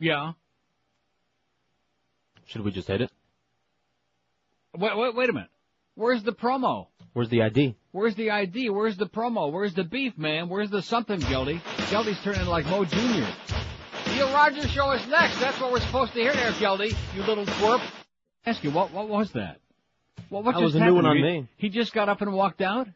Yeah. 0.00 0.32
Should 2.46 2.62
we 2.62 2.72
just 2.72 2.88
hit 2.88 3.02
it? 3.02 3.10
Wait, 4.76 4.96
wait, 4.96 5.14
wait 5.14 5.30
a 5.30 5.32
minute. 5.32 5.50
Where's 5.94 6.22
the 6.22 6.32
promo? 6.32 6.86
Where's 7.12 7.28
the 7.28 7.42
ID? 7.42 7.76
Where's 7.92 8.14
the 8.14 8.30
ID? 8.30 8.70
Where's 8.70 8.96
the 8.96 9.06
promo? 9.06 9.52
Where's 9.52 9.74
the 9.74 9.84
beef, 9.84 10.16
man? 10.16 10.48
Where's 10.48 10.70
the 10.70 10.82
something, 10.82 11.20
Geldy? 11.20 11.60
Geldy's 11.90 12.18
turning 12.22 12.40
into 12.40 12.50
like 12.50 12.66
Mo 12.66 12.84
Jr. 12.84 13.26
Neil 14.14 14.32
Rogers 14.32 14.70
show 14.70 14.90
is 14.92 15.06
next. 15.08 15.38
That's 15.40 15.60
what 15.60 15.72
we're 15.72 15.80
supposed 15.80 16.12
to 16.14 16.20
hear 16.20 16.32
there, 16.32 16.52
Geldy. 16.52 16.94
You 17.14 17.22
little 17.22 17.44
twerp. 17.46 17.82
Ask 18.46 18.64
you, 18.64 18.70
what 18.70 18.92
what 18.92 19.08
was 19.08 19.30
that? 19.32 19.60
What, 20.28 20.44
what 20.44 20.52
That 20.54 20.60
just 20.60 20.74
was 20.74 20.82
a 20.82 20.84
new 20.84 20.94
one 20.94 21.06
on 21.06 21.16
He- 21.16 21.22
me. 21.22 21.48
He 21.56 21.68
just 21.68 21.92
got 21.92 22.08
up 22.08 22.20
and 22.22 22.32
walked 22.32 22.60
out? 22.62 22.88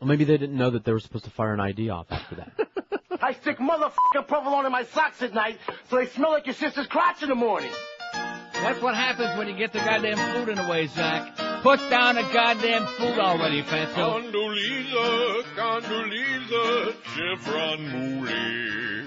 Well, 0.00 0.08
maybe 0.08 0.24
they 0.24 0.38
didn't 0.38 0.56
know 0.56 0.70
that 0.70 0.84
they 0.84 0.92
were 0.92 1.00
supposed 1.00 1.24
to 1.24 1.30
fire 1.30 1.52
an 1.52 1.60
ID 1.60 1.90
off 1.90 2.06
after 2.10 2.36
that. 2.36 2.52
I 3.22 3.34
stick 3.34 3.58
motherfucking 3.58 4.26
provolone 4.28 4.64
in 4.66 4.72
my 4.72 4.84
socks 4.84 5.20
at 5.22 5.34
night 5.34 5.58
so 5.88 5.96
they 5.96 6.06
smell 6.06 6.30
like 6.30 6.46
your 6.46 6.54
sister's 6.54 6.86
crotch 6.86 7.22
in 7.22 7.28
the 7.28 7.34
morning. 7.34 7.70
That's 8.54 8.80
what 8.82 8.94
happens 8.94 9.38
when 9.38 9.48
you 9.48 9.54
get 9.54 9.72
the 9.72 9.78
goddamn 9.78 10.16
food 10.34 10.48
in 10.50 10.56
the 10.56 10.70
way, 10.70 10.86
Zach. 10.86 11.36
Put 11.62 11.80
down 11.90 12.14
the 12.14 12.22
goddamn 12.32 12.86
food 12.86 13.18
already, 13.18 13.62
Fatso. 13.62 14.22
Condoleezza, 14.22 15.44
Condoleezza, 15.56 16.94
Chevron 17.14 17.88
Mooley. 17.88 19.04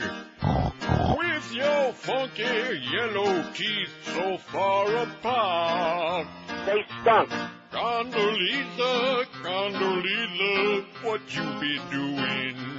With 1.18 1.54
your 1.54 1.94
funky 1.94 2.80
yellow 2.92 3.44
teeth 3.54 3.90
so 4.06 4.38
far 4.38 4.96
apart. 4.96 6.28
They 6.66 6.84
stunk. 7.02 7.30
Condoleezza, 7.72 9.26
Condoleezza, 9.42 10.86
what 11.04 11.22
you 11.36 11.44
be 11.60 11.80
doing? 11.92 12.73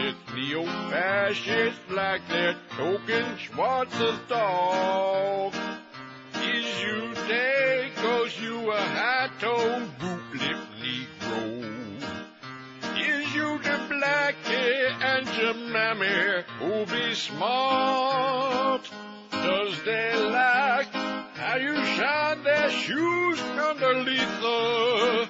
Yes, 0.00 0.14
neo-fascists 0.34 1.90
like 1.90 2.26
that 2.28 2.56
token 2.70 3.36
Schwarz's 3.36 4.18
dog. 4.28 5.54
Is 6.36 6.82
you 6.82 7.14
dead 7.28 7.94
cause 7.96 8.40
you 8.40 8.70
a 8.70 8.80
high-toned 8.80 9.98
boot-lip 9.98 10.56
Negro? 10.80 12.00
Is 12.96 13.34
you 13.34 13.58
the 13.58 13.78
blackie 13.90 14.90
and 15.02 15.28
your 15.36 15.54
mammy 15.54 16.44
who 16.60 16.86
be 16.86 17.14
smart? 17.14 18.90
Does 19.30 19.82
they 19.84 20.16
like 20.16 20.92
how 21.34 21.56
you 21.56 21.74
shine 21.96 22.42
their 22.42 22.70
shoes, 22.70 23.38
Condoleezza? 23.38 25.28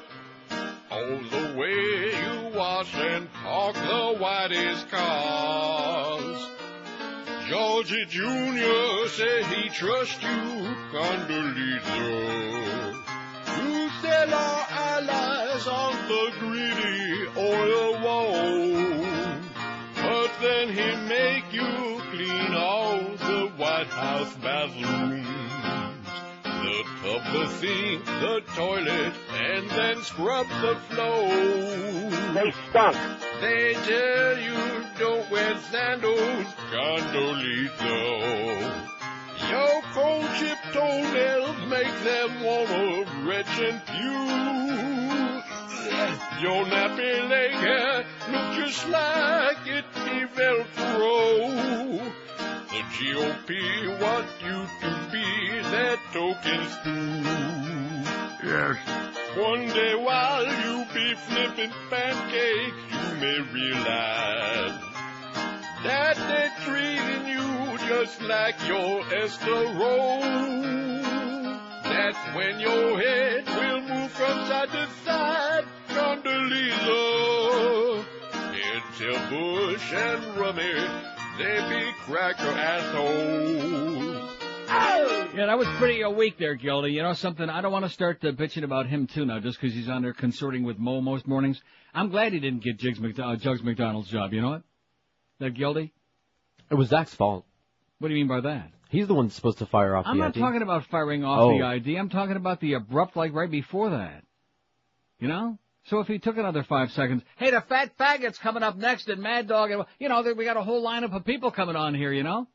All 1.01 1.07
the 1.07 1.55
way 1.57 2.11
you 2.11 2.59
wash 2.59 2.95
and 2.95 3.33
park 3.33 3.75
the 3.75 4.17
whitest 4.19 4.87
cars. 4.91 6.47
Georgie 7.49 8.05
Jr. 8.07 9.09
said 9.09 9.47
he 9.47 9.71
trusts 9.71 10.23
you, 10.23 10.75
Condoleezza. 10.93 12.05
You 13.57 13.89
sell 14.03 14.35
our 14.35 14.67
allies 14.69 15.67
on 15.67 15.97
the 16.07 16.33
greedy 16.39 17.29
oil 17.35 18.03
wall. 18.05 19.41
But 19.95 20.31
then 20.43 20.69
he 20.69 20.97
make 21.09 21.51
you 21.51 22.03
clean 22.11 22.55
all 22.55 23.01
the 23.01 23.51
White 23.57 23.87
House 23.87 24.35
bathrooms. 24.35 25.50
The 27.21 27.27
tub, 27.27 27.33
the 27.33 27.49
sink, 27.49 28.05
the 28.05 28.43
toilet, 28.55 29.13
and 29.35 29.71
then 29.71 30.03
scrub 30.03 30.49
the 30.49 30.77
floor. 30.89 31.29
They 32.35 32.53
stunk. 32.71 32.97
They 33.41 33.75
tell 33.75 34.39
you 34.39 34.85
don't 34.99 35.31
wear 35.31 35.59
sandals, 35.71 36.47
Condoleezza. 36.71 37.99
Your 39.51 39.83
cold 39.93 40.27
chip 40.39 40.59
toenails 40.73 41.57
make 41.69 42.03
them 42.05 42.43
wanna 42.43 43.05
retch 43.29 43.59
and 43.59 43.83
puke. 43.87 45.45
Your 46.41 46.65
nappy 46.65 47.29
leg 47.29 47.53
hair 47.53 48.05
look 48.31 48.55
just 48.57 48.89
like 48.89 49.67
it 49.67 49.85
be 49.95 50.25
Velcro. 50.35 52.01
The 52.71 52.83
GOP 52.83 53.99
want 54.01 54.29
you 54.45 54.65
to 54.81 54.91
be 55.11 55.61
their 55.71 55.97
token 56.13 56.69
stew. 56.71 57.23
Yes. 58.47 58.77
One 59.37 59.67
day 59.67 59.95
while 59.97 60.47
you 60.47 60.85
be 60.95 61.15
flipping 61.15 61.73
pancakes, 61.91 62.77
you 62.93 63.15
may 63.21 63.41
realize 63.53 64.79
that 65.83 66.15
they're 66.15 66.53
treating 66.65 67.27
you 67.27 67.77
just 67.89 68.23
like 68.23 68.55
your 68.69 69.03
Esther 69.15 69.67
Rolle. 69.75 71.01
That's 71.83 72.23
when 72.37 72.61
your 72.61 73.01
head 73.01 73.47
will 73.49 73.81
move 73.81 74.13
from 74.13 74.47
side 74.47 74.71
to 74.71 74.87
side, 75.05 75.65
Condoleezza. 75.89 78.05
Until 78.75 79.19
Bush 79.29 79.93
and 79.93 80.37
Rummy, 80.39 81.10
they 81.45 81.85
be 81.87 81.93
cracker 82.07 82.49
assholes. 82.49 84.37
Yeah, 85.35 85.47
that 85.47 85.59
was 85.59 85.69
pretty 85.79 86.03
uh, 86.05 86.11
weak 86.11 86.39
there, 86.39 86.55
Gildy. 86.57 86.93
You 86.93 87.03
know 87.03 87.13
something? 87.15 87.49
I 87.49 87.61
don't 87.61 87.73
want 87.73 87.85
to 87.85 87.91
start 87.91 88.23
uh, 88.25 88.33
bitching 88.33 88.63
about 88.65 88.87
him 88.87 89.07
too 89.07 89.25
now, 89.25 89.39
just 89.41 89.61
'cause 89.61 89.73
he's 89.73 89.89
on 89.89 90.03
there 90.03 90.13
consorting 90.13 90.65
with 90.65 90.79
Mo 90.79 91.01
most 91.01 91.27
mornings. 91.27 91.61
I'm 91.95 92.09
glad 92.11 92.33
he 92.33 92.41
didn't 92.41 92.63
get 92.63 92.79
Jigs 92.79 92.99
McDo- 92.99 93.35
uh, 93.35 93.37
Jugs 93.37 93.63
McDonald's 93.63 94.09
job. 94.09 94.33
You 94.33 94.43
know 94.43 94.51
what? 94.51 94.63
That 95.39 95.55
Gildy. 95.55 95.93
It 96.71 96.75
was 96.75 96.89
Zach's 96.89 97.15
fault. 97.15 97.45
What 97.99 98.09
do 98.09 98.15
you 98.15 98.21
mean 98.21 98.29
by 98.29 98.41
that? 98.49 98.71
He's 98.91 99.07
the 99.07 99.15
one 99.15 99.27
that's 99.27 99.37
supposed 99.37 99.59
to 99.59 99.67
fire 99.67 99.95
off 99.97 100.05
the 100.05 100.11
ID. 100.11 100.13
I'm 100.13 100.19
the 100.19 100.25
not 100.25 100.31
ID. 100.37 100.41
talking 100.41 100.63
about 100.63 100.85
firing 100.87 101.25
off 101.25 101.41
Oh. 101.41 101.57
the 101.57 101.63
ID. 101.65 101.97
I'm 101.97 102.09
talking 102.11 102.37
about 102.37 102.61
the 102.61 102.75
abrupt, 102.75 103.17
like 103.17 103.33
right 103.33 103.51
before 103.51 103.91
that. 103.91 104.25
You 105.21 105.29
know? 105.29 105.59
So 105.87 106.01
if 106.01 106.07
he 106.07 106.19
took 106.19 106.37
another 106.37 106.63
five 106.63 106.93
seconds, 106.93 107.23
hey, 107.37 107.51
the 107.51 107.63
fat 107.63 107.97
faggot's 107.99 108.39
coming 108.39 108.63
up 108.63 108.77
next 108.77 109.09
and 109.09 109.23
Mad 109.23 109.49
Dog, 109.49 109.71
and, 109.71 109.85
you 109.99 110.09
know, 110.09 110.23
we 110.37 110.45
got 110.45 110.57
a 110.57 110.63
whole 110.63 110.85
lineup 110.85 111.15
of 111.15 111.25
people 111.25 111.51
coming 111.51 111.77
on 111.77 111.95
here, 111.95 112.13
you 112.13 112.23
know? 112.23 112.47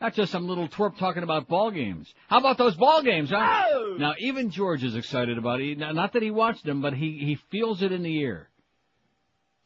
Not 0.00 0.14
just 0.14 0.32
some 0.32 0.48
little 0.48 0.66
twerp 0.66 0.96
talking 0.96 1.22
about 1.22 1.46
ball 1.46 1.70
games. 1.70 2.12
How 2.28 2.38
about 2.38 2.56
those 2.56 2.74
ball 2.74 3.02
games, 3.02 3.30
huh? 3.30 3.64
Oh! 3.70 3.96
Now, 3.98 4.14
even 4.18 4.50
George 4.50 4.82
is 4.82 4.96
excited 4.96 5.36
about 5.36 5.60
it. 5.60 5.76
Now, 5.76 5.92
Not 5.92 6.14
that 6.14 6.22
he 6.22 6.30
watched 6.30 6.64
them, 6.64 6.80
but 6.80 6.94
he, 6.94 7.18
he 7.18 7.38
feels 7.50 7.82
it 7.82 7.92
in 7.92 8.02
the 8.02 8.22
air. 8.22 8.48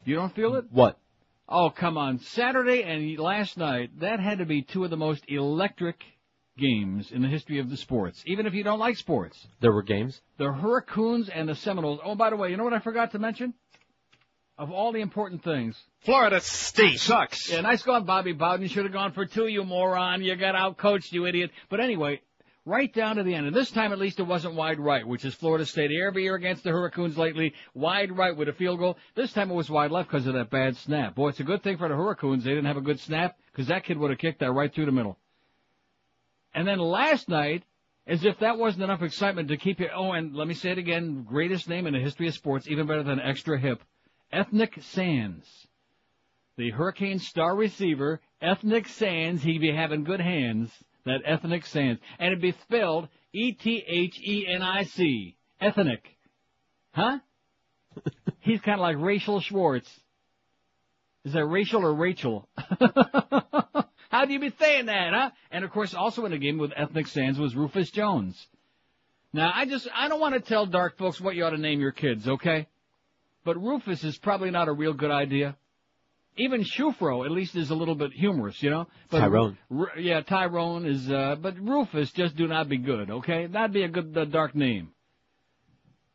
You 0.03 0.15
don't 0.15 0.35
feel 0.35 0.55
it? 0.55 0.65
What? 0.71 0.99
Oh, 1.47 1.69
come 1.69 1.97
on. 1.97 2.19
Saturday 2.19 2.83
and 2.83 3.17
last 3.17 3.55
night, 3.55 3.99
that 4.01 4.19
had 4.19 4.39
to 4.39 4.45
be 4.45 4.61
two 4.61 4.83
of 4.83 4.89
the 4.89 4.97
most 4.97 5.23
electric 5.29 6.03
games 6.57 7.11
in 7.11 7.21
the 7.21 7.27
history 7.27 7.59
of 7.59 7.69
the 7.69 7.77
sports, 7.77 8.23
even 8.25 8.45
if 8.45 8.53
you 8.53 8.63
don't 8.63 8.79
like 8.79 8.97
sports. 8.97 9.47
There 9.59 9.71
were 9.71 9.83
games? 9.83 10.21
The 10.37 10.51
Hurricanes 10.51 11.29
and 11.29 11.49
the 11.49 11.55
Seminoles. 11.55 11.99
Oh, 12.03 12.15
by 12.15 12.29
the 12.29 12.35
way, 12.35 12.49
you 12.49 12.57
know 12.57 12.63
what 12.63 12.73
I 12.73 12.79
forgot 12.79 13.11
to 13.11 13.19
mention? 13.19 13.53
Of 14.57 14.71
all 14.71 14.93
the 14.93 15.01
important 15.01 15.43
things. 15.43 15.77
Florida 16.05 16.39
State 16.39 16.99
sucks. 16.99 17.49
Yeah, 17.49 17.61
nice 17.61 17.83
going, 17.83 18.05
Bobby 18.05 18.31
Bowden. 18.31 18.61
You 18.61 18.69
should 18.69 18.85
have 18.85 18.93
gone 18.93 19.11
for 19.11 19.25
two, 19.25 19.47
you 19.47 19.65
moron. 19.65 20.23
You 20.23 20.35
got 20.37 20.55
outcoached, 20.55 21.11
you 21.11 21.25
idiot. 21.25 21.51
But 21.69 21.81
anyway, 21.81 22.21
right 22.65 22.93
down 22.93 23.17
to 23.17 23.23
the 23.23 23.35
end. 23.35 23.47
And 23.47 23.55
this 23.55 23.69
time, 23.69 23.91
at 23.91 23.99
least, 23.99 24.21
it 24.21 24.23
wasn't 24.23 24.55
wide 24.55 24.79
right, 24.79 25.05
which 25.05 25.25
is 25.25 25.35
Florida 25.35 25.65
State. 25.65 25.91
Every 25.91 26.23
year 26.23 26.35
against 26.35 26.63
the 26.63 26.71
Hurricanes 26.71 27.17
lately, 27.17 27.53
wide 27.73 28.15
right 28.15 28.35
with 28.35 28.47
a 28.47 28.53
field 28.53 28.79
goal. 28.79 28.97
This 29.13 29.33
time 29.33 29.51
it 29.51 29.55
was 29.55 29.69
wide 29.69 29.91
left 29.91 30.09
because 30.09 30.25
of 30.25 30.35
that 30.35 30.49
bad 30.51 30.77
snap. 30.77 31.15
Boy, 31.15 31.29
it's 31.29 31.39
a 31.41 31.43
good 31.43 31.61
thing 31.61 31.77
for 31.77 31.89
the 31.89 31.95
Hurricanes 31.95 32.45
they 32.45 32.51
didn't 32.51 32.65
have 32.65 32.77
a 32.77 32.81
good 32.81 33.01
snap 33.01 33.37
because 33.51 33.67
that 33.67 33.83
kid 33.83 33.97
would 33.97 34.09
have 34.09 34.19
kicked 34.19 34.39
that 34.39 34.53
right 34.53 34.73
through 34.73 34.85
the 34.85 34.91
middle. 34.93 35.17
And 36.55 36.65
then 36.65 36.79
last 36.79 37.27
night, 37.27 37.63
as 38.07 38.23
if 38.23 38.39
that 38.39 38.57
wasn't 38.57 38.85
enough 38.85 39.01
excitement 39.01 39.49
to 39.49 39.57
keep 39.57 39.81
you, 39.81 39.89
oh, 39.93 40.13
and 40.13 40.33
let 40.33 40.47
me 40.47 40.53
say 40.53 40.71
it 40.71 40.77
again, 40.77 41.25
greatest 41.27 41.67
name 41.67 41.85
in 41.85 41.93
the 41.93 41.99
history 41.99 42.29
of 42.29 42.33
sports, 42.33 42.67
even 42.67 42.87
better 42.87 43.03
than 43.03 43.19
extra 43.19 43.59
hip, 43.59 43.83
Ethnic 44.31 44.81
Sands. 44.81 45.45
The 46.57 46.71
Hurricane 46.71 47.19
star 47.19 47.55
receiver, 47.55 48.21
Ethnic 48.41 48.87
Sands, 48.87 49.43
he'd 49.43 49.59
be 49.59 49.75
having 49.75 50.05
good 50.05 50.21
hands, 50.21 50.71
that 51.05 51.21
Ethnic 51.25 51.65
Sands. 51.65 51.99
And 52.17 52.27
it'd 52.27 52.41
be 52.41 52.55
spelled 52.63 53.09
E-T-H-E-N-I-C, 53.33 55.35
Ethnic. 55.59 56.05
Huh? 56.93 57.19
He's 58.39 58.61
kind 58.61 58.79
of 58.79 58.83
like 58.83 58.95
Rachel 58.97 59.41
Schwartz. 59.41 59.89
Is 61.25 61.33
that 61.33 61.45
Rachel 61.45 61.83
or 61.83 61.93
Rachel? 61.93 62.47
How 64.15 64.23
do 64.23 64.31
you 64.31 64.39
be 64.39 64.53
saying 64.57 64.85
that, 64.85 65.11
huh? 65.11 65.31
And 65.51 65.65
of 65.65 65.71
course, 65.71 65.93
also 65.93 66.23
in 66.23 66.31
the 66.31 66.37
game 66.37 66.57
with 66.57 66.71
Ethnic 66.73 67.07
Sands 67.07 67.37
was 67.37 67.53
Rufus 67.53 67.91
Jones. 67.91 68.47
Now, 69.33 69.51
I 69.53 69.65
just, 69.65 69.89
I 69.93 70.07
don't 70.07 70.21
want 70.21 70.35
to 70.35 70.39
tell 70.39 70.65
dark 70.65 70.97
folks 70.97 71.19
what 71.19 71.35
you 71.35 71.43
ought 71.43 71.49
to 71.49 71.57
name 71.57 71.81
your 71.81 71.91
kids, 71.91 72.25
okay? 72.25 72.67
But 73.43 73.61
Rufus 73.61 74.05
is 74.05 74.17
probably 74.17 74.51
not 74.51 74.69
a 74.69 74.71
real 74.71 74.93
good 74.93 75.11
idea. 75.11 75.57
Even 76.37 76.63
Shufro, 76.63 77.25
at 77.25 77.31
least, 77.31 77.57
is 77.57 77.71
a 77.71 77.75
little 77.75 77.93
bit 77.93 78.13
humorous, 78.13 78.63
you 78.63 78.69
know? 78.69 78.87
But 79.09 79.19
Tyrone. 79.19 79.57
R- 79.69 79.99
yeah, 79.99 80.21
Tyrone 80.21 80.85
is, 80.85 81.11
uh, 81.11 81.35
but 81.41 81.59
Rufus 81.59 82.13
just 82.13 82.37
do 82.37 82.47
not 82.47 82.69
be 82.69 82.77
good, 82.77 83.11
okay? 83.11 83.47
That'd 83.47 83.73
be 83.73 83.83
a 83.83 83.89
good, 83.89 84.17
uh, 84.17 84.23
dark 84.23 84.55
name. 84.55 84.93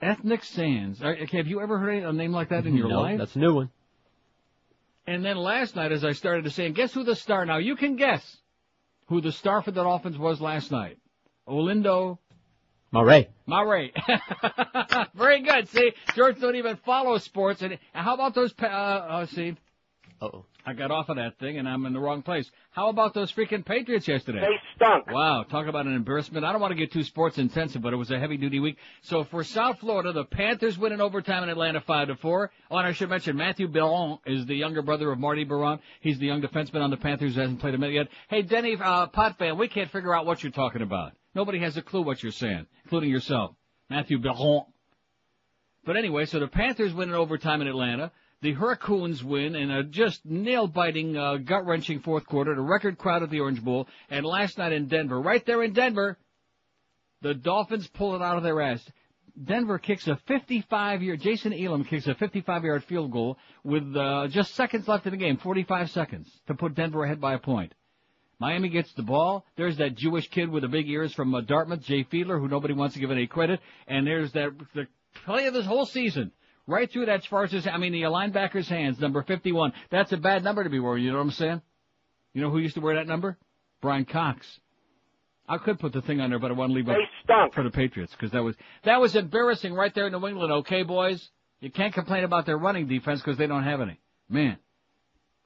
Ethnic 0.01 0.43
Sands. 0.45 1.03
Okay, 1.03 1.37
have 1.37 1.47
you 1.47 1.61
ever 1.61 1.79
heard 1.79 2.03
a 2.03 2.15
name 2.15 2.33
like 2.33 2.49
that 2.49 2.65
in 2.65 2.79
your 2.79 2.89
no, 2.89 3.03
life? 3.03 3.19
that's 3.19 3.37
a 3.37 3.41
new 3.41 3.57
one. 3.57 3.71
And 5.11 5.25
then 5.25 5.37
last 5.37 5.75
night, 5.75 5.91
as 5.91 6.05
I 6.05 6.13
started 6.13 6.45
to 6.45 6.51
say, 6.51 6.67
and 6.67 6.75
guess 6.75 6.95
who 6.95 7.03
the 7.03 7.17
star? 7.17 7.45
Now 7.45 7.57
you 7.59 7.75
can 7.75 7.97
guess 7.97 8.23
who 9.09 9.21
the 9.21 9.33
star 9.33 9.61
for 9.61 9.73
the 9.73 9.83
Dolphins 9.83 10.17
was 10.17 10.41
last 10.41 10.71
night. 10.71 10.99
Olindo 11.49 12.19
Murray. 12.93 13.29
Murray. 13.45 13.93
Very 15.15 15.43
good. 15.43 15.69
See, 15.69 15.95
George 16.15 16.39
don't 16.41 16.55
even 16.55 16.77
follow 16.87 17.19
sports. 17.19 17.61
And 17.61 17.77
how 17.93 18.15
about 18.15 18.37
those? 18.37 18.53
pa- 18.53 18.67
Uh, 18.67 19.13
uh, 19.13 19.27
see, 19.27 19.57
Uh-oh. 20.21 20.45
I 20.67 20.75
got 20.75 20.91
off 20.91 21.09
of 21.09 21.17
that 21.17 21.39
thing, 21.39 21.59
and 21.59 21.69
I'm 21.69 21.87
in 21.87 21.93
the 21.93 22.01
wrong 22.01 22.23
place. 22.23 22.51
How 22.71 22.89
about 22.89 23.15
those 23.15 23.33
freaking 23.33 23.65
Patriots 23.65 24.07
yesterday? 24.07 24.41
They 24.41 24.59
stunk. 24.77 25.11
Wow, 25.11 25.45
talk 25.45 25.67
about 25.67 25.87
an 25.87 25.95
embarrassment. 25.95 26.45
I 26.45 26.53
don't 26.53 26.61
want 26.61 26.73
to 26.73 26.79
get 26.79 26.93
too 26.93 27.03
sports 27.03 27.39
intensive, 27.39 27.83
but 27.83 27.93
it 27.93 27.97
was 27.97 28.11
a 28.11 28.19
heavy 28.19 28.37
duty 28.37 28.61
week. 28.61 28.77
So 29.03 29.25
for 29.25 29.43
South 29.45 29.79
Florida, 29.81 30.13
the 30.13 30.25
Panthers 30.25 30.79
win 30.79 30.93
in 30.93 31.01
overtime 31.01 31.43
in 31.43 31.49
Atlanta 31.49 31.81
five 31.81 32.09
to 32.09 32.17
four. 32.17 32.51
Oh, 32.71 32.77
and 32.77 32.87
I 32.87 32.93
should 32.93 33.11
mention 33.11 33.37
Mathieu 33.37 33.69
Biron 33.69 34.19
is 34.27 34.47
the 34.47 34.55
younger 34.55 34.83
brother 34.83 35.11
of 35.11 35.19
Marty 35.19 35.45
Biron. 35.45 35.81
He's 36.01 36.19
the 36.19 36.27
young 36.27 36.43
defenseman 36.43 36.83
on 36.83 36.91
the 36.91 36.97
Panthers 36.97 37.35
who 37.35 37.41
hasn't 37.41 37.61
played 37.61 37.75
a 37.75 37.79
minute 37.79 37.95
yet. 37.95 38.09
Hey, 38.29 38.43
Denny, 38.43 38.77
uh, 38.83 39.07
pot 39.07 39.39
fan, 39.39 39.59
we 39.59 39.69
can't 39.69 39.91
figure 39.91 40.15
out 40.15 40.27
what 40.27 40.43
you're 40.43 40.53
talking 40.53 40.83
about. 40.83 41.13
Nobody 41.35 41.59
has 41.61 41.77
a 41.77 41.83
clue 41.83 42.03
what 42.03 42.23
you're 42.23 42.33
saying, 42.33 42.67
including 42.85 43.11
yourself. 43.11 43.55
Mathieu 43.89 44.19
Biron. 44.19 44.65
But 45.85 45.97
anyway, 45.97 46.27
so 46.27 46.39
the 46.39 46.47
Panthers 46.47 46.93
win 46.93 47.09
in 47.09 47.15
overtime 47.15 47.63
in 47.63 47.69
Atlanta. 47.69 48.13
The 48.43 48.53
Hurricanes 48.53 49.23
win 49.23 49.55
in 49.55 49.71
a 49.71 49.83
just 49.85 50.25
nail-biting, 50.25 51.17
uh, 51.17 51.37
gut-wrenching 51.37 52.01
fourth 52.01 52.25
quarter. 52.27 52.55
The 52.55 52.63
record 52.63 52.97
crowd 52.97 53.23
at 53.23 53.31
the 53.31 53.41
Orange 53.41 53.63
Bowl. 53.63 53.87
And 54.09 54.25
last 54.25 54.57
night 54.57 54.73
in 54.73 54.89
Denver, 54.89 55.21
right 55.21 55.45
there 55.45 55.63
in 55.63 55.75
Denver, 55.75 56.17
the 57.21 57.35
Dolphins 57.35 57.87
pull 57.89 58.17
it 58.17 58.23
out 58.23 58.39
of 58.39 58.43
their 58.43 58.63
ass. 58.63 58.83
Denver 59.43 59.79
kicks 59.79 60.07
a 60.09 60.19
55-yard, 60.29 61.21
Jason 61.21 61.53
Elam 61.53 61.85
kicks 61.85 62.07
a 62.07 62.15
55-yard 62.15 62.85
field 62.85 63.13
goal 63.13 63.39
with 63.63 63.95
uh, 63.95 64.27
just 64.29 64.55
seconds 64.55 64.89
left 64.89 65.07
in 65.07 65.13
the 65.13 65.19
game, 65.19 65.37
45 65.37 65.91
seconds, 65.91 66.29
to 66.47 66.55
put 66.55 66.75
Denver 66.75 67.05
ahead 67.05 67.21
by 67.21 67.35
a 67.35 67.39
point. 67.39 67.75
Miami 68.39 68.71
gets 68.71 68.93
the 68.95 69.03
ball. 69.03 69.45
There's 69.57 69.77
that 69.77 69.97
Jewish 69.97 70.29
kid 70.31 70.49
with 70.49 70.63
the 70.63 70.69
big 70.69 70.89
ears 70.89 71.13
from 71.13 71.35
uh, 71.35 71.43
Dartmouth, 71.43 71.83
Jay 71.83 72.05
Fiedler, 72.05 72.41
who 72.41 72.49
nobody 72.49 72.73
wants 72.73 72.95
to 72.95 73.01
give 73.01 73.11
any 73.11 73.27
credit. 73.27 73.61
And 73.87 74.07
there's 74.07 74.33
that 74.33 74.51
the 74.75 74.87
play 75.27 75.47
of 75.47 75.53
this 75.53 75.67
whole 75.67 75.85
season. 75.85 76.33
Right 76.67 76.91
through 76.91 77.07
that 77.07 77.25
Schwarz's, 77.25 77.67
I 77.67 77.79
mean, 77.79 77.93
the 77.93 78.03
linebacker's 78.03 78.69
hands, 78.69 78.99
number 79.01 79.23
51. 79.23 79.73
That's 79.91 80.13
a 80.13 80.17
bad 80.17 80.45
number 80.45 80.63
to 80.63 80.71
be 80.71 80.79
wearing, 80.79 81.05
you 81.05 81.11
know 81.11 81.19
what 81.19 81.25
I'm 81.25 81.31
saying? 81.33 81.63
You 82.33 82.43
know 82.43 82.51
who 82.51 82.59
used 82.59 82.77
to 82.77 82.81
wear 82.81 82.95
that 82.97 83.09
number? 83.09 83.37
Bryan 83.81 84.05
Cox. 84.05 84.47
I 85.49 85.59
could 85.59 85.81
put 85.81 85.93
the 85.93 86.03
thing 86.03 86.21
on 86.21 86.31
there, 86.31 86.39
but 86.39 86.53
I 86.53 86.55
want 86.55 86.71
to 86.71 86.75
leave 86.75 86.89
it 86.89 86.97
for 87.55 87.65
the 87.65 87.71
Patriots 87.71 88.13
because 88.13 88.31
that 88.31 88.43
was 88.43 88.55
that 88.85 89.01
was 89.01 89.17
embarrassing 89.17 89.75
right 89.75 89.93
there 89.93 90.07
in 90.07 90.13
New 90.13 90.25
England. 90.29 90.53
Okay, 90.53 90.85
boys, 90.85 91.29
you 91.59 91.73
can't 91.73 91.93
complain 91.93 92.23
about 92.23 92.47
their 92.47 92.57
running 92.57 92.87
defense 92.87 93.21
because 93.21 93.37
they 93.37 93.49
don't 93.49 93.65
have 93.65 93.81
any. 93.81 93.99
Man, 94.29 94.59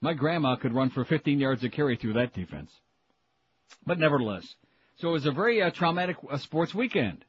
my 0.02 0.12
grandma 0.12 0.56
could 0.56 0.75
run 0.75 0.90
for 0.90 1.06
15 1.06 1.40
yards 1.40 1.64
of 1.64 1.72
carry 1.72 1.96
through 1.96 2.14
that 2.14 2.34
defense. 2.34 2.70
But 3.87 3.99
nevertheless, 3.99 4.46
so 4.96 5.08
it 5.08 5.12
was 5.12 5.26
a 5.26 5.32
very 5.32 5.62
uh, 5.62 5.70
traumatic 5.70 6.16
uh, 6.31 6.37
sports 6.37 6.75
weekend. 6.75 7.25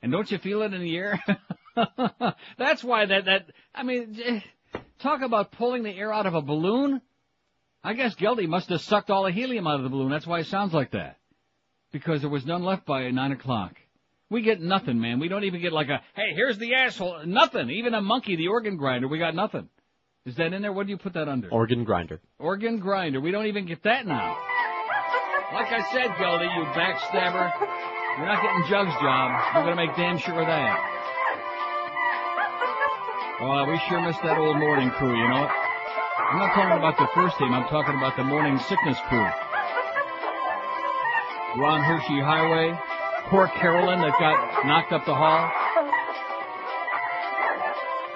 And 0.00 0.10
don't 0.10 0.30
you 0.30 0.38
feel 0.38 0.62
it 0.62 0.72
in 0.72 0.80
the 0.80 0.96
air? 0.96 1.22
That's 2.58 2.84
why 2.84 3.06
that 3.06 3.24
that 3.24 3.46
I 3.74 3.82
mean, 3.82 4.18
eh, 4.24 4.40
talk 5.00 5.22
about 5.22 5.52
pulling 5.52 5.82
the 5.82 5.90
air 5.90 6.12
out 6.12 6.26
of 6.26 6.34
a 6.34 6.42
balloon. 6.42 7.00
I 7.82 7.92
guess 7.92 8.14
Geldy 8.14 8.48
must 8.48 8.70
have 8.70 8.80
sucked 8.80 9.10
all 9.10 9.24
the 9.24 9.30
helium 9.30 9.66
out 9.66 9.76
of 9.76 9.82
the 9.82 9.90
balloon. 9.90 10.10
That's 10.10 10.26
why 10.26 10.40
it 10.40 10.46
sounds 10.46 10.72
like 10.72 10.92
that. 10.92 11.18
Because 11.92 12.22
there 12.22 12.30
was 12.30 12.46
none 12.46 12.62
left 12.62 12.86
by 12.86 13.10
nine 13.10 13.32
o'clock. 13.32 13.76
We 14.30 14.40
get 14.40 14.60
nothing, 14.60 14.98
man. 14.98 15.20
We 15.20 15.28
don't 15.28 15.44
even 15.44 15.60
get 15.60 15.72
like 15.72 15.88
a, 15.88 16.00
hey, 16.14 16.34
here's 16.34 16.58
the 16.58 16.74
asshole. 16.74 17.26
Nothing. 17.26 17.70
Even 17.70 17.92
a 17.94 18.00
monkey, 18.00 18.36
the 18.36 18.48
organ 18.48 18.76
grinder, 18.76 19.06
we 19.06 19.18
got 19.18 19.34
nothing. 19.34 19.68
Is 20.24 20.34
that 20.36 20.54
in 20.54 20.62
there? 20.62 20.72
What 20.72 20.86
do 20.86 20.90
you 20.90 20.96
put 20.96 21.12
that 21.12 21.28
under? 21.28 21.50
Organ 21.50 21.84
grinder. 21.84 22.20
Organ 22.38 22.78
grinder. 22.78 23.20
We 23.20 23.30
don't 23.30 23.46
even 23.46 23.66
get 23.66 23.82
that 23.82 24.06
now. 24.06 24.38
Like 25.52 25.70
I 25.70 25.92
said, 25.92 26.10
Geldy, 26.12 26.48
you 26.56 26.64
backstabber. 26.72 27.52
You're 28.16 28.26
not 28.26 28.42
getting 28.42 28.64
Jug's 28.68 28.94
job. 29.02 29.42
We're 29.54 29.62
gonna 29.64 29.76
make 29.76 29.94
damn 29.94 30.18
sure 30.18 30.40
of 30.40 30.46
that. 30.46 30.93
Oh, 33.40 33.64
we 33.66 33.80
sure 33.88 34.00
missed 34.00 34.22
that 34.22 34.38
old 34.38 34.58
morning 34.58 34.90
crew, 34.90 35.10
you 35.10 35.28
know? 35.28 35.50
I'm 35.50 36.38
not 36.38 36.54
talking 36.54 36.78
about 36.78 36.96
the 36.98 37.08
first 37.14 37.36
team, 37.36 37.52
I'm 37.52 37.66
talking 37.66 37.96
about 37.96 38.16
the 38.16 38.22
morning 38.22 38.60
sickness 38.68 38.96
crew. 39.08 39.26
Ron 41.58 41.82
Hershey 41.82 42.20
Highway, 42.20 42.78
poor 43.30 43.48
Carolyn 43.48 44.00
that 44.02 44.12
got 44.20 44.64
knocked 44.66 44.92
up 44.92 45.04
the 45.04 45.14
hall. 45.14 45.50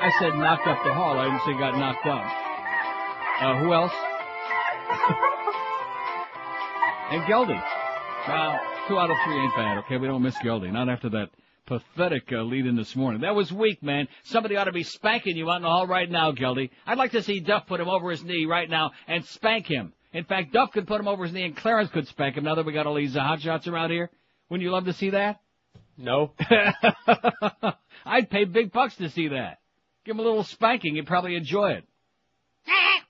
I 0.00 0.12
said 0.20 0.36
knocked 0.38 0.68
up 0.68 0.84
the 0.84 0.94
hall, 0.94 1.18
I 1.18 1.24
didn't 1.24 1.42
say 1.42 1.58
got 1.58 1.76
knocked 1.76 2.06
up. 2.06 2.24
Uh, 3.42 3.56
who 3.58 3.74
else? 3.74 3.90
and 7.10 7.22
Geldy. 7.22 7.60
Well, 8.28 8.60
two 8.86 8.98
out 8.98 9.10
of 9.10 9.16
three 9.24 9.36
ain't 9.36 9.56
bad, 9.56 9.78
okay? 9.78 9.96
We 9.96 10.06
don't 10.06 10.22
miss 10.22 10.36
Geldy. 10.38 10.70
Not 10.70 10.88
after 10.88 11.08
that 11.10 11.30
pathetic 11.68 12.32
uh, 12.32 12.42
lead 12.42 12.66
in 12.66 12.76
this 12.76 12.96
morning. 12.96 13.20
That 13.20 13.34
was 13.34 13.52
weak, 13.52 13.82
man. 13.82 14.08
Somebody 14.24 14.56
ought 14.56 14.64
to 14.64 14.72
be 14.72 14.82
spanking 14.82 15.36
you 15.36 15.50
out 15.50 15.56
in 15.56 15.62
the 15.62 15.68
hall 15.68 15.86
right 15.86 16.10
now, 16.10 16.32
Geldy. 16.32 16.70
I'd 16.86 16.98
like 16.98 17.12
to 17.12 17.22
see 17.22 17.40
Duff 17.40 17.66
put 17.66 17.78
him 17.78 17.88
over 17.88 18.10
his 18.10 18.24
knee 18.24 18.46
right 18.46 18.68
now 18.68 18.92
and 19.06 19.24
spank 19.26 19.66
him. 19.66 19.92
In 20.14 20.24
fact, 20.24 20.54
Duff 20.54 20.72
could 20.72 20.86
put 20.86 20.98
him 20.98 21.06
over 21.06 21.24
his 21.24 21.32
knee 21.32 21.44
and 21.44 21.54
Clarence 21.54 21.90
could 21.90 22.08
spank 22.08 22.36
him 22.36 22.44
now 22.44 22.54
that 22.54 22.64
we 22.64 22.72
got 22.72 22.86
all 22.86 22.94
these 22.94 23.14
uh, 23.14 23.20
hot 23.20 23.42
shots 23.42 23.68
around 23.68 23.90
here. 23.90 24.10
Wouldn't 24.48 24.64
you 24.64 24.72
love 24.72 24.86
to 24.86 24.94
see 24.94 25.10
that? 25.10 25.40
No. 25.98 26.32
I'd 28.06 28.30
pay 28.30 28.44
big 28.46 28.72
bucks 28.72 28.96
to 28.96 29.10
see 29.10 29.28
that. 29.28 29.58
Give 30.06 30.16
him 30.16 30.20
a 30.20 30.22
little 30.22 30.44
spanking. 30.44 30.96
You'd 30.96 31.06
probably 31.06 31.36
enjoy 31.36 31.72
it. 31.72 31.84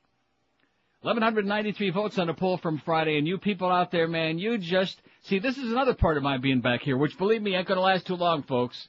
1193 1.03 1.91
votes 1.91 2.19
on 2.19 2.27
the 2.27 2.35
poll 2.35 2.59
from 2.59 2.83
Friday, 2.85 3.19
and 3.19 3.29
you 3.29 3.39
people 3.39 3.71
out 3.71 3.93
there, 3.93 4.09
man, 4.09 4.37
you 4.39 4.59
just 4.59 5.01
see. 5.29 5.39
This 5.39 5.59
is 5.59 5.71
another 5.71 5.95
part 5.95 6.17
of 6.17 6.23
my 6.23 6.39
being 6.39 6.61
back 6.61 6.83
here, 6.83 6.97
which 6.97 7.19
believe 7.19 7.43
me 7.43 7.55
ain't 7.55 7.69
gonna 7.69 7.81
last 7.81 8.07
too 8.07 8.15
long, 8.15 8.43
folks. 8.43 8.89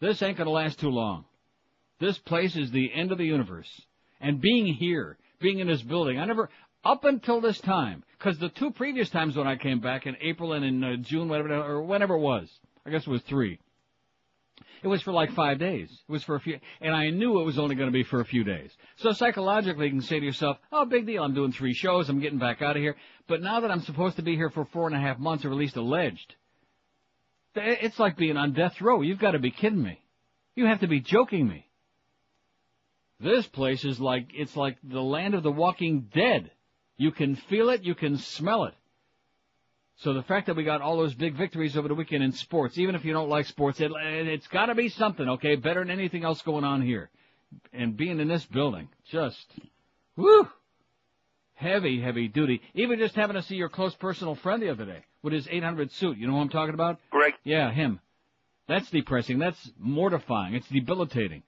This 0.00 0.22
ain't 0.22 0.36
gonna 0.36 0.50
last 0.50 0.78
too 0.78 0.90
long. 0.90 1.24
This 1.98 2.18
place 2.18 2.54
is 2.56 2.70
the 2.70 2.92
end 2.92 3.10
of 3.10 3.18
the 3.18 3.24
universe, 3.24 3.68
and 4.20 4.40
being 4.40 4.66
here, 4.66 5.18
being 5.40 5.58
in 5.58 5.66
this 5.66 5.82
building, 5.82 6.18
I 6.18 6.26
never 6.26 6.50
up 6.84 7.04
until 7.04 7.40
this 7.40 7.60
time, 7.60 8.04
because 8.16 8.38
the 8.38 8.50
two 8.50 8.70
previous 8.70 9.10
times 9.10 9.36
when 9.36 9.48
I 9.48 9.56
came 9.56 9.80
back 9.80 10.06
in 10.06 10.16
April 10.20 10.52
and 10.52 10.64
in 10.64 10.84
uh, 10.84 10.96
June, 10.96 11.28
whatever 11.28 11.54
or 11.54 11.82
whenever 11.82 12.14
it 12.14 12.20
was, 12.20 12.48
I 12.86 12.90
guess 12.90 13.06
it 13.06 13.10
was 13.10 13.22
three. 13.22 13.58
It 14.82 14.88
was 14.88 15.02
for 15.02 15.12
like 15.12 15.32
five 15.32 15.58
days. 15.58 15.90
It 15.90 16.12
was 16.12 16.22
for 16.22 16.36
a 16.36 16.40
few, 16.40 16.58
and 16.80 16.94
I 16.94 17.10
knew 17.10 17.40
it 17.40 17.44
was 17.44 17.58
only 17.58 17.74
going 17.74 17.88
to 17.88 17.92
be 17.92 18.04
for 18.04 18.20
a 18.20 18.24
few 18.24 18.44
days. 18.44 18.70
So 18.96 19.12
psychologically, 19.12 19.86
you 19.86 19.92
can 19.92 20.02
say 20.02 20.20
to 20.20 20.26
yourself, 20.26 20.58
"Oh, 20.70 20.84
big 20.84 21.06
deal. 21.06 21.22
I'm 21.22 21.34
doing 21.34 21.52
three 21.52 21.74
shows. 21.74 22.08
I'm 22.08 22.20
getting 22.20 22.38
back 22.38 22.62
out 22.62 22.76
of 22.76 22.82
here." 22.82 22.96
But 23.26 23.42
now 23.42 23.60
that 23.60 23.70
I'm 23.70 23.82
supposed 23.82 24.16
to 24.16 24.22
be 24.22 24.36
here 24.36 24.50
for 24.50 24.64
four 24.66 24.86
and 24.86 24.96
a 24.96 25.00
half 25.00 25.18
months, 25.18 25.44
or 25.44 25.50
at 25.50 25.56
least 25.56 25.76
alleged, 25.76 26.34
it's 27.54 27.98
like 27.98 28.16
being 28.16 28.36
on 28.36 28.52
death 28.52 28.80
row. 28.80 29.02
You've 29.02 29.18
got 29.18 29.32
to 29.32 29.38
be 29.38 29.50
kidding 29.50 29.82
me. 29.82 30.00
You 30.54 30.66
have 30.66 30.80
to 30.80 30.88
be 30.88 31.00
joking 31.00 31.48
me. 31.48 31.66
This 33.20 33.46
place 33.46 33.84
is 33.84 33.98
like 33.98 34.30
it's 34.34 34.56
like 34.56 34.78
the 34.82 35.02
land 35.02 35.34
of 35.34 35.42
the 35.42 35.52
walking 35.52 36.08
dead. 36.14 36.50
You 36.96 37.10
can 37.10 37.36
feel 37.36 37.70
it. 37.70 37.82
You 37.82 37.94
can 37.94 38.16
smell 38.18 38.64
it. 38.64 38.74
So 39.98 40.12
the 40.12 40.22
fact 40.22 40.46
that 40.46 40.54
we 40.54 40.62
got 40.62 40.80
all 40.80 40.96
those 40.96 41.14
big 41.14 41.34
victories 41.34 41.76
over 41.76 41.88
the 41.88 41.94
weekend 41.94 42.22
in 42.22 42.30
sports, 42.32 42.78
even 42.78 42.94
if 42.94 43.04
you 43.04 43.12
don't 43.12 43.28
like 43.28 43.46
sports, 43.46 43.80
it, 43.80 43.90
it's 43.92 44.46
got 44.46 44.66
to 44.66 44.76
be 44.76 44.88
something, 44.88 45.28
okay? 45.30 45.56
Better 45.56 45.80
than 45.80 45.90
anything 45.90 46.24
else 46.24 46.40
going 46.42 46.64
on 46.64 46.82
here. 46.82 47.10
And 47.72 47.96
being 47.96 48.20
in 48.20 48.28
this 48.28 48.44
building, 48.44 48.88
just, 49.10 49.44
woo, 50.16 50.48
heavy, 51.54 52.00
heavy 52.00 52.28
duty. 52.28 52.62
Even 52.74 53.00
just 53.00 53.16
having 53.16 53.34
to 53.34 53.42
see 53.42 53.56
your 53.56 53.68
close 53.68 53.94
personal 53.94 54.36
friend 54.36 54.62
the 54.62 54.70
other 54.70 54.84
day 54.84 55.04
with 55.22 55.32
his 55.32 55.48
800 55.50 55.90
suit. 55.90 56.16
You 56.16 56.28
know 56.28 56.34
who 56.34 56.40
I'm 56.40 56.48
talking 56.48 56.74
about? 56.74 57.00
Greg. 57.10 57.34
Yeah, 57.42 57.72
him. 57.72 57.98
That's 58.68 58.88
depressing. 58.90 59.40
That's 59.40 59.70
mortifying. 59.78 60.54
It's 60.54 60.68
debilitating. 60.68 61.42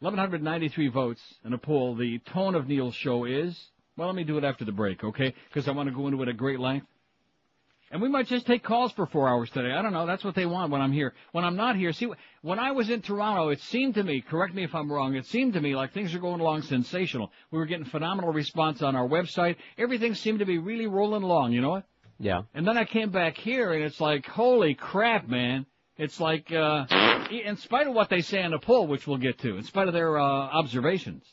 1,193 0.00 0.88
votes 0.88 1.20
in 1.44 1.52
a 1.52 1.58
poll. 1.58 1.96
The 1.96 2.18
tone 2.18 2.54
of 2.54 2.66
Neil's 2.66 2.94
show 2.94 3.24
is, 3.24 3.58
well, 3.96 4.08
let 4.08 4.16
me 4.16 4.24
do 4.24 4.38
it 4.38 4.44
after 4.44 4.64
the 4.64 4.72
break, 4.72 5.02
okay? 5.02 5.34
Because 5.48 5.68
I 5.68 5.72
want 5.72 5.88
to 5.88 5.94
go 5.94 6.06
into 6.06 6.22
it 6.22 6.28
at 6.28 6.36
great 6.36 6.60
length. 6.60 6.86
And 7.90 8.02
we 8.02 8.08
might 8.08 8.26
just 8.26 8.46
take 8.46 8.64
calls 8.64 8.90
for 8.92 9.06
four 9.06 9.28
hours 9.28 9.48
today. 9.50 9.72
I 9.72 9.80
don't 9.80 9.92
know. 9.92 10.06
That's 10.06 10.24
what 10.24 10.34
they 10.34 10.44
want 10.44 10.72
when 10.72 10.80
I'm 10.80 10.90
here. 10.90 11.14
When 11.30 11.44
I'm 11.44 11.54
not 11.54 11.76
here, 11.76 11.92
see, 11.92 12.08
when 12.42 12.58
I 12.58 12.72
was 12.72 12.90
in 12.90 13.00
Toronto, 13.00 13.50
it 13.50 13.60
seemed 13.60 13.94
to 13.94 14.02
me, 14.02 14.20
correct 14.20 14.54
me 14.54 14.64
if 14.64 14.74
I'm 14.74 14.90
wrong, 14.90 15.14
it 15.14 15.24
seemed 15.26 15.52
to 15.52 15.60
me 15.60 15.76
like 15.76 15.92
things 15.92 16.12
are 16.12 16.18
going 16.18 16.40
along 16.40 16.62
sensational. 16.62 17.30
We 17.52 17.58
were 17.58 17.66
getting 17.66 17.84
phenomenal 17.84 18.32
response 18.32 18.82
on 18.82 18.96
our 18.96 19.06
website. 19.06 19.56
Everything 19.78 20.14
seemed 20.16 20.40
to 20.40 20.46
be 20.46 20.58
really 20.58 20.88
rolling 20.88 21.22
along, 21.22 21.52
you 21.52 21.60
know 21.60 21.70
what? 21.70 21.84
Yeah. 22.18 22.42
And 22.54 22.66
then 22.66 22.76
I 22.76 22.86
came 22.86 23.10
back 23.10 23.36
here 23.36 23.72
and 23.72 23.84
it's 23.84 24.00
like, 24.00 24.26
holy 24.26 24.74
crap, 24.74 25.28
man. 25.28 25.64
It's 25.96 26.18
like, 26.18 26.52
uh, 26.52 26.86
in 27.30 27.56
spite 27.58 27.86
of 27.86 27.94
what 27.94 28.10
they 28.10 28.20
say 28.20 28.42
in 28.42 28.50
the 28.50 28.58
poll, 28.58 28.88
which 28.88 29.06
we'll 29.06 29.16
get 29.18 29.38
to, 29.38 29.56
in 29.56 29.62
spite 29.62 29.86
of 29.86 29.94
their, 29.94 30.18
uh, 30.18 30.24
observations, 30.24 31.24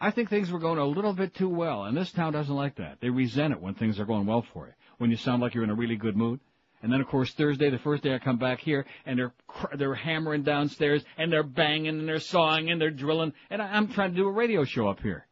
I 0.00 0.10
think 0.10 0.30
things 0.30 0.50
were 0.50 0.58
going 0.58 0.78
a 0.78 0.86
little 0.86 1.12
bit 1.12 1.34
too 1.34 1.48
well, 1.48 1.84
and 1.84 1.96
this 1.96 2.10
town 2.10 2.32
doesn't 2.32 2.54
like 2.54 2.76
that. 2.76 3.00
They 3.00 3.10
resent 3.10 3.52
it 3.52 3.60
when 3.60 3.74
things 3.74 4.00
are 4.00 4.06
going 4.06 4.26
well 4.26 4.44
for 4.54 4.66
you, 4.66 4.72
when 4.98 5.10
you 5.10 5.16
sound 5.16 5.42
like 5.42 5.54
you're 5.54 5.64
in 5.64 5.70
a 5.70 5.74
really 5.74 5.96
good 5.96 6.16
mood. 6.16 6.40
And 6.82 6.90
then 6.90 7.02
of 7.02 7.08
course 7.08 7.32
Thursday, 7.34 7.68
the 7.68 7.78
first 7.78 8.02
day 8.02 8.14
I 8.14 8.18
come 8.18 8.38
back 8.38 8.60
here, 8.60 8.86
and 9.04 9.18
they're 9.18 9.34
cr- 9.46 9.76
they're 9.76 9.94
hammering 9.94 10.42
downstairs, 10.42 11.04
and 11.18 11.30
they're 11.30 11.42
banging, 11.42 11.98
and 11.98 12.08
they're 12.08 12.20
sawing, 12.20 12.70
and 12.70 12.80
they're 12.80 12.90
drilling, 12.90 13.34
and 13.50 13.60
I- 13.60 13.72
I'm 13.76 13.88
trying 13.88 14.12
to 14.12 14.16
do 14.16 14.26
a 14.26 14.32
radio 14.32 14.64
show 14.64 14.88
up 14.88 15.00
here. 15.00 15.26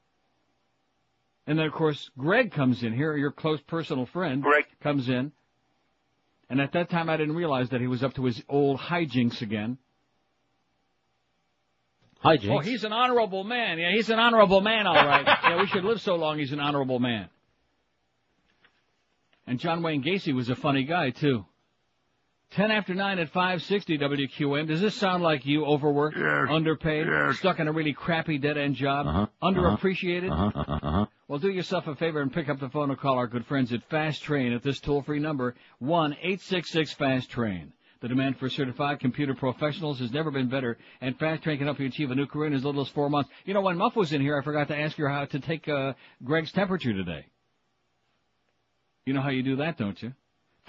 And 1.46 1.58
then 1.58 1.64
of 1.64 1.72
course 1.72 2.10
Greg 2.18 2.52
comes 2.52 2.82
in 2.82 2.92
here, 2.92 3.16
your 3.16 3.32
close 3.32 3.62
personal 3.62 4.04
friend. 4.04 4.42
Greg. 4.42 4.66
comes 4.80 5.08
in, 5.08 5.32
and 6.50 6.60
at 6.60 6.72
that 6.72 6.90
time 6.90 7.08
I 7.08 7.16
didn't 7.16 7.37
realize 7.37 7.70
that 7.70 7.80
he 7.80 7.87
was 7.87 8.04
up 8.04 8.12
to 8.14 8.25
his 8.26 8.44
old 8.50 8.78
hijinks 8.78 9.40
again. 9.40 9.78
Hi, 12.20 12.37
Jinx. 12.37 12.54
Oh, 12.54 12.58
he's 12.58 12.84
an 12.84 12.92
honorable 12.92 13.44
man. 13.44 13.78
Yeah, 13.78 13.92
he's 13.92 14.10
an 14.10 14.18
honorable 14.18 14.60
man, 14.60 14.87
all 14.87 14.94
right. 14.94 15.25
yeah, 15.44 15.60
we 15.60 15.66
should 15.68 15.84
live 15.84 16.00
so 16.00 16.16
long. 16.16 16.38
He's 16.38 16.52
an 16.52 16.60
honorable 16.60 16.98
man. 16.98 17.28
And 19.46 19.58
John 19.60 19.82
Wayne 19.82 20.02
Gacy 20.02 20.34
was 20.34 20.50
a 20.50 20.56
funny 20.56 20.84
guy 20.84 21.10
too. 21.10 21.44
Ten 22.50 22.70
after 22.70 22.94
nine 22.94 23.18
at 23.18 23.28
560 23.28 23.98
WQAM. 23.98 24.66
Does 24.68 24.80
this 24.80 24.94
sound 24.94 25.22
like 25.22 25.44
you 25.44 25.66
overworked, 25.66 26.16
Yes. 26.16 26.46
underpaid, 26.50 27.06
Yes. 27.06 27.38
stuck 27.38 27.60
in 27.60 27.68
a 27.68 27.72
really 27.72 27.92
crappy 27.92 28.38
dead-end 28.38 28.75
job, 28.75 29.06
Uh-huh. 29.06 29.26
underappreciated? 29.42 30.30
Uh-huh, 30.32 30.60
uh-huh. 30.82 31.06
Well, 31.28 31.38
do 31.38 31.50
yourself 31.50 31.87
a 31.88 31.94
favor 31.94 32.22
and 32.22 32.32
pick 32.32 32.48
up 32.48 32.58
the 32.58 32.70
phone 32.70 32.88
and 32.90 32.98
call 32.98 33.18
our 33.18 33.26
good 33.26 33.44
friends 33.44 33.72
at 33.75 33.82
Fast 33.90 34.22
Train 34.22 34.52
at 34.54 34.62
this 34.62 34.80
toll-free 34.80 35.18
number, 35.20 35.54
one 35.78 36.16
eight 36.22 36.40
six 36.40 36.70
six 36.70 36.92
Fast 36.94 37.30
Train. 37.30 37.72
The 38.00 38.08
demand 38.08 38.38
for 38.38 38.48
certified 38.48 39.00
computer 39.00 39.34
professionals 39.34 39.98
has 39.98 40.12
never 40.12 40.30
been 40.30 40.48
better, 40.48 40.78
and 41.00 41.18
Fast 41.18 41.42
Train 41.42 41.58
can 41.58 41.66
help 41.66 41.80
you 41.80 41.86
achieve 41.86 42.12
a 42.12 42.14
new 42.14 42.26
career 42.26 42.46
in 42.46 42.54
as 42.54 42.64
little 42.64 42.82
as 42.82 42.88
four 42.90 43.10
months. 43.10 43.28
You 43.44 43.54
know, 43.54 43.60
when 43.60 43.76
Muff 43.76 43.96
was 43.96 44.12
in 44.12 44.20
here, 44.20 44.38
I 44.38 44.44
forgot 44.44 44.68
to 44.68 44.76
ask 44.76 44.96
you 44.98 45.08
how 45.08 45.24
to 45.24 45.40
take 45.40 45.68
uh, 45.68 45.94
Greg's 46.22 46.52
temperature 46.52 46.92
today. 46.92 47.26
You 49.04 49.14
know 49.14 49.20
how 49.20 49.30
you 49.30 49.42
do 49.42 49.56
that, 49.56 49.78
don't 49.78 50.00
you? 50.00 50.12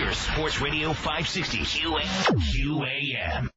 We're 0.00 0.12
Sports 0.12 0.60
Radio 0.60 0.92
560 0.92 1.58
QAM. 1.58 3.48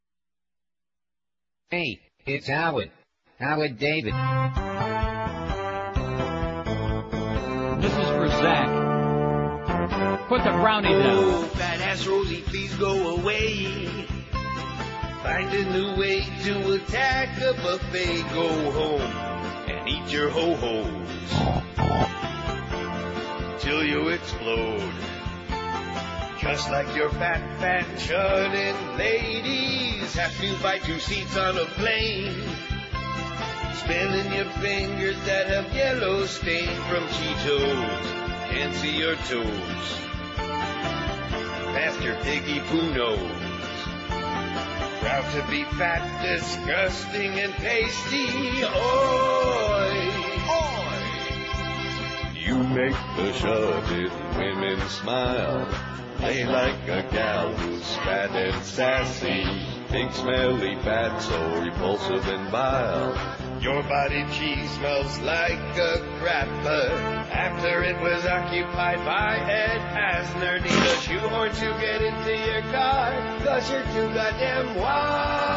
Hey, 1.72 2.00
it's 2.28 2.48
Howard. 2.48 2.92
Howard 3.40 3.80
David. 3.80 4.14
This 7.82 7.92
is 7.92 8.08
for 8.10 8.28
Zach. 8.30 8.77
The 10.44 10.52
brownie. 10.52 10.90
Oh, 10.94 11.42
fat 11.56 11.82
ass 11.82 12.06
Rosie, 12.06 12.42
please 12.42 12.74
go 12.76 13.18
away. 13.18 13.66
Find 15.24 15.52
a 15.52 15.66
new 15.74 15.96
way 16.00 16.22
to 16.44 16.74
attack 16.74 17.42
a 17.42 17.54
buffet. 17.54 18.22
Go 18.34 18.72
home 18.72 19.02
and 19.02 19.90
eat 19.90 20.12
your 20.12 20.30
ho 20.30 20.56
hos 20.56 21.58
till 23.60 23.84
you 23.84 24.10
explode. 24.10 24.94
Just 26.40 26.70
like 26.70 26.96
your 26.96 27.10
fat, 27.10 27.42
fat 27.60 27.86
chudding 27.98 28.98
ladies 28.98 30.14
have 30.14 30.40
to 30.40 30.56
buy 30.62 30.78
two 30.78 31.00
seats 31.00 31.36
on 31.36 31.58
a 31.58 31.66
plane. 31.66 32.34
Spinning 33.74 34.32
your 34.34 34.52
fingers 34.62 35.20
that 35.26 35.48
have 35.48 35.76
yellow 35.76 36.26
stain 36.26 36.76
from 36.84 37.04
Cheetos. 37.08 38.50
Can't 38.50 38.76
see 38.76 38.98
your 38.98 39.16
toes. 39.16 40.07
Past 41.78 42.02
your 42.02 42.16
piggy 42.24 42.60
poo 42.62 42.92
nose. 42.92 43.20
Proud 45.00 45.32
to 45.36 45.46
be 45.48 45.64
fat, 45.78 46.02
disgusting, 46.24 47.40
and 47.40 47.54
pasty. 47.54 48.64
Oi! 48.64 50.12
Oi! 50.50 50.98
You 52.34 52.64
make 52.64 52.98
the 53.16 53.32
shoving 53.34 54.10
women 54.40 54.82
smile. 54.90 55.68
Play 56.16 56.48
like 56.48 56.88
a 56.88 57.08
gal 57.12 57.54
who's 57.54 57.96
fat 57.98 58.32
and 58.32 58.64
sassy. 58.66 59.46
Pink 59.90 60.12
smelly 60.14 60.78
fat, 60.78 61.20
so 61.20 61.62
repulsive 61.62 62.28
and 62.28 62.50
vile. 62.50 63.14
Your 63.62 63.82
body 63.84 64.24
cheese 64.38 64.70
smells 64.78 65.18
like 65.20 65.58
a 65.78 65.98
crapper 66.20 66.92
after 67.32 67.82
it 67.84 68.00
was 68.02 68.24
occupied 68.24 69.04
by 69.04 69.38
Ed 69.38 69.82
Asner. 69.98 70.62
Need 70.62 70.72
a 70.72 70.96
shoehorn 71.02 71.52
to 71.52 71.66
get 71.82 72.02
into 72.04 72.38
your 72.38 72.62
car, 72.72 73.12
cause 73.44 73.70
you're 73.72 73.84
too 73.84 74.14
goddamn 74.14 74.76
wide. 74.76 75.48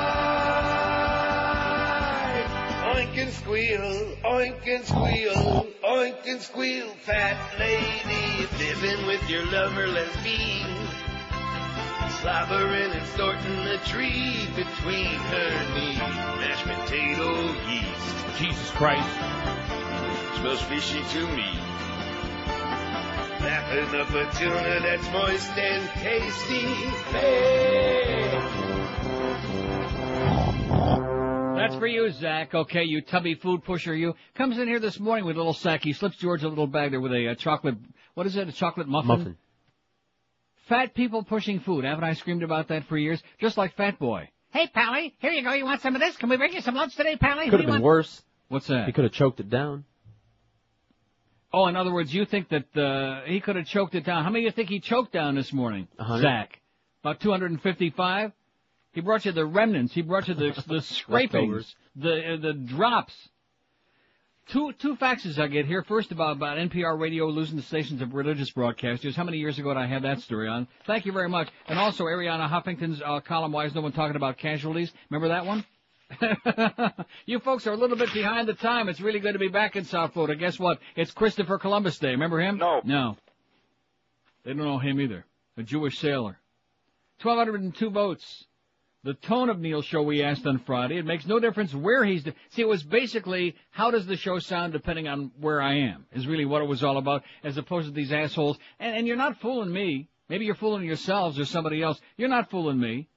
Oink 2.94 3.22
and 3.22 3.32
squeal, 3.32 4.16
oink 4.24 4.66
and 4.66 4.84
squeal, 4.86 5.66
oink 5.84 6.26
and 6.26 6.40
squeal, 6.40 6.88
fat 7.04 7.36
lady, 7.58 8.48
living 8.58 9.06
with 9.06 9.28
your 9.28 9.44
lover 9.52 9.86
lesbian. 9.86 11.09
Slobbering 12.22 12.92
and 12.92 13.06
snorting 13.08 13.58
a 13.66 13.78
tree 13.86 14.46
between 14.54 15.06
her 15.06 15.74
knees. 15.74 15.98
Mashed 15.98 16.64
potato 16.66 17.30
yeast. 17.70 18.38
Jesus 18.38 18.70
Christ. 18.72 19.08
Smells 20.38 20.60
fishy 20.62 21.02
to 21.14 21.26
me. 21.34 21.48
Lapping 23.40 23.98
up 23.98 24.10
a 24.10 24.36
tuna 24.36 24.80
that's 24.80 25.10
moist 25.12 25.50
and 25.56 25.88
tasty. 26.00 26.66
Hey. 27.16 28.30
That's 31.56 31.76
for 31.76 31.86
you, 31.86 32.10
Zach. 32.10 32.54
Okay, 32.54 32.84
you 32.84 33.00
tubby 33.00 33.34
food 33.34 33.64
pusher, 33.64 33.94
you. 33.94 34.14
Comes 34.34 34.58
in 34.58 34.68
here 34.68 34.80
this 34.80 35.00
morning 35.00 35.24
with 35.24 35.36
a 35.36 35.38
little 35.38 35.54
sack. 35.54 35.84
He 35.84 35.94
slips 35.94 36.16
George 36.16 36.42
a 36.42 36.48
little 36.48 36.66
bag 36.66 36.90
there 36.90 37.00
with 37.00 37.12
a, 37.12 37.28
uh 37.28 37.34
chocolate, 37.34 37.76
what 38.12 38.26
is 38.26 38.36
it, 38.36 38.46
a 38.46 38.52
chocolate 38.52 38.88
muffin? 38.88 39.08
Muffin. 39.08 39.36
Fat 40.70 40.94
people 40.94 41.24
pushing 41.24 41.58
food. 41.58 41.84
Haven't 41.84 42.04
I 42.04 42.12
screamed 42.12 42.44
about 42.44 42.68
that 42.68 42.84
for 42.84 42.96
years? 42.96 43.20
Just 43.40 43.58
like 43.58 43.74
Fat 43.74 43.98
Boy. 43.98 44.28
Hey, 44.52 44.68
Pally, 44.68 45.16
here 45.18 45.32
you 45.32 45.42
go. 45.42 45.52
You 45.52 45.64
want 45.64 45.80
some 45.80 45.96
of 45.96 46.00
this? 46.00 46.16
Can 46.16 46.28
we 46.28 46.36
bring 46.36 46.52
you 46.52 46.60
some 46.60 46.76
lunch 46.76 46.94
today, 46.94 47.16
Pally? 47.16 47.46
Could 47.46 47.52
What 47.54 47.60
have 47.60 47.60
do 47.60 47.62
you 47.62 47.66
been 47.66 47.72
want? 47.72 47.82
worse. 47.82 48.22
What's 48.48 48.68
that? 48.68 48.86
He 48.86 48.92
could 48.92 49.02
have 49.02 49.12
choked 49.12 49.40
it 49.40 49.50
down. 49.50 49.84
Oh, 51.52 51.66
in 51.66 51.74
other 51.74 51.92
words, 51.92 52.14
you 52.14 52.24
think 52.24 52.50
that 52.50 52.76
uh, 52.80 53.22
he 53.26 53.40
could 53.40 53.56
have 53.56 53.66
choked 53.66 53.96
it 53.96 54.04
down. 54.04 54.22
How 54.22 54.30
many 54.30 54.44
of 54.46 54.52
you 54.52 54.54
think 54.54 54.68
he 54.68 54.78
choked 54.78 55.12
down 55.12 55.34
this 55.34 55.52
morning, 55.52 55.88
hundred. 55.98 56.22
Zach? 56.22 56.60
About 57.02 57.18
255? 57.18 58.30
He 58.92 59.00
brought 59.00 59.24
you 59.24 59.32
the 59.32 59.46
remnants. 59.46 59.92
He 59.92 60.02
brought 60.02 60.28
you 60.28 60.34
the, 60.34 60.62
the 60.68 60.80
scrapings, 60.82 61.74
the, 61.96 62.34
uh, 62.34 62.36
the 62.36 62.52
drops. 62.52 63.14
Two, 64.48 64.72
two 64.72 64.96
faxes 64.96 65.38
I 65.38 65.46
get 65.46 65.66
here. 65.66 65.84
First 65.84 66.10
about, 66.10 66.36
about 66.36 66.58
NPR 66.58 66.98
radio 66.98 67.26
losing 67.28 67.56
the 67.56 67.62
stations 67.62 68.02
of 68.02 68.14
religious 68.14 68.50
broadcasters. 68.50 69.14
How 69.14 69.22
many 69.22 69.38
years 69.38 69.58
ago 69.58 69.68
did 69.72 69.78
I 69.78 69.86
have 69.86 70.02
that 70.02 70.20
story 70.20 70.48
on? 70.48 70.66
Thank 70.86 71.06
you 71.06 71.12
very 71.12 71.28
much. 71.28 71.48
And 71.68 71.78
also 71.78 72.04
Arianna 72.04 72.48
Huffington's 72.48 73.00
uh, 73.00 73.20
column, 73.20 73.52
Why 73.52 73.66
is 73.66 73.74
no 73.74 73.80
one 73.80 73.92
talking 73.92 74.16
about 74.16 74.38
casualties? 74.38 74.90
Remember 75.08 75.28
that 75.28 75.46
one? 75.46 75.64
you 77.26 77.38
folks 77.38 77.66
are 77.68 77.72
a 77.72 77.76
little 77.76 77.96
bit 77.96 78.12
behind 78.12 78.48
the 78.48 78.54
time. 78.54 78.88
It's 78.88 79.00
really 79.00 79.20
good 79.20 79.34
to 79.34 79.38
be 79.38 79.48
back 79.48 79.76
in 79.76 79.84
South 79.84 80.12
Florida. 80.12 80.34
Guess 80.34 80.58
what? 80.58 80.80
It's 80.96 81.12
Christopher 81.12 81.58
Columbus 81.58 81.98
Day. 81.98 82.10
Remember 82.10 82.40
him? 82.40 82.58
No. 82.58 82.80
No. 82.84 83.16
They 84.44 84.52
don't 84.52 84.64
know 84.64 84.78
him 84.78 85.00
either. 85.00 85.24
A 85.56 85.62
Jewish 85.62 85.98
sailor. 85.98 86.38
1,202 87.22 87.90
votes. 87.90 88.46
The 89.02 89.14
tone 89.14 89.48
of 89.48 89.58
Neil's 89.58 89.86
show 89.86 90.02
we 90.02 90.22
asked 90.22 90.46
on 90.46 90.58
Friday. 90.58 90.98
It 90.98 91.06
makes 91.06 91.26
no 91.26 91.40
difference 91.40 91.74
where 91.74 92.04
he's. 92.04 92.22
See, 92.50 92.62
it 92.62 92.68
was 92.68 92.82
basically 92.82 93.56
how 93.70 93.90
does 93.90 94.04
the 94.04 94.16
show 94.16 94.38
sound 94.38 94.74
depending 94.74 95.08
on 95.08 95.30
where 95.40 95.62
I 95.62 95.78
am. 95.78 96.04
Is 96.12 96.26
really 96.26 96.44
what 96.44 96.60
it 96.60 96.68
was 96.68 96.84
all 96.84 96.98
about, 96.98 97.22
as 97.42 97.56
opposed 97.56 97.86
to 97.86 97.92
these 97.92 98.12
assholes. 98.12 98.58
And, 98.78 98.94
and 98.94 99.06
you're 99.06 99.16
not 99.16 99.40
fooling 99.40 99.72
me. 99.72 100.08
Maybe 100.28 100.44
you're 100.44 100.54
fooling 100.54 100.84
yourselves 100.84 101.38
or 101.38 101.46
somebody 101.46 101.82
else. 101.82 101.98
You're 102.18 102.28
not 102.28 102.50
fooling 102.50 102.78
me. 102.78 103.08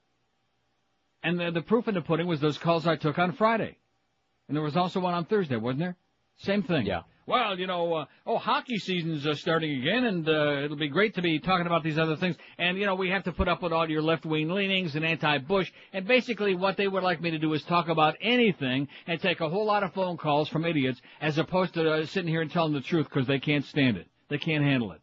And 1.22 1.40
the, 1.40 1.52
the 1.52 1.62
proof 1.62 1.88
in 1.88 1.96
the 1.96 2.02
pudding 2.02 2.28
was 2.28 2.40
those 2.40 2.58
calls 2.58 2.88
I 2.88 2.96
took 2.96 3.20
on 3.20 3.34
Friday. 3.34 3.78
And 4.48 4.56
there 4.56 4.64
was 4.64 4.78
also 4.78 5.02
one 5.02 5.14
on 5.14 5.26
Thursday, 5.26 5.58
wasn't 5.58 5.80
there? 5.80 5.96
Same 6.38 6.64
thing. 6.64 6.86
Yeah. 6.86 7.02
Well, 7.26 7.58
you 7.58 7.68
know, 7.68 7.94
uh, 7.94 8.06
oh, 8.26 8.38
hockey 8.38 8.78
season's 8.78 9.26
uh, 9.26 9.36
starting 9.36 9.80
again, 9.80 10.04
and 10.04 10.28
uh, 10.28 10.64
it'll 10.64 10.76
be 10.76 10.90
great 10.90 11.16
to 11.16 11.22
be 11.22 11.40
talking 11.40 11.66
about 11.66 11.82
these 11.82 11.98
other 11.98 12.18
things. 12.18 12.36
And 12.58 12.78
you 12.78 12.86
know, 12.86 12.96
we 12.96 13.10
have 13.12 13.24
to 13.24 13.32
put 13.32 13.48
up 13.48 13.64
with 13.64 13.72
all 13.72 13.90
your 13.90 14.02
left-wing 14.02 14.50
leanings 14.50 14.98
and 14.98 15.06
anti-Bush. 15.06 15.72
And 15.94 16.06
basically, 16.06 16.54
what 16.54 16.76
they 16.76 16.88
would 16.88 17.02
like 17.02 17.22
me 17.22 17.32
to 17.32 17.40
do 17.40 17.54
is 17.54 17.64
talk 17.64 17.88
about 17.88 18.18
anything 18.20 18.90
and 19.08 19.22
take 19.22 19.40
a 19.40 19.48
whole 19.48 19.66
lot 19.66 19.84
of 19.84 19.94
phone 19.94 20.18
calls 20.18 20.50
from 20.50 20.66
idiots, 20.66 21.02
as 21.22 21.38
opposed 21.38 21.76
to 21.76 21.90
uh, 21.90 22.06
sitting 22.06 22.30
here 22.30 22.42
and 22.42 22.52
telling 22.52 22.74
the 22.74 22.82
truth 22.82 23.08
because 23.08 23.26
they 23.26 23.40
can't 23.40 23.64
stand 23.66 23.96
it, 23.96 24.08
they 24.28 24.38
can't 24.38 24.64
handle 24.64 24.92
it. 24.92 25.00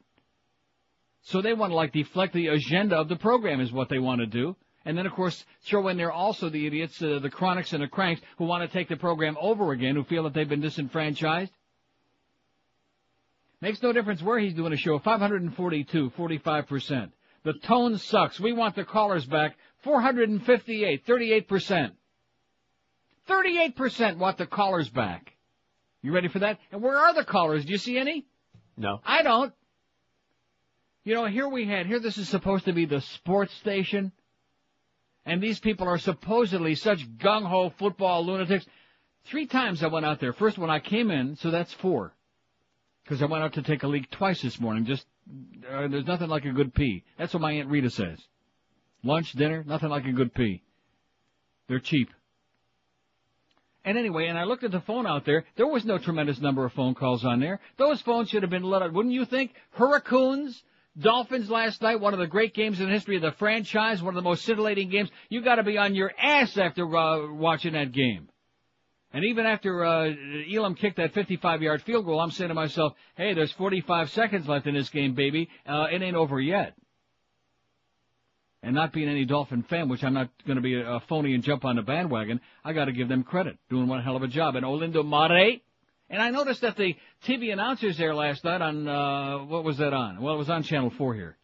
So 1.22 1.40
they 1.40 1.54
want 1.54 1.70
to 1.70 1.76
like 1.76 1.92
deflect 1.92 2.34
the 2.34 2.48
agenda 2.48 2.96
of 2.96 3.08
the 3.08 3.16
program, 3.16 3.60
is 3.62 3.72
what 3.72 3.88
they 3.88 3.98
want 3.98 4.20
to 4.20 4.26
do. 4.26 4.56
And 4.84 4.96
then, 4.96 5.06
of 5.06 5.12
course, 5.12 5.44
throw 5.62 5.88
in 5.88 5.96
there 5.96 6.12
also 6.12 6.50
the 6.50 6.66
idiots, 6.66 7.00
uh, 7.02 7.18
the 7.18 7.30
chronics 7.30 7.72
and 7.72 7.82
the 7.82 7.88
cranks, 7.88 8.20
who 8.36 8.44
want 8.44 8.62
to 8.62 8.78
take 8.78 8.88
the 8.88 8.96
program 8.96 9.38
over 9.40 9.72
again, 9.72 9.94
who 9.94 10.04
feel 10.04 10.24
that 10.24 10.34
they've 10.34 10.48
been 10.48 10.60
disenfranchised. 10.60 11.52
Makes 13.60 13.82
no 13.82 13.92
difference 13.92 14.22
where 14.22 14.38
he's 14.38 14.54
doing 14.54 14.72
a 14.72 14.76
show. 14.76 14.98
542, 14.98 16.10
45%. 16.10 17.10
The 17.42 17.52
tone 17.52 17.98
sucks. 17.98 18.40
We 18.40 18.52
want 18.52 18.74
the 18.74 18.84
callers 18.84 19.26
back. 19.26 19.56
458, 19.82 21.06
38%. 21.06 21.92
38% 23.28 24.16
want 24.16 24.38
the 24.38 24.46
callers 24.46 24.88
back. 24.88 25.36
You 26.02 26.12
ready 26.12 26.28
for 26.28 26.40
that? 26.40 26.58
And 26.72 26.82
where 26.82 26.98
are 26.98 27.14
the 27.14 27.24
callers? 27.24 27.64
Do 27.64 27.72
you 27.72 27.78
see 27.78 27.98
any? 27.98 28.26
No. 28.76 29.00
I 29.04 29.22
don't. 29.22 29.52
You 31.04 31.14
know, 31.14 31.26
here 31.26 31.48
we 31.48 31.66
had, 31.66 31.86
here 31.86 32.00
this 32.00 32.18
is 32.18 32.28
supposed 32.28 32.66
to 32.66 32.72
be 32.72 32.86
the 32.86 33.00
sports 33.00 33.54
station. 33.54 34.12
And 35.26 35.42
these 35.42 35.60
people 35.60 35.86
are 35.86 35.98
supposedly 35.98 36.74
such 36.74 37.06
gung-ho 37.18 37.72
football 37.78 38.24
lunatics. 38.24 38.66
Three 39.24 39.46
times 39.46 39.82
I 39.82 39.88
went 39.88 40.06
out 40.06 40.20
there. 40.20 40.32
First 40.32 40.58
when 40.58 40.70
I 40.70 40.80
came 40.80 41.10
in, 41.10 41.36
so 41.36 41.50
that's 41.50 41.72
four. 41.74 42.14
Because 43.10 43.22
I 43.22 43.26
went 43.26 43.42
out 43.42 43.54
to 43.54 43.62
take 43.62 43.82
a 43.82 43.88
leak 43.88 44.08
twice 44.08 44.40
this 44.40 44.60
morning. 44.60 44.84
Just, 44.84 45.04
uh, 45.68 45.88
there's 45.88 46.06
nothing 46.06 46.28
like 46.28 46.44
a 46.44 46.52
good 46.52 46.72
pee. 46.72 47.02
That's 47.18 47.34
what 47.34 47.40
my 47.40 47.50
Aunt 47.50 47.68
Rita 47.68 47.90
says. 47.90 48.20
Lunch, 49.02 49.32
dinner, 49.32 49.64
nothing 49.66 49.88
like 49.88 50.04
a 50.04 50.12
good 50.12 50.32
pee. 50.32 50.62
They're 51.66 51.80
cheap. 51.80 52.10
And 53.84 53.98
anyway, 53.98 54.28
and 54.28 54.38
I 54.38 54.44
looked 54.44 54.62
at 54.62 54.70
the 54.70 54.80
phone 54.82 55.08
out 55.08 55.24
there. 55.24 55.44
There 55.56 55.66
was 55.66 55.84
no 55.84 55.98
tremendous 55.98 56.40
number 56.40 56.64
of 56.64 56.72
phone 56.72 56.94
calls 56.94 57.24
on 57.24 57.40
there. 57.40 57.58
Those 57.78 58.00
phones 58.00 58.28
should 58.28 58.44
have 58.44 58.50
been 58.50 58.62
lit 58.62 58.82
up, 58.82 58.92
wouldn't 58.92 59.12
you 59.12 59.24
think? 59.24 59.54
Hurricanes, 59.72 60.62
Dolphins 60.96 61.50
last 61.50 61.82
night, 61.82 61.98
one 61.98 62.12
of 62.12 62.20
the 62.20 62.28
great 62.28 62.54
games 62.54 62.78
in 62.78 62.86
the 62.86 62.92
history 62.92 63.16
of 63.16 63.22
the 63.22 63.32
franchise, 63.32 64.00
one 64.00 64.14
of 64.14 64.22
the 64.22 64.28
most 64.28 64.44
scintillating 64.44 64.88
games. 64.88 65.10
You 65.28 65.42
got 65.42 65.56
to 65.56 65.64
be 65.64 65.78
on 65.78 65.96
your 65.96 66.12
ass 66.16 66.56
after 66.56 66.84
uh, 66.96 67.32
watching 67.32 67.72
that 67.72 67.90
game. 67.90 68.28
And 69.12 69.24
even 69.24 69.44
after 69.44 69.84
uh, 69.84 70.12
Elam 70.52 70.76
kicked 70.76 70.98
that 70.98 71.12
55-yard 71.14 71.82
field 71.82 72.04
goal, 72.04 72.20
I'm 72.20 72.30
saying 72.30 72.48
to 72.48 72.54
myself, 72.54 72.92
"Hey, 73.16 73.34
there's 73.34 73.52
45 73.52 74.10
seconds 74.10 74.46
left 74.46 74.66
in 74.66 74.74
this 74.74 74.88
game, 74.88 75.14
baby. 75.14 75.48
Uh, 75.66 75.86
it 75.90 76.00
ain't 76.00 76.16
over 76.16 76.40
yet." 76.40 76.74
And 78.62 78.74
not 78.74 78.92
being 78.92 79.08
any 79.08 79.24
Dolphin 79.24 79.62
fan, 79.62 79.88
which 79.88 80.04
I'm 80.04 80.12
not 80.12 80.28
going 80.46 80.56
to 80.56 80.62
be 80.62 80.78
a 80.78 81.00
phony 81.08 81.34
and 81.34 81.42
jump 81.42 81.64
on 81.64 81.76
the 81.76 81.82
bandwagon, 81.82 82.40
I 82.62 82.72
got 82.72 82.84
to 82.84 82.92
give 82.92 83.08
them 83.08 83.24
credit, 83.24 83.58
doing 83.70 83.88
one 83.88 84.02
hell 84.02 84.16
of 84.16 84.22
a 84.22 84.28
job. 84.28 84.54
And 84.54 84.66
Olindo 84.66 85.04
Mare, 85.04 85.60
and 86.10 86.20
I 86.20 86.30
noticed 86.30 86.60
that 86.60 86.76
the 86.76 86.94
TV 87.26 87.52
announcers 87.52 87.96
there 87.96 88.14
last 88.14 88.44
night 88.44 88.60
on 88.60 88.86
uh, 88.86 89.38
what 89.38 89.64
was 89.64 89.78
that 89.78 89.94
on? 89.94 90.20
Well, 90.20 90.34
it 90.34 90.38
was 90.38 90.50
on 90.50 90.62
Channel 90.62 90.90
4 90.90 91.14
here. 91.14 91.36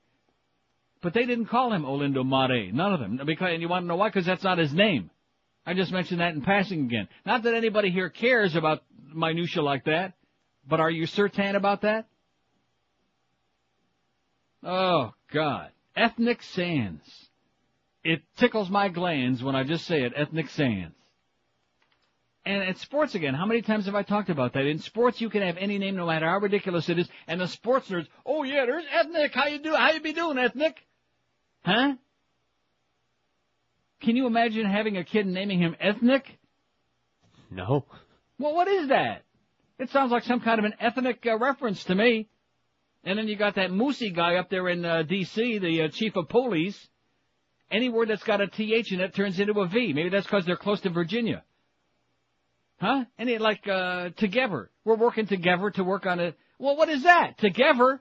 But 1.01 1.15
they 1.15 1.25
didn't 1.25 1.47
call 1.47 1.73
him 1.73 1.85
Olindo 1.85 2.25
Mare, 2.25 2.71
none 2.73 2.93
of 2.93 3.01
them. 3.01 3.21
Because 3.25 3.51
and 3.53 3.63
you 3.63 3.69
want 3.69 3.85
to 3.85 3.87
know 3.87 3.97
why? 3.97 4.09
Because 4.09 4.27
that's 4.27 4.45
not 4.45 4.59
his 4.59 4.75
name. 4.75 5.11
I 5.67 5.75
just 5.75 5.91
mentioned 5.91 6.21
that 6.21 6.35
in 6.35 6.43
passing 6.43 6.85
again. 6.85 7.09
Not 7.27 7.43
that 7.43 7.55
anybody 7.55 7.91
here 7.91 8.09
cares 8.09 8.55
about 8.55 8.85
minutia 9.13 9.63
like 9.63 9.85
that, 9.87 10.15
but 10.67 10.79
are 10.79 10.91
you 10.91 11.07
certain 11.07 11.57
about 11.57 11.83
that? 11.83 12.07
Oh 14.63 15.13
God, 15.33 15.71
ethnic 15.97 16.43
sands. 16.43 17.03
It 18.05 18.23
tickles 18.39 18.71
my 18.71 18.89
glands 18.89 19.43
when 19.43 19.57
I 19.57 19.65
just 19.65 19.87
say 19.87 20.03
it, 20.03 20.13
ethnic 20.15 20.49
sands. 20.51 20.95
And 22.45 22.63
at 22.63 22.79
sports 22.79 23.17
again, 23.17 23.35
how 23.35 23.45
many 23.45 23.61
times 23.61 23.87
have 23.87 23.97
I 23.97 24.05
talked 24.05 24.31
about 24.31 24.53
that? 24.53 24.67
In 24.67 24.79
sports, 24.79 25.21
you 25.21 25.29
can 25.29 25.43
have 25.43 25.57
any 25.57 25.79
name, 25.79 25.97
no 25.97 26.07
matter 26.07 26.27
how 26.27 26.39
ridiculous 26.39 26.89
it 26.89 27.01
is, 27.01 27.09
and 27.27 27.41
the 27.41 27.49
sports 27.49 27.91
nerds, 27.91 28.07
oh 28.25 28.45
yeah, 28.45 28.65
there's 28.67 28.85
ethnic. 28.93 29.35
How 29.35 29.49
you 29.49 29.59
do? 29.59 29.75
How 29.75 29.91
you 29.91 30.01
be 30.01 30.13
doing, 30.13 30.39
ethnic? 30.39 30.77
Huh? 31.65 31.95
Can 34.01 34.17
you 34.17 34.27
imagine 34.27 34.67
having 34.67 34.97
a 34.97 35.05
kid 35.05 35.27
and 35.27 35.35
naming 35.35 35.59
him 35.59 35.77
ethnic? 35.81 36.39
No. 37.51 37.87
Well, 38.39 38.55
what 38.55 38.69
is 38.69 38.89
that? 38.89 39.23
It 39.79 39.91
sounds 39.91 40.13
like 40.13 40.25
some 40.25 40.41
kind 40.41 40.59
of 40.59 40.65
an 40.65 40.75
ethnic 40.81 41.25
uh, 41.27 41.39
reference 41.39 41.85
to 41.85 41.95
me. 41.95 42.29
And 43.05 43.19
then 43.19 43.29
you 43.29 43.37
got 43.37 43.55
that 43.55 43.71
Moosey 43.71 44.15
guy 44.15 44.37
up 44.37 44.51
there 44.51 44.69
in 44.69 44.85
uh, 44.85 45.03
D.C., 45.03 45.59
the 45.59 45.83
uh, 45.83 45.89
chief 45.89 46.17
of 46.17 46.29
police. 46.29 46.89
Any 47.71 47.89
word 47.89 48.09
that's 48.09 48.25
got 48.25 48.41
a 48.41 48.47
T-H 48.47 48.93
in 48.93 49.01
it 49.01 49.15
turns 49.15 49.39
into 49.39 49.61
a 49.61 49.67
V. 49.67 49.93
Maybe 49.93 50.09
that's 50.09 50.27
because 50.27 50.45
they're 50.45 50.57
close 50.57 50.81
to 50.83 50.91
Virginia. 50.91 51.43
Huh? 52.81 53.05
Any, 53.19 53.39
like, 53.39 53.67
uh, 53.69 54.11
together. 54.17 54.71
We're 54.85 54.97
working 54.97 55.27
together 55.27 55.71
to 55.71 55.85
work 55.85 56.07
on 56.07 56.21
it. 56.21 56.37
Well, 56.59 56.77
what 56.77 56.89
is 56.89 57.05
that? 57.05 57.39
Together? 57.39 58.01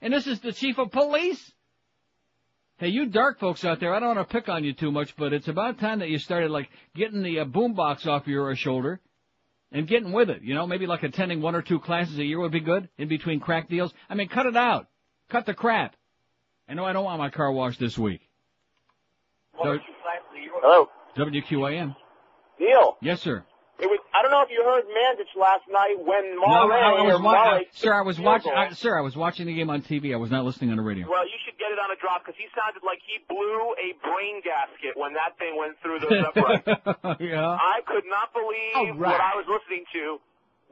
And 0.00 0.12
this 0.12 0.26
is 0.26 0.40
the 0.40 0.52
chief 0.52 0.78
of 0.78 0.90
police? 0.90 1.52
Hey, 2.78 2.88
you 2.88 3.06
dark 3.06 3.40
folks 3.40 3.64
out 3.64 3.80
there, 3.80 3.92
I 3.92 3.98
don't 3.98 4.14
want 4.14 4.28
to 4.28 4.32
pick 4.32 4.48
on 4.48 4.62
you 4.62 4.72
too 4.72 4.92
much, 4.92 5.16
but 5.16 5.32
it's 5.32 5.48
about 5.48 5.80
time 5.80 5.98
that 5.98 6.10
you 6.10 6.18
started, 6.18 6.52
like, 6.52 6.70
getting 6.94 7.24
the 7.24 7.40
uh, 7.40 7.44
boombox 7.44 8.06
off 8.06 8.28
your 8.28 8.52
uh, 8.52 8.54
shoulder 8.54 9.00
and 9.72 9.88
getting 9.88 10.12
with 10.12 10.30
it. 10.30 10.42
You 10.42 10.54
know, 10.54 10.64
maybe 10.64 10.86
like 10.86 11.02
attending 11.02 11.42
one 11.42 11.56
or 11.56 11.62
two 11.62 11.80
classes 11.80 12.16
a 12.18 12.24
year 12.24 12.38
would 12.38 12.52
be 12.52 12.60
good 12.60 12.88
in 12.96 13.08
between 13.08 13.40
crack 13.40 13.68
deals. 13.68 13.92
I 14.08 14.14
mean, 14.14 14.28
cut 14.28 14.46
it 14.46 14.56
out. 14.56 14.86
Cut 15.28 15.44
the 15.44 15.54
crap. 15.54 15.96
I 16.68 16.74
know 16.74 16.84
I 16.84 16.92
don't 16.92 17.04
want 17.04 17.18
my 17.18 17.30
car 17.30 17.50
washed 17.50 17.80
this 17.80 17.98
week. 17.98 18.20
Hello. 19.54 20.88
WQAM. 21.16 21.96
Neil, 22.60 22.96
Yes, 23.02 23.20
sir. 23.22 23.44
It 23.78 23.86
was, 23.86 23.98
I 24.10 24.22
don't 24.26 24.34
know 24.34 24.42
if 24.42 24.50
you 24.50 24.58
heard 24.66 24.84
Mandich 24.90 25.30
last 25.38 25.62
night 25.70 25.94
when 26.02 26.34
No, 26.34 26.66
I, 26.68 27.06
was 27.06 27.14
or 27.14 27.22
wa- 27.22 27.62
sir, 27.70 27.94
I 27.94 28.02
was 28.02 28.18
watching. 28.18 28.50
I, 28.50 28.74
sir, 28.74 28.98
I 28.98 29.02
was 29.02 29.14
watching 29.14 29.46
the 29.46 29.54
game 29.54 29.70
on 29.70 29.82
TV. 29.82 30.10
I 30.12 30.18
was 30.18 30.30
not 30.34 30.42
listening 30.44 30.70
on 30.74 30.78
the 30.78 30.86
radio. 30.86 31.06
Well, 31.06 31.22
you 31.26 31.38
should 31.46 31.54
get 31.62 31.70
it 31.70 31.78
on 31.78 31.90
a 31.94 31.98
drop 32.02 32.26
because 32.26 32.34
he 32.34 32.50
sounded 32.58 32.82
like 32.82 32.98
he 33.06 33.22
blew 33.30 33.74
a 33.78 33.94
brain 34.02 34.42
gasket 34.42 34.98
when 34.98 35.14
that 35.14 35.38
thing 35.38 35.54
went 35.54 35.78
through 35.78 36.02
the 36.02 36.10
upright. 36.26 36.66
yeah. 37.22 37.54
I 37.54 37.78
could 37.86 38.04
not 38.10 38.34
believe 38.34 38.98
right. 38.98 39.14
what 39.14 39.22
I 39.22 39.38
was 39.38 39.46
listening 39.46 39.86
to 39.94 40.18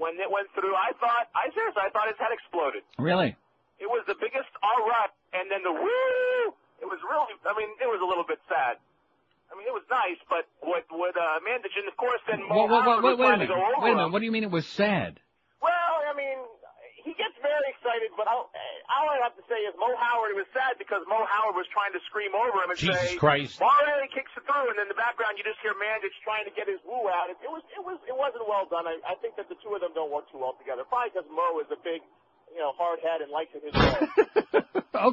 when 0.02 0.18
it 0.18 0.26
went 0.26 0.50
through. 0.58 0.74
I 0.74 0.90
thought, 0.98 1.30
I 1.34 1.48
seriously, 1.54 1.82
I 1.86 1.90
thought 1.94 2.10
his 2.10 2.18
head 2.18 2.34
exploded. 2.34 2.82
Really? 2.98 3.38
It 3.78 3.86
was 3.86 4.02
the 4.10 4.16
biggest 4.18 4.50
all 4.64 4.82
right, 4.88 5.12
and 5.36 5.46
then 5.52 5.62
the 5.62 5.72
woo. 5.72 6.42
It 6.82 6.88
was 6.90 6.98
really, 7.06 7.32
I 7.46 7.54
mean, 7.54 7.70
it 7.80 7.86
was 7.88 8.00
a 8.02 8.08
little 8.08 8.24
bit 8.26 8.40
sad. 8.50 8.82
I 9.56 9.64
mean, 9.64 9.72
it 9.72 9.72
was 9.72 9.88
nice, 9.88 10.20
but 10.28 10.44
what 10.60 10.84
what 10.92 11.16
uh, 11.16 11.40
Mandich, 11.40 11.72
and 11.80 11.88
of 11.88 11.96
course, 11.96 12.20
then 12.28 12.44
Mo 12.44 12.68
Well, 12.68 12.68
wait, 12.68 12.84
Howard 12.84 13.04
wait, 13.08 13.16
wait 13.16 13.24
a 13.24 13.32
minute. 13.40 13.48
go 13.48 13.56
over 13.56 13.80
Wait 13.80 13.92
a 13.92 13.96
minute. 13.96 14.12
What 14.12 14.20
do 14.20 14.28
you 14.28 14.34
mean 14.36 14.44
it 14.44 14.52
was 14.52 14.68
sad? 14.68 15.16
Well, 15.64 15.96
I 16.04 16.12
mean, 16.12 16.36
he 17.00 17.16
gets 17.16 17.32
very 17.40 17.64
excited, 17.72 18.12
but 18.20 18.28
I'll, 18.28 18.52
all 18.92 19.08
I 19.08 19.16
have 19.24 19.32
to 19.40 19.44
say 19.48 19.56
is 19.64 19.72
Mo 19.80 19.88
Howard 19.96 20.36
was 20.36 20.44
sad 20.52 20.76
because 20.76 21.00
Mo 21.08 21.24
Howard 21.24 21.56
was 21.56 21.64
trying 21.72 21.96
to 21.96 22.02
scream 22.04 22.36
over 22.36 22.60
him 22.60 22.68
and 22.68 22.76
say, 22.76 22.92
Jesus 22.92 23.16
say, 23.16 23.16
Christ. 23.16 23.56
Mario 23.56 24.04
kicks 24.12 24.28
it 24.36 24.44
through, 24.44 24.68
and 24.74 24.76
in 24.76 24.92
the 24.92 24.98
background 25.00 25.40
you 25.40 25.44
just 25.48 25.56
hear 25.64 25.72
Mandich 25.80 26.12
trying 26.20 26.44
to 26.44 26.52
get 26.52 26.68
his 26.68 26.84
woo 26.84 27.08
out. 27.08 27.32
It, 27.32 27.40
it 27.40 27.48
was, 27.48 27.64
it 27.72 27.80
was, 27.80 27.96
it 28.04 28.16
wasn't 28.18 28.44
well 28.44 28.68
done. 28.68 28.84
I, 28.84 29.00
I 29.08 29.16
think 29.24 29.40
that 29.40 29.48
the 29.48 29.56
two 29.64 29.72
of 29.72 29.80
them 29.80 29.96
don't 29.96 30.12
work 30.12 30.28
too 30.28 30.36
well 30.36 30.52
together. 30.60 30.84
Probably 30.84 31.16
because 31.16 31.30
Mo 31.32 31.64
is 31.64 31.70
a 31.72 31.80
big, 31.80 32.04
you 32.52 32.60
know, 32.60 32.76
hard 32.76 33.00
head 33.00 33.24
and 33.24 33.32
likes 33.32 33.56
it 33.56 33.64
his 33.64 33.72
way. 33.72 34.60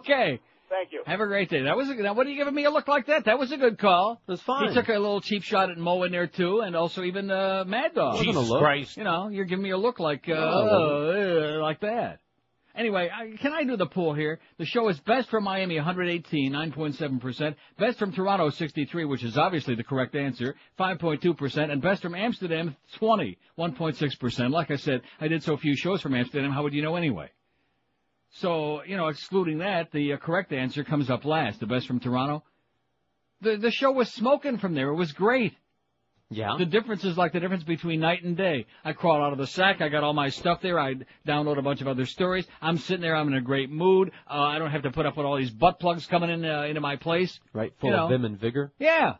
okay. 0.04 0.44
Thank 0.70 0.92
you. 0.92 1.04
Have 1.06 1.20
a 1.20 1.28
great 1.28 1.50
day. 1.50 1.64
That 1.64 1.78
was 1.78 1.90
a, 1.90 1.94
now. 1.96 2.14
What 2.14 2.26
are 2.26 2.30
you 2.30 2.38
giving 2.38 2.56
me 2.56 2.66
a 2.66 2.72
look 2.72 2.88
like 2.88 3.08
that? 3.08 3.26
That 3.26 3.38
was 3.38 3.52
a 3.52 3.58
good 3.58 3.78
call. 3.78 4.22
It 4.28 4.32
was 4.32 4.42
fine. 4.42 4.70
He 4.70 4.74
took 4.74 4.88
a 4.90 4.94
little 4.94 5.22
cheap 5.22 5.44
shot 5.44 5.70
at 5.70 5.78
Mo 5.78 6.04
in 6.04 6.12
there 6.12 6.28
too, 6.28 6.62
and 6.62 6.76
also 6.76 7.04
even 7.04 7.30
uh, 7.30 7.64
Mad 7.68 7.94
Dog. 7.94 8.14
Wasn't 8.14 8.28
Jesus 8.28 8.50
look. 8.50 8.60
Christ. 8.60 8.98
You 8.98 9.04
know, 9.04 9.28
you're 9.28 9.46
giving 9.46 9.64
me 9.64 9.72
a 9.72 9.78
look 9.78 10.00
like 10.00 10.28
uh, 10.28 10.34
No, 10.34 11.58
uh, 11.58 11.62
like 11.62 11.80
that. 11.82 12.20
Anyway, 12.76 13.08
I, 13.14 13.38
can 13.38 13.54
I 13.54 13.64
do 13.64 13.78
the 13.78 13.86
poll 13.86 14.16
here? 14.16 14.40
The 14.58 14.66
show 14.66 14.90
is 14.90 15.00
best 15.02 15.30
from 15.30 15.44
Miami, 15.44 15.76
118, 15.76 16.52
9.7%. 16.52 17.56
Best 17.78 18.00
from 18.00 18.12
Toronto, 18.12 18.50
63, 18.50 19.06
which 19.06 19.24
is 19.24 19.38
obviously 19.38 19.76
the 19.76 19.84
correct 19.84 20.16
answer, 20.16 20.56
5.2%. 20.80 21.72
And 21.72 21.82
best 21.84 22.02
from 22.02 22.16
Amsterdam, 22.16 22.76
20, 22.96 23.38
1.6%. 23.60 24.50
Like 24.50 24.72
I 24.72 24.78
said, 24.78 25.02
I 25.22 25.28
did 25.28 25.44
so 25.44 25.56
few 25.56 25.76
shows 25.76 26.02
from 26.02 26.16
Amsterdam, 26.16 26.52
how 26.52 26.64
would 26.64 26.74
you 26.74 26.82
know 26.82 26.96
anyway? 26.96 27.30
So, 28.38 28.84
you 28.84 28.98
know, 28.98 29.08
excluding 29.08 29.60
that, 29.60 29.92
the 29.92 30.14
uh, 30.14 30.18
correct 30.18 30.52
answer 30.54 30.84
comes 30.84 31.10
up 31.10 31.24
last. 31.26 31.60
The 31.60 31.68
best 31.68 31.88
from 31.88 32.00
Toronto. 32.00 32.44
The, 33.42 33.58
the 33.58 33.72
show 33.72 33.92
was 33.92 34.12
smoking 34.12 34.58
from 34.58 34.74
there. 34.74 34.90
It 34.90 34.96
was 34.96 35.12
great. 35.12 35.54
Yeah. 36.30 36.56
The 36.58 36.66
difference 36.66 37.04
is 37.04 37.16
like 37.16 37.34
the 37.34 37.40
difference 37.40 37.64
between 37.64 38.00
night 38.00 38.24
and 38.24 38.36
day. 38.36 38.66
I 38.84 38.94
crawl 38.94 39.22
out 39.22 39.34
of 39.34 39.38
the 39.38 39.46
sack. 39.46 39.82
I 39.82 39.90
got 39.90 40.04
all 40.04 40.14
my 40.14 40.30
stuff 40.30 40.62
there. 40.62 40.80
I 40.80 40.96
download 41.28 41.60
a 41.60 41.62
bunch 41.62 41.82
of 41.82 41.88
other 41.88 42.08
stories. 42.08 42.48
I'm 42.60 42.78
sitting 42.78 43.02
there. 43.02 43.16
I'm 43.16 43.28
in 43.28 43.36
a 43.36 43.42
great 43.42 43.70
mood. 43.70 44.12
Uh, 44.28 44.40
I 44.42 44.58
don't 44.58 44.72
have 44.72 44.82
to 44.84 44.92
put 44.92 45.06
up 45.06 45.16
with 45.16 45.28
all 45.28 45.38
these 45.38 45.52
butt 45.52 45.80
plugs 45.80 46.08
coming 46.08 46.32
in 46.32 46.44
uh, 46.44 46.64
into 46.64 46.82
my 46.82 46.96
place. 46.96 47.40
Right. 47.54 47.72
Full 47.80 47.92
You 47.92 47.96
know. 47.96 48.04
of 48.06 48.10
vim 48.10 48.26
and 48.26 48.40
vigor. 48.40 48.72
Yeah. 48.80 49.16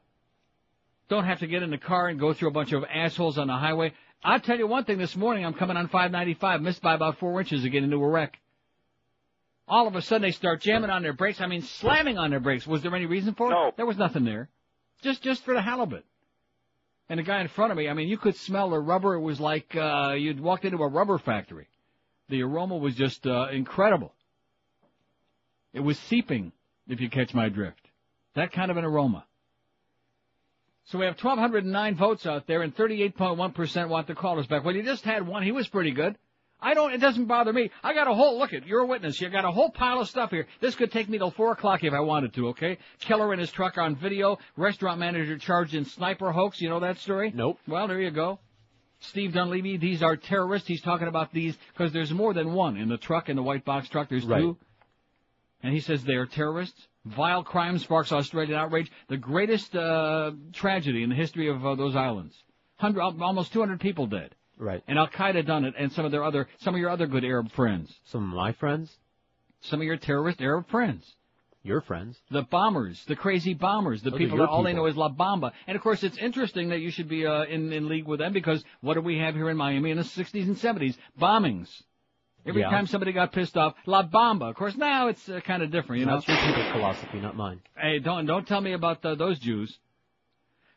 Don't 1.10 1.26
have 1.26 1.40
to 1.40 1.48
get 1.48 1.62
in 1.62 1.70
the 1.70 1.78
car 1.78 2.08
and 2.08 2.20
go 2.20 2.34
through 2.34 2.48
a 2.48 2.54
bunch 2.54 2.72
of 2.72 2.84
assholes 2.86 3.38
on 3.38 3.46
the 3.48 3.54
highway. 3.58 3.94
I'll 4.24 4.40
tell 4.40 4.58
you 4.58 4.66
one 4.66 4.86
thing 4.86 4.98
this 4.98 5.16
morning, 5.16 5.46
I'm 5.46 5.54
coming 5.54 5.78
on 5.78 5.90
595, 5.90 6.62
missed 6.62 6.82
by 6.82 6.96
about 6.96 7.20
four 7.20 7.40
inches 7.42 7.62
to 7.64 7.70
get 7.70 7.84
into 7.84 7.98
a 7.98 8.10
wreck. 8.10 8.40
All 9.74 9.88
of 9.88 9.96
a 9.96 10.04
sudden 10.04 10.22
they 10.22 10.30
start 10.30 10.62
jamming 10.62 10.92
on 10.92 11.02
their 11.02 11.14
brakes. 11.14 11.42
I 11.42 11.48
mean, 11.48 11.64
slamming 11.64 12.20
on 12.20 12.30
their 12.30 12.40
brakes. 12.40 12.68
Was 12.68 12.84
there 12.84 12.96
any 12.96 13.08
reason 13.08 13.34
for 13.34 13.48
it? 13.48 13.56
No. 13.56 13.72
There 13.76 13.88
was 13.88 13.98
nothing 13.98 14.24
there. 14.24 14.48
Just, 15.02 15.24
just 15.24 15.44
for 15.44 15.56
the 15.56 15.64
halibut. 15.64 16.06
And 17.10 17.18
the 17.18 17.24
guy 17.24 17.42
in 17.42 17.48
front 17.48 17.72
of 17.72 17.78
me, 17.80 17.90
I 17.90 17.94
mean, 17.94 18.08
you 18.08 18.20
could 18.20 18.36
smell 18.36 18.70
the 18.70 18.78
rubber. 18.78 19.16
It 19.16 19.22
was 19.22 19.40
like, 19.40 19.76
uh, 19.76 20.14
you'd 20.16 20.40
walked 20.40 20.64
into 20.64 20.78
a 20.78 20.88
rubber 20.88 21.18
factory. 21.18 21.66
The 22.30 22.44
aroma 22.44 22.78
was 22.78 22.94
just, 22.94 23.26
uh, 23.26 23.48
incredible. 23.52 24.14
It 25.74 25.80
was 25.80 25.98
seeping, 26.02 26.52
if 26.88 27.02
you 27.02 27.10
catch 27.10 27.34
my 27.34 27.50
drift. 27.50 27.82
That 28.36 28.52
kind 28.52 28.70
of 28.70 28.78
an 28.78 28.86
aroma. 28.86 29.26
So 30.86 31.00
we 31.00 31.06
have 31.06 31.16
1,209 31.16 31.96
votes 31.96 32.28
out 32.28 32.46
there, 32.46 32.62
and 32.62 32.76
38.1% 32.76 33.90
want 33.90 34.06
to 34.06 34.14
call 34.14 34.40
us 34.40 34.46
back. 34.46 34.64
Well, 34.64 34.76
you 34.76 34.84
just 34.84 35.04
had 35.04 35.26
one. 35.26 35.42
He 35.42 35.52
was 35.52 35.68
pretty 35.68 35.94
good. 35.94 36.16
I 36.64 36.74
don't. 36.74 36.94
It 36.94 37.00
doesn't 37.00 37.26
bother 37.26 37.52
me. 37.52 37.70
I 37.84 37.94
got 37.94 38.08
a 38.08 38.14
whole. 38.14 38.40
Look 38.40 38.54
at. 38.54 38.66
You're 38.66 38.80
a 38.82 38.86
witness. 38.86 39.20
You 39.20 39.30
got 39.30 39.46
a 39.46 39.52
whole 39.52 39.70
pile 39.70 40.00
of 40.00 40.10
stuff 40.10 40.32
here. 40.32 40.48
This 40.62 40.76
could 40.76 40.92
take 40.92 41.10
me 41.10 41.18
till 41.18 41.32
four 41.32 41.52
o'clock 41.52 41.84
if 41.84 41.94
I 41.94 42.00
wanted 42.00 42.34
to. 42.36 42.48
Okay. 42.50 42.78
Killer 43.00 43.34
in 43.34 43.40
his 43.40 43.52
truck 43.52 43.78
on 43.78 43.96
video. 43.96 44.40
Restaurant 44.56 45.00
manager 45.00 45.38
charged 45.38 45.76
in 45.76 45.86
sniper 45.86 46.32
hoax. 46.32 46.62
You 46.62 46.70
know 46.70 46.80
that 46.80 46.98
story? 47.00 47.32
Nope. 47.36 47.60
Well, 47.68 47.88
there 47.88 48.00
you 48.00 48.12
go. 48.12 48.40
Steve 49.02 49.34
Dunleavy. 49.34 49.76
These 49.78 50.02
are 50.02 50.16
terrorists. 50.16 50.68
He's 50.68 50.82
talking 50.82 51.08
about 51.10 51.34
these 51.34 51.58
because 51.74 51.92
there's 51.92 52.14
more 52.14 52.34
than 52.34 52.54
one 52.54 52.78
in 52.78 52.88
the 52.88 52.98
truck 52.98 53.28
in 53.28 53.36
the 53.36 53.44
white 53.44 53.66
box 53.66 53.90
truck. 53.90 54.08
There's 54.10 54.26
Right. 54.26 54.40
two. 54.40 54.58
And 55.62 55.74
he 55.74 55.82
says 55.82 56.04
they 56.04 56.16
are 56.16 56.26
terrorists. 56.26 56.88
Vile 57.06 57.44
crime 57.44 57.78
sparks 57.78 58.12
Australian 58.14 58.58
outrage. 58.58 58.90
The 59.10 59.18
greatest 59.18 59.76
uh, 59.76 60.32
tragedy 60.54 61.04
in 61.04 61.10
the 61.10 61.16
history 61.16 61.50
of 61.50 61.66
uh, 61.66 61.76
those 61.76 61.96
islands. 61.96 62.42
Hundred, 62.78 63.02
almost 63.02 63.52
200 63.54 63.80
people 63.80 64.08
dead. 64.08 64.36
Right. 64.58 64.84
And 64.88 64.98
Al 65.00 65.08
Qaeda 65.08 65.46
done 65.46 65.66
it, 65.66 65.74
and 65.78 65.92
some 65.92 66.06
of 66.06 66.12
their 66.12 66.24
other, 66.24 66.48
some 66.60 66.74
of 66.76 66.80
your 66.80 66.90
other 66.90 67.08
good 67.08 67.24
Arab 67.26 67.52
friends, 67.52 67.94
Some 68.06 68.24
of 68.24 68.36
my 68.36 68.52
friends, 68.54 68.92
some 69.62 69.80
of 69.82 69.86
your 69.86 69.98
terrorist 69.98 70.42
Arab 70.42 70.68
friends, 70.70 71.04
your 71.64 71.82
friends. 71.82 72.18
the 72.30 72.44
bombers, 72.44 73.04
the 73.08 73.16
crazy 73.16 73.54
bombers, 73.54 74.02
the 74.04 74.12
Those 74.12 74.20
people 74.20 74.38
that 74.38 74.50
all 74.50 74.64
they 74.64 74.74
know 74.74 74.86
is 74.86 74.96
La 74.98 75.10
Bamba. 75.10 75.52
And 75.68 75.76
of 75.76 75.82
course, 75.82 76.04
it's 76.04 76.18
interesting 76.18 76.70
that 76.70 76.80
you 76.82 76.92
should 76.92 77.08
be 77.10 77.26
uh, 77.26 77.44
in 77.46 77.72
in 77.74 77.88
league 77.90 78.06
with 78.06 78.20
them 78.20 78.34
because 78.34 78.64
what 78.82 78.94
do 78.96 79.02
we 79.02 79.18
have 79.18 79.34
here 79.36 79.50
in 79.50 79.58
Miami 79.58 79.92
in 79.92 79.98
the 79.98 80.04
60s 80.04 80.44
and 80.44 80.56
70s? 80.58 80.96
Bombings. 81.20 81.70
Every 82.46 82.62
Yeah. 82.62 82.70
time 82.70 82.88
somebody 82.88 83.14
got 83.14 83.32
pissed 83.32 83.56
off, 83.56 83.74
La 83.86 84.04
Bamba. 84.06 84.50
Of 84.50 84.56
course, 84.56 84.76
now 84.76 85.08
it's 85.08 85.30
uh, 85.30 85.40
kind 85.40 85.64
of 85.64 85.72
different, 85.72 86.02
you 86.02 86.06
know. 86.06 86.16
That's 86.16 86.28
your 86.28 86.38
people's 86.38 86.68
philosophy, 86.68 87.22
not 87.22 87.36
mine. 87.38 87.62
Hey, 87.78 88.00
don't 88.00 88.26
don't 88.26 88.46
tell 88.46 88.60
me 88.62 88.74
about 88.74 89.04
uh, 89.06 89.16
those 89.16 89.40
Jews. 89.40 89.78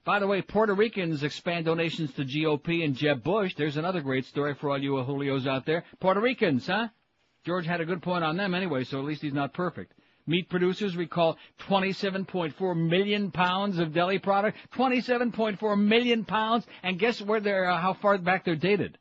By 0.06 0.20
the 0.20 0.26
way, 0.28 0.40
Puerto 0.40 0.72
Ricans 0.72 1.24
expand 1.24 1.64
donations 1.64 2.12
to 2.12 2.24
GOP 2.24 2.84
and 2.84 2.94
Jeb 2.94 3.24
Bush. 3.24 3.54
There's 3.56 3.76
another 3.76 4.00
great 4.00 4.24
story 4.24 4.54
for 4.54 4.70
all 4.70 4.78
you 4.78 4.92
Julios 4.92 5.48
out 5.48 5.66
there. 5.66 5.82
Puerto 5.98 6.20
Ricans, 6.20 6.64
huh? 6.68 6.88
George 7.44 7.66
had 7.66 7.80
a 7.80 7.84
good 7.84 8.02
point 8.02 8.22
on 8.22 8.36
them 8.36 8.54
anyway, 8.54 8.84
so 8.84 9.00
at 9.00 9.04
least 9.04 9.22
he's 9.22 9.34
not 9.34 9.52
perfect. 9.52 9.94
Meat 10.24 10.48
producers 10.48 10.96
recall 10.96 11.36
27.4 11.68 12.88
million 12.88 13.32
pounds 13.32 13.78
of 13.80 13.92
deli 13.92 14.20
product. 14.20 14.56
27.4 14.76 15.76
million 15.76 16.24
pounds, 16.24 16.64
and 16.84 17.00
guess 17.00 17.20
where 17.20 17.40
they're 17.40 17.68
uh, 17.68 17.80
how 17.80 17.94
far 17.94 18.16
back 18.16 18.44
they're 18.44 18.54
dated? 18.54 18.98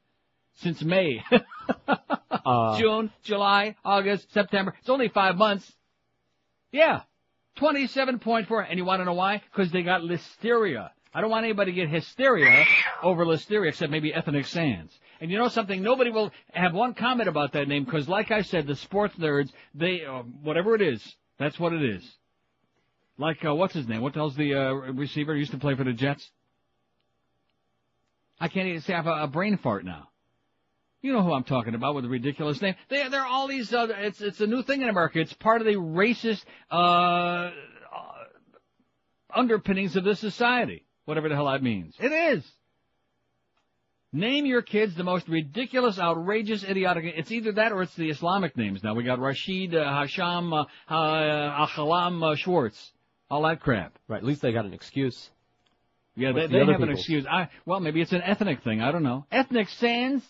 Since 0.56 0.84
May, 0.84 1.24
Uh, 2.46 2.78
June, 2.78 3.12
July, 3.24 3.76
August, 3.84 4.32
September. 4.32 4.76
It's 4.80 4.90
only 4.90 5.10
five 5.10 5.36
months. 5.36 5.72
Yeah. 6.72 7.02
27.4. 7.58 8.66
And 8.70 8.78
you 8.78 8.86
want 8.86 9.02
to 9.02 9.06
know 9.06 9.14
why? 9.14 9.42
Because 9.52 9.72
they 9.72 9.84
got 9.84 10.02
listeria. 10.02 10.90
I 11.14 11.22
don't 11.22 11.30
want 11.30 11.46
anybody 11.46 11.72
to 11.72 11.76
get 11.76 11.90
hysteria 11.90 12.66
over 13.02 13.26
listeria 13.26 13.70
except 13.70 13.92
maybe 13.92 14.14
Ethnic 14.14 14.46
Sands. 14.48 14.94
And 15.22 15.32
you 15.32 15.38
know 15.38 15.48
something? 15.48 15.82
Nobody 15.82 16.10
will 16.10 16.32
have 16.52 16.74
one 16.74 16.94
comment 16.94 17.30
about 17.30 17.54
that 17.54 17.70
name 17.70 17.86
because, 17.86 18.10
like 18.10 18.32
I 18.32 18.42
said, 18.42 18.68
the 18.68 18.76
sports 18.76 19.16
nerds, 19.16 19.50
they, 19.74 20.04
uh, 20.04 20.24
whatever 20.44 20.76
it 20.76 20.82
is, 20.82 21.02
that's 21.40 21.58
what 21.58 21.72
it 21.72 21.84
is. 21.84 22.04
Like, 23.18 23.46
uh, 23.46 23.56
what's 23.56 23.74
his 23.74 23.88
name? 23.88 24.02
What 24.02 24.14
the 24.14 24.20
hell's 24.20 24.36
the 24.36 24.56
uh, 24.56 24.74
receiver 24.74 25.36
used 25.36 25.52
to 25.52 25.58
play 25.58 25.76
for 25.76 25.86
the 25.86 25.94
Jets? 25.94 26.30
I 28.40 28.50
can't 28.50 28.68
even 28.68 28.82
say 28.82 28.94
I 28.94 28.98
have 28.98 29.08
a, 29.08 29.24
a 29.24 29.28
brain 29.28 29.58
fart 29.58 29.86
now. 29.86 30.10
You 31.06 31.14
know 31.14 31.22
who 31.22 31.34
I'm 31.34 31.44
talking 31.44 31.76
about 31.76 31.94
with 31.94 32.04
the 32.04 32.10
ridiculous 32.10 32.60
name. 32.64 32.74
They, 32.90 33.08
they're 33.10 33.28
all 33.28 33.48
these. 33.48 33.72
Uh, 33.72 33.90
it's 33.92 34.22
it's 34.22 34.42
a 34.42 34.48
new 34.48 34.64
thing 34.64 34.82
in 34.82 34.90
America. 34.90 35.20
It's 35.20 35.34
part 35.34 35.62
of 35.62 35.68
the 35.68 35.76
racist 35.76 36.44
uh, 36.72 37.52
underpinnings 39.32 39.96
of 39.96 40.04
this 40.04 40.20
society. 40.20 40.84
Whatever 41.06 41.30
the 41.30 41.36
hell 41.36 41.46
that 41.46 41.62
means. 41.62 41.94
It 42.00 42.12
is. 42.12 42.44
Name 44.14 44.48
your 44.48 44.64
kids 44.64 44.96
the 44.96 45.04
most 45.04 45.28
ridiculous, 45.28 46.00
outrageous, 46.00 46.64
idiotic. 46.64 47.14
It's 47.16 47.32
either 47.32 47.52
that 47.52 47.72
or 47.72 47.84
it's 47.84 47.94
the 47.94 48.10
Islamic 48.10 48.58
names. 48.58 48.84
Now 48.84 48.96
we 48.96 49.04
got 49.04 49.20
Rashid, 49.20 49.76
uh, 49.76 49.84
Hasham, 49.84 50.54
uh, 50.54 50.92
uh, 50.92 51.68
Achalam, 51.68 52.32
uh, 52.32 52.36
Schwartz, 52.36 52.94
all 53.30 53.44
that 53.44 53.62
crap. 53.62 54.00
right. 54.08 54.18
At 54.18 54.24
least 54.24 54.42
they 54.42 54.52
got 54.52 54.66
an 54.66 54.74
excuse. 54.74 55.30
Yeah, 56.16 56.32
they, 56.32 56.48
the 56.48 56.48
they 56.48 56.62
other 56.62 56.72
have 56.72 56.82
an 56.82 56.90
excuse. 56.90 57.28
I 57.28 57.50
well, 57.64 57.80
maybe 57.80 58.02
it's 58.02 58.14
an 58.14 58.24
ethnic 58.24 58.64
thing. 58.64 58.82
I 58.82 58.92
don't 58.92 59.04
know. 59.04 59.28
Ethnic 59.32 59.70
Sands. 59.70 60.24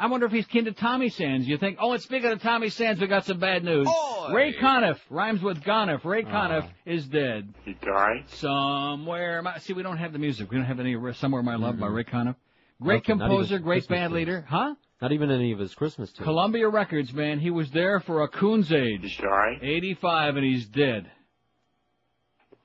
I 0.00 0.06
wonder 0.06 0.24
if 0.24 0.32
he's 0.32 0.46
kin 0.46 0.64
to 0.64 0.72
Tommy 0.72 1.10
Sands. 1.10 1.46
You 1.46 1.58
think? 1.58 1.76
Oh, 1.78 1.92
and 1.92 2.02
speaking 2.02 2.30
of 2.30 2.40
Tommy 2.40 2.70
Sands, 2.70 3.02
we 3.02 3.06
got 3.06 3.26
some 3.26 3.38
bad 3.38 3.62
news. 3.62 3.86
Ray 4.32 4.54
Conniff 4.54 4.98
rhymes 5.10 5.42
with 5.42 5.60
Gonniff. 5.60 6.06
Ray 6.06 6.24
oh. 6.26 6.30
Conniff 6.30 6.66
is 6.86 7.06
dead. 7.06 7.52
He 7.66 7.74
died? 7.74 8.24
Somewhere. 8.28 9.42
My, 9.42 9.58
see, 9.58 9.74
we 9.74 9.82
don't 9.82 9.98
have 9.98 10.14
the 10.14 10.18
music. 10.18 10.50
We 10.50 10.56
don't 10.56 10.64
have 10.64 10.80
any 10.80 10.96
Somewhere 11.12 11.42
My 11.42 11.56
Love 11.56 11.78
by 11.78 11.86
mm-hmm. 11.86 11.96
Ray 11.96 12.04
Conniff. 12.04 12.36
Great 12.80 13.06
Nothing, 13.06 13.18
composer, 13.18 13.58
great 13.58 13.80
Christmas 13.80 13.98
band 13.98 14.10
tunes. 14.12 14.18
leader. 14.18 14.46
Huh? 14.48 14.74
Not 15.02 15.12
even 15.12 15.30
any 15.30 15.52
of 15.52 15.58
his 15.58 15.74
Christmas 15.74 16.10
tunes. 16.12 16.24
Columbia 16.24 16.68
Records, 16.70 17.12
man. 17.12 17.38
He 17.38 17.50
was 17.50 17.70
there 17.70 18.00
for 18.00 18.22
a 18.22 18.28
coon's 18.28 18.72
age. 18.72 19.02
He 19.02 19.22
died? 19.22 19.58
85 19.60 20.36
and 20.36 20.44
he's 20.46 20.66
dead. 20.66 21.10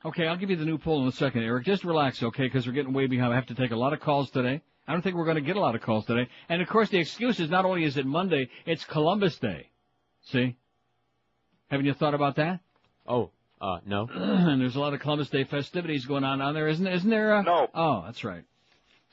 Okay, 0.05 0.25
I'll 0.25 0.37
give 0.37 0.49
you 0.49 0.55
the 0.55 0.65
new 0.65 0.77
poll 0.77 1.01
in 1.01 1.09
a 1.09 1.11
second, 1.11 1.43
Eric. 1.43 1.65
Just 1.65 1.83
relax, 1.83 2.23
okay, 2.23 2.43
because 2.43 2.65
we're 2.65 2.73
getting 2.73 2.93
way 2.93 3.07
behind. 3.07 3.33
I 3.33 3.35
have 3.35 3.47
to 3.47 3.55
take 3.55 3.71
a 3.71 3.75
lot 3.75 3.91
of 3.91 3.99
calls 3.99 4.29
today. 4.29 4.61
I 4.87 4.93
don't 4.93 5.01
think 5.01 5.15
we're 5.15 5.25
going 5.25 5.35
to 5.35 5.41
get 5.41 5.55
a 5.55 5.59
lot 5.59 5.75
of 5.75 5.81
calls 5.81 6.05
today. 6.05 6.29
And 6.47 6.61
of 6.61 6.67
course, 6.67 6.89
the 6.89 6.99
excuse 6.99 7.39
is 7.39 7.49
not 7.49 7.65
only 7.65 7.83
is 7.83 7.97
it 7.97 8.05
Monday, 8.05 8.49
it's 8.65 8.83
Columbus 8.85 9.37
Day. 9.37 9.69
See? 10.25 10.55
Haven't 11.69 11.85
you 11.85 11.93
thought 11.93 12.13
about 12.13 12.35
that? 12.35 12.59
Oh, 13.07 13.31
uh, 13.59 13.79
no. 13.85 14.07
and 14.13 14.61
there's 14.61 14.75
a 14.75 14.79
lot 14.79 14.93
of 14.93 14.99
Columbus 14.99 15.29
Day 15.29 15.43
festivities 15.43 16.05
going 16.05 16.23
on 16.23 16.39
down 16.39 16.53
there, 16.53 16.67
isn't 16.67 16.85
isn't 16.85 17.09
there? 17.09 17.35
Uh... 17.35 17.41
No. 17.41 17.67
Oh, 17.73 18.03
that's 18.05 18.23
right. 18.23 18.43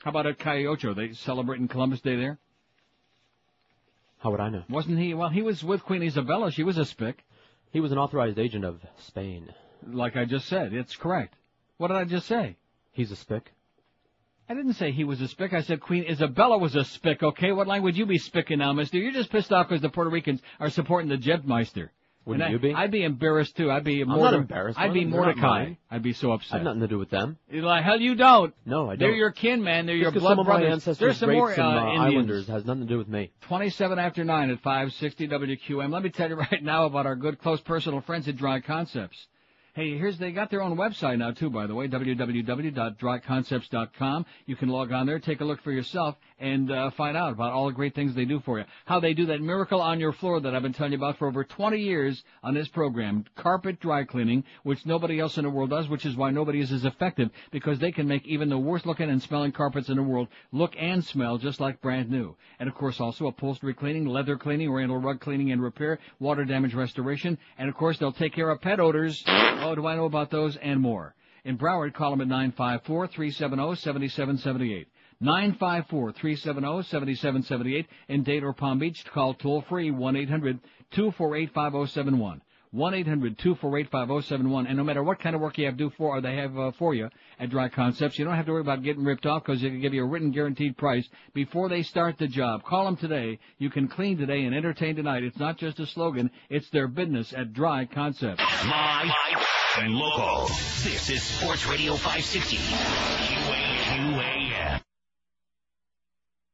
How 0.03 0.11
about 0.11 0.27
at 0.27 0.37
Calle 0.37 0.67
Ocho? 0.67 0.93
They 0.93 1.13
celebrating 1.13 1.67
Columbus 1.67 2.01
Day 2.01 2.17
there? 2.17 2.37
How 4.19 4.31
would 4.31 4.39
I 4.39 4.49
know? 4.49 4.63
Wasn't 4.69 4.99
he? 4.99 5.13
Well, 5.13 5.29
he 5.29 5.41
was 5.41 5.63
with 5.63 5.83
Queen 5.83 6.03
Isabella. 6.03 6.51
She 6.51 6.63
was 6.63 6.77
a 6.77 6.85
spick. 6.85 7.23
He 7.71 7.79
was 7.79 7.91
an 7.91 7.97
authorized 7.97 8.37
agent 8.37 8.63
of 8.63 8.79
Spain. 9.07 9.53
Like 9.85 10.15
I 10.15 10.25
just 10.25 10.47
said. 10.47 10.73
It's 10.73 10.95
correct. 10.95 11.35
What 11.77 11.87
did 11.87 11.97
I 11.97 12.03
just 12.03 12.27
say? 12.27 12.57
He's 12.91 13.11
a 13.11 13.15
spick. 13.15 13.52
I 14.49 14.53
didn't 14.55 14.73
say 14.73 14.91
he 14.91 15.03
was 15.03 15.21
a 15.21 15.27
spick. 15.27 15.53
I 15.53 15.61
said 15.61 15.79
Queen 15.79 16.03
Isabella 16.03 16.57
was 16.57 16.75
a 16.75 16.83
spick, 16.83 17.23
okay? 17.23 17.51
What 17.53 17.67
language 17.67 17.93
would 17.93 17.97
you 17.97 18.05
be 18.05 18.19
spicking 18.19 18.57
now, 18.57 18.73
mister? 18.73 18.97
You're 18.97 19.13
just 19.13 19.31
pissed 19.31 19.53
off 19.53 19.69
because 19.69 19.81
the 19.81 19.89
Puerto 19.89 20.09
Ricans 20.09 20.41
are 20.59 20.69
supporting 20.69 21.09
the 21.09 21.17
Jebmeister. 21.17 21.89
Wouldn't 22.25 22.47
I- 22.47 22.51
you 22.51 22.59
be? 22.59 22.73
I'd 22.73 22.91
be 22.91 23.03
embarrassed 23.03 23.57
too. 23.57 23.69
I'd 23.69 23.83
be 23.83 24.03
more. 24.03 24.31
not 24.31 24.33
embarrassed. 24.33 24.79
I'd 24.79 24.93
be 24.93 25.05
Mordecai. 25.05 25.73
I'd 25.91 26.03
be 26.03 26.13
so 26.13 26.31
upset. 26.31 26.53
I 26.53 26.57
have 26.57 26.65
nothing 26.65 26.81
to 26.81 26.87
do 26.87 26.97
with 26.97 27.09
them. 27.09 27.37
You're 27.49 27.63
like, 27.63 27.83
hell 27.83 27.99
you 27.99 28.15
don't. 28.15 28.53
No, 28.65 28.85
I 28.85 28.95
don't. 28.95 28.99
They're 28.99 29.11
your 29.11 29.31
kin, 29.31 29.61
man. 29.63 29.85
They're 29.85 29.95
your 29.95 30.11
blood 30.11 30.31
some 30.31 30.39
of 30.39 30.47
my 30.47 30.53
brothers. 30.53 30.71
ancestors 30.73 30.97
There's 30.99 31.17
some 31.17 31.31
more 31.33 31.51
uh, 31.51 31.61
uh, 31.61 31.85
Indians. 31.87 32.13
islanders. 32.13 32.47
Has 32.47 32.65
nothing 32.65 32.83
to 32.83 32.87
do 32.87 32.97
with 32.97 33.09
me. 33.09 33.31
27 33.41 33.99
after 33.99 34.23
9 34.23 34.49
at 34.51 34.59
560 34.61 35.27
WQAM. 35.27 35.91
Let 35.91 36.03
me 36.03 36.09
tell 36.09 36.29
you 36.29 36.35
right 36.35 36.63
now 36.63 36.85
about 36.85 37.05
our 37.05 37.15
good, 37.15 37.39
close 37.39 37.59
personal 37.59 37.99
friends 38.01 38.27
at 38.27 38.37
Dry 38.37 38.61
Concepts. 38.61 39.27
Hey, 39.75 39.97
here's, 39.97 40.19
they 40.19 40.31
got 40.31 40.51
their 40.51 40.61
own 40.61 40.77
website 40.77 41.17
now 41.17 41.31
too, 41.31 41.49
by 41.49 41.65
the 41.65 41.73
way, 41.73 41.87
www.dryconcepts.com. 41.87 44.25
You 44.45 44.55
can 44.55 44.69
log 44.69 44.91
on 44.91 45.07
there, 45.07 45.17
take 45.17 45.41
a 45.41 45.45
look 45.45 45.63
for 45.63 45.71
yourself, 45.71 46.15
and 46.37 46.71
uh, 46.71 46.91
find 46.91 47.17
out 47.17 47.31
about 47.31 47.53
all 47.53 47.65
the 47.65 47.71
great 47.71 47.95
things 47.95 48.13
they 48.13 48.25
do 48.25 48.39
for 48.41 48.59
you. 48.59 48.65
How 48.85 48.99
they 48.99 49.15
do 49.15 49.25
that 49.25 49.41
miracle 49.41 49.81
on 49.81 49.99
your 49.99 50.13
floor 50.13 50.39
that 50.41 50.53
I've 50.53 50.61
been 50.61 50.73
telling 50.73 50.91
you 50.91 50.99
about 50.99 51.17
for 51.17 51.27
over 51.27 51.43
20 51.43 51.79
years 51.79 52.23
on 52.43 52.53
this 52.53 52.67
program. 52.67 53.25
Carpet 53.35 53.79
dry 53.79 54.03
cleaning, 54.03 54.43
which 54.61 54.85
nobody 54.85 55.19
else 55.19 55.39
in 55.39 55.43
the 55.43 55.49
world 55.49 55.71
does, 55.71 55.89
which 55.89 56.05
is 56.05 56.15
why 56.15 56.29
nobody 56.29 56.59
is 56.59 56.71
as 56.71 56.85
effective, 56.85 57.31
because 57.49 57.79
they 57.79 57.91
can 57.91 58.07
make 58.07 58.27
even 58.27 58.49
the 58.49 58.59
worst 58.59 58.85
looking 58.85 59.09
and 59.09 59.23
smelling 59.23 59.53
carpets 59.53 59.89
in 59.89 59.95
the 59.95 60.03
world 60.03 60.27
look 60.51 60.75
and 60.77 61.03
smell 61.03 61.39
just 61.39 61.59
like 61.59 61.81
brand 61.81 62.11
new. 62.11 62.35
And 62.59 62.69
of 62.69 62.75
course 62.75 62.99
also 62.99 63.25
upholstery 63.25 63.73
cleaning, 63.73 64.05
leather 64.05 64.37
cleaning, 64.37 64.69
oriental 64.69 64.99
rug 64.99 65.19
cleaning 65.19 65.51
and 65.51 65.63
repair, 65.63 65.97
water 66.19 66.45
damage 66.45 66.75
restoration, 66.75 67.39
and 67.57 67.69
of 67.69 67.75
course 67.75 67.97
they'll 67.97 68.11
take 68.11 68.33
care 68.33 68.51
of 68.51 68.61
pet 68.61 68.79
odors. 68.79 69.23
Oh, 69.63 69.75
do 69.75 69.87
I 69.87 69.95
know 69.95 70.05
about 70.05 70.29
those 70.29 70.57
and 70.57 70.81
more. 70.81 71.15
In 71.45 71.57
Broward, 71.57 71.93
call 71.93 72.15
them 72.15 72.21
at 72.21 72.27
954-370-7778. 72.55 74.85
954-370-7778. 75.21 77.85
In 78.09 78.23
Dade 78.23 78.43
or 78.43 78.53
Palm 78.53 78.79
Beach, 78.79 79.05
call 79.05 79.35
toll 82.73 82.91
free 82.91 83.03
1-800-248-5071. 83.03 83.33
1-800-248-5071. 83.91 84.67
And 84.67 84.77
no 84.77 84.83
matter 84.83 85.03
what 85.03 85.19
kind 85.19 85.35
of 85.35 85.41
work 85.41 85.57
you 85.57 85.65
have 85.65 85.77
to 85.77 85.89
do 85.89 85.91
for, 85.97 86.17
or 86.17 86.21
they 86.21 86.35
have 86.35 86.57
uh, 86.57 86.71
for 86.77 86.93
you 86.93 87.09
at 87.39 87.49
Dry 87.49 87.69
Concepts, 87.69 88.19
you 88.19 88.25
don't 88.25 88.35
have 88.35 88.45
to 88.45 88.51
worry 88.51 88.61
about 88.61 88.83
getting 88.83 89.03
ripped 89.03 89.25
off 89.25 89.43
because 89.43 89.61
they 89.61 89.69
can 89.69 89.81
give 89.81 89.93
you 89.93 90.03
a 90.03 90.07
written 90.07 90.31
guaranteed 90.31 90.77
price 90.77 91.07
before 91.33 91.69
they 91.69 91.83
start 91.83 92.17
the 92.17 92.27
job. 92.27 92.63
Call 92.63 92.85
them 92.85 92.97
today. 92.97 93.39
You 93.57 93.69
can 93.69 93.87
clean 93.87 94.17
today 94.17 94.45
and 94.45 94.55
entertain 94.55 94.95
tonight. 94.95 95.23
It's 95.23 95.37
not 95.37 95.57
just 95.57 95.79
a 95.79 95.87
slogan. 95.87 96.31
It's 96.49 96.69
their 96.69 96.87
business 96.87 97.33
at 97.35 97.53
Dry 97.53 97.85
Concepts. 97.85 98.41
Live 98.65 99.11
and 99.79 99.95
local. 99.95 100.47
This 100.47 101.09
is 101.09 101.23
Sports 101.23 101.67
Radio 101.67 101.95
560. 101.95 102.57
QAM. 103.83 104.81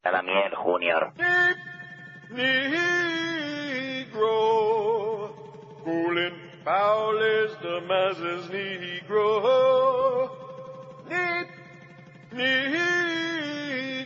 A 0.05 0.11
la 0.11 0.21
Junior. 0.63 1.11
Negro. 2.31 3.09
Colin 5.89 6.35
Powell 6.63 7.17
is 7.17 7.51
the 7.63 7.81
masses 7.81 8.45
Negro. 8.51 10.29
Ne- 11.09 11.49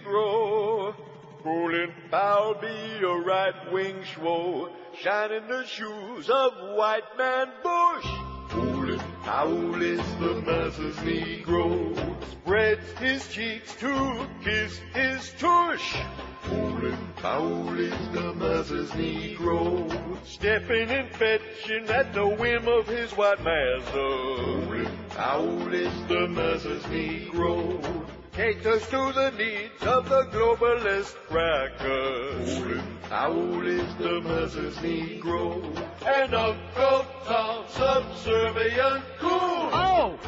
Negro. 0.05 0.95
Colin 1.43 1.91
Powell 2.09 2.53
be 2.61 3.03
a 3.03 3.15
right 3.25 3.73
wing 3.73 3.97
schwo, 4.03 4.69
shining 5.01 5.45
the 5.49 5.65
shoes 5.65 6.29
of 6.29 6.53
white 6.77 7.17
man 7.17 7.51
Bush. 7.61 8.07
Colin 8.47 9.01
Powell 9.23 9.81
is 9.81 9.99
the 10.21 10.35
masses 10.47 10.95
Negro. 10.99 11.93
Spreads 12.31 12.89
his 12.97 13.27
cheeks 13.27 13.75
to 13.75 14.25
kiss 14.41 14.79
his 14.93 15.33
tush. 15.37 15.97
Colin 16.43 16.97
Powell 17.15 17.79
is 17.79 18.09
the 18.11 18.33
masses 18.33 18.89
Negro. 18.91 19.89
Stepping 20.25 20.89
and 20.89 21.09
fetching 21.09 21.89
at 21.89 22.13
the 22.13 22.27
whim 22.27 22.67
of 22.67 22.87
his 22.87 23.11
white 23.11 23.43
master. 23.43 23.91
Colin 23.91 24.97
Powell 25.09 25.73
is 25.73 26.07
the 26.07 26.27
masses 26.27 26.83
Negro. 26.83 28.05
Caters 28.33 28.83
to 28.89 29.11
the 29.13 29.31
needs 29.37 29.83
of 29.83 30.09
the 30.09 30.23
globalist 30.31 31.15
crackers. 31.27 32.57
Colin 32.57 32.97
Powell 33.09 33.67
is 33.67 33.95
the 33.95 34.21
masses 34.21 34.75
Negro. 34.77 35.63
And 36.05 36.33
Uncle 36.35 37.05
Tom 37.25 37.63
subservient 37.69 39.03
cool. 39.19 39.69
Oh! 39.71 40.19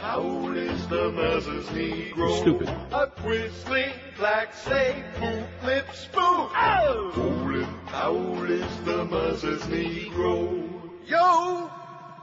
Powell 0.00 0.56
is 0.56 0.88
the 0.88 1.12
masses 1.12 1.66
Negro. 1.66 2.40
Stupid. 2.40 2.68
A 2.68 3.06
quisling 3.20 3.92
black 4.16 4.54
slave 4.54 5.04
boot 5.20 5.44
lip 5.62 5.86
spoon. 5.94 6.24
Oh! 6.24 7.10
Colin 7.14 7.66
Powell 7.86 8.50
is 8.50 8.84
the 8.86 9.04
masses 9.04 9.60
Negro. 9.64 10.90
Yo! 11.06 11.70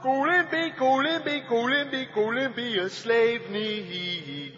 Colin 0.02 0.48
be, 0.50 0.72
Colin 0.76 1.22
be, 1.24 1.40
Colin 1.48 1.90
be, 1.92 2.06
Colin 2.12 2.52
be 2.56 2.78
a 2.78 2.90
slave 2.90 3.42
Negro. 3.42 4.48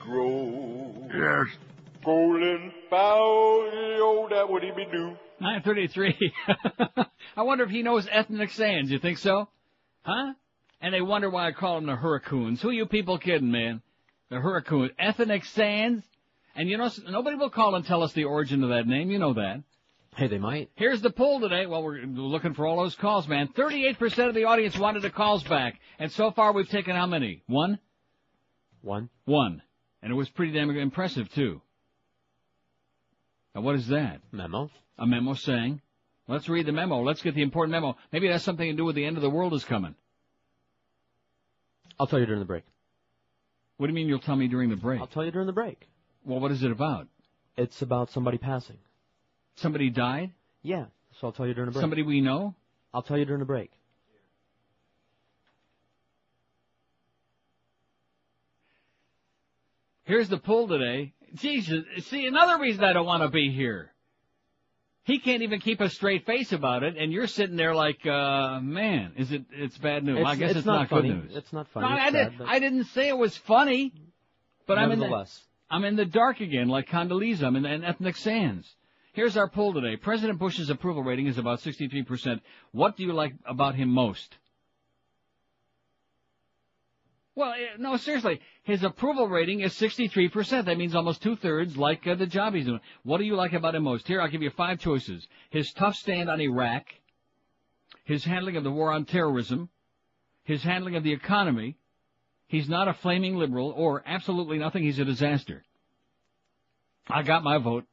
Yes. 1.12 1.58
Colin 2.02 2.72
Powell, 2.88 3.70
yo, 3.98 4.28
that 4.30 4.48
would 4.48 4.62
he 4.62 4.70
be 4.70 4.86
do? 4.90 5.14
933. 5.40 6.32
I 7.36 7.42
wonder 7.42 7.64
if 7.64 7.70
he 7.70 7.82
knows 7.82 8.08
ethnic 8.10 8.48
sayings. 8.50 8.90
You 8.90 8.98
think 8.98 9.18
so? 9.18 9.48
Huh? 10.02 10.32
And 10.80 10.94
they 10.94 11.02
wonder 11.02 11.28
why 11.28 11.46
I 11.46 11.52
call 11.52 11.76
them 11.76 11.86
the 11.86 11.96
Hurricanes. 11.96 12.62
Who 12.62 12.70
are 12.70 12.72
you 12.72 12.86
people 12.86 13.18
kidding, 13.18 13.50
man? 13.50 13.82
The 14.30 14.40
Hurricanes. 14.40 14.92
Ethnic 14.98 15.44
Sands? 15.44 16.04
And 16.54 16.68
you 16.68 16.78
know, 16.78 16.90
nobody 17.08 17.36
will 17.36 17.50
call 17.50 17.74
and 17.74 17.84
tell 17.84 18.02
us 18.02 18.12
the 18.12 18.24
origin 18.24 18.62
of 18.62 18.70
that 18.70 18.86
name. 18.86 19.10
You 19.10 19.18
know 19.18 19.34
that. 19.34 19.62
Hey, 20.16 20.26
they 20.26 20.38
might. 20.38 20.70
Here's 20.74 21.00
the 21.00 21.10
poll 21.10 21.40
today. 21.40 21.66
Well, 21.66 21.82
we're 21.82 22.02
looking 22.02 22.54
for 22.54 22.66
all 22.66 22.82
those 22.82 22.96
calls, 22.96 23.28
man. 23.28 23.48
38% 23.48 24.28
of 24.28 24.34
the 24.34 24.44
audience 24.44 24.76
wanted 24.76 25.02
the 25.02 25.10
calls 25.10 25.44
back. 25.44 25.78
And 25.98 26.10
so 26.10 26.32
far 26.32 26.52
we've 26.52 26.68
taken 26.68 26.96
how 26.96 27.06
many? 27.06 27.42
One? 27.46 27.78
One. 28.82 29.08
One. 29.24 29.62
And 30.02 30.10
it 30.10 30.16
was 30.16 30.28
pretty 30.28 30.52
damn 30.52 30.70
impressive, 30.70 31.32
too. 31.32 31.60
Now, 33.54 33.60
what 33.60 33.76
is 33.76 33.88
that? 33.88 34.20
Memo. 34.32 34.70
A 34.98 35.06
memo 35.06 35.34
saying, 35.34 35.80
let's 36.26 36.48
read 36.48 36.66
the 36.66 36.72
memo. 36.72 37.02
Let's 37.02 37.22
get 37.22 37.34
the 37.34 37.42
important 37.42 37.72
memo. 37.72 37.96
Maybe 38.12 38.26
it 38.26 38.32
has 38.32 38.42
something 38.42 38.68
to 38.68 38.76
do 38.76 38.84
with 38.84 38.96
the 38.96 39.04
end 39.04 39.16
of 39.16 39.22
the 39.22 39.30
world 39.30 39.54
is 39.54 39.64
coming. 39.64 39.94
I'll 42.00 42.06
tell 42.06 42.18
you 42.18 42.24
during 42.24 42.40
the 42.40 42.46
break. 42.46 42.64
What 43.76 43.86
do 43.86 43.90
you 43.90 43.94
mean 43.94 44.08
you'll 44.08 44.20
tell 44.20 44.34
me 44.34 44.48
during 44.48 44.70
the 44.70 44.76
break? 44.76 45.02
I'll 45.02 45.06
tell 45.06 45.22
you 45.22 45.30
during 45.30 45.46
the 45.46 45.52
break. 45.52 45.86
Well, 46.24 46.40
what 46.40 46.50
is 46.50 46.62
it 46.62 46.70
about? 46.70 47.08
It's 47.58 47.82
about 47.82 48.10
somebody 48.10 48.38
passing. 48.38 48.78
Somebody 49.56 49.90
died? 49.90 50.30
Yeah. 50.62 50.86
So 51.20 51.26
I'll 51.26 51.34
tell 51.34 51.46
you 51.46 51.52
during 51.52 51.68
the 51.68 51.72
break. 51.72 51.82
Somebody 51.82 52.00
we 52.02 52.22
know? 52.22 52.54
I'll 52.94 53.02
tell 53.02 53.18
you 53.18 53.26
during 53.26 53.40
the 53.40 53.44
break. 53.44 53.70
Here's 60.04 60.30
the 60.30 60.38
poll 60.38 60.68
today. 60.68 61.12
Jesus, 61.34 61.84
see, 62.06 62.26
another 62.26 62.58
reason 62.62 62.82
I 62.82 62.94
don't 62.94 63.04
want 63.04 63.22
to 63.24 63.28
be 63.28 63.52
here. 63.52 63.89
He 65.04 65.18
can't 65.18 65.42
even 65.42 65.60
keep 65.60 65.80
a 65.80 65.88
straight 65.88 66.26
face 66.26 66.52
about 66.52 66.82
it, 66.82 66.96
and 66.96 67.12
you're 67.12 67.26
sitting 67.26 67.56
there 67.56 67.74
like, 67.74 68.06
uh, 68.06 68.60
man, 68.60 69.12
is 69.16 69.32
it, 69.32 69.44
it's 69.50 69.78
bad 69.78 70.04
news. 70.04 70.24
I 70.26 70.36
guess 70.36 70.54
it's, 70.54 70.66
not, 70.66 70.90
good 70.90 71.04
news. 71.04 71.34
It's 71.34 71.52
not 71.52 71.68
funny. 71.68 71.88
No, 71.88 71.94
It's 71.96 72.04
I, 72.04 72.10
did, 72.10 72.32
I 72.46 72.58
didn't 72.58 72.84
say 72.84 73.08
it 73.08 73.16
was 73.16 73.36
funny, 73.36 73.92
but 74.66 74.78
I'm 74.78 74.92
in 74.92 75.00
the. 75.00 75.26
I'm 75.72 75.84
in 75.84 75.94
the 75.94 76.04
dark 76.04 76.40
again, 76.40 76.68
like 76.68 76.88
Condoleezza. 76.88 77.44
I'm 77.44 77.56
in, 77.56 77.64
in 77.64 77.84
ethnic 77.84 78.16
sands. 78.16 78.74
Here's 79.12 79.36
our 79.36 79.48
poll 79.48 79.72
today. 79.72 79.96
President 79.96 80.38
Bush's 80.38 80.70
approval 80.70 81.02
rating 81.02 81.26
is 81.26 81.38
about 81.38 81.60
63%. 81.60 82.40
What 82.72 82.96
do 82.96 83.04
you 83.04 83.12
like 83.12 83.34
about 83.44 83.74
him 83.74 83.88
most? 83.88 84.36
Well, 87.34 87.52
eh, 87.52 87.76
no, 87.78 87.96
seriously. 87.96 88.40
His 88.64 88.82
approval 88.82 89.28
rating 89.28 89.60
is 89.60 89.72
63%. 89.74 90.64
That 90.64 90.78
means 90.78 90.94
almost 90.94 91.22
two-thirds 91.22 91.76
like 91.76 92.06
uh, 92.06 92.14
the 92.16 92.26
job 92.26 92.54
he's 92.54 92.66
doing. 92.66 92.80
What 93.02 93.18
do 93.18 93.24
you 93.24 93.36
like 93.36 93.52
about 93.52 93.74
him 93.74 93.84
most? 93.84 94.06
Here, 94.06 94.20
I'll 94.20 94.28
give 94.28 94.42
you 94.42 94.50
five 94.50 94.80
choices. 94.80 95.26
His 95.50 95.72
tough 95.72 95.94
stand 95.94 96.28
on 96.28 96.40
Iraq, 96.40 96.84
his 98.04 98.24
handling 98.24 98.56
of 98.56 98.64
the 98.64 98.70
war 98.70 98.92
on 98.92 99.04
terrorism, 99.04 99.68
his 100.44 100.62
handling 100.62 100.96
of 100.96 101.04
the 101.04 101.12
economy, 101.12 101.76
he's 102.46 102.68
not 102.68 102.88
a 102.88 102.94
flaming 102.94 103.36
liberal, 103.36 103.72
or 103.76 104.02
absolutely 104.04 104.58
nothing, 104.58 104.82
he's 104.82 104.98
a 104.98 105.04
disaster. 105.04 105.64
I 107.08 107.22
got 107.22 107.44
my 107.44 107.58
vote. 107.58 107.86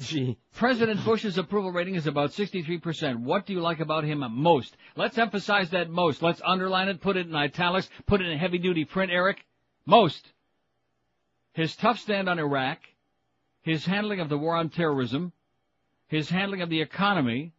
Gee. 0.00 0.38
President 0.54 1.04
Bush's 1.04 1.38
approval 1.38 1.72
rating 1.72 1.94
is 1.94 2.06
about 2.06 2.30
63%. 2.30 3.20
What 3.20 3.46
do 3.46 3.52
you 3.52 3.60
like 3.60 3.80
about 3.80 4.04
him 4.04 4.24
most? 4.30 4.76
Let's 4.96 5.18
emphasize 5.18 5.70
that 5.70 5.90
most. 5.90 6.22
Let's 6.22 6.40
underline 6.44 6.88
it, 6.88 7.00
put 7.00 7.16
it 7.16 7.26
in 7.26 7.34
italics, 7.34 7.88
put 8.06 8.20
it 8.20 8.28
in 8.28 8.38
heavy 8.38 8.58
duty 8.58 8.84
print, 8.84 9.12
Eric. 9.12 9.44
Most. 9.86 10.32
His 11.52 11.74
tough 11.76 11.98
stand 11.98 12.28
on 12.28 12.38
Iraq, 12.38 12.78
his 13.62 13.84
handling 13.84 14.20
of 14.20 14.28
the 14.28 14.38
war 14.38 14.56
on 14.56 14.68
terrorism, 14.68 15.32
his 16.06 16.28
handling 16.30 16.62
of 16.62 16.70
the 16.70 16.80
economy, 16.80 17.52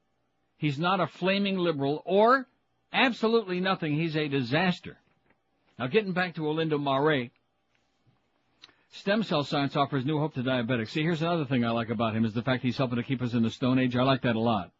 he's 0.58 0.80
not 0.80 1.00
a 1.00 1.08
flaming 1.08 1.58
liberal, 1.58 2.02
or 2.06 2.48
absolutely 2.94 3.60
nothing, 3.60 3.96
he's 3.96 4.16
a 4.16 4.28
disaster. 4.28 4.98
Now 5.78 5.88
getting 5.88 6.14
back 6.14 6.36
to 6.36 6.42
Olindo 6.42 6.82
Mare, 6.82 7.30
Stem 8.92 9.24
cell 9.24 9.44
science 9.44 9.76
offers 9.76 10.06
new 10.06 10.18
hope 10.20 10.34
to 10.34 10.42
diabetics. 10.42 10.90
See, 10.90 11.04
here's 11.04 11.22
another 11.22 11.46
thing 11.46 11.64
I 11.64 11.70
like 11.70 11.90
about 11.90 12.16
him 12.16 12.26
is 12.26 12.34
the 12.34 12.42
fact 12.42 12.64
he's 12.64 12.78
helping 12.78 12.98
to 12.98 13.04
keep 13.04 13.22
us 13.22 13.34
in 13.34 13.44
the 13.44 13.52
Stone 13.52 13.80
Age. 13.80 13.96
I 13.96 14.04
like 14.04 14.24
that 14.24 14.36
a 14.36 14.40
lot. 14.40 14.72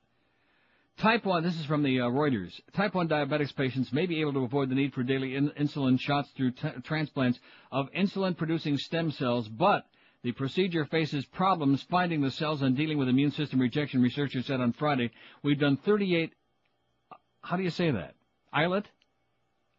Type 0.98 1.26
1, 1.26 1.44
this 1.44 1.58
is 1.58 1.66
from 1.66 1.84
the 1.84 2.02
uh, 2.02 2.06
Reuters. 2.10 2.60
Type 2.74 2.94
1 2.94 3.08
diabetics 3.08 3.56
patients 3.56 3.94
may 3.94 4.06
be 4.06 4.20
able 4.20 4.34
to 4.34 4.44
avoid 4.44 4.70
the 4.70 4.76
need 4.76 4.94
for 4.94 5.04
daily 5.04 5.36
in- 5.36 5.52
insulin 5.52 5.98
shots 6.00 6.30
through 6.36 6.52
t- 6.52 6.68
transplants 6.84 7.40
of 7.72 7.90
insulin 7.94 8.36
producing 8.36 8.78
stem 8.78 9.10
cells, 9.12 9.48
but 9.48 9.86
the 10.24 10.34
procedure 10.34 10.84
faces 10.86 11.26
problems 11.28 11.82
finding 11.84 12.20
the 12.20 12.32
cells 12.32 12.62
and 12.64 12.76
dealing 12.76 12.98
with 12.98 13.08
immune 13.08 13.32
system 13.32 13.60
rejection, 13.60 14.02
researchers 14.02 14.48
said 14.48 14.60
on 14.60 14.74
Friday. 14.74 15.12
We've 15.42 15.60
done 15.60 15.78
38, 15.78 16.34
how 17.42 17.56
do 17.56 17.64
you 17.64 17.70
say 17.70 17.92
that? 17.92 18.16
Islet? 18.52 18.86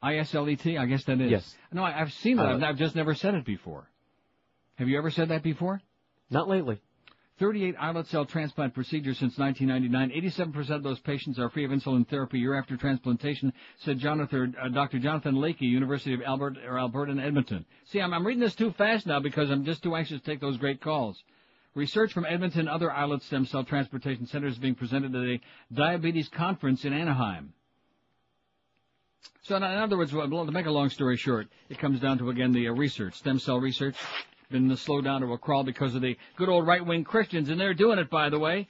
I-S-L-E-T? 0.02 0.78
I 0.78 0.86
guess 0.86 1.04
that 1.04 1.20
is. 1.20 1.30
Yes. 1.30 1.56
No, 1.72 1.82
I, 1.84 2.00
I've 2.00 2.12
seen 2.14 2.38
that. 2.38 2.46
I've, 2.46 2.62
I've 2.62 2.78
just 2.78 2.96
never 2.96 3.14
said 3.14 3.34
it 3.34 3.44
before. 3.44 3.86
Have 4.80 4.88
you 4.88 4.96
ever 4.96 5.10
said 5.10 5.28
that 5.28 5.42
before? 5.42 5.82
Not 6.30 6.48
lately. 6.48 6.80
38 7.38 7.74
islet 7.78 8.06
cell 8.06 8.24
transplant 8.24 8.72
procedures 8.72 9.18
since 9.18 9.36
1999. 9.36 10.54
87% 10.54 10.70
of 10.70 10.82
those 10.82 10.98
patients 11.00 11.38
are 11.38 11.50
free 11.50 11.66
of 11.66 11.70
insulin 11.70 12.08
therapy 12.08 12.38
year 12.38 12.58
after 12.58 12.78
transplantation, 12.78 13.52
said 13.80 13.98
Jonathan, 13.98 14.56
uh, 14.58 14.70
Dr. 14.70 14.98
Jonathan 14.98 15.34
Lakey, 15.34 15.68
University 15.68 16.14
of 16.14 16.22
Albert, 16.22 16.56
or 16.66 16.78
Alberta 16.78 17.12
in 17.12 17.20
Edmonton. 17.20 17.66
See, 17.92 18.00
I'm, 18.00 18.14
I'm 18.14 18.26
reading 18.26 18.40
this 18.40 18.54
too 18.54 18.72
fast 18.72 19.06
now 19.06 19.20
because 19.20 19.50
I'm 19.50 19.66
just 19.66 19.82
too 19.82 19.94
anxious 19.94 20.18
to 20.18 20.24
take 20.24 20.40
those 20.40 20.56
great 20.56 20.80
calls. 20.80 21.22
Research 21.74 22.14
from 22.14 22.24
Edmonton 22.24 22.60
and 22.60 22.68
other 22.70 22.90
islet 22.90 23.22
stem 23.22 23.44
cell 23.44 23.64
transplantation 23.64 24.26
centers 24.26 24.54
is 24.54 24.58
being 24.58 24.74
presented 24.74 25.14
at 25.14 25.22
a 25.22 25.40
diabetes 25.74 26.30
conference 26.30 26.86
in 26.86 26.94
Anaheim. 26.94 27.52
So 29.42 29.56
in 29.56 29.62
in 29.62 29.76
other 29.76 29.98
words, 29.98 30.14
well, 30.14 30.46
to 30.46 30.52
make 30.52 30.64
a 30.64 30.70
long 30.70 30.88
story 30.88 31.18
short, 31.18 31.48
it 31.68 31.78
comes 31.78 32.00
down 32.00 32.16
to 32.18 32.30
again 32.30 32.52
the 32.52 32.68
uh, 32.68 32.72
research, 32.72 33.14
stem 33.16 33.38
cell 33.38 33.60
research, 33.60 33.96
been 34.50 34.76
slowed 34.76 35.04
down 35.04 35.20
to 35.20 35.32
a 35.32 35.38
crawl 35.38 35.64
because 35.64 35.94
of 35.94 36.02
the 36.02 36.16
good 36.36 36.48
old 36.48 36.66
right-wing 36.66 37.04
Christians, 37.04 37.48
and 37.48 37.60
they're 37.60 37.74
doing 37.74 37.98
it, 37.98 38.10
by 38.10 38.28
the 38.28 38.38
way. 38.38 38.68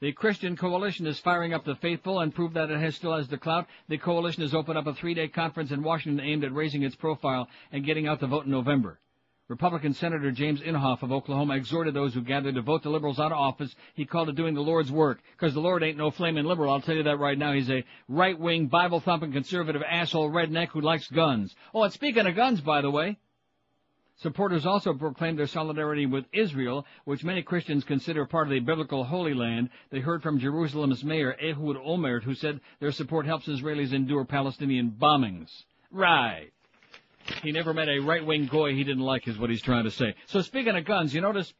The 0.00 0.12
Christian 0.12 0.56
Coalition 0.56 1.06
is 1.06 1.18
firing 1.20 1.54
up 1.54 1.64
the 1.64 1.74
faithful 1.76 2.20
and 2.20 2.34
prove 2.34 2.52
that 2.54 2.70
it 2.70 2.78
has 2.78 2.96
still 2.96 3.16
has 3.16 3.28
the 3.28 3.38
clout. 3.38 3.66
The 3.88 3.96
coalition 3.96 4.42
has 4.42 4.52
opened 4.52 4.76
up 4.76 4.86
a 4.86 4.92
three-day 4.94 5.28
conference 5.28 5.70
in 5.70 5.82
Washington 5.82 6.24
aimed 6.24 6.44
at 6.44 6.52
raising 6.52 6.82
its 6.82 6.94
profile 6.94 7.48
and 7.72 7.84
getting 7.84 8.06
out 8.06 8.20
the 8.20 8.26
vote 8.26 8.44
in 8.44 8.50
November. 8.50 8.98
Republican 9.48 9.94
Senator 9.94 10.32
James 10.32 10.60
Inhofe 10.60 11.02
of 11.02 11.12
Oklahoma 11.12 11.54
exhorted 11.54 11.94
those 11.94 12.12
who 12.12 12.20
gathered 12.20 12.56
to 12.56 12.62
vote 12.62 12.82
the 12.82 12.90
liberals 12.90 13.20
out 13.20 13.30
of 13.30 13.38
office. 13.38 13.74
He 13.94 14.04
called 14.04 14.28
it 14.28 14.34
doing 14.34 14.54
the 14.54 14.60
Lord's 14.60 14.90
work, 14.90 15.20
because 15.32 15.54
the 15.54 15.60
Lord 15.60 15.84
ain't 15.84 15.96
no 15.96 16.10
flaming 16.10 16.44
liberal. 16.44 16.72
I'll 16.72 16.80
tell 16.80 16.96
you 16.96 17.04
that 17.04 17.20
right 17.20 17.38
now. 17.38 17.52
He's 17.52 17.70
a 17.70 17.84
right-wing, 18.08 18.66
Bible-thumping, 18.66 19.32
conservative 19.32 19.82
asshole 19.88 20.30
redneck 20.30 20.70
who 20.70 20.80
likes 20.80 21.06
guns. 21.06 21.54
Oh, 21.72 21.84
and 21.84 21.92
speaking 21.92 22.26
of 22.26 22.34
guns, 22.34 22.60
by 22.60 22.80
the 22.80 22.90
way, 22.90 23.18
Supporters 24.18 24.64
also 24.64 24.94
proclaimed 24.94 25.38
their 25.38 25.46
solidarity 25.46 26.06
with 26.06 26.24
Israel, 26.32 26.86
which 27.04 27.22
many 27.22 27.42
Christians 27.42 27.84
consider 27.84 28.24
part 28.24 28.46
of 28.46 28.52
the 28.52 28.60
biblical 28.60 29.04
Holy 29.04 29.34
Land. 29.34 29.68
They 29.90 30.00
heard 30.00 30.22
from 30.22 30.38
Jerusalem's 30.38 31.04
mayor, 31.04 31.36
Ehud 31.38 31.76
Olmert, 31.76 32.22
who 32.22 32.34
said 32.34 32.60
their 32.80 32.92
support 32.92 33.26
helps 33.26 33.46
Israelis 33.46 33.92
endure 33.92 34.24
Palestinian 34.24 34.90
bombings. 34.98 35.50
Right. 35.90 36.50
He 37.42 37.52
never 37.52 37.74
met 37.74 37.88
a 37.88 37.98
right-wing 37.98 38.46
goy 38.46 38.74
he 38.74 38.84
didn't 38.84 39.02
like, 39.02 39.28
is 39.28 39.38
what 39.38 39.50
he's 39.50 39.62
trying 39.62 39.84
to 39.84 39.90
say. 39.90 40.14
So 40.26 40.40
speaking 40.40 40.76
of 40.76 40.84
guns, 40.84 41.14
you 41.14 41.20
notice 41.20 41.52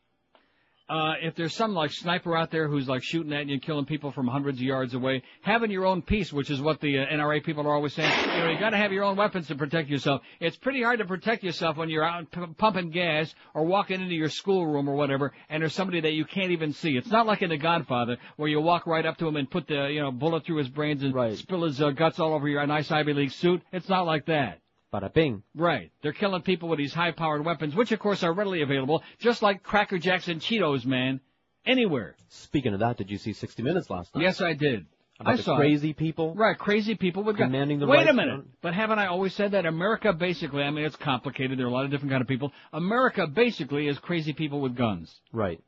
uh, 0.88 1.14
if 1.20 1.34
there's 1.34 1.54
some 1.54 1.74
like 1.74 1.90
sniper 1.92 2.36
out 2.36 2.50
there 2.50 2.68
who's 2.68 2.88
like 2.88 3.02
shooting 3.02 3.32
at 3.32 3.46
you 3.46 3.54
and 3.54 3.62
killing 3.62 3.84
people 3.84 4.12
from 4.12 4.28
hundreds 4.28 4.58
of 4.58 4.62
yards 4.62 4.94
away, 4.94 5.22
having 5.42 5.70
your 5.70 5.84
own 5.84 6.00
piece, 6.02 6.32
which 6.32 6.50
is 6.50 6.60
what 6.60 6.80
the 6.80 6.98
uh, 6.98 7.06
NRA 7.06 7.42
people 7.44 7.66
are 7.66 7.74
always 7.74 7.92
saying, 7.92 8.10
you 8.34 8.38
know, 8.44 8.50
you 8.50 8.58
got 8.58 8.70
to 8.70 8.76
have 8.76 8.92
your 8.92 9.02
own 9.04 9.16
weapons 9.16 9.48
to 9.48 9.56
protect 9.56 9.88
yourself. 9.88 10.20
It's 10.38 10.56
pretty 10.56 10.82
hard 10.82 11.00
to 11.00 11.04
protect 11.04 11.42
yourself 11.42 11.76
when 11.76 11.88
you're 11.88 12.04
out 12.04 12.30
p- 12.30 12.40
pumping 12.56 12.90
gas 12.90 13.34
or 13.54 13.64
walking 13.64 14.00
into 14.00 14.14
your 14.14 14.28
schoolroom 14.28 14.88
or 14.88 14.94
whatever, 14.94 15.32
and 15.48 15.60
there's 15.62 15.74
somebody 15.74 16.00
that 16.02 16.12
you 16.12 16.24
can't 16.24 16.52
even 16.52 16.72
see. 16.72 16.96
It's 16.96 17.10
not 17.10 17.26
like 17.26 17.42
in 17.42 17.50
The 17.50 17.58
Godfather 17.58 18.16
where 18.36 18.48
you 18.48 18.60
walk 18.60 18.86
right 18.86 19.04
up 19.04 19.16
to 19.18 19.26
him 19.28 19.36
and 19.36 19.50
put 19.50 19.66
the 19.66 19.88
you 19.90 20.00
know 20.00 20.12
bullet 20.12 20.44
through 20.44 20.58
his 20.58 20.68
brains 20.68 21.02
and 21.02 21.12
Right. 21.14 21.36
spill 21.36 21.64
his 21.64 21.82
uh, 21.82 21.90
guts 21.90 22.20
all 22.20 22.32
over 22.34 22.48
your 22.48 22.64
nice 22.66 22.90
Ivy 22.90 23.12
League 23.12 23.32
suit. 23.32 23.62
It's 23.72 23.88
not 23.88 24.06
like 24.06 24.26
that. 24.26 24.60
Bada 24.92 25.12
bing. 25.12 25.42
Right. 25.54 25.90
They're 26.02 26.12
killing 26.12 26.42
people 26.42 26.68
with 26.68 26.78
these 26.78 26.94
high-powered 26.94 27.44
weapons, 27.44 27.74
which 27.74 27.92
of 27.92 27.98
course 27.98 28.22
are 28.22 28.32
readily 28.32 28.62
available, 28.62 29.02
just 29.18 29.42
like 29.42 29.62
Cracker 29.62 29.98
Jacks 29.98 30.28
and 30.28 30.40
Cheetos, 30.40 30.86
man. 30.86 31.20
Anywhere. 31.64 32.14
Speaking 32.28 32.72
of 32.74 32.80
that, 32.80 32.96
did 32.96 33.10
you 33.10 33.18
see 33.18 33.32
60 33.32 33.62
Minutes 33.62 33.90
last 33.90 34.14
night? 34.14 34.22
Yes, 34.22 34.40
I 34.40 34.52
did. 34.52 34.86
About 35.18 35.38
I 35.38 35.42
saw 35.42 35.54
it. 35.54 35.56
crazy 35.56 35.94
people? 35.94 36.34
Right, 36.34 36.56
crazy 36.56 36.94
people 36.94 37.24
with 37.24 37.38
guns. 37.38 37.50
Demanding 37.50 37.78
the 37.78 37.86
Wait 37.86 38.06
a 38.06 38.12
minute. 38.12 38.44
But 38.60 38.74
haven't 38.74 38.98
I 38.98 39.06
always 39.06 39.34
said 39.34 39.52
that 39.52 39.64
America 39.64 40.12
basically, 40.12 40.62
I 40.62 40.70
mean, 40.70 40.84
it's 40.84 40.96
complicated. 40.96 41.58
There 41.58 41.64
are 41.66 41.70
a 41.70 41.72
lot 41.72 41.86
of 41.86 41.90
different 41.90 42.10
kind 42.10 42.20
of 42.20 42.28
people. 42.28 42.52
America 42.72 43.26
basically 43.26 43.88
is 43.88 43.98
crazy 43.98 44.34
people 44.34 44.60
with 44.60 44.76
guns. 44.76 45.18
Right. 45.32 45.60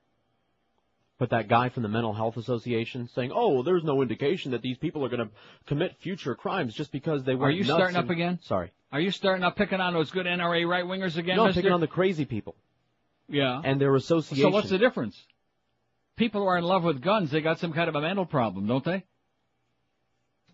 But 1.18 1.30
that 1.30 1.48
guy 1.48 1.68
from 1.68 1.82
the 1.82 1.88
Mental 1.88 2.12
Health 2.12 2.36
Association 2.36 3.08
saying, 3.08 3.32
"Oh, 3.34 3.48
well, 3.54 3.62
there's 3.64 3.82
no 3.82 4.02
indication 4.02 4.52
that 4.52 4.62
these 4.62 4.78
people 4.78 5.04
are 5.04 5.08
going 5.08 5.26
to 5.26 5.30
commit 5.66 5.96
future 6.00 6.36
crimes 6.36 6.74
just 6.74 6.92
because 6.92 7.24
they 7.24 7.34
were." 7.34 7.46
Are 7.46 7.50
you 7.50 7.64
starting 7.64 7.96
up 7.96 8.08
again? 8.08 8.38
Sorry. 8.42 8.70
Are 8.92 9.00
you 9.00 9.10
starting 9.10 9.42
up 9.42 9.56
picking 9.56 9.80
on 9.80 9.92
those 9.94 10.10
good 10.10 10.26
NRA 10.26 10.66
right-wingers 10.66 11.16
again, 11.16 11.36
no, 11.36 11.46
I'm 11.46 11.52
picking 11.52 11.72
on 11.72 11.80
the 11.80 11.86
crazy 11.86 12.24
people 12.24 12.54
Yeah. 13.28 13.60
and 13.62 13.80
their 13.80 13.94
association. 13.94 14.44
So 14.44 14.50
what's 14.50 14.70
the 14.70 14.78
difference? 14.78 15.20
People 16.16 16.42
who 16.42 16.46
are 16.46 16.58
in 16.58 16.64
love 16.64 16.84
with 16.84 17.02
guns, 17.02 17.30
they 17.30 17.40
got 17.40 17.58
some 17.58 17.72
kind 17.72 17.88
of 17.88 17.94
a 17.96 18.00
mental 18.00 18.24
problem, 18.24 18.66
don't 18.66 18.84
they? 18.84 19.04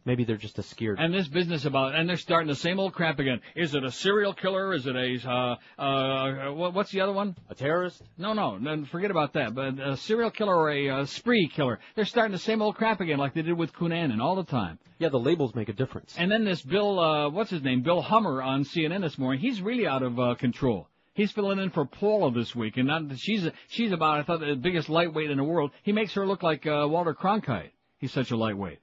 Maybe 0.07 0.25
they're 0.25 0.37
just 0.37 0.59
a 0.59 0.63
scared. 0.63 0.99
And 0.99 1.15
this 1.15 1.29
business 1.29 1.65
about, 1.65 1.95
and 1.95 2.07
they're 2.09 2.19
starting 2.19 2.49
the 2.49 2.55
same 2.55 2.79
old 2.79 2.93
crap 2.93 3.19
again. 3.19 3.41
Is 3.57 3.75
it 3.75 3.85
a 3.85 3.91
serial 3.91 4.35
killer? 4.35 4.75
Is 4.75 4.87
it 4.87 4.95
a, 4.95 5.19
uh, 5.27 5.83
uh, 5.83 6.53
what's 6.53 6.91
the 6.91 7.01
other 7.01 7.13
one? 7.13 7.37
A 7.49 7.55
terrorist? 7.55 8.03
No, 8.19 8.35
no, 8.35 8.59
no, 8.59 8.85
forget 8.85 9.11
about 9.11 9.33
that. 9.33 9.55
But 9.55 9.79
a 9.81 9.97
serial 9.97 10.31
killer 10.31 10.55
or 10.55 10.71
a 10.71 10.89
uh, 10.91 11.05
spree 11.07 11.49
killer. 11.49 11.79
They're 11.95 12.05
starting 12.05 12.33
the 12.33 12.39
same 12.39 12.61
old 12.61 12.77
crap 12.77 13.01
again 13.01 13.19
like 13.19 13.33
they 13.33 13.43
did 13.43 13.55
with 13.55 13.73
Cunanan 13.73 14.21
all 14.21 14.37
the 14.37 14.45
time. 14.45 14.79
Yeah, 14.99 15.09
the 15.09 15.19
labels 15.19 15.55
make 15.55 15.71
a 15.71 15.73
difference. 15.73 16.15
And 16.19 16.31
then 16.31 16.45
this 16.45 16.61
Bill, 16.61 17.01
uh, 17.01 17.31
what's 17.31 17.51
his 17.51 17.63
name? 17.63 17.83
Bill 17.83 18.03
Hemmer 18.03 18.45
on 18.45 18.65
CNN 18.65 19.01
this 19.01 19.17
morning. 19.17 19.41
He's 19.41 19.63
really 19.63 19.87
out 19.87 20.03
of, 20.03 20.21
uh, 20.21 20.35
control. 20.35 20.89
He's 21.15 21.31
filling 21.31 21.61
in 21.61 21.71
for 21.71 21.85
Paula 21.85 22.33
this 22.33 22.57
week, 22.57 22.77
and 22.77 22.89
not, 22.89 23.03
she's 23.19 23.49
she's 23.69 23.93
about 23.93 24.19
I 24.19 24.23
thought 24.25 24.41
the 24.41 24.57
biggest 24.57 24.89
lightweight 24.89 25.31
in 25.31 25.37
the 25.37 25.45
world. 25.45 25.71
He 25.85 25.93
makes 25.93 26.13
her 26.15 26.27
look 26.27 26.43
like 26.43 26.67
uh, 26.67 26.89
Walter 26.91 27.15
Cronkite. 27.15 27.71
He's 27.99 28.13
such 28.13 28.33
a 28.33 28.37
lightweight. 28.37 28.81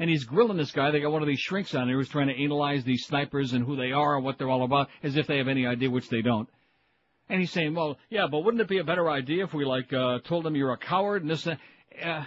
And 0.00 0.08
he's 0.08 0.24
grilling 0.24 0.56
this 0.56 0.72
guy. 0.72 0.90
They 0.90 1.00
got 1.00 1.12
one 1.12 1.20
of 1.20 1.28
these 1.28 1.38
shrinks 1.38 1.74
on 1.74 1.86
there 1.86 1.96
who's 1.96 2.08
trying 2.08 2.28
to 2.28 2.42
analyze 2.42 2.84
these 2.84 3.04
snipers 3.04 3.52
and 3.52 3.64
who 3.64 3.76
they 3.76 3.92
are 3.92 4.16
and 4.16 4.24
what 4.24 4.38
they're 4.38 4.48
all 4.48 4.64
about, 4.64 4.88
as 5.02 5.16
if 5.16 5.26
they 5.26 5.36
have 5.36 5.46
any 5.46 5.66
idea, 5.66 5.90
which 5.90 6.08
they 6.08 6.22
don't. 6.22 6.48
And 7.28 7.38
he's 7.38 7.52
saying, 7.52 7.74
well, 7.74 7.98
yeah, 8.08 8.26
but 8.26 8.40
wouldn't 8.40 8.62
it 8.62 8.68
be 8.68 8.78
a 8.78 8.84
better 8.84 9.10
idea 9.10 9.44
if 9.44 9.52
we 9.52 9.66
like 9.66 9.92
uh, 9.92 10.20
told 10.24 10.44
them 10.44 10.56
you're 10.56 10.72
a 10.72 10.78
coward 10.78 11.20
and 11.22 11.30
this? 11.30 11.46
and 11.46 11.58
that? 12.02 12.08
Uh, 12.08 12.24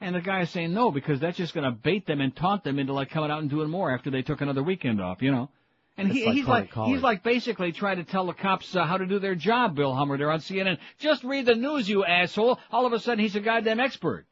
and 0.00 0.14
the 0.14 0.20
guy 0.20 0.40
is 0.40 0.50
saying 0.50 0.72
no 0.72 0.90
because 0.90 1.20
that's 1.20 1.36
just 1.36 1.54
going 1.54 1.64
to 1.64 1.70
bait 1.70 2.06
them 2.06 2.20
and 2.20 2.34
taunt 2.34 2.64
them 2.64 2.78
into 2.78 2.92
like 2.92 3.10
coming 3.10 3.30
out 3.30 3.40
and 3.40 3.50
doing 3.50 3.70
more 3.70 3.94
after 3.94 4.10
they 4.10 4.22
took 4.22 4.40
another 4.40 4.62
weekend 4.62 5.00
off, 5.00 5.22
you 5.22 5.30
know. 5.30 5.50
And 5.98 6.12
he, 6.12 6.26
like 6.26 6.34
he's 6.34 6.46
like 6.46 6.70
College. 6.70 6.94
he's 6.94 7.02
like 7.02 7.22
basically 7.22 7.72
trying 7.72 7.96
to 7.96 8.04
tell 8.04 8.26
the 8.26 8.34
cops 8.34 8.74
uh, 8.74 8.84
how 8.84 8.98
to 8.98 9.06
do 9.06 9.18
their 9.18 9.34
job. 9.34 9.74
Bill 9.74 9.94
Hemmer, 9.94 10.18
they're 10.18 10.30
on 10.30 10.40
CNN. 10.40 10.78
Just 10.98 11.24
read 11.24 11.46
the 11.46 11.54
news, 11.54 11.88
you 11.88 12.04
asshole. 12.04 12.58
All 12.70 12.86
of 12.86 12.92
a 12.92 13.00
sudden, 13.00 13.20
he's 13.20 13.36
a 13.36 13.40
goddamn 13.40 13.80
expert. 13.80 14.26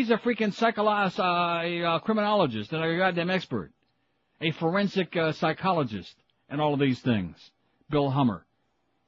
He's 0.00 0.08
a 0.08 0.16
freaking 0.16 0.54
psychologist, 0.54 1.20
uh, 1.20 1.60
a 1.62 1.84
uh, 1.84 1.98
criminologist, 1.98 2.72
and 2.72 2.82
a 2.82 2.96
goddamn 2.96 3.28
expert, 3.28 3.70
a 4.40 4.50
forensic 4.52 5.14
uh, 5.14 5.32
psychologist, 5.32 6.16
and 6.48 6.58
all 6.58 6.72
of 6.72 6.80
these 6.80 7.00
things. 7.00 7.36
Bill 7.90 8.10
Hemmer. 8.10 8.40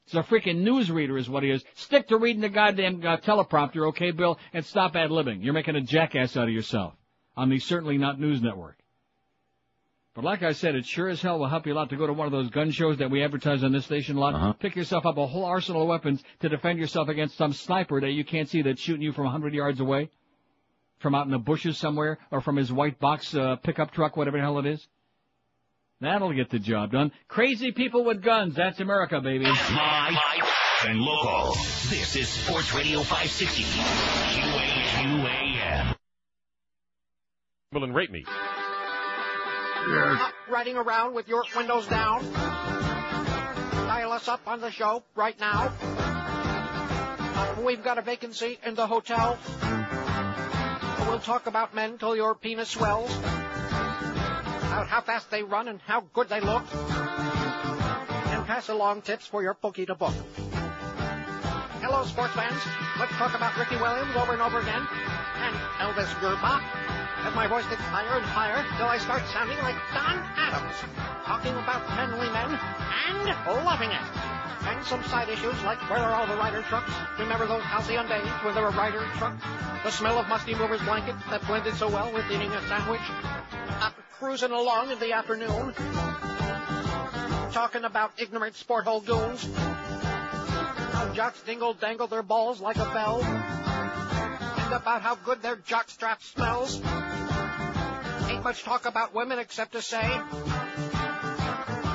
He's 0.04 0.16
a 0.16 0.22
freaking 0.22 0.64
newsreader, 0.64 1.18
is 1.18 1.30
what 1.30 1.44
he 1.44 1.50
is. 1.50 1.64
Stick 1.76 2.08
to 2.08 2.18
reading 2.18 2.42
the 2.42 2.50
goddamn 2.50 3.00
uh, 3.06 3.16
teleprompter, 3.16 3.88
okay, 3.88 4.10
Bill, 4.10 4.38
and 4.52 4.66
stop 4.66 4.94
ad 4.94 5.08
libbing. 5.08 5.42
You're 5.42 5.54
making 5.54 5.76
a 5.76 5.80
jackass 5.80 6.36
out 6.36 6.48
of 6.48 6.52
yourself 6.52 6.92
on 7.38 7.48
the 7.48 7.58
certainly 7.58 7.96
not 7.96 8.20
news 8.20 8.42
network. 8.42 8.76
But 10.14 10.24
like 10.24 10.42
I 10.42 10.52
said, 10.52 10.74
it 10.74 10.84
sure 10.84 11.08
as 11.08 11.22
hell 11.22 11.38
will 11.38 11.48
help 11.48 11.66
you 11.66 11.72
a 11.72 11.74
lot 11.74 11.88
to 11.88 11.96
go 11.96 12.06
to 12.06 12.12
one 12.12 12.26
of 12.26 12.32
those 12.32 12.50
gun 12.50 12.70
shows 12.70 12.98
that 12.98 13.10
we 13.10 13.24
advertise 13.24 13.64
on 13.64 13.72
this 13.72 13.86
station 13.86 14.18
a 14.18 14.20
lot. 14.20 14.34
Uh-huh. 14.34 14.52
Pick 14.52 14.76
yourself 14.76 15.06
up 15.06 15.16
a 15.16 15.26
whole 15.26 15.46
arsenal 15.46 15.80
of 15.80 15.88
weapons 15.88 16.22
to 16.40 16.50
defend 16.50 16.78
yourself 16.78 17.08
against 17.08 17.38
some 17.38 17.54
sniper 17.54 17.98
that 17.98 18.10
you 18.10 18.26
can't 18.26 18.50
see 18.50 18.60
that's 18.60 18.82
shooting 18.82 19.00
you 19.00 19.12
from 19.12 19.24
a 19.24 19.30
hundred 19.30 19.54
yards 19.54 19.80
away, 19.80 20.10
from 21.02 21.14
out 21.14 21.26
in 21.26 21.32
the 21.32 21.38
bushes 21.38 21.76
somewhere, 21.76 22.18
or 22.30 22.40
from 22.40 22.56
his 22.56 22.72
white 22.72 22.98
box 22.98 23.34
uh, 23.34 23.56
pickup 23.56 23.90
truck, 23.90 24.16
whatever 24.16 24.38
the 24.38 24.42
hell 24.42 24.58
it 24.58 24.66
is. 24.66 24.86
That'll 26.00 26.32
get 26.32 26.50
the 26.50 26.58
job 26.58 26.90
done. 26.92 27.12
Crazy 27.28 27.70
people 27.70 28.04
with 28.04 28.22
guns. 28.22 28.56
That's 28.56 28.80
America, 28.80 29.20
baby. 29.20 29.44
Live 29.44 30.16
and 30.86 30.98
local. 31.00 31.52
This 31.90 32.16
is 32.16 32.28
Sports 32.28 32.74
Radio 32.74 33.00
560. 33.00 33.62
QAQAM. 35.02 35.94
Well, 37.72 37.84
and 37.84 37.94
rate 37.94 38.10
me. 38.10 38.24
Riding 40.50 40.76
around 40.76 41.14
with 41.14 41.28
your 41.28 41.44
windows 41.56 41.86
down. 41.86 42.32
Dial 42.32 44.12
us 44.12 44.26
up 44.26 44.40
on 44.46 44.60
the 44.60 44.70
show 44.70 45.04
right 45.14 45.38
now. 45.38 45.72
We've 47.64 47.82
got 47.82 47.98
a 47.98 48.02
vacancy 48.02 48.58
in 48.64 48.74
the 48.74 48.86
hotel. 48.86 49.38
We'll 51.12 51.20
talk 51.20 51.46
about 51.46 51.74
men 51.74 51.98
till 51.98 52.16
your 52.16 52.34
penis 52.34 52.70
swells. 52.70 53.14
About 53.18 54.88
how 54.88 55.02
fast 55.02 55.30
they 55.30 55.42
run 55.42 55.68
and 55.68 55.78
how 55.82 56.04
good 56.14 56.30
they 56.30 56.40
look. 56.40 56.64
And 56.72 58.46
pass 58.46 58.70
along 58.70 59.02
tips 59.02 59.26
for 59.26 59.42
your 59.42 59.52
bookie 59.52 59.84
to 59.84 59.94
book. 59.94 60.14
Hello, 61.82 62.02
sports 62.06 62.32
fans. 62.32 62.62
Let's 62.98 63.12
talk 63.12 63.34
about 63.34 63.58
Ricky 63.58 63.76
Williams 63.76 64.16
over 64.16 64.32
and 64.32 64.40
over 64.40 64.60
again. 64.60 64.88
And 65.36 65.54
Elvis 65.84 66.08
Grbac. 66.14 66.91
As 67.22 67.34
my 67.36 67.46
voice 67.46 67.66
gets 67.70 67.82
higher 67.82 68.18
and 68.18 68.26
higher 68.26 68.66
till 68.76 68.86
I 68.86 68.98
start 68.98 69.22
sounding 69.30 69.58
like 69.58 69.76
Don 69.94 70.18
Adams. 70.34 70.74
Talking 71.22 71.54
about 71.54 71.86
manly 71.94 72.26
men 72.34 72.58
and 72.58 73.64
loving 73.64 73.90
it. 73.90 74.06
And 74.66 74.84
some 74.86 75.02
side 75.04 75.28
issues 75.28 75.54
like 75.62 75.78
where 75.88 76.00
are 76.00 76.14
all 76.14 76.26
the 76.26 76.34
Ryder 76.34 76.62
trucks? 76.62 76.90
Remember 77.18 77.46
those 77.46 77.62
halcyon 77.62 78.08
days 78.08 78.26
when 78.42 78.54
there 78.54 78.64
were 78.64 78.70
Ryder 78.70 79.06
trucks? 79.18 79.42
The 79.84 79.90
smell 79.90 80.18
of 80.18 80.28
musty 80.28 80.54
movers 80.54 80.80
blankets 80.82 81.22
that 81.30 81.46
blended 81.46 81.74
so 81.74 81.88
well 81.88 82.12
with 82.12 82.26
eating 82.26 82.50
a 82.50 82.60
sandwich? 82.66 83.00
Cruising 84.18 84.50
along 84.50 84.90
in 84.90 84.98
the 84.98 85.12
afternoon. 85.12 85.74
Talking 87.52 87.84
about 87.84 88.12
ignorant 88.18 88.56
sport 88.56 88.84
hole 88.84 89.00
goons. 89.00 89.48
How 89.54 91.12
jocks 91.14 91.40
dingle 91.42 91.74
dangle 91.74 92.08
their 92.08 92.22
balls 92.22 92.60
like 92.60 92.76
a 92.76 92.84
bell. 92.86 93.22
And 94.72 94.80
about 94.80 95.02
how 95.02 95.16
good 95.16 95.42
their 95.42 95.56
jockstrap 95.56 96.22
smells. 96.22 96.76
Ain't 98.30 98.42
much 98.42 98.62
talk 98.62 98.86
about 98.86 99.14
women 99.14 99.38
except 99.38 99.72
to 99.72 99.82
say 99.82 100.00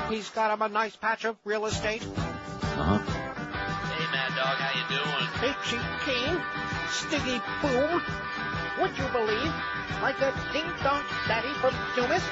he's 0.08 0.30
got 0.30 0.54
him 0.54 0.62
a 0.62 0.68
nice 0.68 0.94
patch 0.94 1.24
of 1.24 1.36
real 1.44 1.66
estate. 1.66 2.04
Uh-huh. 2.04 2.98
Hey, 2.98 4.06
Mad 4.14 4.30
Dog, 4.38 4.58
how 4.62 4.78
you 4.78 4.86
doing? 4.94 5.26
Itchy 5.50 5.82
Keen, 6.06 6.38
Stiggy 6.94 7.42
Boom. 7.62 8.00
Would 8.78 8.96
you 8.96 9.08
believe? 9.10 9.52
Like 10.00 10.20
a 10.20 10.30
ding 10.52 10.70
dong 10.84 11.02
daddy 11.26 11.52
from 11.58 11.74
Dumas. 11.96 12.22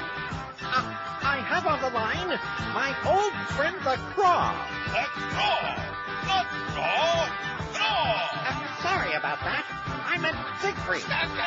Uh, 0.63 0.95
I 1.27 1.43
have 1.43 1.67
on 1.67 1.81
the 1.81 1.89
line 1.89 2.29
my 2.71 2.95
old 3.03 3.33
friend 3.51 3.75
the 3.83 3.99
Craw. 4.15 4.55
The 4.95 5.03
Craw! 5.11 5.75
The 6.23 6.39
Craw! 6.71 7.27
Craw! 7.73 8.47
Uh, 8.47 8.81
sorry 8.81 9.11
about 9.11 9.39
that. 9.41 9.86
I 10.17 10.19
meant 10.19 10.37
Siegfried. 10.61 11.03
country. 11.03 11.37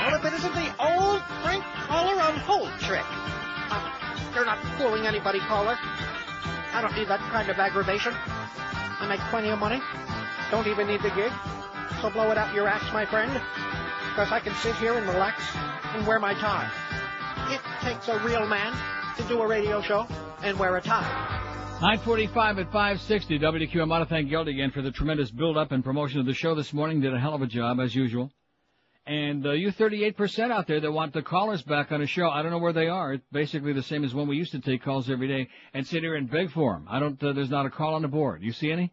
Well, 0.00 0.14
if 0.16 0.24
it 0.24 0.32
isn't 0.32 0.54
the 0.54 0.72
old 0.80 1.20
Frank 1.42 1.62
Caller 1.84 2.22
on 2.22 2.36
hold 2.38 2.70
trick. 2.80 3.04
Uh, 3.68 3.92
you're 4.34 4.46
not 4.46 4.58
fooling 4.78 5.06
anybody, 5.06 5.40
caller. 5.40 5.76
I 6.72 6.80
don't 6.80 6.96
need 6.96 7.08
that 7.08 7.20
kind 7.30 7.50
of 7.50 7.58
aggravation. 7.58 8.14
I 8.16 9.06
make 9.06 9.20
plenty 9.28 9.50
of 9.50 9.58
money. 9.58 9.82
Don't 10.50 10.66
even 10.68 10.86
need 10.86 11.02
the 11.02 11.10
gig. 11.10 11.32
So 12.00 12.08
blow 12.08 12.30
it 12.30 12.38
out 12.38 12.54
your 12.54 12.66
ass, 12.66 12.90
my 12.94 13.04
friend. 13.04 13.30
Because 14.08 14.32
I 14.32 14.40
can 14.40 14.54
sit 14.56 14.74
here 14.76 14.94
and 14.96 15.06
relax 15.06 15.42
and 15.94 16.06
wear 16.06 16.18
my 16.18 16.32
tie. 16.32 16.70
It 17.50 17.60
takes 17.82 18.08
a 18.08 18.18
real 18.20 18.46
man 18.46 18.72
to 19.18 19.22
do 19.24 19.42
a 19.42 19.46
radio 19.46 19.82
show 19.82 20.06
and 20.42 20.58
wear 20.58 20.76
a 20.76 20.80
tie. 20.80 21.43
945 21.80 22.58
at 22.60 22.66
560 22.66 23.38
WQ. 23.40 23.80
I 23.80 23.84
want 23.84 24.08
to 24.08 24.08
thank 24.08 24.30
Gildy 24.30 24.52
again 24.52 24.70
for 24.70 24.80
the 24.80 24.92
tremendous 24.92 25.30
build-up 25.30 25.72
and 25.72 25.84
promotion 25.84 26.20
of 26.20 26.24
the 26.24 26.32
show 26.32 26.54
this 26.54 26.72
morning. 26.72 27.00
Did 27.00 27.12
a 27.12 27.18
hell 27.18 27.34
of 27.34 27.42
a 27.42 27.46
job, 27.46 27.80
as 27.80 27.94
usual. 27.94 28.30
And 29.06 29.44
uh, 29.44 29.50
you 29.50 29.70
38% 29.70 30.50
out 30.50 30.66
there 30.66 30.80
that 30.80 30.90
want 30.90 31.12
the 31.12 31.20
callers 31.20 31.62
back 31.62 31.92
on 31.92 32.00
the 32.00 32.06
show, 32.06 32.30
I 32.30 32.42
don't 32.42 32.52
know 32.52 32.58
where 32.58 32.72
they 32.72 32.88
are. 32.88 33.12
It's 33.12 33.26
basically 33.30 33.74
the 33.74 33.82
same 33.82 34.02
as 34.02 34.14
when 34.14 34.28
we 34.28 34.36
used 34.36 34.52
to 34.52 34.60
take 34.60 34.82
calls 34.82 35.10
every 35.10 35.28
day 35.28 35.48
and 35.74 35.86
sit 35.86 36.02
here 36.02 36.14
and 36.14 36.30
beg 36.30 36.52
for 36.52 36.72
them. 36.72 36.86
I 36.88 37.00
don't, 37.00 37.22
uh, 37.22 37.32
there's 37.34 37.50
not 37.50 37.66
a 37.66 37.70
call 37.70 37.94
on 37.94 38.02
the 38.02 38.08
board. 38.08 38.42
You 38.42 38.52
see 38.52 38.70
any? 38.70 38.92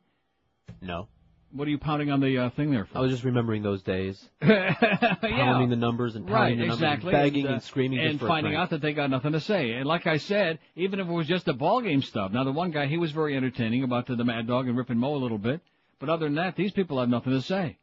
No. 0.82 1.08
What 1.54 1.68
are 1.68 1.72
you 1.72 1.78
pounding 1.78 2.12
on 2.12 2.22
the 2.22 2.38
uh, 2.38 2.50
thing 2.52 2.72
there 2.72 2.86
for? 2.86 3.00
I 3.00 3.02
was 3.02 3.12
just 3.12 3.24
remembering 3.24 3.62
those 3.62 3.82
days. 3.82 4.22
yeah. 4.42 5.16
Pounding 5.22 5.70
the 5.70 5.76
numbers 5.76 6.16
and 6.16 6.26
pounding 6.26 6.42
Right, 6.42 6.58
the 6.58 6.68
numbers 6.68 6.76
exactly. 6.78 7.14
and 7.14 7.24
begging 7.24 7.46
and, 7.46 7.52
uh, 7.52 7.54
and 7.56 7.64
screaming 7.64 8.00
and 8.00 8.20
finding 8.20 8.56
out 8.56 8.70
that 8.70 8.82
they 8.82 8.94
got 8.94 9.10
nothing 9.10 9.34
to 9.34 9.42
say. 9.42 9.72
And 9.72 9.86
like 9.86 10.08
I 10.08 10.18
said, 10.18 10.60
even 10.76 11.00
if 11.00 11.08
it 11.08 11.12
was 11.12 11.28
just 11.28 11.46
the 11.46 11.54
ball 11.54 11.82
game 11.82 12.02
stuff. 12.02 12.32
Now 12.32 12.44
the 12.44 12.52
one 12.52 12.72
guy, 12.72 12.88
he 12.88 12.98
was 12.98 13.12
very 13.12 13.36
entertaining 13.36 13.84
about 13.84 14.08
the, 14.08 14.16
the 14.16 14.24
Mad 14.24 14.48
Dog 14.48 14.68
and 14.68 14.78
Rip 14.78 14.90
and 14.90 15.00
Moe 15.00 15.16
a 15.16 15.18
little 15.18 15.38
bit. 15.38 15.62
But 16.00 16.10
other 16.10 16.26
than 16.26 16.36
that, 16.36 16.56
these 16.56 16.72
people 16.72 17.00
have 17.00 17.10
nothing 17.10 17.34
to 17.34 17.42
say. 17.42 17.78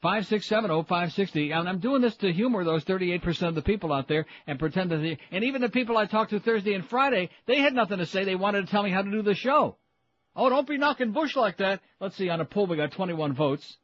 Five 0.00 0.26
six 0.26 0.46
seven 0.46 0.70
oh 0.70 0.82
five 0.82 1.14
sixty, 1.14 1.50
and 1.50 1.66
I'm 1.66 1.78
doing 1.78 2.02
this 2.02 2.14
to 2.16 2.30
humor 2.30 2.62
those 2.62 2.84
38% 2.84 3.48
of 3.48 3.54
the 3.54 3.62
people 3.62 3.90
out 3.90 4.06
there 4.06 4.26
and 4.46 4.58
pretend 4.58 4.90
that 4.90 4.98
they, 4.98 5.18
and 5.30 5.44
even 5.44 5.62
the 5.62 5.70
people 5.70 5.96
I 5.96 6.04
talked 6.04 6.30
to 6.30 6.40
Thursday 6.40 6.74
and 6.74 6.86
Friday, 6.86 7.30
they 7.46 7.58
had 7.60 7.72
nothing 7.72 7.98
to 7.98 8.06
say. 8.06 8.24
They 8.24 8.34
wanted 8.34 8.66
to 8.66 8.70
tell 8.70 8.82
me 8.82 8.90
how 8.90 9.00
to 9.02 9.10
do 9.10 9.22
the 9.22 9.34
show. 9.34 9.76
Oh, 10.36 10.48
don't 10.48 10.66
be 10.66 10.78
knocking 10.78 11.12
Bush 11.12 11.36
like 11.36 11.58
that. 11.58 11.80
Let's 12.00 12.16
see, 12.16 12.28
on 12.28 12.40
a 12.40 12.44
poll 12.44 12.66
we 12.66 12.76
got 12.76 12.92
21 12.92 13.34
votes. 13.34 13.76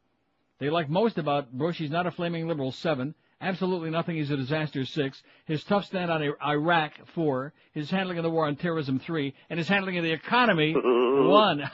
They 0.59 0.69
like 0.71 0.89
most 0.91 1.17
about 1.19 1.53
Bush. 1.53 1.79
He's 1.79 1.91
not 1.91 2.07
a 2.07 2.11
flaming 2.11 2.47
liberal, 2.49 2.73
seven. 2.73 3.15
Absolutely 3.41 3.89
nothing. 3.91 4.17
He's 4.17 4.31
a 4.31 4.37
disaster, 4.37 4.85
six. 4.85 5.23
His 5.47 5.65
tough 5.65 5.87
stand 5.87 6.11
on 6.11 6.23
Iraq, 6.47 6.93
four. 7.15 7.55
His 7.73 7.91
handling 7.91 8.19
of 8.19 8.25
the 8.25 8.31
war 8.31 8.47
on 8.47 8.57
terrorism, 8.57 8.99
three. 8.99 9.33
And 9.49 9.59
his 9.59 9.69
handling 9.69 9.97
of 9.97 10.05
the 10.05 10.13
economy, 10.13 10.75
one. 10.75 11.59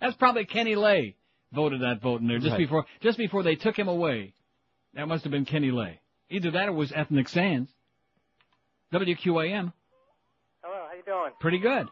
That's 0.00 0.16
probably 0.18 0.44
Kenny 0.44 0.74
Lay 0.74 1.16
voted 1.52 1.80
that 1.80 2.02
vote 2.02 2.20
in 2.20 2.26
there 2.26 2.38
just 2.38 2.50
Right. 2.50 2.58
before 2.58 2.84
just 3.00 3.16
before 3.16 3.42
they 3.42 3.54
took 3.54 3.78
him 3.78 3.88
away. 3.88 4.34
That 4.94 5.08
must 5.08 5.24
have 5.24 5.30
been 5.30 5.46
Kenny 5.46 5.70
Lay. 5.70 6.00
Either 6.28 6.50
that 6.50 6.66
or 6.68 6.72
it 6.72 6.74
was 6.74 6.92
Ethnic 6.94 7.28
Sands. 7.28 7.70
WQAM. 8.92 9.72
Hello, 10.62 10.86
how 10.88 10.94
you 10.94 11.02
doing? 11.06 11.32
Pretty 11.40 11.58
good. 11.58 11.86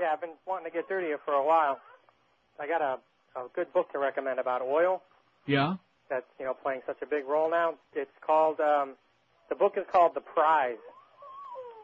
Yeah, 0.00 0.10
I've 0.12 0.20
been 0.20 0.30
wanting 0.46 0.64
to 0.66 0.70
get 0.70 0.88
through 0.88 1.02
to 1.02 1.08
you 1.08 1.18
for 1.24 1.34
a 1.34 1.44
while. 1.44 1.78
I 2.60 2.66
got 2.66 2.80
a, 2.82 2.98
a 3.38 3.46
good 3.54 3.72
book 3.72 3.90
to 3.92 3.98
recommend 3.98 4.38
about 4.38 4.62
oil 4.62 5.02
Yeah. 5.46 5.74
that's 6.10 6.26
you 6.38 6.44
know 6.44 6.54
playing 6.54 6.82
such 6.86 6.98
a 7.02 7.06
big 7.06 7.26
role 7.26 7.50
now. 7.50 7.74
It's 7.94 8.10
called 8.24 8.60
um, 8.60 8.94
the 9.48 9.54
book 9.54 9.74
is 9.76 9.84
called 9.90 10.14
The 10.14 10.20
Prize. 10.20 10.76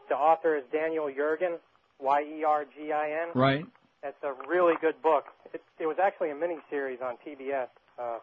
The 0.09 0.15
author 0.15 0.57
is 0.57 0.63
Daniel 0.73 1.05
Yergin, 1.09 1.57
Y-E-R-G-I-N. 1.99 3.29
Right. 3.33 3.65
It's 4.03 4.17
a 4.23 4.33
really 4.49 4.73
good 4.81 5.01
book. 5.01 5.25
It, 5.53 5.61
it 5.79 5.85
was 5.85 5.97
actually 6.01 6.31
a 6.31 6.35
mini 6.35 6.57
series 6.69 6.99
on 7.03 7.15
PBS, 7.25 7.67
uh, 7.99 8.17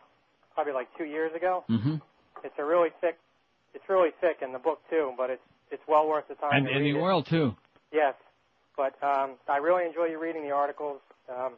probably 0.55 0.72
like 0.72 0.89
two 0.99 1.05
years 1.05 1.34
ago. 1.34 1.64
Mm-hmm. 1.70 1.97
It's 2.45 2.55
a 2.59 2.64
really 2.64 2.91
thick. 3.01 3.16
It's 3.74 3.84
really 3.89 4.11
thick 4.20 4.39
in 4.43 4.53
the 4.53 4.59
book 4.59 4.80
too, 4.91 5.12
but 5.16 5.30
it's 5.30 5.43
it's 5.70 5.82
well 5.86 6.09
worth 6.09 6.26
the 6.28 6.34
time 6.34 6.51
And, 6.53 6.66
to 6.66 6.72
and 6.72 6.84
read 6.84 6.95
the 6.95 6.99
it. 6.99 7.03
oil 7.03 7.22
too. 7.22 7.55
Yes, 7.93 8.14
but 8.79 8.95
um, 9.03 9.33
I 9.49 9.59
really 9.59 9.85
enjoy 9.85 10.07
you 10.07 10.18
reading 10.18 10.43
the 10.45 10.53
articles. 10.53 11.01
Um, 11.29 11.53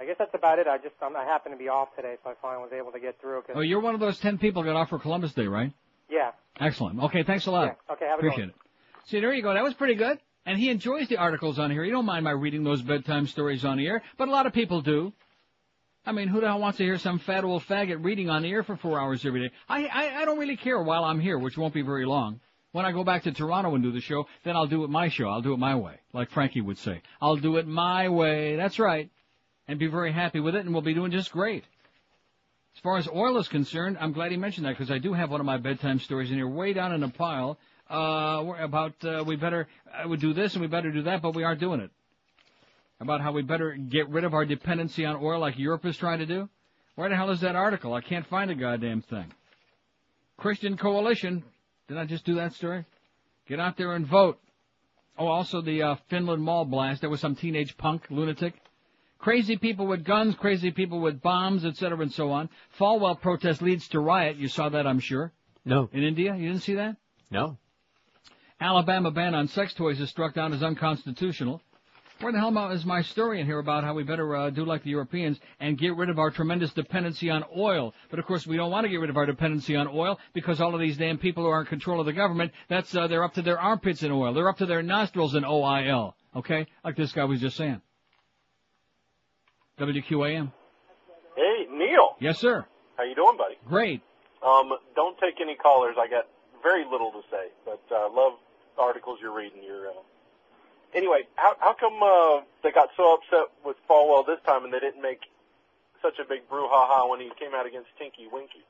I 0.00 0.04
guess 0.06 0.16
that's 0.18 0.34
about 0.34 0.58
it. 0.60 0.66
I 0.68 0.76
just 0.78 0.94
um, 1.02 1.16
I 1.16 1.24
happen 1.24 1.50
to 1.52 1.58
be 1.58 1.68
off 1.68 1.88
today, 1.96 2.14
so 2.22 2.30
I 2.30 2.34
finally 2.40 2.62
was 2.62 2.72
able 2.72 2.92
to 2.92 3.00
get 3.00 3.20
through. 3.20 3.42
'cause- 3.42 3.56
Oh, 3.56 3.60
you're 3.60 3.80
one 3.80 3.94
of 3.94 4.00
those 4.00 4.20
ten 4.20 4.38
people 4.38 4.62
got 4.62 4.76
off 4.76 4.90
for 4.90 4.98
Columbus 5.00 5.32
Day, 5.32 5.46
right? 5.48 5.72
yeah. 6.08 6.30
Excellent. 6.60 7.02
Okay, 7.04 7.22
thanks 7.22 7.46
a 7.46 7.50
lot. 7.50 7.64
Yeah. 7.88 7.94
Okay. 7.94 8.06
Have 8.06 8.18
a 8.18 8.22
good 8.22 8.28
Appreciate 8.28 8.48
it. 8.50 8.54
See, 9.06 9.20
there 9.20 9.32
you 9.32 9.42
go. 9.42 9.54
That 9.54 9.64
was 9.64 9.72
pretty 9.74 9.94
good. 9.94 10.18
And 10.44 10.58
he 10.58 10.68
enjoys 10.68 11.08
the 11.08 11.16
articles 11.16 11.58
on 11.58 11.70
here. 11.70 11.82
He 11.84 11.90
don't 11.90 12.04
mind 12.04 12.24
my 12.24 12.32
reading 12.32 12.64
those 12.64 12.82
bedtime 12.82 13.26
stories 13.26 13.64
on 13.64 13.78
the 13.78 13.86
air, 13.86 14.02
but 14.18 14.28
a 14.28 14.30
lot 14.30 14.46
of 14.46 14.52
people 14.52 14.80
do. 14.82 15.12
I 16.04 16.12
mean, 16.12 16.28
who 16.28 16.40
the 16.40 16.46
hell 16.48 16.58
wants 16.60 16.78
to 16.78 16.84
hear 16.84 16.98
some 16.98 17.18
fat 17.18 17.44
old 17.44 17.62
faggot 17.62 18.04
reading 18.04 18.28
on 18.30 18.42
the 18.42 18.50
air 18.50 18.62
for 18.62 18.76
four 18.76 18.98
hours 19.00 19.24
every 19.24 19.48
day? 19.48 19.54
I, 19.68 19.86
I, 19.86 20.22
I 20.22 20.24
don't 20.24 20.38
really 20.38 20.56
care 20.56 20.82
while 20.82 21.04
I'm 21.04 21.20
here, 21.20 21.38
which 21.38 21.56
won't 21.56 21.72
be 21.74 21.82
very 21.82 22.04
long. 22.06 22.40
When 22.72 22.84
I 22.84 22.92
go 22.92 23.02
back 23.02 23.24
to 23.24 23.32
Toronto 23.32 23.74
and 23.74 23.82
do 23.82 23.90
the 23.90 24.00
show, 24.00 24.26
then 24.44 24.54
I'll 24.54 24.66
do 24.66 24.84
it 24.84 24.90
my 24.90 25.08
show. 25.08 25.28
I'll 25.28 25.42
do 25.42 25.52
it 25.52 25.58
my 25.58 25.74
way, 25.74 25.94
like 26.12 26.30
Frankie 26.30 26.60
would 26.60 26.78
say. 26.78 27.02
I'll 27.20 27.36
do 27.36 27.56
it 27.56 27.66
my 27.66 28.08
way. 28.08 28.56
That's 28.56 28.78
right. 28.78 29.10
And 29.66 29.78
be 29.78 29.88
very 29.88 30.12
happy 30.12 30.40
with 30.40 30.54
it, 30.54 30.64
and 30.64 30.72
we'll 30.72 30.82
be 30.82 30.94
doing 30.94 31.10
just 31.10 31.32
great. 31.32 31.64
As 32.74 32.80
far 32.80 32.96
as 32.96 33.08
oil 33.08 33.38
is 33.38 33.48
concerned, 33.48 33.98
I'm 34.00 34.12
glad 34.12 34.30
he 34.30 34.36
mentioned 34.36 34.66
that 34.66 34.78
because 34.78 34.90
I 34.90 34.98
do 34.98 35.12
have 35.12 35.30
one 35.30 35.40
of 35.40 35.46
my 35.46 35.58
bedtime 35.58 35.98
stories 35.98 36.30
in 36.30 36.36
here, 36.36 36.48
way 36.48 36.72
down 36.72 36.92
in 36.92 37.02
a 37.02 37.08
pile, 37.08 37.58
uh, 37.90 38.44
about 38.58 38.94
uh, 39.04 39.24
we 39.26 39.34
better 39.34 39.66
uh, 39.92 40.14
do 40.16 40.32
this 40.32 40.54
and 40.54 40.62
we 40.62 40.68
better 40.68 40.92
do 40.92 41.02
that, 41.02 41.22
but 41.22 41.34
we 41.34 41.42
aren't 41.42 41.60
doing 41.60 41.80
it. 41.80 41.90
About 43.00 43.20
how 43.20 43.32
we 43.32 43.42
better 43.42 43.72
get 43.72 44.08
rid 44.08 44.24
of 44.24 44.34
our 44.34 44.44
dependency 44.44 45.04
on 45.04 45.16
oil, 45.16 45.40
like 45.40 45.58
Europe 45.58 45.84
is 45.86 45.96
trying 45.96 46.20
to 46.20 46.26
do. 46.26 46.48
Where 46.94 47.08
the 47.08 47.16
hell 47.16 47.30
is 47.30 47.40
that 47.40 47.56
article? 47.56 47.94
I 47.94 48.00
can't 48.00 48.26
find 48.26 48.50
a 48.50 48.54
goddamn 48.54 49.02
thing. 49.02 49.32
Christian 50.36 50.76
Coalition. 50.76 51.42
Did 51.90 51.98
I 51.98 52.04
just 52.04 52.24
do 52.24 52.36
that 52.36 52.54
story? 52.54 52.84
Get 53.48 53.58
out 53.58 53.76
there 53.76 53.94
and 53.94 54.06
vote. 54.06 54.38
Oh, 55.18 55.26
also 55.26 55.60
the 55.60 55.82
uh, 55.82 55.96
Finland 56.08 56.40
Mall 56.40 56.64
blast. 56.64 57.00
There 57.00 57.10
was 57.10 57.18
some 57.18 57.34
teenage 57.34 57.76
punk 57.76 58.04
lunatic. 58.10 58.54
Crazy 59.18 59.56
people 59.56 59.88
with 59.88 60.04
guns, 60.04 60.36
crazy 60.36 60.70
people 60.70 61.00
with 61.00 61.20
bombs, 61.20 61.64
etc., 61.64 61.98
and 61.98 62.12
so 62.12 62.30
on. 62.30 62.48
Falwell 62.78 63.20
protest 63.20 63.60
leads 63.60 63.88
to 63.88 63.98
riot. 63.98 64.36
You 64.36 64.46
saw 64.46 64.68
that, 64.68 64.86
I'm 64.86 65.00
sure. 65.00 65.32
No. 65.64 65.90
In 65.92 66.04
India, 66.04 66.36
you 66.36 66.46
didn't 66.46 66.62
see 66.62 66.76
that? 66.76 66.94
No. 67.28 67.56
Alabama 68.60 69.10
ban 69.10 69.34
on 69.34 69.48
sex 69.48 69.74
toys 69.74 70.00
is 70.00 70.10
struck 70.10 70.32
down 70.32 70.52
as 70.52 70.62
unconstitutional. 70.62 71.60
Where 72.20 72.32
the 72.32 72.38
hell 72.38 72.70
is 72.70 72.84
my 72.84 73.00
story 73.00 73.40
in 73.40 73.46
here 73.46 73.60
about 73.60 73.82
how 73.82 73.94
we 73.94 74.02
better 74.02 74.36
uh, 74.36 74.50
do 74.50 74.66
like 74.66 74.82
the 74.82 74.90
Europeans 74.90 75.40
and 75.58 75.78
get 75.78 75.96
rid 75.96 76.10
of 76.10 76.18
our 76.18 76.30
tremendous 76.30 76.70
dependency 76.70 77.30
on 77.30 77.44
oil? 77.56 77.94
But 78.10 78.18
of 78.18 78.26
course, 78.26 78.46
we 78.46 78.58
don't 78.58 78.70
want 78.70 78.84
to 78.84 78.90
get 78.90 79.00
rid 79.00 79.08
of 79.08 79.16
our 79.16 79.24
dependency 79.24 79.74
on 79.74 79.88
oil 79.88 80.18
because 80.34 80.60
all 80.60 80.74
of 80.74 80.80
these 80.80 80.98
damn 80.98 81.16
people 81.16 81.44
who 81.44 81.48
are 81.48 81.60
in 81.60 81.66
control 81.66 81.98
of 81.98 82.04
the 82.04 82.12
government, 82.12 82.52
that's 82.68 82.94
uh, 82.94 83.06
they're 83.06 83.24
up 83.24 83.34
to 83.34 83.42
their 83.42 83.58
armpits 83.58 84.02
in 84.02 84.12
oil. 84.12 84.34
They're 84.34 84.50
up 84.50 84.58
to 84.58 84.66
their 84.66 84.82
nostrils 84.82 85.34
in 85.34 85.46
oil. 85.46 86.14
Okay, 86.36 86.66
like 86.84 86.94
this 86.94 87.12
guy 87.12 87.24
was 87.24 87.40
just 87.40 87.56
saying. 87.56 87.80
WQAM. 89.78 90.52
Hey, 91.36 91.66
Neil. 91.72 92.16
Yes, 92.20 92.38
sir. 92.38 92.66
How 92.98 93.04
you 93.04 93.14
doing, 93.14 93.38
buddy? 93.38 93.54
Great. 93.66 94.02
Um, 94.46 94.72
don't 94.94 95.16
take 95.18 95.40
any 95.40 95.54
callers. 95.54 95.96
I 95.98 96.06
got 96.06 96.26
very 96.62 96.84
little 96.84 97.12
to 97.12 97.22
say, 97.30 97.48
but 97.64 97.80
uh, 97.90 98.12
love 98.12 98.34
articles 98.78 99.18
you're 99.22 99.34
reading. 99.34 99.62
You're 99.66 99.88
uh... 99.88 99.92
anyway. 100.94 101.28
How 101.36 101.54
how 101.58 101.74
come 101.78 102.02
uh, 102.02 102.44
they 102.62 102.72
got 102.72 102.88
so 102.96 103.14
upset 103.14 103.48
with 103.64 103.76
Falwell 103.88 104.26
this 104.26 104.38
time, 104.46 104.64
and 104.64 104.72
they 104.72 104.80
didn't 104.80 105.02
make 105.02 105.20
such 106.02 106.14
a 106.18 106.28
big 106.28 106.48
brouhaha 106.48 107.08
when 107.08 107.20
he 107.20 107.30
came 107.38 107.54
out 107.54 107.66
against 107.66 107.88
Tinky 107.98 108.26
Winky? 108.30 108.64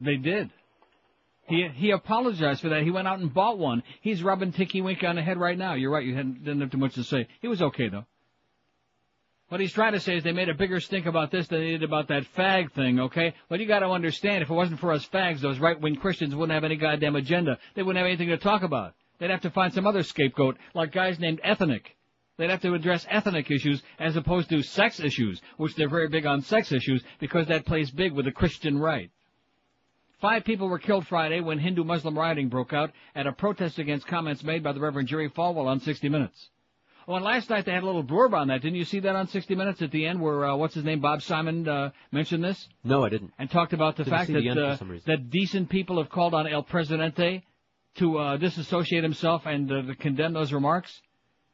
They 0.00 0.16
did. 0.16 0.50
He 1.46 1.68
he 1.74 1.90
apologized 1.90 2.60
for 2.60 2.70
that. 2.70 2.82
He 2.82 2.90
went 2.90 3.08
out 3.08 3.18
and 3.18 3.32
bought 3.32 3.58
one. 3.58 3.82
He's 4.00 4.22
rubbing 4.22 4.52
Tinky 4.52 4.80
Winky 4.80 5.06
on 5.06 5.16
the 5.16 5.22
head 5.22 5.38
right 5.38 5.58
now. 5.58 5.74
You're 5.74 5.90
right. 5.90 6.04
You 6.04 6.14
hadn't, 6.14 6.44
didn't 6.44 6.60
have 6.60 6.70
too 6.70 6.78
much 6.78 6.94
to 6.94 7.04
say. 7.04 7.28
He 7.40 7.48
was 7.48 7.60
okay 7.60 7.88
though. 7.88 8.04
What 9.48 9.60
he's 9.60 9.72
trying 9.72 9.92
to 9.92 10.00
say 10.00 10.16
is 10.16 10.24
they 10.24 10.32
made 10.32 10.48
a 10.48 10.54
bigger 10.54 10.80
stink 10.80 11.06
about 11.06 11.30
this 11.30 11.46
than 11.48 11.60
they 11.60 11.72
did 11.72 11.82
about 11.82 12.08
that 12.08 12.24
fag 12.36 12.72
thing, 12.72 12.98
okay? 12.98 13.34
Well, 13.48 13.60
you 13.60 13.68
got 13.68 13.80
to 13.80 13.88
understand, 13.90 14.42
if 14.42 14.50
it 14.50 14.54
wasn't 14.54 14.80
for 14.80 14.90
us 14.90 15.06
fags, 15.06 15.40
those 15.40 15.58
right-wing 15.58 15.96
Christians 15.96 16.34
wouldn't 16.34 16.54
have 16.54 16.64
any 16.64 16.76
goddamn 16.76 17.14
agenda. 17.14 17.58
They 17.74 17.82
wouldn't 17.82 17.98
have 18.02 18.06
anything 18.08 18.30
to 18.30 18.38
talk 18.38 18.62
about. 18.62 18.94
They'd 19.18 19.30
have 19.30 19.42
to 19.42 19.50
find 19.50 19.72
some 19.72 19.86
other 19.86 20.02
scapegoat, 20.02 20.56
like 20.74 20.92
guys 20.92 21.18
named 21.18 21.40
ethnic. 21.42 21.96
They'd 22.36 22.50
have 22.50 22.62
to 22.62 22.74
address 22.74 23.06
ethnic 23.08 23.50
issues 23.50 23.82
as 23.98 24.16
opposed 24.16 24.48
to 24.50 24.62
sex 24.62 24.98
issues, 24.98 25.40
which 25.56 25.76
they're 25.76 25.88
very 25.88 26.08
big 26.08 26.26
on 26.26 26.42
sex 26.42 26.72
issues 26.72 27.04
because 27.20 27.46
that 27.46 27.64
plays 27.64 27.90
big 27.90 28.12
with 28.12 28.24
the 28.24 28.32
Christian 28.32 28.78
right. 28.78 29.10
Five 30.20 30.44
people 30.44 30.68
were 30.68 30.78
killed 30.78 31.06
Friday 31.06 31.40
when 31.40 31.58
Hindu-Muslim 31.58 32.18
rioting 32.18 32.48
broke 32.48 32.72
out 32.72 32.92
at 33.14 33.26
a 33.26 33.32
protest 33.32 33.78
against 33.78 34.06
comments 34.06 34.42
made 34.42 34.62
by 34.62 34.72
the 34.72 34.80
Reverend 34.80 35.06
Jerry 35.06 35.28
Falwell 35.28 35.66
on 35.66 35.80
60 35.80 36.08
Minutes. 36.08 36.48
Oh, 37.06 37.14
and 37.14 37.24
last 37.24 37.50
night 37.50 37.66
they 37.66 37.72
had 37.72 37.82
a 37.82 37.86
little 37.86 38.02
blurb 38.02 38.32
on 38.32 38.48
that. 38.48 38.62
Didn't 38.62 38.78
you 38.78 38.86
see 38.86 39.00
that 39.00 39.14
on 39.14 39.28
60 39.28 39.54
Minutes 39.54 39.82
at 39.82 39.90
the 39.90 40.06
end 40.06 40.20
where, 40.20 40.46
uh, 40.46 40.56
what's 40.56 40.74
his 40.74 40.84
name, 40.84 41.00
Bob 41.00 41.20
Simon, 41.22 41.68
uh, 41.68 41.90
mentioned 42.10 42.42
this? 42.42 42.68
No, 42.82 43.04
I 43.04 43.10
didn't. 43.10 43.32
And 43.38 43.50
talked 43.50 43.74
about 43.74 43.96
the 43.96 44.04
Didn't 44.04 44.18
fact 44.18 44.32
that, 44.32 44.42
the 44.42 44.66
uh, 44.66 44.98
that 45.06 45.30
decent 45.30 45.68
people 45.68 45.98
have 45.98 46.08
called 46.08 46.32
on 46.32 46.46
El 46.46 46.62
Presidente 46.62 47.44
to, 47.96 48.18
uh, 48.18 48.36
disassociate 48.36 49.02
himself 49.02 49.42
and, 49.46 49.70
uh, 49.70 49.82
to 49.82 49.94
condemn 49.94 50.32
those 50.32 50.52
remarks? 50.52 51.00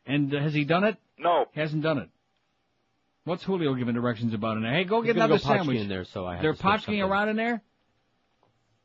And 0.07 0.35
uh, 0.35 0.41
has 0.41 0.55
he 0.55 0.65
done 0.65 0.85
it? 0.85 0.97
No. 1.19 1.47
He 1.53 1.61
hasn't 1.61 1.83
done 1.83 1.99
it. 1.99 2.09
What's 3.25 3.45
Julio 3.45 3.75
giving 3.75 3.95
directions 3.95 4.33
about 4.35 4.57
in 4.57 4.63
there? 4.63 4.73
Hey, 4.73 4.85
go 4.85 5.03
get 5.03 5.09
He's 5.09 5.17
another 5.17 5.39
gonna 5.39 5.59
go 5.59 5.63
sandwich. 5.65 5.79
in 5.81 5.89
there, 5.89 6.05
so 6.05 6.27
I 6.27 6.35
have 6.35 6.43
They're 6.43 6.55
to 6.55 6.63
potchking 6.63 7.07
around 7.07 7.29
in 7.29 7.37
there. 7.37 7.63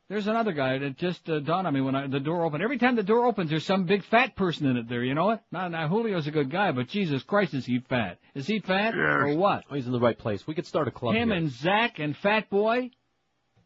There's 0.07 0.27
another 0.27 0.51
guy 0.51 0.77
that 0.77 0.97
just 0.97 1.27
uh, 1.29 1.39
dawned 1.39 1.65
on 1.65 1.73
me 1.73 1.81
when 1.81 1.95
I, 1.95 2.05
the 2.05 2.19
door 2.19 2.45
opened. 2.45 2.61
Every 2.61 2.77
time 2.77 2.95
the 2.95 3.01
door 3.01 3.25
opens, 3.25 3.49
there's 3.49 3.65
some 3.65 3.85
big 3.85 4.03
fat 4.03 4.35
person 4.35 4.67
in 4.67 4.77
it 4.77 4.87
there. 4.87 5.03
You 5.03 5.15
know 5.15 5.25
what? 5.25 5.43
Now, 5.51 5.67
now 5.67 5.87
Julio's 5.87 6.27
a 6.27 6.31
good 6.31 6.51
guy, 6.51 6.71
but 6.73 6.89
Jesus 6.89 7.23
Christ, 7.23 7.55
is 7.55 7.65
he 7.65 7.79
fat? 7.79 8.19
Is 8.35 8.45
he 8.45 8.59
fat 8.59 8.93
or 8.95 9.33
what? 9.35 9.63
Oh, 9.71 9.73
he's 9.73 9.87
in 9.87 9.91
the 9.91 9.99
right 9.99 10.17
place. 10.17 10.45
We 10.45 10.53
could 10.53 10.67
start 10.67 10.87
a 10.87 10.91
club 10.91 11.15
Him 11.15 11.29
here. 11.29 11.37
and 11.37 11.49
Zach 11.49 11.97
and 11.97 12.15
Fat 12.15 12.51
Boy 12.51 12.91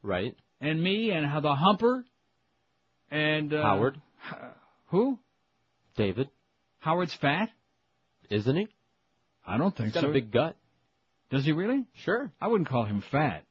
right. 0.01 0.33
and 0.61 0.81
me 0.81 1.11
and 1.11 1.25
the 1.43 1.55
Humper 1.55 2.05
and 3.11 3.53
uh, 3.53 3.61
Howard. 3.61 4.01
Who? 4.87 5.19
David. 5.95 6.29
Howard's 6.79 7.13
fat? 7.13 7.49
Isn't 8.29 8.55
he? 8.55 8.67
I 9.45 9.57
don't 9.57 9.75
think 9.75 9.87
He's 9.87 9.93
got 9.95 10.03
so. 10.03 10.09
a 10.09 10.13
big 10.13 10.31
gut. 10.31 10.55
Does 11.29 11.45
he 11.45 11.51
really? 11.51 11.85
Sure. 12.03 12.31
I 12.41 12.47
wouldn't 12.47 12.69
call 12.69 12.85
him 12.85 13.03
fat. 13.11 13.43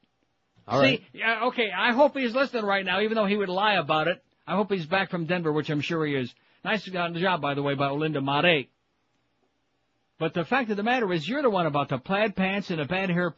All 0.67 0.81
See, 0.81 0.87
right. 0.87 1.03
yeah, 1.13 1.45
okay, 1.47 1.71
I 1.77 1.93
hope 1.93 2.17
he's 2.17 2.35
listening 2.35 2.65
right 2.65 2.85
now, 2.85 3.01
even 3.01 3.15
though 3.15 3.27
he 3.27 3.37
would 3.37 3.49
lie 3.49 3.75
about 3.75 4.09
it. 4.09 4.23
I 4.47 4.55
hope 4.55 4.71
he's 4.71 4.87
back 4.87 5.11
from 5.11 5.27
Denver, 5.27 5.53
which 5.53 5.71
I'm 5.71 5.81
sure 5.81 6.05
he 6.05 6.15
is. 6.15 6.33
Nice 6.65 6.85
to 6.85 6.91
get 6.91 7.13
the 7.13 7.21
job, 7.21 7.41
by 7.41 7.55
the 7.55 7.63
way, 7.63 7.75
by 7.75 7.89
Olindo 7.89 8.23
Mare. 8.23 8.65
But 10.19 10.35
the 10.35 10.45
fact 10.45 10.71
of 10.71 10.77
the 10.77 10.83
matter 10.83 11.11
is, 11.13 11.29
you're 11.29 11.43
the 11.43 11.51
one 11.51 11.67
about 11.67 11.89
the 11.89 11.99
plaid 11.99 12.35
pants 12.35 12.71
and 12.71 12.81
a 12.81 12.85
bad 12.85 13.09
hair 13.09 13.31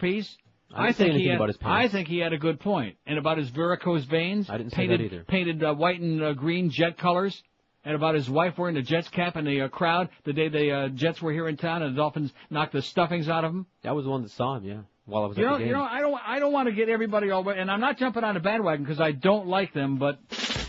piece. 0.71 0.79
I 0.79 0.93
think 0.93 1.15
he 1.15 1.27
had, 1.27 1.37
about 1.37 1.49
his 1.49 1.59
I 1.63 1.89
think 1.89 2.09
he 2.09 2.19
had 2.19 2.33
a 2.33 2.39
good 2.39 2.61
point. 2.61 2.97
And 3.07 3.19
about 3.19 3.39
his 3.39 3.51
varicose 3.51 4.05
veins. 4.05 4.49
I 4.49 4.57
didn't 4.59 4.71
say 4.73 4.77
painted, 4.89 5.01
that 5.01 5.05
either. 5.05 5.25
Painted 5.25 5.63
uh, 5.65 5.75
white 5.75 6.01
and 6.01 6.23
uh, 6.23 6.33
green 6.33 6.71
jet 6.71 6.99
colors. 6.99 7.43
And 7.83 7.95
about 7.95 8.15
his 8.15 8.29
wife 8.29 8.59
wearing 8.59 8.75
the 8.75 8.83
Jets 8.83 9.09
cap 9.09 9.37
in 9.37 9.47
the 9.47 9.63
uh, 9.63 9.69
crowd 9.69 10.11
the 10.25 10.35
day 10.35 10.49
the 10.49 10.71
uh, 10.71 10.89
Jets 10.89 11.23
were 11.23 11.33
here 11.33 11.49
in 11.49 11.57
town 11.57 11.83
and 11.83 11.95
the 11.95 11.97
Dolphins 11.97 12.31
knocked 12.51 12.73
the 12.73 12.83
stuffings 12.83 13.27
out 13.27 13.43
of 13.43 13.53
him. 13.53 13.67
That 13.85 13.97
was 13.97 14.05
the 14.05 14.11
one 14.11 14.21
that 14.23 14.31
saw 14.33 14.57
him, 14.57 14.65
yeah, 14.65 14.81
while 15.07 15.25
I 15.25 15.27
was 15.29 15.39
You 15.39 15.47
at 15.47 15.51
know, 15.51 15.55
the 15.55 15.59
game. 15.61 15.69
you 15.69 15.73
know, 15.73 15.83
I 15.83 16.01
don't, 16.03 16.21
I 16.27 16.39
don't 16.41 16.53
want 16.53 16.69
to 16.69 16.75
get 16.75 16.91
everybody 16.91 17.31
all, 17.31 17.49
and 17.49 17.71
I'm 17.71 17.81
not 17.81 17.97
jumping 17.97 18.23
on 18.23 18.37
a 18.37 18.41
bandwagon 18.41 18.85
because 18.85 19.01
I 19.01 19.13
don't 19.13 19.47
like 19.47 19.73
them. 19.73 19.97
But 19.97 20.19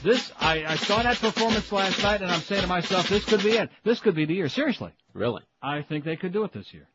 this, 0.04 0.32
I, 0.40 0.64
I 0.64 0.76
saw 0.78 1.04
that 1.04 1.18
performance 1.18 1.70
last 1.74 2.02
night, 2.02 2.22
and 2.22 2.32
I'm 2.32 2.40
saying 2.40 2.62
to 2.62 2.68
myself, 2.68 3.10
this 3.10 3.26
could 3.26 3.44
be 3.44 3.58
it. 3.58 3.70
This 3.84 4.00
could 4.00 4.16
be 4.16 4.24
the 4.24 4.34
year. 4.34 4.48
Seriously, 4.48 4.94
really? 5.14 5.42
I 5.62 5.82
think 5.82 6.06
they 6.06 6.16
could 6.16 6.32
do 6.32 6.46
it 6.46 6.54
this 6.54 6.74
year. 6.74 6.88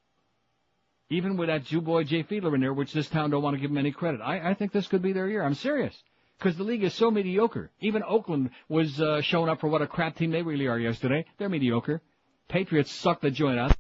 Even 1.11 1.37
with 1.37 1.49
that 1.49 1.65
Jew 1.65 1.81
boy 1.81 2.03
Jay 2.05 2.25
Fiedler 2.25 2.55
in 2.55 2.61
there, 2.61 2.75
which 2.75 2.93
this 2.93 3.09
town 3.09 3.31
don't 3.31 3.43
want 3.43 3.55
to 3.55 3.61
give 3.61 3.71
him 3.71 3.79
any 3.79 3.93
credit. 3.93 4.21
I, 4.21 4.51
I 4.51 4.55
think 4.55 4.73
this 4.73 4.89
could 4.89 5.03
be 5.03 5.13
their 5.13 5.29
year. 5.29 5.43
I'm 5.45 5.55
serious. 5.55 5.97
Because 6.39 6.57
the 6.57 6.65
league 6.65 6.83
is 6.85 6.93
so 6.95 7.11
mediocre. 7.11 7.71
Even 7.81 8.03
Oakland 8.03 8.51
was 8.69 9.01
uh, 9.01 9.21
showing 9.23 9.49
up 9.49 9.61
for 9.61 9.69
what 9.69 9.81
a 9.83 9.87
crap 9.87 10.17
team 10.17 10.31
they 10.33 10.43
really 10.43 10.67
are 10.67 10.79
yesterday. 10.79 11.25
They're 11.39 11.49
mediocre. 11.49 12.03
Patriots 12.49 12.93
suck 12.93 13.21
the 13.21 13.31
joint 13.31 13.59
out. 13.59 13.75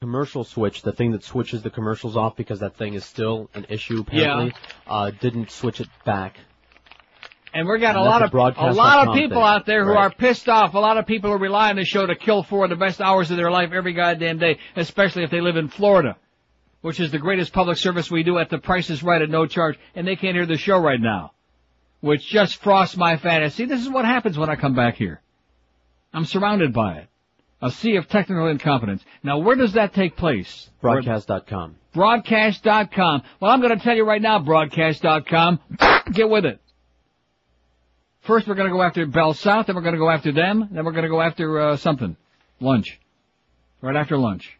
commercial 0.00 0.44
switch, 0.44 0.82
the 0.82 0.92
thing 0.92 1.12
that 1.12 1.24
switches 1.24 1.62
the 1.62 1.70
commercials 1.70 2.16
off 2.16 2.36
because 2.36 2.60
that 2.60 2.76
thing 2.76 2.92
is 2.94 3.04
still 3.04 3.48
an 3.54 3.64
issue 3.70 4.00
apparently, 4.00 4.52
uh, 4.86 5.10
didn't 5.20 5.50
switch 5.50 5.80
it 5.80 5.88
back. 6.04 6.36
And 7.54 7.66
we 7.68 7.78
got 7.78 7.94
a 7.94 8.00
And 8.00 8.08
lot 8.08 8.20
a 8.20 8.24
of 8.26 8.34
a 8.58 8.72
lot 8.74 9.08
of 9.08 9.14
people 9.14 9.36
thing. 9.36 9.44
out 9.44 9.64
there 9.64 9.84
who 9.84 9.92
Right. 9.92 10.06
are 10.06 10.10
pissed 10.10 10.48
off. 10.48 10.74
A 10.74 10.78
lot 10.78 10.98
of 10.98 11.06
people 11.06 11.30
who 11.30 11.38
rely 11.38 11.70
on 11.70 11.76
the 11.76 11.84
show 11.84 12.04
to 12.04 12.16
kill 12.16 12.42
four 12.42 12.64
of 12.64 12.70
the 12.70 12.76
best 12.76 13.00
hours 13.00 13.30
of 13.30 13.36
their 13.36 13.50
life 13.50 13.70
every 13.72 13.92
goddamn 13.94 14.38
day, 14.38 14.58
especially 14.76 15.22
if 15.22 15.30
they 15.30 15.40
live 15.40 15.56
in 15.56 15.68
Florida, 15.68 16.16
which 16.84 17.00
is 17.00 17.10
the 17.10 17.18
greatest 17.18 17.50
public 17.54 17.78
service 17.78 18.10
we 18.10 18.22
do 18.22 18.36
at 18.36 18.50
the 18.50 18.58
price 18.58 18.90
is 18.90 19.02
right 19.02 19.22
at 19.22 19.30
no 19.30 19.46
charge, 19.46 19.78
and 19.94 20.06
they 20.06 20.16
can't 20.16 20.36
hear 20.36 20.44
the 20.44 20.58
show 20.58 20.76
right 20.76 21.00
now, 21.00 21.32
which 22.02 22.26
just 22.26 22.56
frosts 22.56 22.94
my 22.94 23.16
fantasy. 23.16 23.64
This 23.64 23.80
is 23.80 23.88
what 23.88 24.04
happens 24.04 24.36
when 24.36 24.50
I 24.50 24.56
come 24.56 24.74
back 24.74 24.96
here. 24.96 25.22
I'm 26.12 26.26
surrounded 26.26 26.74
by 26.74 26.98
it. 26.98 27.08
A 27.62 27.70
sea 27.70 27.96
of 27.96 28.06
technical 28.06 28.48
incompetence. 28.48 29.02
Now, 29.22 29.38
where 29.38 29.56
does 29.56 29.72
that 29.72 29.94
take 29.94 30.14
place? 30.14 30.68
Broadcast.com. 30.82 31.76
Broadcast.com. 31.94 33.22
Well, 33.40 33.50
I'm 33.50 33.62
going 33.62 33.78
to 33.78 33.82
tell 33.82 33.96
you 33.96 34.04
right 34.04 34.20
now, 34.20 34.40
broadcast.com, 34.40 35.60
get 36.12 36.28
with 36.28 36.44
it. 36.44 36.60
First, 38.20 38.46
we're 38.46 38.56
going 38.56 38.68
to 38.68 38.76
go 38.76 38.82
after 38.82 39.06
Bell 39.06 39.32
South, 39.32 39.68
then 39.68 39.76
we're 39.76 39.80
going 39.80 39.94
to 39.94 39.98
go 39.98 40.10
after 40.10 40.32
them, 40.32 40.68
then 40.70 40.84
we're 40.84 40.92
going 40.92 41.04
to 41.04 41.08
go 41.08 41.22
after 41.22 41.60
uh, 41.60 41.76
something. 41.78 42.14
Lunch. 42.60 43.00
Right 43.80 43.96
after 43.96 44.18
lunch. 44.18 44.58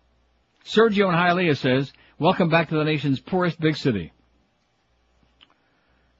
Sergio 0.64 1.10
in 1.10 1.14
Hialeah 1.14 1.58
says, 1.58 1.92
welcome 2.18 2.48
back 2.48 2.68
to 2.70 2.76
the 2.76 2.84
nation's 2.84 3.20
poorest 3.20 3.60
big 3.60 3.76
city. 3.76 4.12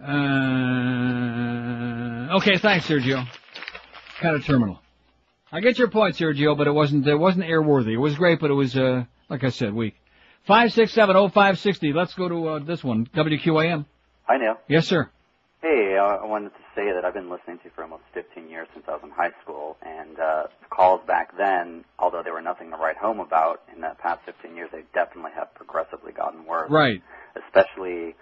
Uh, 0.01 0.07
okay, 2.37 2.59
thanks, 2.59 2.87
Sergio. 2.87 3.27
Kind 4.21 4.37
of 4.37 4.45
terminal. 4.45 4.81
I 5.51 5.61
get 5.61 5.79
your 5.79 5.89
point, 5.89 6.17
Sergio, 6.17 6.57
but 6.57 6.67
it 6.67 6.73
wasn't, 6.73 7.07
it 7.07 7.17
wasn't 7.17 7.45
airworthy. 7.45 7.93
It 7.93 7.99
was 7.99 8.17
great, 8.17 8.41
but 8.41 8.51
it 8.51 8.55
was, 8.55 8.77
uh, 8.77 9.05
like 9.29 9.45
I 9.45 9.51
said, 9.51 9.73
weak. 9.73 9.95
Five 10.47 10.73
six 10.73 10.93
seven 10.93 11.17
oh 11.17 11.29
five 11.29 11.59
sixty. 11.59 11.93
Let's 11.93 12.13
go 12.15 12.29
to 12.29 12.49
uh, 12.49 12.59
this 12.59 12.85
one. 12.85 13.07
WQAM. 13.15 13.87
Hi, 14.25 14.37
Neil. 14.37 14.57
Yes, 14.69 14.87
sir. 14.87 15.09
Hey, 15.63 15.97
I 15.97 16.25
wanted 16.27 16.51
to 16.51 16.64
say 16.75 16.93
that 16.93 17.05
I've 17.05 17.15
been 17.15 17.31
listening 17.31 17.59
to 17.65 17.71
for 17.71 17.83
almost 17.83 18.03
15 18.15 18.49
years 18.49 18.69
since 18.75 18.85
I 18.89 18.93
was 18.93 19.01
in 19.03 19.11
high 19.11 19.33
school, 19.43 19.77
and 19.83 20.19
uh, 20.19 20.45
calls 20.71 21.01
back 21.07 21.37
then, 21.37 21.85
although 21.99 22.23
they 22.25 22.31
were 22.31 22.43
nothing 22.43 22.71
to 22.71 22.77
write 22.77 22.97
home 22.97 23.21
about 23.21 23.63
in 23.75 23.81
the 23.81 23.93
past 24.03 24.21
15 24.27 24.57
years, 24.57 24.71
they 24.73 24.83
definitely 24.93 25.33
have 25.35 25.55
progressively 25.55 26.13
gotten 26.13 26.45
worse. 26.47 26.71
Right. 26.71 27.03
Especially 27.37 28.15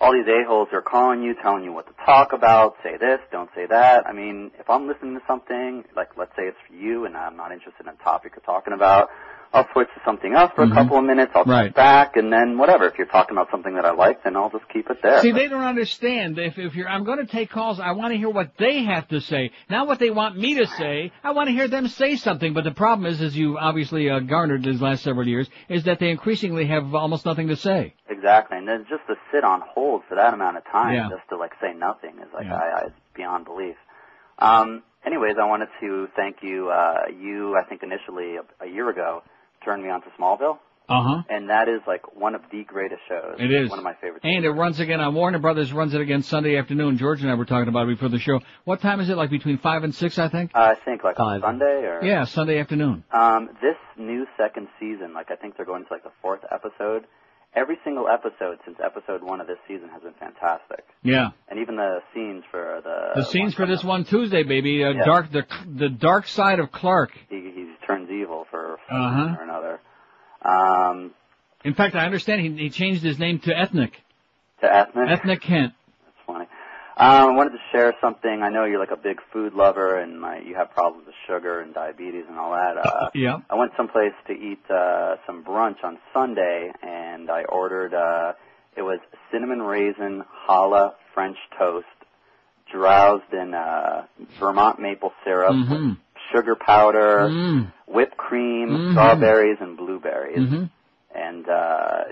all 0.00 0.12
these 0.12 0.26
a-holes 0.26 0.68
are 0.72 0.82
calling 0.82 1.22
you, 1.22 1.34
telling 1.40 1.64
you 1.64 1.72
what 1.72 1.86
to 1.86 1.94
talk 2.04 2.32
about, 2.32 2.74
say 2.82 2.96
this, 2.98 3.20
don't 3.30 3.50
say 3.54 3.66
that. 3.66 4.06
I 4.06 4.12
mean, 4.12 4.50
if 4.58 4.68
I'm 4.68 4.88
listening 4.88 5.14
to 5.14 5.22
something, 5.26 5.84
like 5.96 6.16
let's 6.16 6.32
say 6.36 6.44
it's 6.44 6.56
for 6.68 6.74
you 6.74 7.06
and 7.06 7.16
I'm 7.16 7.36
not 7.36 7.52
interested 7.52 7.86
in 7.86 7.88
a 7.88 8.04
topic 8.04 8.32
you're 8.34 8.44
talking 8.44 8.72
about, 8.72 9.08
I'll 9.54 9.68
switch 9.72 9.86
to 9.94 10.00
something 10.04 10.34
else 10.34 10.50
for 10.56 10.66
Mhm. 10.66 10.72
a 10.72 10.74
couple 10.74 10.98
of 10.98 11.04
minutes, 11.04 11.30
I'll 11.34 11.44
Right. 11.44 11.72
come 11.72 11.82
back, 11.84 12.16
and 12.16 12.32
then 12.32 12.58
whatever. 12.58 12.86
If 12.86 12.98
you're 12.98 13.06
talking 13.06 13.36
about 13.36 13.50
something 13.52 13.74
that 13.76 13.84
I 13.84 13.92
like, 13.92 14.24
then 14.24 14.36
I'll 14.36 14.50
just 14.50 14.68
keep 14.68 14.90
it 14.90 15.00
there. 15.00 15.18
See, 15.20 15.30
they 15.30 15.46
don't 15.46 15.62
understand. 15.62 16.38
If 16.38 16.58
if 16.58 16.74
you're, 16.74 16.88
I'm 16.88 17.04
going 17.04 17.18
to 17.18 17.26
take 17.26 17.50
calls. 17.50 17.78
I 17.78 17.92
want 17.92 18.12
to 18.12 18.18
hear 18.18 18.28
what 18.28 18.56
they 18.58 18.82
have 18.82 19.06
to 19.08 19.20
say, 19.20 19.52
not 19.70 19.86
what 19.86 20.00
they 20.00 20.10
want 20.10 20.36
me 20.36 20.54
to 20.56 20.66
say. 20.66 21.12
I 21.22 21.30
want 21.30 21.48
to 21.48 21.52
hear 21.54 21.68
them 21.68 21.86
say 21.86 22.16
something. 22.16 22.52
But 22.52 22.64
the 22.64 22.72
problem 22.72 23.06
is, 23.06 23.22
as 23.22 23.36
you 23.36 23.56
obviously 23.56 24.10
uh, 24.10 24.18
garnered 24.20 24.64
these 24.64 24.82
last 24.82 25.04
several 25.04 25.28
years, 25.28 25.48
is 25.68 25.84
that 25.84 26.00
they 26.00 26.10
increasingly 26.10 26.66
have 26.66 26.92
almost 26.94 27.24
nothing 27.24 27.46
to 27.48 27.56
say. 27.56 27.94
Exactly, 28.08 28.58
and 28.58 28.66
then 28.66 28.86
just 28.90 29.06
to 29.06 29.14
sit 29.30 29.44
on 29.44 29.60
hold 29.60 30.02
for 30.08 30.16
that 30.16 30.34
amount 30.34 30.56
of 30.56 30.64
time, 30.66 30.94
Yeah. 30.94 31.08
just 31.10 31.28
to 31.28 31.36
like 31.36 31.52
say 31.60 31.72
nothing, 31.74 32.18
is 32.18 32.32
like 32.34 32.46
Yeah. 32.46 32.56
I, 32.56 32.66
I, 32.66 32.80
it's 32.86 33.00
beyond 33.14 33.44
belief. 33.44 33.76
Um, 34.40 34.82
anyways, 35.06 35.36
I 35.40 35.44
wanted 35.46 35.68
to 35.80 36.08
thank 36.16 36.42
you. 36.42 36.70
Uh, 36.70 37.02
you, 37.20 37.56
I 37.56 37.62
think 37.62 37.82
initially 37.84 38.36
a, 38.36 38.64
a 38.64 38.66
year 38.66 38.88
ago, 38.90 39.22
turned 39.64 39.82
me 39.82 39.90
on 39.90 40.02
to 40.02 40.08
Smallville, 40.18 40.58
Uh 40.88 41.02
huh. 41.02 41.22
and 41.30 41.48
that 41.50 41.68
is 41.68 41.80
like 41.86 42.14
one 42.16 42.34
of 42.34 42.42
the 42.52 42.62
greatest 42.64 43.00
shows. 43.08 43.36
It 43.38 43.50
is 43.50 43.70
one 43.70 43.78
of 43.78 43.84
my 43.84 43.94
favorite. 43.94 44.22
And 44.24 44.44
it 44.44 44.50
runs 44.50 44.80
again 44.80 45.00
on 45.00 45.14
Warner 45.14 45.38
Brothers. 45.38 45.72
Runs 45.72 45.94
it 45.94 46.00
again 46.00 46.22
Sunday 46.22 46.56
afternoon. 46.56 46.98
George 46.98 47.22
and 47.22 47.30
I 47.30 47.34
were 47.34 47.44
talking 47.46 47.68
about 47.68 47.88
it 47.88 47.96
before 47.96 48.08
the 48.10 48.18
show. 48.18 48.40
What 48.64 48.80
time 48.80 49.00
is 49.00 49.08
it? 49.08 49.16
Like 49.16 49.30
between 49.30 49.58
five 49.58 49.82
and 49.84 49.94
six, 49.94 50.18
I 50.18 50.28
think. 50.28 50.50
Uh, 50.54 50.60
I 50.60 50.74
think 50.84 51.02
like 51.04 51.18
on 51.18 51.40
Sunday 51.40 51.84
or 51.86 52.00
Yeah, 52.04 52.24
Sunday 52.24 52.58
afternoon. 52.60 53.04
Um, 53.12 53.50
this 53.62 53.76
new 53.96 54.26
second 54.36 54.68
season, 54.78 55.14
like 55.14 55.30
I 55.30 55.36
think 55.36 55.56
they're 55.56 55.66
going 55.66 55.84
to 55.84 55.92
like 55.92 56.04
the 56.04 56.12
fourth 56.20 56.40
episode. 56.52 57.04
Every 57.56 57.76
single 57.84 58.08
episode 58.08 58.58
since 58.64 58.78
episode 58.84 59.22
one 59.22 59.40
of 59.40 59.46
this 59.46 59.58
season 59.68 59.88
has 59.90 60.02
been 60.02 60.14
fantastic, 60.14 60.84
Yeah. 61.04 61.30
and 61.48 61.60
even 61.60 61.76
the 61.76 62.00
scenes 62.12 62.42
for 62.50 62.80
the 62.82 63.20
The 63.20 63.24
scenes 63.26 63.54
for 63.54 63.64
this 63.64 63.84
one 63.84 64.04
Tuesday, 64.04 64.42
baby. 64.42 64.82
Uh, 64.84 64.90
Yeah. 64.90 65.04
Dark 65.04 65.30
the 65.30 65.46
the 65.76 65.88
dark 65.88 66.26
side 66.26 66.58
of 66.58 66.72
Clark. 66.72 67.12
he, 67.30 67.36
he 67.54 67.72
turns 67.86 68.10
evil 68.10 68.46
for 68.50 68.78
Uh-huh. 68.90 69.36
or 69.38 69.42
another. 69.44 69.80
Um, 70.42 71.12
In 71.64 71.74
fact, 71.74 71.94
I 71.94 72.04
understand 72.04 72.40
he 72.40 72.50
he 72.64 72.70
changed 72.70 73.02
his 73.04 73.18
name 73.18 73.38
to 73.40 73.56
Ethnic. 73.56 74.02
to 74.60 74.72
ethnic. 74.74 75.08
Ethnic 75.10 75.40
Kent. 75.40 75.74
Um, 76.96 77.30
I 77.30 77.30
wanted 77.34 77.50
to 77.50 77.58
share 77.72 77.92
something. 78.00 78.42
I 78.42 78.50
know 78.50 78.64
you're 78.64 78.78
like 78.78 78.92
a 78.92 78.96
big 78.96 79.18
food 79.32 79.52
lover, 79.54 79.98
and 79.98 80.20
my, 80.20 80.38
you 80.38 80.54
have 80.54 80.70
problems 80.70 81.06
with 81.06 81.14
sugar 81.26 81.60
and 81.60 81.74
diabetes 81.74 82.24
and 82.28 82.38
all 82.38 82.52
that. 82.52 82.76
Uh, 82.78 83.10
Yeah. 83.14 83.38
I 83.50 83.56
went 83.56 83.72
someplace 83.76 84.12
to 84.28 84.32
eat 84.32 84.60
uh, 84.70 85.16
some 85.26 85.42
brunch 85.42 85.82
on 85.82 85.98
Sunday, 86.12 86.70
and 86.82 87.30
I 87.30 87.42
ordered. 87.44 87.94
Uh, 87.94 88.34
it 88.76 88.82
was 88.82 89.00
cinnamon 89.32 89.60
raisin 89.62 90.24
challah 90.46 90.94
French 91.14 91.36
toast, 91.58 91.86
drowsed 92.70 93.32
in 93.32 93.54
uh, 93.54 94.04
Vermont 94.38 94.78
maple 94.78 95.12
syrup, 95.24 95.54
Mhm. 95.56 95.96
sugar 96.32 96.54
powder, 96.54 97.28
Mm. 97.28 97.72
whipped 97.86 98.16
cream, 98.16 98.70
Mhm. 98.70 98.90
strawberries, 98.92 99.58
and 99.60 99.76
blueberries. 99.76 100.38
Mhm. 100.48 100.70
And 101.14 101.48
uh, 101.48 102.04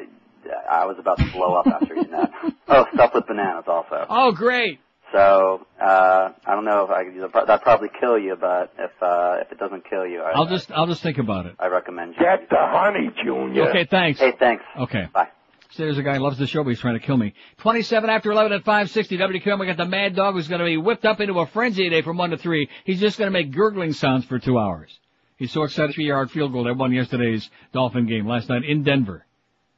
I 0.83 0.87
was 0.87 0.97
about 0.99 1.19
to 1.19 1.31
blow 1.31 1.55
up 1.55 1.67
after 1.69 1.95
eating 1.95 2.11
that. 2.13 2.31
Oh, 2.69 2.87
stuffed 2.95 3.15
with 3.15 3.27
bananas 3.27 3.65
also. 3.67 4.07
Oh, 4.09 4.33
great. 4.33 4.81
So 5.13 5.67
uh, 5.79 6.31
I 6.47 6.55
don't 6.55 6.65
know 6.65 6.85
if 6.85 6.91
I 6.91 7.05
could, 7.05 7.47
that 7.47 7.63
probably 7.63 7.91
kill 8.01 8.19
you, 8.19 8.35
but 8.41 8.73
if 8.79 8.91
uh, 9.03 9.37
if 9.43 9.53
it 9.53 9.59
doesn't 9.59 9.85
kill 9.91 10.07
you, 10.07 10.23
I, 10.23 10.31
I'll 10.31 10.47
just 10.47 10.73
I'll 10.73 10.87
just 10.87 11.03
think 11.03 11.19
about 11.19 11.45
it. 11.45 11.55
I 11.59 11.67
recommend 11.67 12.15
you. 12.15 12.21
Get 12.25 12.49
the 12.49 12.57
honey, 12.59 13.11
Junior. 13.23 13.69
Okay, 13.69 13.87
thanks. 13.91 14.21
Hey, 14.21 14.33
thanks. 14.39 14.65
Okay. 14.79 15.07
Bye. 15.13 15.29
So 15.73 15.83
there's 15.85 15.99
a 15.99 16.03
guy 16.03 16.15
who 16.17 16.21
loves 16.23 16.39
the 16.39 16.47
show, 16.47 16.63
but 16.65 16.71
he's 16.71 16.81
trying 16.81 16.99
to 16.99 17.05
kill 17.05 17.17
me. 17.19 17.35
27 17.59 18.09
after 18.09 18.31
11 18.31 18.53
at 18.53 18.65
560 18.65 19.19
WQM. 19.19 19.61
We 19.61 19.67
got 19.67 19.77
the 19.77 19.85
Mad 19.87 20.15
Dog 20.17 20.35
who's 20.35 20.49
going 20.49 20.61
to 20.61 20.65
be 20.67 20.77
whipped 20.79 21.05
up 21.05 21.21
into 21.21 21.39
a 21.41 21.47
frenzy 21.47 21.85
today 21.85 22.03
from 22.03 22.17
1 22.19 22.31
to 22.31 22.37
3. 22.39 22.69
He's 22.85 23.01
just 23.01 23.19
going 23.19 23.27
to 23.29 23.33
make 23.33 23.53
gurgling 23.53 23.93
sounds 23.93 24.25
for 24.27 24.39
two 24.39 24.59
hours. 24.59 24.99
He's 25.37 25.51
so 25.53 25.63
excited. 25.65 25.95
Three 25.95 26.07
yard 26.07 26.31
field 26.31 26.53
goal 26.53 26.65
that 26.65 26.77
won 26.77 26.93
yesterday's 26.93 27.49
Dolphin 27.73 28.07
game 28.07 28.27
last 28.27 28.49
night 28.49 28.65
in 28.65 28.83
Denver. 28.83 29.25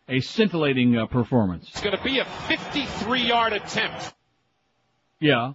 A 0.09 0.21
scintillating 0.21 0.97
uh, 0.97 1.07
performance. 1.07 1.69
It's 1.71 1.81
going 1.81 1.97
to 1.97 2.03
be 2.03 2.19
a 2.19 2.25
53-yard 2.25 3.53
attempt. 3.53 4.15
Yeah. 5.21 5.53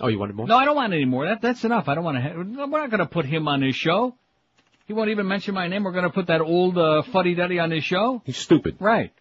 Oh, 0.00 0.08
you 0.08 0.18
wanted 0.18 0.36
more? 0.36 0.46
No, 0.46 0.56
I 0.56 0.64
don't 0.64 0.76
want 0.76 0.92
any 0.92 1.04
more. 1.04 1.26
That 1.26 1.40
that's 1.40 1.64
enough. 1.64 1.88
I 1.88 1.94
don't 1.94 2.04
want 2.04 2.16
to. 2.16 2.22
Ha- 2.22 2.34
we're 2.36 2.80
not 2.80 2.90
going 2.90 3.00
to 3.00 3.06
put 3.06 3.24
him 3.26 3.48
on 3.48 3.62
his 3.62 3.74
show. 3.74 4.14
He 4.86 4.92
won't 4.92 5.10
even 5.10 5.26
mention 5.26 5.54
my 5.54 5.68
name. 5.68 5.84
We're 5.84 5.92
going 5.92 6.04
to 6.04 6.10
put 6.10 6.28
that 6.28 6.40
old 6.40 6.78
uh, 6.78 7.02
fuddy 7.02 7.34
duddy 7.34 7.58
on 7.58 7.70
his 7.70 7.84
show. 7.84 8.22
He's 8.24 8.36
stupid. 8.36 8.76
Right. 8.78 9.12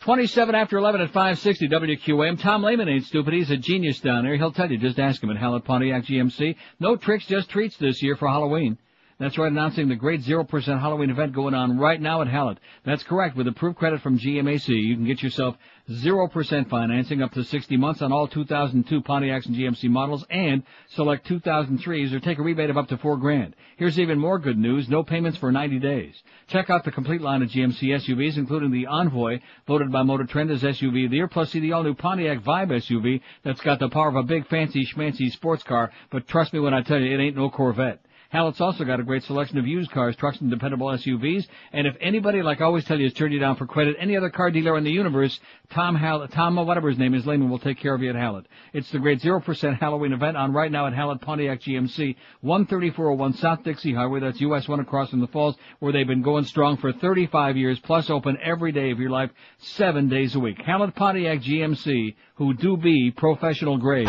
27 0.00 0.54
after 0.54 0.76
11 0.76 1.00
at 1.00 1.08
560 1.08 1.68
WQAM. 1.68 2.38
Tom 2.40 2.62
Lehman 2.62 2.88
ain't 2.88 3.04
stupid. 3.06 3.32
He's 3.32 3.50
a 3.50 3.56
genius 3.56 4.00
down 4.00 4.24
there. 4.24 4.36
He'll 4.36 4.52
tell 4.52 4.70
you. 4.70 4.76
Just 4.76 4.98
ask 4.98 5.22
him 5.22 5.30
at 5.30 5.38
Hallett 5.38 5.64
Pontiac 5.64 6.04
GMC. 6.04 6.56
No 6.78 6.96
tricks, 6.96 7.24
just 7.26 7.48
treats 7.48 7.76
this 7.78 8.02
year 8.02 8.16
for 8.16 8.28
Halloween. 8.28 8.76
That's 9.18 9.38
right, 9.38 9.50
announcing 9.50 9.88
the 9.88 9.94
great 9.94 10.22
0% 10.22 10.80
Halloween 10.80 11.10
event 11.10 11.34
going 11.34 11.54
on 11.54 11.78
right 11.78 12.00
now 12.00 12.20
at 12.20 12.26
Hallett. 12.26 12.58
That's 12.84 13.04
correct. 13.04 13.36
With 13.36 13.46
approved 13.46 13.78
credit 13.78 14.02
from 14.02 14.18
GMAC, 14.18 14.68
you 14.68 14.96
can 14.96 15.06
get 15.06 15.22
yourself 15.22 15.56
0% 15.88 16.68
financing 16.68 17.22
up 17.22 17.32
to 17.32 17.44
60 17.44 17.76
months 17.76 18.02
on 18.02 18.12
all 18.12 18.26
2002 18.26 19.02
Pontiacs 19.02 19.46
and 19.46 19.54
GMC 19.54 19.88
models 19.88 20.24
and 20.30 20.64
select 20.88 21.28
2003s 21.28 22.12
or 22.12 22.18
take 22.18 22.38
a 22.38 22.42
rebate 22.42 22.70
of 22.70 22.76
up 22.76 22.88
to 22.88 22.96
4 22.96 23.16
grand. 23.18 23.54
Here's 23.76 24.00
even 24.00 24.18
more 24.18 24.40
good 24.40 24.58
news. 24.58 24.88
No 24.88 25.04
payments 25.04 25.38
for 25.38 25.52
90 25.52 25.78
days. 25.78 26.14
Check 26.48 26.68
out 26.68 26.84
the 26.84 26.90
complete 26.90 27.20
line 27.20 27.42
of 27.42 27.50
GMC 27.50 27.82
SUVs, 27.82 28.36
including 28.36 28.72
the 28.72 28.86
Envoy, 28.86 29.40
voted 29.68 29.92
by 29.92 30.02
Motor 30.02 30.24
Trend 30.24 30.50
as 30.50 30.62
SUV 30.62 31.04
of 31.04 31.10
the 31.10 31.16
year, 31.18 31.28
plus 31.28 31.50
see 31.50 31.60
the 31.60 31.72
all-new 31.72 31.94
Pontiac 31.94 32.40
Vibe 32.40 32.70
SUV 32.70 33.20
that's 33.44 33.60
got 33.60 33.78
the 33.78 33.88
power 33.88 34.08
of 34.08 34.16
a 34.16 34.24
big 34.24 34.48
fancy 34.48 34.84
schmancy 34.84 35.30
sports 35.30 35.62
car, 35.62 35.92
but 36.10 36.26
trust 36.26 36.52
me 36.52 36.58
when 36.58 36.74
I 36.74 36.82
tell 36.82 36.98
you, 36.98 37.14
it 37.14 37.22
ain't 37.22 37.36
no 37.36 37.48
Corvette. 37.48 38.00
Hallett's 38.34 38.60
also 38.60 38.82
got 38.82 38.98
a 38.98 39.04
great 39.04 39.22
selection 39.22 39.58
of 39.58 39.66
used 39.68 39.92
cars, 39.92 40.16
trucks, 40.16 40.40
and 40.40 40.50
dependable 40.50 40.88
SUVs. 40.88 41.46
And 41.72 41.86
if 41.86 41.94
anybody, 42.00 42.42
like 42.42 42.60
I 42.60 42.64
always 42.64 42.84
tell 42.84 42.98
you, 42.98 43.04
has 43.04 43.12
turned 43.12 43.32
you 43.32 43.38
down 43.38 43.54
for 43.54 43.64
credit, 43.64 43.94
any 43.96 44.16
other 44.16 44.28
car 44.28 44.50
dealer 44.50 44.76
in 44.76 44.82
the 44.82 44.90
universe, 44.90 45.38
Tom 45.70 45.94
Hallett, 45.94 46.32
Tom, 46.32 46.56
whatever 46.56 46.88
his 46.88 46.98
name 46.98 47.14
is, 47.14 47.24
Lehman 47.24 47.48
will 47.48 47.60
take 47.60 47.78
care 47.78 47.94
of 47.94 48.02
you 48.02 48.10
at 48.10 48.16
Hallett. 48.16 48.46
It's 48.72 48.90
the 48.90 48.98
great 48.98 49.20
0% 49.20 49.78
Halloween 49.78 50.12
event 50.12 50.36
on 50.36 50.52
right 50.52 50.72
now 50.72 50.88
at 50.88 50.94
Hallett 50.94 51.20
Pontiac 51.20 51.60
GMC, 51.60 52.16
13401 52.42 53.34
South 53.34 53.62
Dixie 53.62 53.94
Highway. 53.94 54.18
That's 54.18 54.40
US 54.40 54.66
1 54.66 54.80
across 54.80 55.10
from 55.10 55.20
the 55.20 55.28
falls, 55.28 55.54
where 55.78 55.92
they've 55.92 56.04
been 56.04 56.22
going 56.22 56.42
strong 56.42 56.76
for 56.78 56.92
35 56.92 57.56
years, 57.56 57.78
plus 57.78 58.10
open 58.10 58.36
every 58.42 58.72
day 58.72 58.90
of 58.90 58.98
your 58.98 59.10
life, 59.10 59.30
seven 59.58 60.08
days 60.08 60.34
a 60.34 60.40
week. 60.40 60.60
Hallett 60.60 60.96
Pontiac 60.96 61.38
GMC, 61.38 62.16
who 62.34 62.52
do 62.52 62.76
be 62.76 63.12
professional 63.12 63.78
grade. 63.78 64.08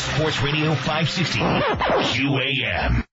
We're 0.00 0.14
Sports 0.16 0.40
Radio 0.42 0.74
560 0.74 1.38
QAM. 1.40 3.04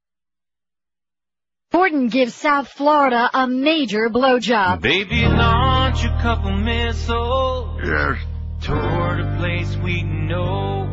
Gordon 1.73 2.07
gives 2.07 2.33
South 2.33 2.69
Florida 2.69 3.29
a 3.33 3.45
major 3.45 4.09
blowjob. 4.09 4.79
Baby, 4.81 5.25
launch 5.25 6.05
a 6.05 6.17
couple 6.21 6.55
missiles. 6.55 7.81
Yes. 7.83 8.17
Toward 8.61 9.19
a 9.19 9.35
place 9.37 9.75
we 9.83 10.03
know. 10.03 10.83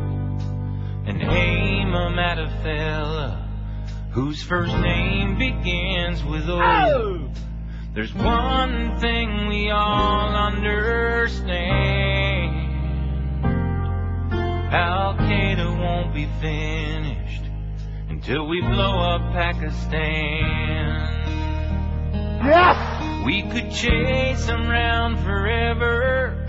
And 1.07 1.23
aim 1.23 1.95
'em 1.95 2.19
at 2.19 2.41
a 2.41 2.49
fella 2.65 3.49
whose 4.11 4.43
first 4.43 4.77
name 4.77 5.39
begins 5.39 6.25
with 6.25 6.49
O. 6.49 7.31
There's 7.95 8.13
one 8.15 8.99
thing 8.99 9.47
we 9.47 9.71
all 9.71 10.35
understand. 10.35 11.53
Al 14.75 15.15
Qaeda 15.15 15.79
won't 15.79 16.13
be 16.13 16.27
finished 16.41 17.45
until 18.09 18.49
we 18.49 18.61
blow 18.61 18.99
up 18.99 19.33
Pakistan. 19.33 19.93
Yes! 22.45 23.25
We 23.25 23.43
could 23.43 23.71
chase 23.71 24.47
them 24.47 24.67
round 24.67 25.21
forever 25.21 26.45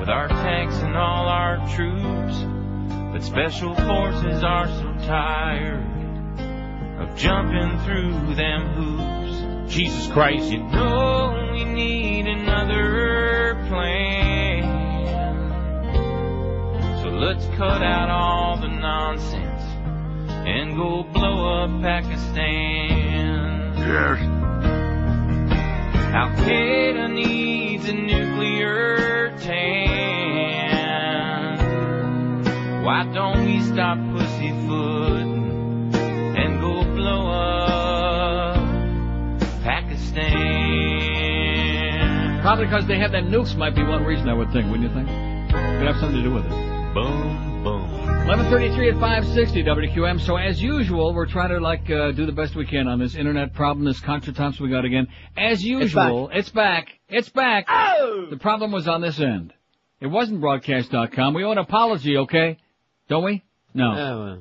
with 0.00 0.08
our 0.08 0.28
tanks 0.28 0.76
and 0.76 0.96
all 0.96 1.28
our 1.28 1.58
troops. 1.76 2.42
But 3.12 3.22
special 3.22 3.74
forces 3.74 4.42
are 4.42 4.68
so 4.68 5.06
tired 5.06 5.84
of 7.00 7.14
jumping 7.18 7.78
through 7.80 8.34
them 8.34 8.66
hoops. 8.76 9.74
Jesus 9.74 10.10
Christ. 10.12 10.50
You 10.50 10.62
know 10.62 11.50
we 11.52 11.64
need 11.64 12.26
another 12.28 13.62
plan. 13.68 14.47
So 17.18 17.24
let's 17.24 17.46
cut 17.56 17.82
out 17.82 18.08
all 18.10 18.58
the 18.58 18.68
nonsense 18.68 19.62
and 20.46 20.76
go 20.76 21.02
blow 21.02 21.64
up 21.64 21.82
Pakistan. 21.82 23.74
Yes. 23.76 24.20
Al 26.14 26.28
Qaeda 26.44 27.10
needs 27.12 27.88
a 27.88 27.92
nuclear 27.92 29.36
tan. 29.40 30.04
Why 32.84 33.02
don't 33.12 33.44
we 33.44 33.62
stop 33.62 33.98
pussyfooting 34.12 35.96
and 36.38 36.60
go 36.60 36.84
blow 36.84 37.32
up 37.32 38.58
Pakistan? 39.64 40.22
Probably 42.42 42.66
because 42.66 42.86
they 42.86 42.98
have 43.00 43.10
them 43.10 43.28
nukes 43.32 43.56
might 43.56 43.74
be 43.74 43.82
one 43.82 44.04
reason 44.04 44.28
I 44.28 44.34
would 44.34 44.52
think, 44.52 44.70
wouldn't 44.70 44.88
you 44.88 44.94
think? 44.94 45.08
Could 45.08 45.88
have 45.88 45.96
something 45.96 46.22
to 46.22 46.22
do 46.22 46.32
with 46.32 46.44
it. 46.44 46.67
Boom, 46.94 47.62
boom. 47.62 47.82
11:33 48.26 48.94
at 48.94 49.00
560 49.00 49.62
WQM. 49.62 50.20
So 50.20 50.36
as 50.36 50.60
usual, 50.62 51.14
we're 51.14 51.26
trying 51.26 51.50
to 51.50 51.60
like 51.60 51.88
uh, 51.90 52.12
do 52.12 52.26
the 52.26 52.32
best 52.32 52.54
we 52.54 52.66
can 52.66 52.88
on 52.88 52.98
this 52.98 53.14
internet 53.14 53.54
problem, 53.54 53.84
this 53.84 54.00
contretemps 54.00 54.58
we 54.60 54.68
got 54.68 54.84
again. 54.84 55.08
As 55.36 55.62
usual, 55.64 56.30
it's 56.32 56.50
back. 56.50 56.88
It's 57.08 57.28
back. 57.28 57.66
Oh! 57.68 58.26
The 58.30 58.36
problem 58.36 58.72
was 58.72 58.88
on 58.88 59.00
this 59.00 59.20
end. 59.20 59.52
It 60.00 60.06
wasn't 60.06 60.40
broadcast.com. 60.40 61.34
We 61.34 61.44
owe 61.44 61.52
an 61.52 61.58
apology, 61.58 62.16
okay? 62.18 62.58
Don't 63.08 63.24
we? 63.24 63.42
No. 63.74 63.90
Uh, 63.92 64.36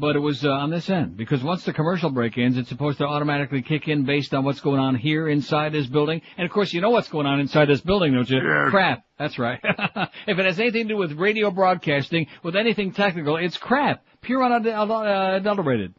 But 0.00 0.14
it 0.14 0.20
was 0.20 0.44
uh, 0.44 0.50
on 0.50 0.70
this 0.70 0.88
end 0.88 1.16
because 1.16 1.42
once 1.42 1.64
the 1.64 1.72
commercial 1.72 2.10
break 2.10 2.38
ends, 2.38 2.56
it's 2.56 2.68
supposed 2.68 2.98
to 2.98 3.04
automatically 3.04 3.62
kick 3.62 3.88
in 3.88 4.04
based 4.04 4.32
on 4.32 4.44
what's 4.44 4.60
going 4.60 4.78
on 4.78 4.94
here 4.94 5.28
inside 5.28 5.72
this 5.72 5.88
building. 5.88 6.22
And 6.36 6.44
of 6.44 6.52
course, 6.52 6.72
you 6.72 6.80
know 6.80 6.90
what's 6.90 7.08
going 7.08 7.26
on 7.26 7.40
inside 7.40 7.64
this 7.64 7.80
building, 7.80 8.14
don't 8.14 8.30
you? 8.30 8.36
Yes. 8.36 8.70
Crap. 8.70 9.04
That's 9.18 9.40
right. 9.40 9.58
if 9.64 10.38
it 10.38 10.46
has 10.46 10.60
anything 10.60 10.86
to 10.86 10.94
do 10.94 10.96
with 10.96 11.14
radio 11.14 11.50
broadcasting, 11.50 12.28
with 12.44 12.54
anything 12.54 12.92
technical, 12.92 13.38
it's 13.38 13.56
crap. 13.56 14.04
Pure 14.20 14.44
unadulterated. 14.44 15.94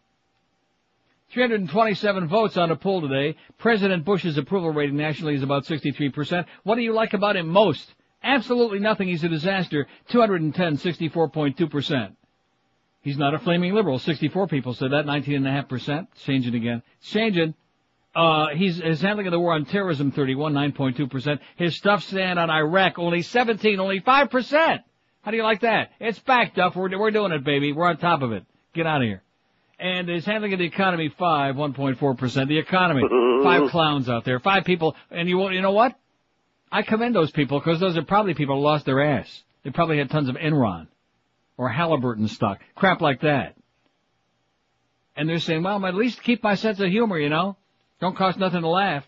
327 1.32 2.30
votes 2.30 2.56
on 2.56 2.72
a 2.72 2.78
poll 2.78 3.02
today. 3.02 3.36
President 3.58 4.06
Bush's 4.06 4.38
approval 4.38 4.72
rating 4.72 4.96
nationally 4.96 5.36
is 5.36 5.44
about 5.44 5.66
63%. 5.66 6.46
What 6.64 6.76
do 6.76 6.82
you 6.84 6.94
like 6.94 7.14
about 7.14 7.36
him 7.36 7.50
most? 7.50 7.94
Absolutely 8.24 8.80
nothing. 8.80 9.10
He's 9.10 9.26
a 9.26 9.30
disaster. 9.30 9.88
210, 10.08 10.78
64.2%. 10.78 12.16
He's 13.02 13.18
not 13.18 13.34
a 13.34 13.40
flaming 13.40 13.74
liberal. 13.74 14.00
64 14.00 14.48
people 14.48 14.74
said 14.74 14.92
that. 14.92 15.06
19.5%. 15.06 16.08
It's 16.12 16.24
changing 16.24 16.56
again. 16.56 16.84
Changing. 17.02 17.54
Uh, 18.14 18.48
he's, 18.56 18.78
his 18.78 19.02
handling 19.02 19.28
of 19.28 19.32
the 19.32 19.40
war 19.40 19.54
on 19.54 19.66
terrorism, 19.66 20.12
31, 20.12 20.54
9.2%. 20.54 21.40
His 21.56 21.76
stuff 21.78 22.04
stand 22.04 22.40
on 22.40 22.50
Iraq, 22.50 22.98
only 22.98 23.22
17, 23.22 23.80
only 23.80 24.02
5%. 24.02 24.80
How 25.22 25.32
do 25.32 25.38
you 25.38 25.44
like 25.44 25.62
that? 25.62 25.92
It's 26.00 26.20
back, 26.20 26.56
Duff. 26.56 26.76
We're, 26.76 26.98
we're 26.98 27.12
doing 27.12 27.32
it, 27.32 27.44
baby. 27.44 27.72
We're 27.72 27.88
on 27.88 27.98
top 27.98 28.22
of 28.22 28.32
it. 28.32 28.44
Get 28.74 28.88
out 28.88 29.02
of 29.02 29.08
here. 29.08 29.22
And 29.80 30.10
his 30.10 30.26
handling 30.26 30.52
of 30.54 30.60
the 30.60 30.66
economy, 30.66 31.14
5, 31.18 31.56
1.4%. 31.56 32.48
The 32.48 32.58
economy, 32.58 33.04
five 33.44 33.70
clowns 33.70 34.10
out 34.10 34.26
there, 34.26 34.40
five 34.40 34.66
people. 34.66 34.96
And 35.10 35.30
you, 35.30 35.38
will, 35.38 35.54
you 35.54 35.62
know 35.62 35.72
what? 35.72 35.96
I 36.72 36.82
commend 36.82 37.16
those 37.16 37.32
people 37.32 37.60
because 37.60 37.80
those 37.80 37.96
are 37.96 38.04
probably 38.04 38.34
people 38.34 38.56
who 38.56 38.62
lost 38.62 38.86
their 38.86 39.02
ass. 39.02 39.44
They 39.64 39.70
probably 39.70 39.98
had 39.98 40.10
tons 40.10 40.28
of 40.28 40.36
Enron 40.36 40.88
or 41.60 41.68
Halliburton 41.68 42.30
stock, 42.30 42.62
crap 42.74 43.02
like 43.02 43.20
that. 43.20 43.54
And 45.18 45.28
they're 45.28 45.40
saying, 45.40 45.62
well, 45.62 45.86
at 45.86 45.94
least 45.94 46.24
keep 46.24 46.42
my 46.42 46.56
sense 46.56 46.80
of 46.80 46.88
humor, 46.90 47.20
you 47.20 47.28
know? 47.28 47.58
Don't 48.00 48.16
cost 48.16 48.40
nothing 48.40 48.62
to 48.62 48.70
laugh. 48.70 49.06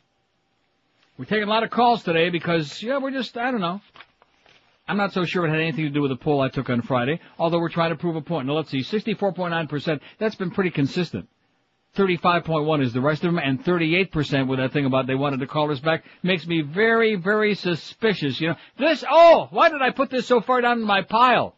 We're 1.17 1.23
taking 1.23 1.43
a 1.43 1.49
lot 1.49 1.63
of 1.63 1.69
calls 1.69 2.03
today 2.03 2.29
because, 2.29 2.83
yeah, 2.83 2.97
we're 2.97 3.11
just, 3.11 3.37
I 3.37 3.51
don't 3.51 3.61
know. 3.61 3.79
I'm 4.85 4.97
not 4.97 5.13
so 5.13 5.23
sure 5.23 5.45
it 5.45 5.49
had 5.49 5.61
anything 5.61 5.85
to 5.85 5.91
do 5.91 6.01
with 6.01 6.11
the 6.11 6.17
poll 6.17 6.41
I 6.41 6.49
took 6.49 6.69
on 6.69 6.81
Friday, 6.81 7.21
although 7.39 7.59
we're 7.59 7.69
trying 7.69 7.91
to 7.91 7.95
prove 7.95 8.17
a 8.17 8.21
point. 8.21 8.47
Now 8.47 8.53
let's 8.55 8.69
see, 8.69 8.79
64.9%, 8.79 10.01
that's 10.19 10.35
been 10.35 10.51
pretty 10.51 10.71
consistent. 10.71 11.29
35.1 11.95 12.83
is 12.83 12.91
the 12.91 12.99
rest 12.99 13.23
of 13.23 13.33
them, 13.33 13.41
and 13.41 13.63
38% 13.63 14.47
with 14.49 14.59
that 14.59 14.73
thing 14.73 14.85
about 14.85 15.07
they 15.07 15.15
wanted 15.15 15.39
to 15.39 15.47
call 15.47 15.71
us 15.71 15.79
back 15.79 16.03
makes 16.21 16.45
me 16.45 16.61
very, 16.61 17.15
very 17.15 17.55
suspicious, 17.55 18.41
you 18.41 18.49
know. 18.49 18.55
This, 18.77 19.05
oh, 19.09 19.47
why 19.51 19.69
did 19.69 19.81
I 19.81 19.91
put 19.91 20.09
this 20.09 20.27
so 20.27 20.41
far 20.41 20.59
down 20.59 20.79
in 20.79 20.85
my 20.85 21.03
pile? 21.03 21.55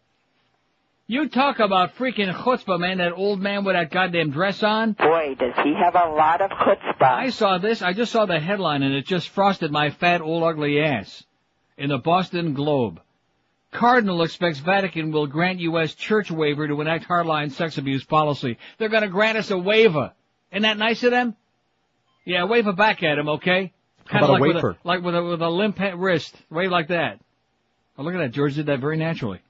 You 1.06 1.28
talk 1.28 1.60
about 1.60 1.96
freaking 1.96 2.34
chutzpah, 2.34 2.80
man, 2.80 3.00
that 3.00 3.12
old 3.12 3.42
man 3.42 3.66
with 3.66 3.76
that 3.76 3.92
goddamn 3.92 4.32
dress 4.32 4.64
on. 4.64 4.94
Boy, 4.94 5.36
does 5.38 5.54
he 5.62 5.74
have 5.74 5.96
a 5.96 6.10
lot 6.14 6.40
of 6.40 6.50
chutzpah. 6.52 7.02
I 7.02 7.30
saw 7.30 7.58
this, 7.58 7.82
I 7.82 7.92
just 7.92 8.12
saw 8.14 8.26
the 8.26 8.40
headline 8.40 8.84
and 8.84 8.96
it 8.96 9.06
just 9.06 9.28
frosted 9.30 9.70
my 9.70 9.90
fat 9.90 10.22
old 10.22 10.44
ugly 10.44 10.80
ass. 10.80 11.26
In 11.78 11.90
the 11.90 11.98
Boston 11.98 12.54
Globe. 12.54 13.02
Cardinal 13.72 14.22
expects 14.22 14.60
Vatican 14.60 15.12
will 15.12 15.28
grant 15.28 15.60
U.S. 15.60 15.94
church 15.94 16.32
waiver 16.32 16.68
to 16.68 16.80
enact 16.80 17.06
hardline 17.06 17.52
sex 17.52 17.78
abuse 17.78 18.06
policy. 18.06 18.58
They're 18.78 18.88
gonna 18.88 19.10
grant 19.10 19.38
us 19.38 19.52
a 19.52 19.58
waiver. 19.58 20.14
Isn't 20.52 20.62
that 20.62 20.78
nice 20.78 21.04
of 21.04 21.12
them? 21.12 21.36
Yeah, 22.24 22.46
wave 22.46 22.68
it 22.68 22.78
back 22.78 23.04
at 23.04 23.18
him, 23.18 23.28
okay? 23.28 23.74
Kind 24.06 24.24
of 24.24 24.30
about 24.30 24.40
a 24.40 24.44
like 24.44 24.54
with 24.54 24.64
a, 24.64 24.78
like 24.84 25.02
with 25.02 25.16
a 25.16 25.24
with 25.24 25.42
a 25.42 25.50
limp 25.50 25.80
wrist. 25.96 26.36
Wave 26.50 26.72
like 26.72 26.90
that. 26.90 27.20
Oh, 27.98 28.04
look 28.04 28.14
at 28.14 28.20
that. 28.20 28.32
George 28.32 28.56
did 28.56 28.68
that 28.68 28.80
very 28.80 28.98
naturally. 28.98 29.42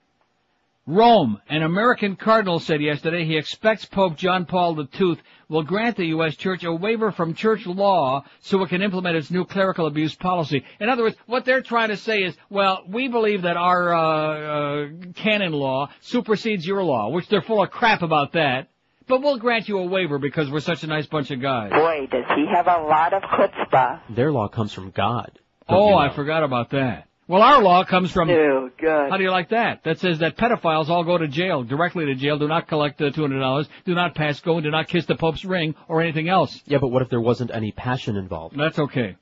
Rome, 0.86 1.40
an 1.48 1.64
American 1.64 2.18
cardinal 2.18 2.60
said 2.60 2.82
yesterday 2.82 3.24
he 3.24 3.38
expects 3.38 3.86
Pope 3.86 4.18
John 4.18 4.46
Paul 4.46 4.78
II 5.00 5.18
will 5.48 5.64
grant 5.64 5.96
the 5.96 6.08
U.S. 6.08 6.36
Church 6.36 6.66
a 6.66 6.74
waiver 6.74 7.12
from 7.12 7.36
church 7.36 7.66
law 7.66 8.26
so 8.42 8.62
it 8.64 8.70
can 8.70 8.82
implement 8.82 9.16
its 9.16 9.32
new 9.32 9.46
clerical 9.46 9.86
abuse 9.86 10.14
policy. 10.14 10.66
In 10.82 10.90
other 10.90 11.04
words, 11.04 11.16
what 11.26 11.46
they're 11.46 11.62
trying 11.62 11.90
to 11.90 11.96
say 11.98 12.24
is, 12.24 12.36
well, 12.50 12.84
we 12.86 13.08
believe 13.08 13.44
that 13.44 13.56
our 13.56 13.94
uh, 13.94 14.02
uh, 14.02 14.88
canon 15.16 15.54
law 15.54 15.90
supersedes 16.02 16.68
your 16.68 16.84
law, 16.84 17.10
which 17.10 17.30
they're 17.30 17.42
full 17.42 17.64
of 17.64 17.72
crap 17.72 18.02
about 18.02 18.34
that. 18.34 18.68
But 19.08 19.22
we'll 19.22 19.38
grant 19.38 19.70
you 19.70 19.78
a 19.78 19.86
waiver 19.86 20.18
because 20.18 20.52
we're 20.52 20.60
such 20.60 20.84
a 20.84 20.88
nice 20.88 21.06
bunch 21.06 21.32
of 21.32 21.42
guys. 21.42 21.72
Boy, 21.72 22.08
does 22.12 22.26
he 22.36 22.46
have 22.54 22.68
a 22.68 22.84
lot 22.84 23.14
of 23.14 23.22
chutzpah. 23.24 24.02
Their 24.16 24.34
law 24.34 24.50
comes 24.50 24.74
from 24.74 24.92
God. 24.92 25.32
Oh, 25.70 25.90
you 25.90 25.96
I 25.96 26.14
forgot 26.14 26.44
about 26.44 26.72
that. 26.72 27.08
Well, 27.28 27.42
our 27.42 27.62
law 27.62 27.86
comes 27.86 28.12
from. 28.12 28.30
Oh, 28.30 28.70
God. 28.82 29.10
How 29.10 29.18
do 29.18 29.24
you 29.24 29.32
like 29.32 29.50
that? 29.50 29.84
That 29.84 30.00
says 30.00 30.20
that 30.20 30.38
pedophiles 30.38 30.90
all 30.90 31.04
go 31.04 31.18
to 31.18 31.28
jail, 31.28 31.64
directly 31.64 32.06
to 32.06 32.16
jail, 32.16 32.38
do 32.38 32.48
not 32.48 32.68
collect 32.68 32.98
the 32.98 33.12
$200, 33.12 33.68
do 33.86 33.96
not 33.96 34.14
pass 34.14 34.42
go, 34.42 34.56
and 34.56 34.64
do 34.64 34.72
not 34.72 34.88
kiss 34.88 35.06
the 35.06 35.16
Pope's 35.16 35.46
ring 35.46 35.76
or 35.88 36.02
anything 36.02 36.28
else. 36.28 36.62
Yeah, 36.66 36.80
but 36.80 36.90
what 36.90 37.02
if 37.02 37.10
there 37.10 37.22
wasn't 37.22 37.52
any 37.52 37.72
passion 37.72 38.18
involved? 38.18 38.58
That's 38.58 38.78
okay. 38.78 39.16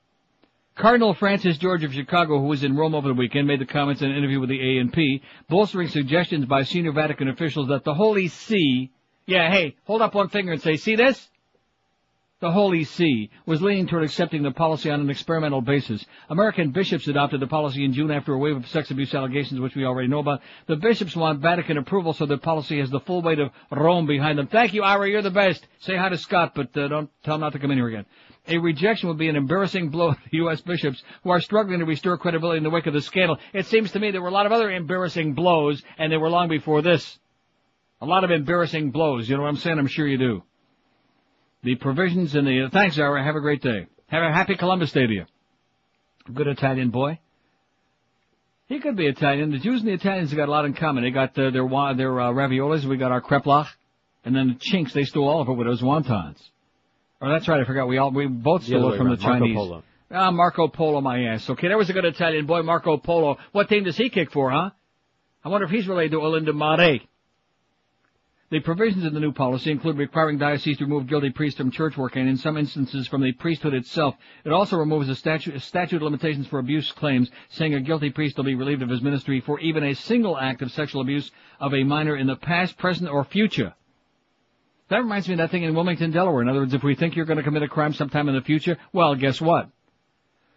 Cardinal 0.76 1.14
Francis 1.14 1.58
George 1.58 1.84
of 1.84 1.94
Chicago, 1.94 2.40
who 2.40 2.48
was 2.48 2.64
in 2.64 2.76
Rome 2.76 2.96
over 2.96 3.10
the 3.10 3.14
weekend, 3.14 3.48
made 3.48 3.60
the 3.60 3.66
comments 3.66 4.02
in 4.02 4.10
an 4.10 4.18
interview 4.18 4.40
with 4.40 4.50
the 4.50 4.80
A&P, 4.80 5.22
bolstering 5.48 5.90
suggestions 5.90 6.46
by 6.46 6.64
senior 6.64 6.94
Vatican 6.94 7.28
officials 7.28 7.68
that 7.68 7.84
the 7.84 7.94
Holy 7.94 8.30
See, 8.30 8.90
yeah, 9.28 9.52
hey, 9.52 9.76
hold 9.84 10.02
up 10.02 10.16
one 10.16 10.30
finger 10.30 10.54
and 10.54 10.62
say, 10.62 10.78
see 10.78 10.96
this? 10.96 11.30
The 12.42 12.52
Holy 12.52 12.86
See 12.86 13.30
was 13.46 13.62
leaning 13.62 13.86
toward 13.86 14.04
accepting 14.04 14.42
the 14.42 14.50
policy 14.50 14.90
on 14.90 15.00
an 15.00 15.12
experimental 15.12 15.62
basis. 15.62 16.04
American 16.28 16.72
bishops 16.72 17.08
adopted 17.08 17.40
the 17.40 17.46
policy 17.46 17.86
in 17.86 17.94
June 17.94 18.10
after 18.10 18.34
a 18.34 18.38
wave 18.40 18.58
of 18.58 18.68
sex 18.68 18.90
abuse 18.90 19.14
allegations, 19.14 19.60
which 19.60 19.76
we 19.76 19.86
already 19.86 20.08
know 20.08 20.18
about. 20.18 20.42
The 20.66 20.76
bishops 20.76 21.16
want 21.16 21.40
Vatican 21.40 21.78
approval 21.78 22.14
so 22.14 22.26
the 22.26 22.40
policy 22.40 22.80
has 22.80 22.90
the 22.90 23.00
full 23.00 23.22
weight 23.22 23.38
of 23.38 23.52
Rome 23.70 24.08
behind 24.08 24.40
them. 24.40 24.48
Thank 24.48 24.74
you, 24.74 24.82
Ira. 24.82 25.08
You're 25.08 25.22
the 25.22 25.30
best. 25.30 25.68
Say 25.82 25.96
hi 25.96 26.10
to 26.10 26.18
Scott, 26.18 26.54
but 26.56 26.76
uh, 26.76 26.88
don't 26.88 27.12
tell 27.24 27.36
him 27.36 27.42
not 27.42 27.54
to 27.54 27.60
come 27.60 27.70
in 27.70 27.78
here 27.78 27.90
again. 27.90 28.06
A 28.48 28.58
rejection 28.58 29.10
would 29.10 29.20
be 29.20 29.30
an 29.30 29.36
embarrassing 29.36 29.90
blow 29.90 30.14
to 30.14 30.20
the 30.32 30.38
U.S. 30.38 30.62
bishops 30.62 31.04
who 31.24 31.30
are 31.30 31.42
struggling 31.42 31.78
to 31.78 31.86
restore 31.86 32.18
credibility 32.18 32.58
in 32.58 32.64
the 32.64 32.72
wake 32.72 32.88
of 32.88 32.94
the 32.94 33.02
scandal. 33.02 33.38
It 33.54 33.68
seems 33.68 33.92
to 33.92 34.00
me 34.00 34.10
there 34.10 34.22
were 34.22 34.30
a 34.30 34.34
lot 34.34 34.48
of 34.48 34.52
other 34.52 34.72
embarrassing 34.72 35.36
blows, 35.36 35.84
and 36.00 36.12
they 36.12 36.18
were 36.18 36.32
long 36.32 36.50
before 36.50 36.82
this. 36.82 37.20
A 38.02 38.08
lot 38.08 38.24
of 38.24 38.32
embarrassing 38.32 38.90
blows. 38.90 39.30
You 39.30 39.36
know 39.36 39.44
what 39.44 39.50
I'm 39.50 39.58
saying? 39.58 39.78
I'm 39.78 39.86
sure 39.86 40.08
you 40.08 40.18
do. 40.18 40.44
The 41.64 41.76
provisions 41.76 42.36
in 42.36 42.46
the, 42.46 42.70
thanks, 42.72 42.98
Ira. 42.98 43.24
Have 43.24 43.36
a 43.36 43.40
great 43.42 43.62
day. 43.62 43.88
Have 44.08 44.24
a 44.24 44.34
happy 44.34 44.56
Columbus 44.56 44.92
Day 44.92 45.06
to 45.08 45.14
you. 45.14 45.26
Good 46.34 46.48
Italian 46.48 46.90
boy. 46.90 47.20
He 48.68 48.80
could 48.80 48.96
be 48.96 49.06
Italian. 49.08 49.52
The 49.52 49.60
Jews 49.60 49.82
and 49.82 49.90
the 49.90 49.94
Italians 49.94 50.30
have 50.32 50.38
got 50.38 50.48
a 50.48 50.52
lot 50.52 50.66
in 50.66 50.74
common. 50.74 51.04
They 51.04 51.12
got 51.12 51.38
uh, 51.38 51.52
their 51.52 51.66
wa- 51.66 51.94
their 51.94 52.20
uh, 52.20 52.30
raviolis. 52.32 52.86
We 52.86 52.98
got 52.98 53.12
our 53.12 53.22
kreplach, 53.22 53.68
and 54.24 54.36
then 54.36 54.48
the 54.48 54.56
Chinks. 54.60 54.94
They 54.94 55.04
stole 55.04 55.28
all 55.28 55.42
of 55.42 55.50
it 55.50 55.54
with 55.54 55.68
those 55.68 55.82
wontons. 55.82 56.38
Oh, 57.22 57.30
that's 57.30 57.48
right. 57.48 57.60
I 57.60 57.66
forgot. 57.66 57.88
We 57.88 57.98
all 57.98 58.12
we 58.12 58.28
both 58.28 58.64
stole 58.64 58.94
it 58.94 58.98
from 58.98 59.10
the 59.10 59.16
around. 59.16 59.22
Marco 59.24 59.40
Chinese. 59.40 59.56
Polo. 59.56 59.84
Ah, 60.10 60.32
Marco 60.32 60.68
Polo, 60.68 61.02
my 61.02 61.22
ass. 61.26 61.50
Okay, 61.50 61.68
there 61.68 61.78
was 61.78 61.90
a 61.90 61.94
good 61.94 62.06
Italian 62.06 62.46
boy, 62.46 62.62
Marco 62.64 62.98
Polo. 62.98 63.38
What 63.52 63.68
team 63.70 63.84
does 63.84 63.98
he 63.98 64.10
kick 64.10 64.32
for, 64.32 64.52
huh? 64.52 64.70
I 65.44 65.50
wonder 65.50 65.66
if 65.66 65.72
he's 65.72 65.88
related 65.88 66.12
to 66.12 66.18
Olindo 66.18 66.54
Mare. 66.54 67.00
The 68.52 68.60
provisions 68.60 69.06
in 69.06 69.14
the 69.14 69.22
new 69.22 69.32
policy 69.32 69.72
include 69.72 69.98
requiring 69.98 70.38
dioceses 70.38 70.78
to 70.80 70.84
remove 70.84 71.08
guilty 71.08 71.30
priests 71.30 71.58
from 71.58 71.72
church 71.72 71.96
work 71.96 72.18
and 72.18 72.28
in 72.28 72.36
some 72.36 72.58
instances 72.58 73.08
from 73.08 73.22
the 73.22 73.32
priesthood 73.32 73.74
itself. 73.74 74.16
It 74.44 74.52
also 74.52 74.76
removes 74.76 75.08
the 75.08 75.16
statute, 75.16 75.58
statute 75.62 75.96
of 75.96 76.02
limitations 76.02 76.48
for 76.48 76.60
abuse 76.60 76.92
claims, 76.92 77.32
saying 77.48 77.76
a 77.76 77.80
guilty 77.80 78.10
priest 78.10 78.36
will 78.36 78.44
be 78.44 78.56
relieved 78.56 78.82
of 78.82 78.90
his 78.90 79.02
ministry 79.02 79.40
for 79.40 79.58
even 79.62 79.86
a 79.86 79.96
single 79.96 80.38
act 80.38 80.62
of 80.62 80.70
sexual 80.74 81.02
abuse 81.02 81.32
of 81.62 81.74
a 81.74 81.86
minor 81.86 82.18
in 82.18 82.28
the 82.28 82.36
past, 82.36 82.78
present, 82.78 83.10
or 83.10 83.24
future. 83.24 83.74
That 84.90 84.98
reminds 84.98 85.30
me 85.30 85.36
of 85.36 85.38
that 85.38 85.52
thing 85.52 85.64
in 85.64 85.74
Wilmington, 85.74 86.12
Delaware. 86.12 86.42
In 86.42 86.50
other 86.50 86.60
words, 86.60 86.74
if 86.74 86.84
we 86.84 86.96
think 86.96 87.16
you're 87.16 87.24
going 87.24 87.38
to 87.38 87.44
commit 87.44 87.64
a 87.64 87.70
crime 87.70 87.94
sometime 87.94 88.28
in 88.28 88.36
the 88.36 88.42
future, 88.42 88.78
well, 88.92 89.16
guess 89.16 89.40
what? 89.40 89.70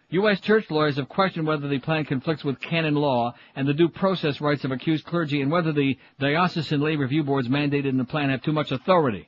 U.S. 0.09 0.39
church 0.39 0.69
lawyers 0.69 0.97
have 0.97 1.09
questioned 1.09 1.47
whether 1.47 1.67
the 1.67 1.79
plan 1.79 2.05
conflicts 2.05 2.43
with 2.43 2.59
canon 2.59 2.93
law 2.93 3.33
and 3.55 3.67
the 3.67 3.73
due 3.73 3.89
process 3.89 4.39
rights 4.39 4.63
of 4.63 4.71
accused 4.71 5.05
clergy 5.05 5.41
and 5.41 5.51
whether 5.51 5.71
the 5.71 5.97
diocesan 6.19 6.79
lay 6.79 6.95
review 6.95 7.23
boards 7.23 7.47
mandated 7.47 7.85
in 7.85 7.97
the 7.97 8.05
plan 8.05 8.29
have 8.29 8.43
too 8.43 8.53
much 8.53 8.71
authority. 8.71 9.27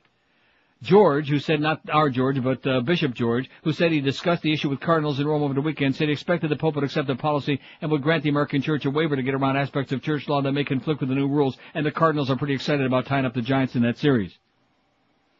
George, 0.80 1.28
who 1.28 1.40
said 1.40 1.60
not 1.60 1.80
our 1.92 2.08
George, 2.08 2.40
but 2.40 2.64
uh, 2.64 2.80
Bishop 2.80 3.12
George, 3.12 3.50
who 3.64 3.72
said 3.72 3.90
he 3.90 4.00
discussed 4.00 4.42
the 4.42 4.52
issue 4.52 4.68
with 4.68 4.78
cardinals 4.78 5.18
in 5.18 5.26
Rome 5.26 5.42
over 5.42 5.54
the 5.54 5.60
weekend, 5.60 5.96
said 5.96 6.06
he 6.06 6.12
expected 6.12 6.48
the 6.50 6.56
Pope 6.56 6.76
would 6.76 6.84
accept 6.84 7.08
the 7.08 7.16
policy 7.16 7.60
and 7.80 7.90
would 7.90 8.02
grant 8.02 8.22
the 8.22 8.28
American 8.28 8.62
Church 8.62 8.84
a 8.84 8.90
waiver 8.90 9.16
to 9.16 9.22
get 9.24 9.34
around 9.34 9.56
aspects 9.56 9.90
of 9.90 10.02
church 10.02 10.28
law 10.28 10.40
that 10.40 10.52
may 10.52 10.62
conflict 10.62 11.00
with 11.00 11.08
the 11.08 11.16
new 11.16 11.26
rules, 11.26 11.56
and 11.74 11.84
the 11.84 11.90
cardinals 11.90 12.30
are 12.30 12.36
pretty 12.36 12.54
excited 12.54 12.86
about 12.86 13.06
tying 13.06 13.24
up 13.24 13.34
the 13.34 13.42
giants 13.42 13.74
in 13.74 13.82
that 13.82 13.98
series. 13.98 14.38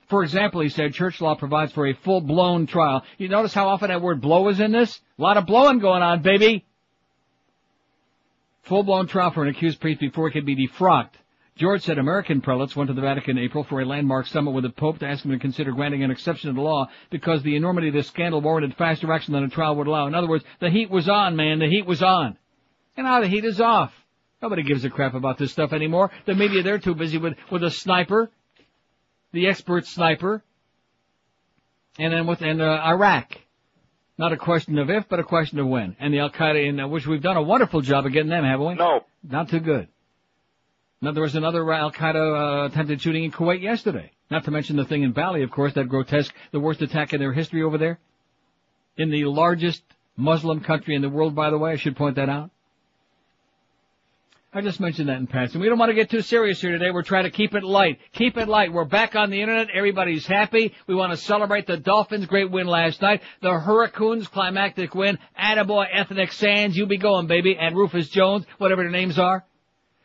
For 0.09 0.23
example, 0.23 0.63
he 0.63 0.71
said 0.71 0.95
church 0.95 1.21
law 1.21 1.35
provides 1.35 1.73
for 1.73 1.87
a 1.87 1.93
full-blown 1.93 2.67
trial. 2.67 3.05
You 3.19 3.29
notice 3.29 3.53
how 3.53 3.69
often 3.69 3.89
that 3.89 4.01
word 4.01 4.21
blow 4.21 4.49
is 4.49 4.59
in 4.59 4.73
this? 4.73 5.01
A 5.19 5.23
lot 5.23 5.37
of 5.37 5.47
blowing 5.47 5.81
going 5.81 6.03
on, 6.03 6.23
baby. 6.23 6.65
Full-blown 8.63 9.07
trial 9.07 9.31
for 9.31 9.43
an 9.43 9.51
accused 9.51 9.81
priest 9.81 10.01
before 10.01 10.29
he 10.29 10.33
could 10.33 10.47
be 10.47 10.69
defrocked. 10.69 11.13
George 11.57 11.83
said 11.83 11.99
American 11.99 12.41
prelates 12.41 12.77
went 12.77 12.89
to 12.89 12.95
the 12.95 13.01
Vatican 13.01 13.37
in 13.37 13.45
April 13.45 13.65
for 13.65 13.81
a 13.81 13.85
landmark 13.85 14.27
summit 14.27 14.53
with 14.53 14.63
the 14.63 14.71
Pope 14.71 15.01
to 15.01 15.07
ask 15.07 15.25
him 15.25 15.33
to 15.33 15.39
consider 15.39 15.73
granting 15.73 16.05
an 16.05 16.11
exception 16.11 16.49
to 16.49 16.55
the 16.55 16.61
law 16.61 16.89
because 17.11 17.43
the 17.43 17.57
enormity 17.57 17.89
of 17.89 17.95
this 17.95 18.07
scandal 18.07 18.41
warranted 18.41 18.77
faster 18.77 19.13
action 19.13 19.35
than 19.35 19.43
a 19.43 19.49
trial 19.49 19.75
would 19.75 19.89
allow. 19.89 20.07
In 20.07 20.15
other 20.15 20.29
words, 20.29 20.45
the 20.61 20.71
heat 20.71 20.89
was 20.89 21.09
on, 21.09 21.35
man. 21.35 21.59
The 21.59 21.69
heat 21.69 21.85
was 21.85 22.03
on. 22.03 22.39
And 22.97 23.07
now 23.07 23.21
the 23.21 23.27
heat 23.27 23.45
is 23.45 23.61
off. 23.61 23.93
Nobody 24.41 24.63
gives 24.63 24.85
a 24.85 24.91
crap 24.91 25.15
about 25.15 25.37
this 25.37 25.51
stuff 25.51 25.73
anymore. 25.73 26.13
The 26.27 26.35
media, 26.35 26.63
they're 26.63 26.79
too 26.79 26.95
busy 26.95 27.19
with, 27.19 27.35
with 27.51 27.65
a 27.65 27.71
sniper, 27.71 28.31
the 29.33 29.49
expert 29.49 29.87
sniper, 29.87 30.43
and 31.99 32.13
then 32.13 32.27
with, 32.27 32.43
and, 32.43 32.63
uh, 32.63 32.81
Iraq. 32.85 33.39
Not 34.17 34.33
a 34.33 34.37
question 34.37 34.79
of 34.79 34.91
if, 34.91 35.09
but 35.09 35.21
a 35.21 35.25
question 35.25 35.61
of 35.61 35.69
when. 35.69 35.97
And 36.01 36.13
the 36.13 36.19
Al-Qaeda, 36.19 36.69
in 36.69 36.81
uh, 36.81 36.89
which 36.89 37.07
we've 37.07 37.23
done 37.23 37.37
a 37.37 37.43
wonderful 37.43 37.81
job 37.83 38.05
of 38.05 38.13
getting 38.13 38.31
them, 38.31 38.45
haven't 38.45 38.67
we? 38.67 38.75
No. 38.75 39.05
Not 39.23 39.49
too 39.49 39.61
good. 39.61 39.87
Now, 41.01 41.13
there 41.13 41.23
was 41.23 41.37
another 41.37 41.73
Al-Qaeda 41.73 42.65
uh, 42.65 42.67
attempted 42.67 43.01
shooting 43.01 43.23
in 43.23 43.31
Kuwait 43.31 43.63
yesterday. 43.63 44.11
Not 44.31 44.45
to 44.45 44.51
mention 44.51 44.77
the 44.77 44.85
thing 44.85 45.05
in 45.05 45.13
Bali, 45.13 45.43
of 45.43 45.51
course, 45.53 45.73
that 45.75 45.89
grotesque, 45.89 46.35
the 46.51 46.59
worst 46.59 46.83
attack 46.83 47.13
in 47.13 47.21
their 47.21 47.33
history 47.33 47.63
over 47.63 47.79
there. 47.79 48.01
In 48.97 49.11
the 49.11 49.25
largest 49.27 49.83
Muslim 50.17 50.61
country 50.61 50.97
in 50.97 51.03
the 51.03 51.09
world, 51.09 51.37
by 51.37 51.51
the 51.51 51.59
way, 51.59 51.73
I 51.73 51.77
should 51.77 51.97
point 51.97 52.17
that 52.17 52.29
out. 52.29 52.51
I 54.51 54.63
just 54.63 54.81
mentioned 54.81 55.11
that 55.11 55.19
in 55.19 55.27
passing. 55.27 55.61
We 55.61 55.69
don't 55.69 55.79
want 55.79 55.91
to 55.91 55.95
get 55.95 56.09
too 56.09 56.23
serious 56.23 56.59
here 56.59 56.73
today. 56.73 56.91
We're 56.91 57.03
trying 57.03 57.25
to 57.25 57.31
keep 57.31 57.55
it 57.55 57.63
light. 57.63 57.99
Keep 58.13 58.39
it 58.39 58.49
light. 58.49 58.73
We're 58.73 58.87
back 58.87 59.15
on 59.15 59.29
the 59.29 59.43
internet. 59.43 59.69
Everybody's 59.75 60.27
happy. 60.27 60.73
We 60.87 60.95
want 60.95 61.13
to 61.13 61.19
celebrate 61.19 61.67
the 61.67 61.77
Dolphins' 61.77 62.25
great 62.25 62.51
win 62.51 62.67
last 62.67 63.03
night. 63.03 63.21
The 63.43 63.53
Hurricanes' 63.53 64.27
climactic 64.27 64.95
win. 64.95 65.19
Attaboy, 65.39 65.89
Ethnic 65.93 66.33
Sands. 66.33 66.79
You 66.79 66.87
be 66.87 66.97
going, 66.97 67.27
baby. 67.27 67.59
And 67.59 67.77
Rufus 67.77 68.09
Jones, 68.09 68.47
whatever 68.57 68.83
their 68.83 68.91
names 68.91 69.19
are. 69.19 69.45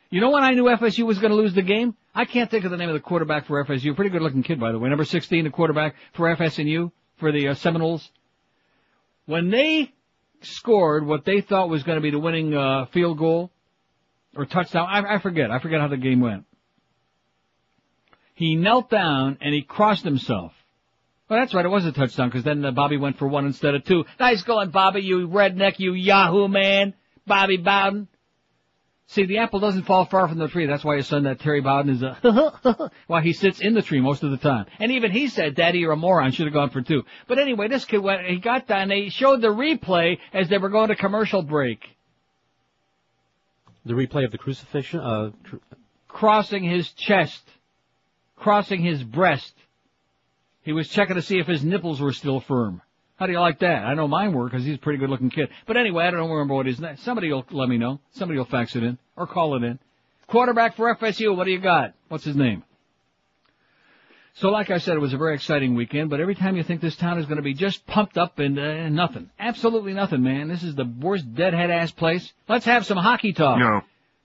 You 0.09 0.19
know 0.19 0.31
when 0.31 0.43
I 0.43 0.51
knew 0.51 0.65
FSU 0.65 1.05
was 1.05 1.19
going 1.19 1.31
to 1.31 1.37
lose 1.37 1.53
the 1.53 1.61
game? 1.61 1.95
I 2.13 2.25
can't 2.25 2.51
think 2.51 2.65
of 2.65 2.71
the 2.71 2.77
name 2.77 2.89
of 2.89 2.95
the 2.95 2.99
quarterback 2.99 3.47
for 3.47 3.63
FSU. 3.63 3.95
Pretty 3.95 4.11
good 4.11 4.21
looking 4.21 4.43
kid, 4.43 4.59
by 4.59 4.73
the 4.73 4.77
way. 4.77 4.89
Number 4.89 5.05
16, 5.05 5.45
the 5.45 5.51
quarterback 5.51 5.95
for 6.11 6.35
FSU, 6.35 6.91
for 7.15 7.31
the 7.31 7.47
uh, 7.47 7.53
Seminoles. 7.53 8.11
When 9.25 9.49
they 9.51 9.93
scored 10.41 11.07
what 11.07 11.23
they 11.23 11.39
thought 11.39 11.69
was 11.69 11.83
going 11.83 11.95
to 11.95 12.01
be 12.01 12.11
the 12.11 12.19
winning 12.19 12.53
uh, 12.53 12.87
field 12.87 13.17
goal, 13.17 13.49
or 14.35 14.45
touchdown. 14.45 14.87
I, 14.89 15.15
I 15.15 15.19
forget. 15.19 15.51
I 15.51 15.59
forget 15.59 15.81
how 15.81 15.87
the 15.87 15.97
game 15.97 16.21
went. 16.21 16.45
He 18.35 18.55
knelt 18.55 18.89
down 18.89 19.37
and 19.41 19.53
he 19.53 19.61
crossed 19.61 20.03
himself. 20.03 20.53
Well, 21.29 21.39
that's 21.39 21.53
right. 21.53 21.65
It 21.65 21.69
was 21.69 21.85
a 21.85 21.91
touchdown 21.91 22.29
because 22.29 22.43
then 22.43 22.63
uh, 22.65 22.71
Bobby 22.71 22.97
went 22.97 23.17
for 23.17 23.27
one 23.27 23.45
instead 23.45 23.75
of 23.75 23.83
two. 23.85 24.05
Nice 24.19 24.43
going, 24.43 24.69
Bobby. 24.71 25.01
You 25.01 25.27
redneck. 25.27 25.79
You 25.79 25.93
Yahoo 25.93 26.47
man. 26.47 26.93
Bobby 27.25 27.57
Bowden. 27.57 28.07
See, 29.07 29.25
the 29.25 29.39
apple 29.39 29.59
doesn't 29.59 29.83
fall 29.83 30.05
far 30.05 30.27
from 30.27 30.39
the 30.39 30.47
tree. 30.47 30.65
That's 30.65 30.83
why 30.83 30.95
his 30.95 31.07
son, 31.07 31.23
that 31.23 31.39
Terry 31.39 31.61
Bowden, 31.61 31.91
is 31.91 32.01
a 32.01 32.91
why 33.07 33.21
he 33.21 33.33
sits 33.33 33.59
in 33.59 33.73
the 33.73 33.81
tree 33.81 34.01
most 34.01 34.23
of 34.23 34.31
the 34.31 34.37
time. 34.37 34.65
And 34.79 34.91
even 34.91 35.11
he 35.11 35.27
said, 35.27 35.55
"Daddy, 35.55 35.79
you're 35.79 35.91
a 35.91 35.97
moron. 35.97 36.31
Should 36.31 36.47
have 36.47 36.53
gone 36.53 36.71
for 36.71 36.81
two. 36.81 37.03
But 37.27 37.37
anyway, 37.37 37.67
this 37.67 37.85
kid 37.85 37.99
went. 37.99 38.25
He 38.25 38.37
got 38.37 38.67
down. 38.67 38.87
They 38.87 39.09
showed 39.09 39.41
the 39.41 39.49
replay 39.49 40.17
as 40.33 40.49
they 40.49 40.57
were 40.57 40.69
going 40.69 40.87
to 40.89 40.95
commercial 40.95 41.43
break. 41.43 41.85
The 43.85 43.93
replay 43.93 44.25
of 44.25 44.31
the 44.31 44.37
crucifixion, 44.37 44.99
uh, 44.99 45.31
cru- 45.43 45.61
crossing 46.07 46.63
his 46.63 46.89
chest, 46.91 47.41
crossing 48.37 48.81
his 48.81 49.03
breast. 49.03 49.53
He 50.61 50.71
was 50.71 50.87
checking 50.87 51.15
to 51.15 51.21
see 51.21 51.39
if 51.39 51.47
his 51.47 51.63
nipples 51.63 51.99
were 51.99 52.13
still 52.13 52.39
firm. 52.39 52.81
How 53.17 53.25
do 53.25 53.33
you 53.33 53.39
like 53.39 53.59
that? 53.59 53.85
I 53.85 53.93
know 53.93 54.07
mine 54.07 54.33
were 54.33 54.45
because 54.45 54.65
he's 54.65 54.75
a 54.75 54.79
pretty 54.79 54.99
good 54.99 55.09
looking 55.09 55.29
kid. 55.29 55.49
But 55.67 55.77
anyway, 55.77 56.05
I 56.05 56.11
don't 56.11 56.29
remember 56.29 56.55
what 56.55 56.65
his 56.65 56.79
name. 56.79 56.97
Somebody 56.97 57.31
will 57.31 57.45
let 57.51 57.69
me 57.69 57.77
know. 57.77 57.99
Somebody 58.11 58.37
will 58.37 58.45
fax 58.45 58.75
it 58.75 58.83
in 58.83 58.97
or 59.15 59.27
call 59.27 59.55
it 59.55 59.63
in. 59.63 59.79
Quarterback 60.27 60.75
for 60.75 60.93
FSU. 60.95 61.35
What 61.35 61.43
do 61.43 61.51
you 61.51 61.59
got? 61.59 61.93
What's 62.07 62.23
his 62.23 62.35
name? 62.35 62.63
So 64.35 64.49
like 64.49 64.71
I 64.71 64.79
said, 64.79 64.95
it 64.95 64.99
was 64.99 65.13
a 65.13 65.17
very 65.17 65.35
exciting 65.35 65.75
weekend, 65.75 66.09
but 66.09 66.19
every 66.19 66.33
time 66.33 66.55
you 66.55 66.63
think 66.63 66.81
this 66.81 66.95
town 66.95 67.19
is 67.19 67.25
going 67.25 67.37
to 67.37 67.43
be 67.43 67.53
just 67.53 67.85
pumped 67.85 68.17
up 68.17 68.39
and 68.39 68.57
uh, 68.57 68.89
nothing. 68.89 69.29
Absolutely 69.39 69.93
nothing, 69.93 70.23
man. 70.23 70.47
This 70.47 70.63
is 70.63 70.73
the 70.73 70.85
worst 70.85 71.35
deadhead 71.35 71.69
ass 71.69 71.91
place. 71.91 72.33
Let's 72.49 72.65
have 72.65 72.85
some 72.85 72.97
hockey 72.97 73.33
talk. 73.33 73.59
No. 73.59 73.81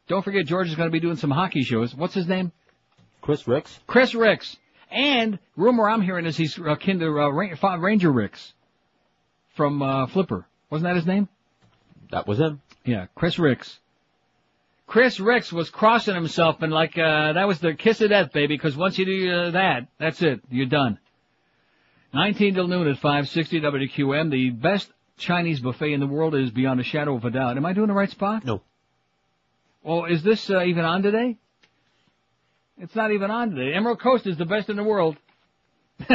Don't 0.08 0.24
forget 0.24 0.46
George 0.46 0.68
is 0.68 0.74
going 0.74 0.88
to 0.88 0.92
be 0.92 1.00
doing 1.00 1.16
some 1.16 1.30
hockey 1.30 1.62
shows. 1.62 1.94
What's 1.94 2.14
his 2.14 2.26
name? 2.26 2.52
Chris 3.20 3.46
Rix. 3.46 3.78
Chris 3.86 4.14
Rix. 4.14 4.56
And 4.90 5.38
rumor 5.56 5.88
I'm 5.88 6.00
hearing 6.00 6.24
is 6.24 6.36
he's 6.36 6.58
uh, 6.58 6.76
kin 6.76 6.98
to 7.00 7.06
uh, 7.06 7.76
Ranger 7.76 8.10
Ricks 8.10 8.54
from 9.54 9.82
uh, 9.82 10.06
Flipper. 10.06 10.46
Wasn't 10.70 10.88
that 10.88 10.96
his 10.96 11.06
name? 11.06 11.28
That 12.10 12.26
was 12.26 12.38
him. 12.38 12.62
Yeah, 12.86 13.06
Chris 13.14 13.38
Rix. 13.38 13.78
Chris 14.88 15.20
Rix 15.20 15.52
was 15.52 15.68
crossing 15.68 16.14
himself 16.14 16.62
and 16.62 16.72
like 16.72 16.96
uh, 16.96 17.34
that 17.34 17.46
was 17.46 17.60
the 17.60 17.74
kiss 17.74 18.00
of 18.00 18.08
death, 18.08 18.32
baby. 18.32 18.56
Because 18.56 18.74
once 18.74 18.98
you 18.98 19.04
do 19.04 19.30
uh, 19.30 19.50
that, 19.50 19.86
that's 19.98 20.22
it. 20.22 20.40
You're 20.50 20.66
done. 20.66 20.98
19 22.14 22.54
till 22.54 22.66
noon 22.66 22.88
at 22.88 22.96
560 22.96 23.60
WQM. 23.60 24.30
The 24.30 24.48
best 24.48 24.90
Chinese 25.18 25.60
buffet 25.60 25.92
in 25.92 26.00
the 26.00 26.06
world 26.06 26.34
is 26.34 26.50
beyond 26.50 26.80
a 26.80 26.84
shadow 26.84 27.16
of 27.16 27.24
a 27.26 27.30
doubt. 27.30 27.58
Am 27.58 27.66
I 27.66 27.74
doing 27.74 27.88
the 27.88 27.94
right 27.94 28.10
spot? 28.10 28.46
No. 28.46 28.62
Well, 29.82 30.06
is 30.06 30.22
this 30.22 30.48
uh, 30.48 30.62
even 30.62 30.86
on 30.86 31.02
today? 31.02 31.36
It's 32.78 32.94
not 32.94 33.12
even 33.12 33.30
on 33.30 33.50
today. 33.50 33.74
Emerald 33.74 34.00
Coast 34.00 34.26
is 34.26 34.38
the 34.38 34.46
best 34.46 34.70
in 34.70 34.76
the 34.76 34.84
world. 34.84 35.18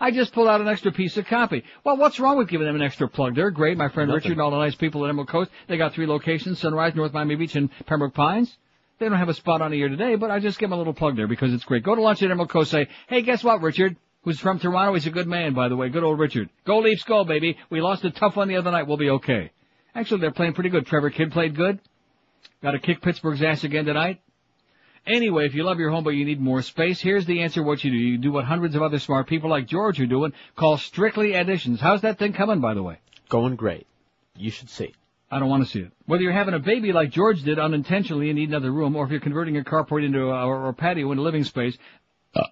I 0.00 0.10
just 0.12 0.32
pulled 0.32 0.48
out 0.48 0.60
an 0.60 0.68
extra 0.68 0.92
piece 0.92 1.16
of 1.16 1.26
copy. 1.26 1.64
Well, 1.84 1.96
what's 1.96 2.20
wrong 2.20 2.36
with 2.36 2.48
giving 2.48 2.66
them 2.66 2.76
an 2.76 2.82
extra 2.82 3.08
plug? 3.08 3.34
They're 3.34 3.50
great. 3.50 3.76
My 3.76 3.88
friend 3.88 4.08
Nothing. 4.08 4.16
Richard 4.16 4.32
and 4.32 4.40
all 4.40 4.50
the 4.50 4.58
nice 4.58 4.74
people 4.74 5.04
at 5.04 5.08
Emerald 5.08 5.28
Coast. 5.28 5.50
They 5.68 5.76
got 5.76 5.94
three 5.94 6.06
locations, 6.06 6.60
Sunrise, 6.60 6.94
North 6.94 7.12
Miami 7.12 7.34
Beach, 7.34 7.56
and 7.56 7.70
Pembroke 7.86 8.14
Pines. 8.14 8.56
They 8.98 9.08
don't 9.08 9.18
have 9.18 9.28
a 9.28 9.34
spot 9.34 9.60
on 9.60 9.72
air 9.74 9.88
today, 9.88 10.14
but 10.14 10.30
I 10.30 10.38
just 10.38 10.58
give 10.58 10.70
them 10.70 10.74
a 10.76 10.78
little 10.78 10.94
plug 10.94 11.16
there 11.16 11.26
because 11.26 11.52
it's 11.52 11.64
great. 11.64 11.82
Go 11.82 11.94
to 11.94 12.00
lunch 12.00 12.22
at 12.22 12.30
Emerald 12.30 12.50
Coast, 12.50 12.70
say, 12.70 12.88
hey, 13.08 13.22
guess 13.22 13.44
what, 13.44 13.60
Richard? 13.60 13.96
Who's 14.22 14.40
from 14.40 14.58
Toronto? 14.58 14.94
He's 14.94 15.06
a 15.06 15.10
good 15.10 15.28
man, 15.28 15.54
by 15.54 15.68
the 15.68 15.76
way. 15.76 15.88
Good 15.88 16.02
old 16.02 16.18
Richard. 16.18 16.48
Go 16.64 16.78
Leafs, 16.78 17.04
go, 17.04 17.24
baby. 17.24 17.56
We 17.70 17.80
lost 17.80 18.04
a 18.04 18.10
tough 18.10 18.36
one 18.36 18.48
the 18.48 18.56
other 18.56 18.70
night. 18.70 18.86
We'll 18.86 18.96
be 18.96 19.10
okay. 19.10 19.52
Actually, 19.94 20.20
they're 20.22 20.32
playing 20.32 20.54
pretty 20.54 20.70
good. 20.70 20.86
Trevor 20.86 21.10
Kidd 21.10 21.30
played 21.30 21.54
good. 21.54 21.78
Got 22.62 22.72
to 22.72 22.78
kick 22.78 23.02
Pittsburgh's 23.02 23.42
ass 23.42 23.64
again 23.64 23.84
tonight. 23.84 24.20
Anyway, 25.06 25.46
if 25.46 25.54
you 25.54 25.62
love 25.62 25.78
your 25.78 25.90
home 25.90 26.02
but 26.02 26.10
you 26.10 26.24
need 26.24 26.40
more 26.40 26.62
space, 26.62 27.00
here's 27.00 27.26
the 27.26 27.42
answer 27.42 27.62
what 27.62 27.84
you 27.84 27.90
do. 27.90 27.96
You 27.96 28.18
do 28.18 28.32
what 28.32 28.44
hundreds 28.44 28.74
of 28.74 28.82
other 28.82 28.98
smart 28.98 29.28
people 29.28 29.48
like 29.48 29.66
George 29.66 30.00
are 30.00 30.06
doing. 30.06 30.32
Call 30.56 30.78
Strictly 30.78 31.34
Additions. 31.34 31.80
How's 31.80 32.00
that 32.00 32.18
thing 32.18 32.32
coming, 32.32 32.60
by 32.60 32.74
the 32.74 32.82
way? 32.82 32.98
Going 33.28 33.54
great. 33.54 33.86
You 34.36 34.50
should 34.50 34.68
see. 34.68 34.94
I 35.30 35.38
don't 35.38 35.48
want 35.48 35.64
to 35.64 35.70
see 35.70 35.80
it. 35.80 35.92
Whether 36.06 36.22
you're 36.22 36.32
having 36.32 36.54
a 36.54 36.58
baby 36.58 36.92
like 36.92 37.10
George 37.10 37.42
did 37.42 37.58
unintentionally 37.58 38.30
and 38.30 38.38
need 38.38 38.48
another 38.48 38.72
room, 38.72 38.94
or 38.96 39.04
if 39.04 39.10
you're 39.10 39.20
converting 39.20 39.54
your 39.54 39.64
carport 39.64 40.04
into 40.04 40.30
a, 40.30 40.44
or, 40.44 40.66
or 40.66 40.72
patio 40.72 41.10
into 41.10 41.22
living 41.22 41.44
space, 41.44 41.76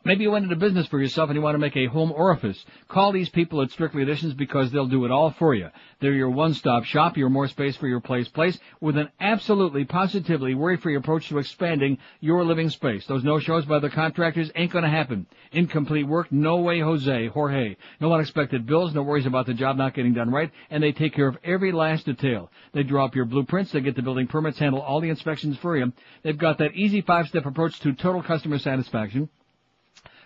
maybe 0.04 0.24
you 0.24 0.30
went 0.30 0.44
into 0.44 0.56
business 0.56 0.86
for 0.86 1.00
yourself 1.00 1.30
and 1.30 1.36
you 1.36 1.42
want 1.42 1.54
to 1.54 1.58
make 1.58 1.76
a 1.76 1.86
home 1.86 2.12
orifice. 2.12 2.64
Call 2.88 3.12
these 3.12 3.28
people 3.28 3.62
at 3.62 3.70
Strictly 3.70 4.02
Additions 4.02 4.34
because 4.34 4.70
they'll 4.70 4.86
do 4.86 5.04
it 5.04 5.10
all 5.10 5.30
for 5.32 5.54
you. 5.54 5.68
They're 6.00 6.12
your 6.12 6.30
one-stop 6.30 6.84
shop, 6.84 7.16
your 7.16 7.30
more 7.30 7.48
space 7.48 7.76
for 7.76 7.88
your 7.88 8.00
place 8.00 8.28
place, 8.28 8.58
with 8.80 8.96
an 8.96 9.08
absolutely, 9.20 9.84
positively 9.84 10.54
worry-free 10.54 10.96
approach 10.96 11.28
to 11.28 11.38
expanding 11.38 11.98
your 12.20 12.44
living 12.44 12.70
space. 12.70 13.06
Those 13.06 13.24
no-shows 13.24 13.64
by 13.64 13.78
the 13.78 13.90
contractors 13.90 14.50
ain't 14.54 14.72
gonna 14.72 14.90
happen. 14.90 15.26
Incomplete 15.52 16.06
work, 16.06 16.30
no 16.30 16.58
way 16.58 16.80
Jose, 16.80 17.28
Jorge. 17.28 17.76
No 18.00 18.12
unexpected 18.12 18.66
bills, 18.66 18.94
no 18.94 19.02
worries 19.02 19.26
about 19.26 19.46
the 19.46 19.54
job 19.54 19.76
not 19.76 19.94
getting 19.94 20.14
done 20.14 20.30
right, 20.30 20.50
and 20.70 20.82
they 20.82 20.92
take 20.92 21.14
care 21.14 21.28
of 21.28 21.38
every 21.44 21.72
last 21.72 22.06
detail. 22.06 22.50
They 22.72 22.82
draw 22.82 23.04
up 23.04 23.14
your 23.14 23.24
blueprints, 23.24 23.72
they 23.72 23.80
get 23.80 23.96
the 23.96 24.02
building 24.02 24.26
permits, 24.26 24.58
handle 24.58 24.80
all 24.80 25.00
the 25.00 25.10
inspections 25.10 25.56
for 25.58 25.76
you. 25.76 25.92
They've 26.22 26.36
got 26.36 26.58
that 26.58 26.74
easy 26.74 27.00
five-step 27.00 27.46
approach 27.46 27.80
to 27.80 27.92
total 27.92 28.22
customer 28.22 28.58
satisfaction. 28.58 29.28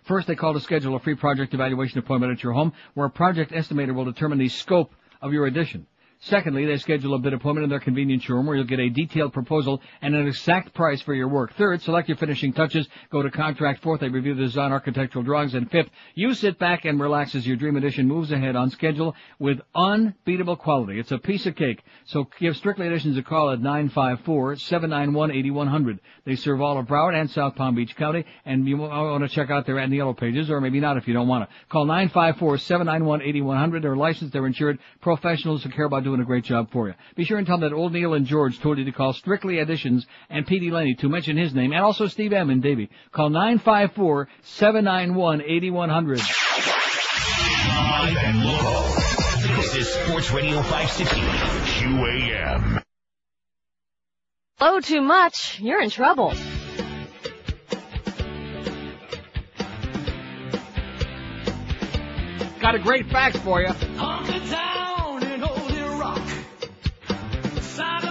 First, 0.09 0.26
they 0.26 0.36
call 0.36 0.54
to 0.54 0.61
schedule 0.61 0.96
a 0.96 1.00
free 1.00 1.16
project 1.16 1.52
evaluation 1.52 1.98
appointment 1.98 2.32
at 2.32 2.42
your 2.42 2.54
home, 2.54 2.72
where 2.94 3.06
a 3.06 3.11
project 3.11 3.52
estimator 3.52 3.94
will 3.94 4.06
determine 4.06 4.38
the 4.38 4.48
scope 4.48 4.94
of 5.20 5.34
your 5.34 5.44
addition. 5.46 5.86
Secondly, 6.20 6.66
they 6.66 6.78
schedule 6.78 7.14
a 7.14 7.18
bid 7.18 7.32
appointment 7.32 7.62
in 7.62 7.70
their 7.70 7.78
convenience 7.78 8.28
room 8.28 8.46
where 8.46 8.56
you'll 8.56 8.66
get 8.66 8.80
a 8.80 8.90
detailed 8.90 9.32
proposal 9.32 9.80
and 10.02 10.16
an 10.16 10.26
exact 10.26 10.74
price 10.74 11.00
for 11.02 11.14
your 11.14 11.28
work. 11.28 11.54
Third, 11.54 11.80
select 11.82 12.08
your 12.08 12.16
finishing 12.16 12.52
touches, 12.52 12.88
go 13.10 13.22
to 13.22 13.30
contract. 13.30 13.82
Fourth, 13.82 14.00
they 14.00 14.08
review 14.08 14.34
the 14.34 14.42
design 14.42 14.72
architectural 14.72 15.22
drawings. 15.22 15.54
And 15.54 15.70
fifth, 15.70 15.90
you 16.14 16.34
sit 16.34 16.58
back 16.58 16.84
and 16.84 17.00
relax 17.00 17.36
as 17.36 17.46
your 17.46 17.56
dream 17.56 17.76
edition 17.76 18.08
moves 18.08 18.32
ahead 18.32 18.56
on 18.56 18.70
schedule 18.70 19.14
with 19.38 19.60
unbeatable 19.76 20.56
quality. 20.56 20.98
It's 20.98 21.12
a 21.12 21.18
piece 21.18 21.46
of 21.46 21.54
cake. 21.54 21.84
So 22.06 22.26
give 22.40 22.56
Strictly 22.56 22.88
Additions 22.88 23.16
a 23.16 23.22
call 23.22 23.52
at 23.52 23.60
954-791-8100. 23.60 26.00
They 26.24 26.34
serve 26.34 26.60
all 26.60 26.78
of 26.78 26.86
Broward 26.86 27.14
and 27.14 27.30
South 27.30 27.54
Palm 27.54 27.76
Beach 27.76 27.94
County, 27.94 28.24
and 28.44 28.66
you 28.66 28.76
want 28.76 29.22
to 29.22 29.28
check 29.28 29.50
out 29.50 29.66
their 29.66 29.78
ad 29.78 29.84
in 29.84 29.90
the 29.90 29.98
yellow 29.98 30.14
pages, 30.14 30.50
or 30.50 30.60
maybe 30.60 30.80
not 30.80 30.96
if 30.96 31.06
you 31.06 31.14
don't 31.14 31.28
want 31.28 31.48
to. 31.48 31.54
Call 31.68 31.86
954-791-8100. 31.86 33.82
They're 33.82 33.96
licensed, 33.96 34.32
they're 34.32 34.46
insured, 34.46 34.80
professionals 35.00 35.62
who 35.62 35.70
care 35.70 35.84
about 35.84 36.07
doing 36.09 36.20
a 36.22 36.24
great 36.24 36.44
job 36.44 36.70
for 36.72 36.88
you. 36.88 36.94
Be 37.16 37.24
sure 37.24 37.36
and 37.36 37.46
tell 37.46 37.59
them 37.59 37.68
that 37.68 37.76
old 37.76 37.92
Neil 37.92 38.14
and 38.14 38.24
George 38.24 38.59
told 38.61 38.78
you 38.78 38.86
to 38.86 38.92
call 38.92 39.12
Strictly 39.12 39.59
Additions 39.59 40.06
and 40.30 40.46
P.D. 40.46 40.70
Lenny 40.70 40.94
to 40.94 41.11
mention 41.11 41.36
his 41.36 41.52
name, 41.52 41.72
and 41.72 41.84
also 41.84 42.06
Steve 42.06 42.32
M. 42.32 42.48
and 42.48 42.62
Davey. 42.62 42.88
Call 43.12 43.28
954-791-8100. 43.28 46.22
Live 47.68 48.16
and 48.16 48.42
local. 48.42 48.82
This 49.56 49.74
is 49.74 49.92
Sports 49.92 50.30
Radio 50.30 50.62
560 50.62 51.20
QAM. 51.20 52.82
Blow 54.59 54.80
too 54.80 55.02
much, 55.02 55.61
you're 55.61 55.82
in 55.82 55.90
trouble. 55.90 56.32
Got 62.61 62.74
a 62.74 62.78
great 62.78 63.06
fax 63.09 63.38
for 63.40 63.61
you. 63.61 63.68
Saddam 67.78 68.07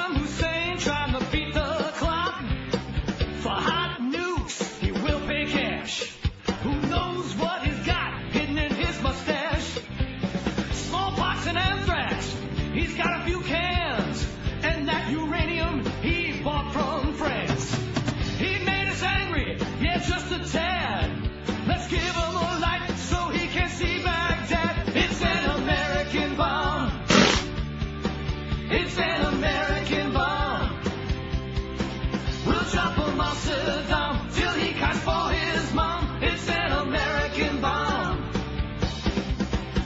mom. 35.78 36.20
It's 36.22 36.50
an 36.50 36.72
American 36.72 37.62
bomb. 37.62 38.32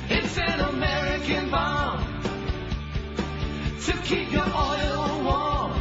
It's 0.10 0.38
an 0.38 0.60
American 0.60 1.50
bomb 1.50 2.00
to 3.86 3.94
keep 4.10 4.32
your 4.32 4.50
oil 4.72 5.24
warm. 5.28 5.72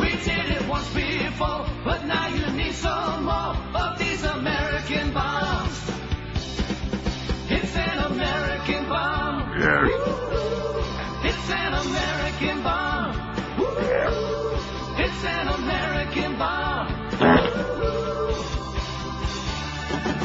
We 0.00 0.10
did 0.26 0.46
it 0.56 0.68
once 0.68 0.90
before, 0.94 1.66
but 1.84 2.04
now 2.06 2.28
you 2.28 2.46
need 2.60 2.74
some 2.74 3.24
more 3.24 3.54
of 3.82 3.98
these 3.98 4.22
American 4.24 5.12
bombs. 5.12 5.78
It's 7.56 7.74
an 7.76 7.98
American 8.12 8.88
bomb. 8.88 9.36
It's 11.24 11.50
an 11.50 11.72
American 11.86 12.62
bomb. 12.62 12.89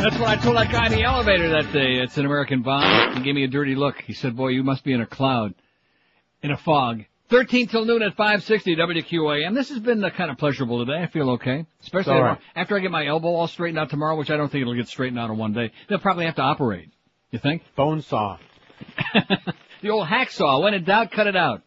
That's 0.06 0.20
what 0.20 0.30
I 0.30 0.36
told 0.36 0.56
that 0.58 0.72
guy 0.72 0.86
in 0.86 0.92
the 0.92 1.04
elevator 1.04 1.50
that 1.50 1.74
day. 1.74 1.96
It's 1.96 2.18
an 2.18 2.26
American 2.26 2.62
bomb. 2.62 3.18
He 3.18 3.24
gave 3.24 3.34
me 3.34 3.44
a 3.44 3.48
dirty 3.48 3.76
look. 3.76 4.02
He 4.02 4.14
said, 4.14 4.36
boy, 4.36 4.50
you 4.50 4.64
must 4.64 4.84
be 4.84 4.94
in 4.94 5.02
a 5.02 5.06
cloud. 5.06 5.56
In 6.44 6.52
a 6.52 6.58
fog. 6.58 7.06
13 7.30 7.68
till 7.68 7.86
noon 7.86 8.04
at 8.04 8.16
560 8.16 8.76
WQAM. 8.76 9.56
This 9.56 9.70
has 9.70 9.80
been 9.80 10.04
uh, 10.04 10.12
kind 10.12 10.30
of 10.30 10.38
pleasurable 10.38 10.86
today. 10.86 11.02
I 11.02 11.08
feel 11.08 11.32
okay. 11.32 11.66
Especially 11.82 12.14
all 12.14 12.22
right. 12.22 12.38
after 12.56 12.78
I 12.78 12.82
get 12.82 12.92
my 12.92 13.08
elbow 13.08 13.30
all 13.30 13.48
straightened 13.48 13.80
out 13.80 13.90
tomorrow, 13.90 14.16
which 14.16 14.30
I 14.30 14.38
don't 14.38 14.52
think 14.52 14.62
it'll 14.62 14.76
get 14.76 14.88
straightened 14.88 15.20
out 15.20 15.32
in 15.32 15.38
one 15.38 15.54
day. 15.54 15.72
They'll 15.90 15.98
probably 15.98 16.26
have 16.26 16.36
to 16.36 16.44
operate. 16.44 16.92
You 17.32 17.40
think? 17.40 17.64
Bone 17.76 18.02
saw. 18.02 18.38
The 19.86 19.92
old 19.92 20.08
hacksaw. 20.08 20.64
When 20.64 20.74
in 20.74 20.84
doubt, 20.84 21.12
cut 21.12 21.28
it 21.28 21.36
out. 21.36 21.62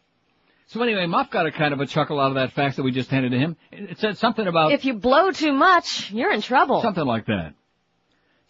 So 0.69 0.83
anyway, 0.83 1.07
Muff 1.07 1.31
got 1.31 1.47
a 1.47 1.51
kind 1.51 1.73
of 1.73 1.79
a 1.79 1.87
chuckle 1.87 2.19
out 2.19 2.27
of 2.27 2.35
that 2.35 2.53
fax 2.53 2.75
that 2.75 2.83
we 2.83 2.91
just 2.91 3.09
handed 3.09 3.31
to 3.31 3.39
him. 3.39 3.57
It 3.71 3.91
it 3.91 3.99
said 3.99 4.19
something 4.19 4.45
about 4.45 4.71
If 4.71 4.85
you 4.85 4.93
blow 4.93 5.31
too 5.31 5.51
much, 5.51 6.11
you're 6.11 6.31
in 6.31 6.41
trouble. 6.41 6.83
Something 6.83 7.05
like 7.05 7.25
that. 7.25 7.55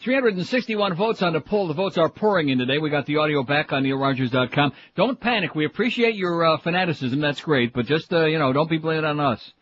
361 0.01 0.95
votes 0.95 1.22
on 1.22 1.32
the 1.32 1.39
poll. 1.39 1.70
The 1.70 1.74
votes 1.74 1.97
are 1.97 2.09
pouring 2.09 2.49
in 2.49 2.57
today. 2.57 2.78
We 2.78 2.89
got 2.89 3.05
the 3.05 3.17
audio 3.17 3.43
back 3.43 3.72
on 3.72 3.84
neilrogers.com. 3.84 4.74
Don't 4.95 5.20
panic. 5.20 5.55
We 5.55 5.65
appreciate 5.65 6.15
your 6.15 6.45
uh, 6.45 6.57
fanaticism. 6.57 7.22
That's 7.22 7.39
great. 7.39 7.74
But 7.74 7.86
just, 7.86 8.11
uh, 8.11 8.26
you 8.26 8.38
know, 8.38 8.51
don't 8.51 8.70
be 8.70 8.78
blaming 8.78 9.05
on 9.05 9.20
us. 9.22 9.53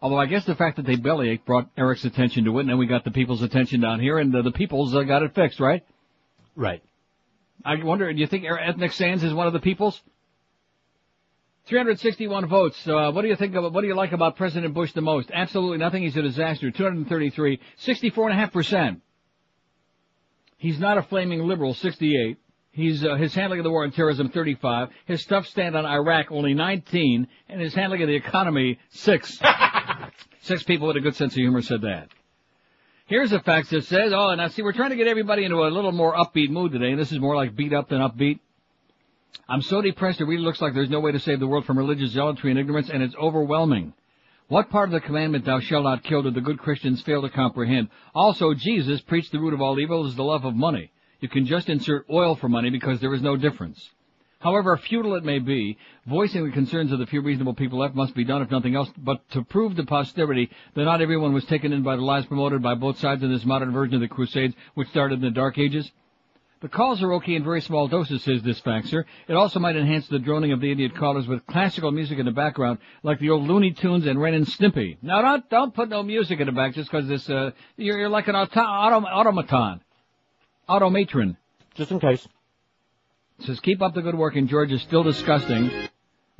Although 0.00 0.18
I 0.18 0.26
guess 0.26 0.44
the 0.44 0.54
fact 0.54 0.76
that 0.76 0.86
they 0.86 0.96
bellyached 0.96 1.44
brought 1.44 1.70
Eric's 1.76 2.04
attention 2.04 2.44
to 2.44 2.56
it, 2.58 2.62
and 2.62 2.70
then 2.70 2.78
we 2.78 2.86
got 2.86 3.02
the 3.02 3.10
people's 3.10 3.42
attention 3.42 3.80
down 3.80 3.98
here, 3.98 4.18
and 4.18 4.34
uh, 4.34 4.42
the 4.42 4.52
people's 4.52 4.94
uh, 4.94 5.02
got 5.02 5.24
it 5.24 5.34
fixed, 5.34 5.58
right? 5.58 5.84
Right. 6.54 6.82
I 7.64 7.82
wonder, 7.82 8.12
do 8.12 8.18
you 8.20 8.28
think 8.28 8.44
Ethnic 8.44 8.92
Sands 8.92 9.24
is 9.24 9.34
one 9.34 9.48
of 9.48 9.52
the 9.52 9.60
people's? 9.60 10.00
361 11.68 12.48
votes. 12.48 12.86
Uh, 12.86 13.10
what 13.12 13.22
do 13.22 13.28
you 13.28 13.36
think 13.36 13.54
of, 13.54 13.72
what 13.72 13.82
do 13.82 13.86
you 13.86 13.94
like 13.94 14.12
about 14.12 14.36
President 14.36 14.74
Bush 14.74 14.92
the 14.92 15.00
most? 15.00 15.30
Absolutely 15.32 15.78
nothing. 15.78 16.02
He's 16.02 16.16
a 16.16 16.22
disaster. 16.22 16.70
233. 16.70 17.60
64.5%. 17.84 19.00
He's 20.56 20.80
not 20.80 20.98
a 20.98 21.02
flaming 21.02 21.46
liberal. 21.46 21.74
68. 21.74 22.38
He's, 22.72 23.04
uh, 23.04 23.14
his 23.16 23.34
handling 23.34 23.60
of 23.60 23.64
the 23.64 23.70
war 23.70 23.84
on 23.84 23.92
terrorism, 23.92 24.28
35. 24.30 24.88
His 25.06 25.24
tough 25.24 25.46
stand 25.46 25.76
on 25.76 25.84
Iraq, 25.84 26.30
only 26.30 26.54
19. 26.54 27.28
And 27.48 27.60
his 27.60 27.74
handling 27.74 28.02
of 28.02 28.08
the 28.08 28.16
economy, 28.16 28.78
6. 28.90 29.40
Six 30.40 30.62
people 30.62 30.88
with 30.88 30.96
a 30.96 31.00
good 31.00 31.16
sense 31.16 31.32
of 31.34 31.38
humor 31.38 31.62
said 31.62 31.82
that. 31.82 32.08
Here's 33.06 33.32
a 33.32 33.40
fact 33.40 33.70
that 33.70 33.84
says, 33.84 34.12
oh, 34.14 34.34
now 34.34 34.48
see, 34.48 34.62
we're 34.62 34.72
trying 34.72 34.90
to 34.90 34.96
get 34.96 35.06
everybody 35.06 35.44
into 35.44 35.56
a 35.56 35.68
little 35.68 35.92
more 35.92 36.14
upbeat 36.14 36.50
mood 36.50 36.72
today, 36.72 36.90
and 36.90 36.98
this 36.98 37.10
is 37.10 37.18
more 37.18 37.34
like 37.34 37.56
beat 37.56 37.72
up 37.72 37.88
than 37.88 38.00
upbeat. 38.00 38.40
I'm 39.48 39.62
so 39.62 39.82
depressed 39.82 40.20
it 40.20 40.24
really 40.24 40.42
looks 40.42 40.60
like 40.60 40.74
there's 40.74 40.90
no 40.90 41.00
way 41.00 41.12
to 41.12 41.20
save 41.20 41.40
the 41.40 41.46
world 41.46 41.64
from 41.66 41.78
religious 41.78 42.12
zealotry 42.12 42.50
and 42.50 42.58
ignorance, 42.58 42.90
and 42.90 43.02
it's 43.02 43.16
overwhelming. 43.16 43.92
What 44.48 44.70
part 44.70 44.88
of 44.88 44.92
the 44.92 45.00
commandment, 45.00 45.44
thou 45.44 45.60
shalt 45.60 45.84
not 45.84 46.02
kill, 46.02 46.22
do 46.22 46.30
the 46.30 46.40
good 46.40 46.58
Christians 46.58 47.02
fail 47.02 47.20
to 47.20 47.28
comprehend? 47.28 47.88
Also, 48.14 48.54
Jesus 48.54 49.02
preached 49.02 49.32
the 49.32 49.38
root 49.38 49.52
of 49.52 49.60
all 49.60 49.78
evil 49.78 50.06
is 50.06 50.16
the 50.16 50.24
love 50.24 50.46
of 50.46 50.54
money. 50.54 50.90
You 51.20 51.28
can 51.28 51.44
just 51.44 51.68
insert 51.68 52.06
oil 52.10 52.34
for 52.36 52.48
money 52.48 52.70
because 52.70 53.00
there 53.00 53.12
is 53.12 53.20
no 53.20 53.36
difference. 53.36 53.90
However 54.40 54.76
futile 54.76 55.16
it 55.16 55.24
may 55.24 55.40
be, 55.40 55.76
voicing 56.06 56.44
the 56.44 56.52
concerns 56.52 56.92
of 56.92 57.00
the 57.00 57.06
few 57.06 57.20
reasonable 57.20 57.54
people 57.54 57.80
left 57.80 57.96
must 57.96 58.14
be 58.14 58.24
done 58.24 58.40
if 58.40 58.50
nothing 58.50 58.76
else 58.76 58.88
but 58.96 59.28
to 59.30 59.42
prove 59.42 59.74
to 59.76 59.84
posterity 59.84 60.48
that 60.74 60.84
not 60.84 61.02
everyone 61.02 61.32
was 61.32 61.44
taken 61.44 61.72
in 61.72 61.82
by 61.82 61.96
the 61.96 62.02
lies 62.02 62.24
promoted 62.24 62.62
by 62.62 62.74
both 62.76 62.98
sides 62.98 63.22
in 63.22 63.32
this 63.32 63.44
modern 63.44 63.72
version 63.72 63.96
of 63.96 64.00
the 64.00 64.08
Crusades 64.08 64.54
which 64.74 64.88
started 64.88 65.16
in 65.16 65.24
the 65.24 65.30
Dark 65.32 65.58
Ages. 65.58 65.90
The 66.60 66.68
calls 66.68 67.02
are 67.04 67.12
okay 67.14 67.36
in 67.36 67.44
very 67.44 67.60
small 67.60 67.86
doses, 67.86 68.24
says 68.24 68.42
this 68.42 68.60
faxer. 68.60 69.04
It 69.28 69.34
also 69.34 69.60
might 69.60 69.76
enhance 69.76 70.08
the 70.08 70.18
droning 70.18 70.50
of 70.50 70.60
the 70.60 70.72
idiot 70.72 70.96
callers 70.96 71.28
with 71.28 71.46
classical 71.46 71.92
music 71.92 72.18
in 72.18 72.26
the 72.26 72.32
background, 72.32 72.78
like 73.04 73.20
the 73.20 73.30
old 73.30 73.46
Looney 73.46 73.72
Tunes 73.72 74.06
and 74.06 74.20
Ren 74.20 74.34
and 74.34 74.46
Stimpy. 74.46 74.98
Now 75.00 75.22
don't, 75.22 75.48
don't 75.50 75.72
put 75.74 75.88
no 75.88 76.02
music 76.02 76.40
in 76.40 76.46
the 76.46 76.52
back 76.52 76.74
just 76.74 76.90
because 76.90 77.06
this, 77.06 77.30
uh, 77.30 77.52
you're, 77.76 77.98
you're 77.98 78.08
like 78.08 78.26
an 78.26 78.34
auto, 78.34 78.60
autom- 78.60 79.06
automaton. 79.06 79.80
Automatron. 80.68 81.36
Just 81.76 81.92
in 81.92 82.00
case. 82.00 82.26
Says 83.40 83.60
keep 83.60 83.80
up 83.80 83.94
the 83.94 84.02
good 84.02 84.16
work 84.16 84.34
and 84.34 84.48
George 84.48 84.72
is 84.72 84.82
still 84.82 85.04
disgusting, 85.04 85.70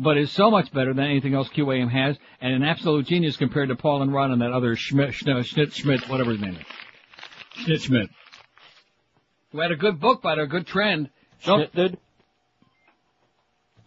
but 0.00 0.18
is 0.18 0.32
so 0.32 0.50
much 0.50 0.72
better 0.72 0.92
than 0.94 1.04
anything 1.04 1.34
else 1.34 1.48
QAM 1.50 1.90
has, 1.90 2.16
and 2.40 2.54
an 2.54 2.64
absolute 2.64 3.06
genius 3.06 3.36
compared 3.36 3.68
to 3.68 3.76
Paul 3.76 4.02
and 4.02 4.12
Ron 4.12 4.32
and 4.32 4.42
that 4.42 4.50
other 4.50 4.74
Schmidt, 4.74 5.14
Schmidt, 5.14 5.46
Schmidt, 5.46 5.72
Schmidt 5.74 6.08
whatever 6.08 6.32
his 6.32 6.40
name 6.40 6.56
is. 6.56 7.62
Schmidt, 7.62 7.82
Schmidt. 7.82 8.10
Who 9.52 9.60
had 9.60 9.72
a 9.72 9.76
good 9.76 10.00
book, 10.00 10.20
but 10.22 10.38
a 10.38 10.46
good 10.46 10.66
trend. 10.66 11.10
Schmidt 11.40 11.74
did? 11.74 11.98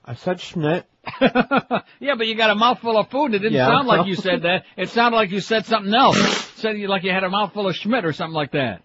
I 0.03 0.15
said 0.15 0.39
Schmidt. 0.39 0.85
yeah, 1.21 2.15
but 2.17 2.27
you 2.27 2.35
got 2.35 2.49
a 2.49 2.55
mouthful 2.55 2.97
of 2.97 3.09
food. 3.09 3.33
It 3.33 3.39
didn't 3.39 3.53
Yeah. 3.53 3.67
sound 3.67 3.87
like 3.87 4.07
you 4.07 4.15
said 4.15 4.43
that. 4.43 4.65
It 4.77 4.89
sounded 4.89 5.17
like 5.17 5.31
you 5.31 5.39
said 5.39 5.65
something 5.65 5.93
else. 5.93 6.17
Said 6.55 6.77
you 6.77 6.87
like 6.87 7.03
you 7.03 7.11
had 7.11 7.23
a 7.23 7.29
mouthful 7.29 7.67
of 7.67 7.75
Schmidt 7.75 8.05
or 8.05 8.13
something 8.13 8.35
like 8.35 8.51
that. 8.51 8.83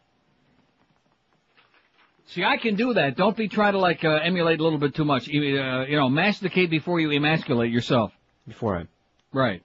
See, 2.29 2.43
I 2.45 2.57
can 2.57 2.75
do 2.75 2.95
that. 2.95 3.17
Don't 3.17 3.37
be 3.37 3.49
trying 3.49 3.73
to 3.73 3.79
like 3.79 4.05
uh, 4.05 4.11
emulate 4.11 4.61
a 4.61 4.63
little 4.63 4.79
bit 4.79 4.95
too 4.95 5.05
much. 5.05 5.27
You, 5.29 5.59
uh, 5.61 5.85
you 5.87 5.97
know, 5.97 6.09
masticate 6.09 6.71
before 6.71 7.01
you 7.01 7.11
emasculate 7.13 7.71
yourself. 7.73 8.13
Before 8.47 8.77
I. 8.77 8.87
Right. 9.33 9.63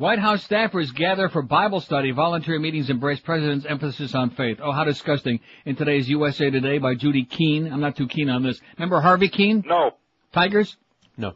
White 0.00 0.18
House 0.18 0.48
staffers 0.48 0.94
gather 0.94 1.28
for 1.28 1.42
Bible 1.42 1.78
study. 1.78 2.10
Voluntary 2.10 2.58
meetings 2.58 2.88
embrace 2.88 3.20
president's 3.20 3.66
emphasis 3.66 4.14
on 4.14 4.30
faith. 4.30 4.58
Oh, 4.62 4.72
how 4.72 4.84
disgusting. 4.84 5.40
In 5.66 5.76
today's 5.76 6.08
USA 6.08 6.48
Today 6.48 6.78
by 6.78 6.94
Judy 6.94 7.26
Keen. 7.26 7.70
I'm 7.70 7.82
not 7.82 7.96
too 7.96 8.08
keen 8.08 8.30
on 8.30 8.42
this. 8.42 8.58
Remember 8.78 9.02
Harvey 9.02 9.28
Kuenn? 9.28 9.62
No. 9.66 9.90
Tigers? 10.32 10.74
No. 11.18 11.34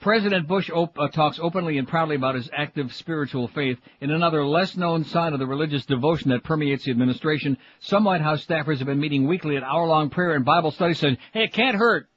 President 0.00 0.48
Bush 0.48 0.68
op- 0.70 0.98
uh, 0.98 1.06
talks 1.06 1.38
openly 1.38 1.78
and 1.78 1.86
proudly 1.86 2.16
about 2.16 2.34
his 2.34 2.50
active 2.52 2.92
spiritual 2.92 3.46
faith. 3.46 3.78
In 4.00 4.10
another 4.10 4.44
less 4.44 4.76
known 4.76 5.04
sign 5.04 5.32
of 5.32 5.38
the 5.38 5.46
religious 5.46 5.86
devotion 5.86 6.30
that 6.30 6.42
permeates 6.42 6.84
the 6.84 6.90
administration, 6.90 7.58
some 7.78 8.02
White 8.02 8.22
House 8.22 8.44
staffers 8.44 8.78
have 8.78 8.88
been 8.88 8.98
meeting 8.98 9.28
weekly 9.28 9.56
at 9.56 9.62
hour-long 9.62 10.10
prayer 10.10 10.34
and 10.34 10.44
Bible 10.44 10.72
study 10.72 10.94
saying, 10.94 11.18
hey, 11.32 11.44
it 11.44 11.52
can't 11.52 11.76
hurt. 11.76 12.08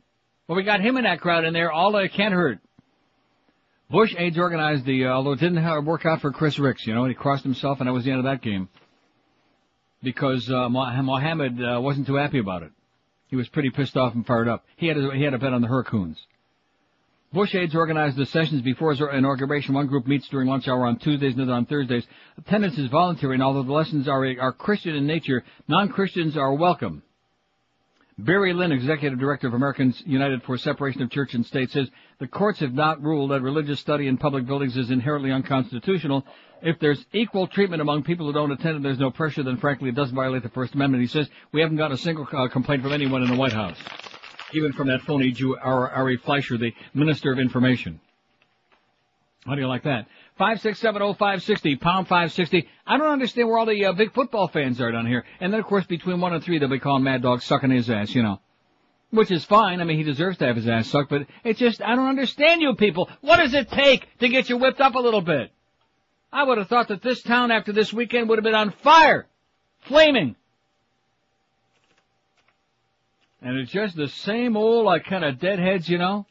Well, 0.47 0.55
we 0.55 0.63
got 0.63 0.81
him 0.81 0.97
in 0.97 1.03
that 1.03 1.21
crowd 1.21 1.45
in 1.45 1.53
there, 1.53 1.71
all 1.71 1.95
it 1.97 2.13
can't 2.13 2.33
hurt. 2.33 2.57
Bush 3.91 4.15
aides 4.17 4.37
organized 4.37 4.85
the, 4.85 5.05
uh, 5.05 5.09
although 5.09 5.33
it 5.33 5.39
didn't 5.39 5.85
work 5.85 6.05
out 6.05 6.21
for 6.21 6.31
Chris 6.31 6.57
Rix, 6.57 6.87
you 6.87 6.95
know, 6.95 7.05
he 7.05 7.13
crossed 7.13 7.43
himself 7.43 7.79
and 7.79 7.89
that 7.89 7.93
was 7.93 8.05
the 8.05 8.11
end 8.11 8.19
of 8.19 8.25
that 8.25 8.41
game. 8.41 8.69
Because, 10.01 10.49
uh, 10.49 10.69
Mohammed, 10.69 11.61
uh, 11.61 11.79
wasn't 11.81 12.07
too 12.07 12.15
happy 12.15 12.39
about 12.39 12.63
it. 12.63 12.71
He 13.27 13.35
was 13.35 13.49
pretty 13.49 13.69
pissed 13.69 13.97
off 13.97 14.15
and 14.15 14.25
fired 14.25 14.47
up. 14.47 14.65
He 14.77 14.87
had 14.87 14.97
a, 14.97 15.11
he 15.13 15.23
had 15.23 15.33
a 15.33 15.37
bet 15.37 15.53
on 15.53 15.61
the 15.61 15.67
Hurricanes. 15.67 16.17
Bush 17.33 17.53
aides 17.53 17.75
organized 17.75 18.17
the 18.17 18.25
sessions 18.25 18.61
before 18.61 18.91
his 18.91 19.01
inauguration. 19.01 19.73
One 19.73 19.87
group 19.87 20.07
meets 20.07 20.27
during 20.29 20.47
lunch 20.47 20.67
hour 20.67 20.85
on 20.85 20.97
Tuesdays, 20.97 21.35
another 21.35 21.53
on 21.53 21.65
Thursdays. 21.65 22.05
Attendance 22.37 22.77
is 22.77 22.89
voluntary, 22.89 23.35
and 23.35 23.43
although 23.43 23.63
the 23.63 23.71
lessons 23.71 24.07
are, 24.07 24.25
are 24.39 24.51
Christian 24.53 24.95
in 24.95 25.05
nature, 25.05 25.43
non-Christians 25.67 26.35
are 26.35 26.53
welcome. 26.53 27.03
Barry 28.17 28.53
Lynn, 28.53 28.71
Executive 28.71 29.17
Director 29.17 29.47
of 29.47 29.53
Americans 29.53 30.01
United 30.05 30.43
for 30.43 30.57
Separation 30.57 31.01
of 31.01 31.09
Church 31.09 31.33
and 31.33 31.45
State, 31.45 31.71
says 31.71 31.89
the 32.21 32.27
courts 32.27 32.61
have 32.61 32.73
not 32.73 33.03
ruled 33.03 33.31
that 33.31 33.41
religious 33.41 33.81
study 33.81 34.07
in 34.07 34.15
public 34.15 34.45
buildings 34.45 34.77
is 34.77 34.91
inherently 34.91 35.31
unconstitutional. 35.31 36.23
If 36.61 36.79
there's 36.79 37.03
equal 37.11 37.47
treatment 37.47 37.81
among 37.81 38.03
people 38.03 38.27
who 38.27 38.33
don't 38.33 38.51
attend 38.51 38.77
and 38.77 38.85
there's 38.85 38.99
no 38.99 39.11
pressure, 39.11 39.43
then 39.43 39.57
frankly 39.57 39.89
it 39.89 39.95
doesn't 39.95 40.15
violate 40.15 40.43
the 40.43 40.49
First 40.49 40.75
Amendment. 40.75 41.01
He 41.01 41.07
says 41.07 41.27
we 41.51 41.59
haven't 41.59 41.77
gotten 41.77 41.95
a 41.95 41.97
single 41.97 42.27
uh, 42.31 42.47
complaint 42.47 42.83
from 42.83 42.93
anyone 42.93 43.23
in 43.23 43.29
the 43.29 43.35
White 43.35 43.53
House 43.53 43.77
even 44.53 44.73
from 44.73 44.87
that 44.87 45.01
phony 45.01 45.31
Jew, 45.31 45.57
Ari 45.57 46.17
Fleischer, 46.17 46.57
the 46.57 46.73
Minister 46.93 47.31
of 47.31 47.39
Information. 47.39 47.99
How 49.45 49.55
do 49.55 49.61
you 49.61 49.67
like 49.67 49.83
that? 49.83 50.07
Five 50.37 50.61
six 50.61 50.79
seven 50.79 51.01
oh 51.01 51.13
five 51.13 51.41
sixty 51.41 51.75
pound 51.75 52.07
five 52.07 52.31
sixty. 52.31 52.67
I 52.85 52.97
don't 52.97 53.07
understand 53.07 53.47
where 53.47 53.57
all 53.57 53.65
the 53.65 53.85
uh, 53.85 53.93
big 53.93 54.13
football 54.13 54.47
fans 54.47 54.79
are 54.79 54.91
down 54.91 55.07
here. 55.07 55.25
And 55.39 55.51
then 55.51 55.59
of 55.59 55.65
course 55.65 55.85
between 55.85 56.21
one 56.21 56.33
and 56.33 56.43
three 56.43 56.59
they'll 56.59 56.69
be 56.69 56.79
calling 56.79 57.03
Mad 57.03 57.23
Dog 57.23 57.41
sucking 57.41 57.71
his 57.71 57.89
ass, 57.89 58.13
you 58.13 58.21
know. 58.21 58.39
Which 59.11 59.29
is 59.29 59.45
fine. 59.45 59.81
I 59.81 59.83
mean 59.83 59.97
he 59.97 60.03
deserves 60.03 60.37
to 60.37 60.47
have 60.47 60.55
his 60.55 60.67
ass 60.67 60.87
sucked, 60.87 61.09
but 61.09 61.27
it's 61.43 61.59
just 61.59 61.81
I 61.81 61.95
don't 61.95 62.07
understand 62.07 62.61
you 62.61 62.75
people. 62.75 63.09
What 63.21 63.37
does 63.37 63.53
it 63.53 63.69
take 63.69 64.07
to 64.19 64.29
get 64.29 64.49
you 64.49 64.57
whipped 64.57 64.81
up 64.81 64.95
a 64.95 64.99
little 64.99 65.21
bit? 65.21 65.51
I 66.33 66.43
would 66.43 66.57
have 66.57 66.67
thought 66.67 66.87
that 66.87 67.01
this 67.01 67.21
town 67.21 67.51
after 67.51 67.73
this 67.73 67.91
weekend 67.91 68.29
would 68.29 68.37
have 68.37 68.43
been 68.43 68.55
on 68.55 68.71
fire, 68.71 69.27
flaming. 69.81 70.35
And 73.41 73.57
it's 73.57 73.71
just 73.71 73.95
the 73.95 74.07
same 74.07 74.55
old, 74.55 74.85
like, 74.85 75.05
kind 75.05 75.25
of 75.25 75.39
deadheads, 75.39 75.89
you 75.89 75.97
know? 75.97 76.25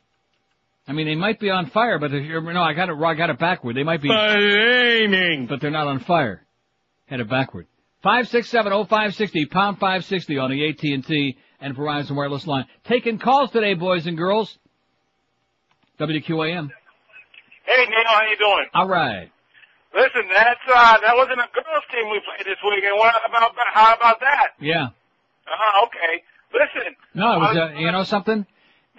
I 0.87 0.93
mean, 0.93 1.07
they 1.07 1.17
might 1.17 1.41
be 1.41 1.51
on 1.51 1.67
fire, 1.67 1.99
but 1.99 2.15
if 2.15 2.25
you're, 2.25 2.41
no, 2.41 2.63
I 2.63 2.73
got 2.73 2.89
it, 2.89 2.97
I 2.97 3.15
got 3.15 3.31
it 3.31 3.39
backward. 3.39 3.77
They 3.77 3.83
might 3.83 4.01
be 4.01 4.09
flaming, 4.09 5.47
but 5.47 5.61
they're 5.61 5.71
not 5.71 5.87
on 5.87 6.01
fire. 6.01 6.47
Had 7.07 7.21
it 7.21 7.29
backward. 7.29 7.67
Five 8.03 8.29
six 8.29 8.49
seven 8.49 8.73
oh 8.73 8.85
five 8.85 9.15
sixty 9.15 9.45
pound 9.45 9.79
five 9.79 10.05
sixty 10.05 10.39
on 10.39 10.51
the 10.51 10.69
AT 10.69 10.83
and 10.83 11.05
T 11.05 11.37
and 11.61 11.77
Verizon 11.77 12.17
wireless 12.17 12.47
line. 12.47 12.67
Taking 12.85 13.19
calls 13.19 13.51
today, 13.51 13.75
boys 13.75 14.07
and 14.07 14.17
girls. 14.17 14.59
WQAM. 15.99 16.71
Hey 17.65 17.85
Neil, 17.87 18.05
how 18.07 18.23
you 18.23 18.37
doing? 18.39 18.67
All 18.75 18.89
right. 18.89 19.31
Listen, 19.95 20.23
that's 20.35 20.61
uh 20.67 20.99
that 21.01 21.15
wasn't 21.17 21.41
a 21.41 21.49
girls 21.53 21.85
team 21.93 22.11
we 22.11 22.21
played 22.25 22.47
this 22.47 22.59
weekend. 22.65 22.97
What 22.97 23.15
about 23.29 23.53
how 23.73 23.95
about 23.95 24.21
that? 24.21 24.49
Yeah. 24.61 24.89
Uh, 25.47 25.87
okay. 25.87 26.23
Listen. 26.53 26.97
No, 27.15 27.35
it 27.35 27.39
was, 27.39 27.57
uh, 27.57 27.61
uh, 27.61 27.79
you 27.79 27.93
know 27.93 28.05
something? 28.05 28.47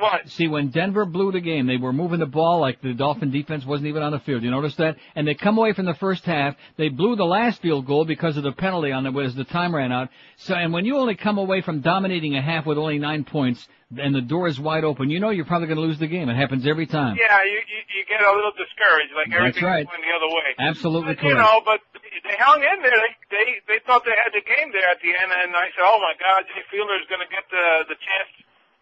What? 0.01 0.29
See, 0.29 0.47
when 0.47 0.69
Denver 0.69 1.05
blew 1.05 1.31
the 1.31 1.39
game, 1.39 1.67
they 1.67 1.77
were 1.77 1.93
moving 1.93 2.19
the 2.19 2.25
ball 2.25 2.59
like 2.59 2.81
the 2.81 2.93
Dolphin 2.93 3.29
defense 3.29 3.65
wasn't 3.65 3.87
even 3.87 4.01
on 4.01 4.11
the 4.11 4.19
field. 4.19 4.41
You 4.41 4.49
notice 4.49 4.75
that? 4.77 4.97
And 5.15 5.27
they 5.27 5.35
come 5.35 5.57
away 5.57 5.73
from 5.73 5.85
the 5.85 5.93
first 5.93 6.25
half. 6.25 6.55
They 6.77 6.89
blew 6.89 7.15
the 7.15 7.23
last 7.25 7.61
field 7.61 7.85
goal 7.85 8.05
because 8.05 8.35
of 8.35 8.43
the 8.43 8.51
penalty 8.51 8.91
on 8.91 9.05
it 9.05 9.15
as 9.23 9.35
the 9.35 9.43
time 9.43 9.75
ran 9.75 9.91
out. 9.91 10.09
So, 10.37 10.55
and 10.55 10.73
when 10.73 10.85
you 10.85 10.97
only 10.97 11.15
come 11.15 11.37
away 11.37 11.61
from 11.61 11.81
dominating 11.81 12.35
a 12.35 12.41
half 12.41 12.65
with 12.65 12.79
only 12.79 12.97
nine 12.97 13.23
points, 13.25 13.67
and 13.97 14.15
the 14.15 14.21
door 14.21 14.47
is 14.47 14.59
wide 14.59 14.83
open, 14.83 15.09
you 15.09 15.19
know 15.19 15.29
you're 15.29 15.45
probably 15.45 15.67
going 15.67 15.77
to 15.77 15.85
lose 15.85 15.99
the 15.99 16.07
game. 16.07 16.29
It 16.29 16.35
happens 16.35 16.65
every 16.65 16.87
time. 16.87 17.17
Yeah, 17.19 17.43
you, 17.43 17.59
you 17.59 17.79
you 17.99 18.01
get 18.07 18.23
a 18.23 18.31
little 18.31 18.55
discouraged, 18.55 19.13
like 19.13 19.29
everything's 19.35 19.61
right. 19.61 19.85
going 19.85 20.01
the 20.01 20.15
other 20.15 20.31
way. 20.31 20.49
Absolutely 20.57 21.15
But, 21.15 21.27
you 21.27 21.35
know, 21.35 21.61
but 21.61 21.83
they 22.23 22.37
hung 22.39 22.63
in 22.63 22.81
there. 22.81 22.95
They 22.95 23.13
they 23.29 23.47
they 23.67 23.79
thought 23.85 24.07
they 24.07 24.15
had 24.15 24.31
the 24.31 24.41
game 24.41 24.71
there 24.71 24.87
at 24.89 25.03
the 25.03 25.11
end, 25.11 25.29
and 25.29 25.51
I 25.53 25.67
said, 25.75 25.83
oh 25.83 25.99
my 25.99 26.15
God, 26.15 26.47
Jay 26.49 26.63
Fiedler's 26.71 27.05
going 27.11 27.21
to 27.21 27.31
get 27.31 27.43
the 27.51 27.91
the 27.91 27.97
chance 27.99 28.31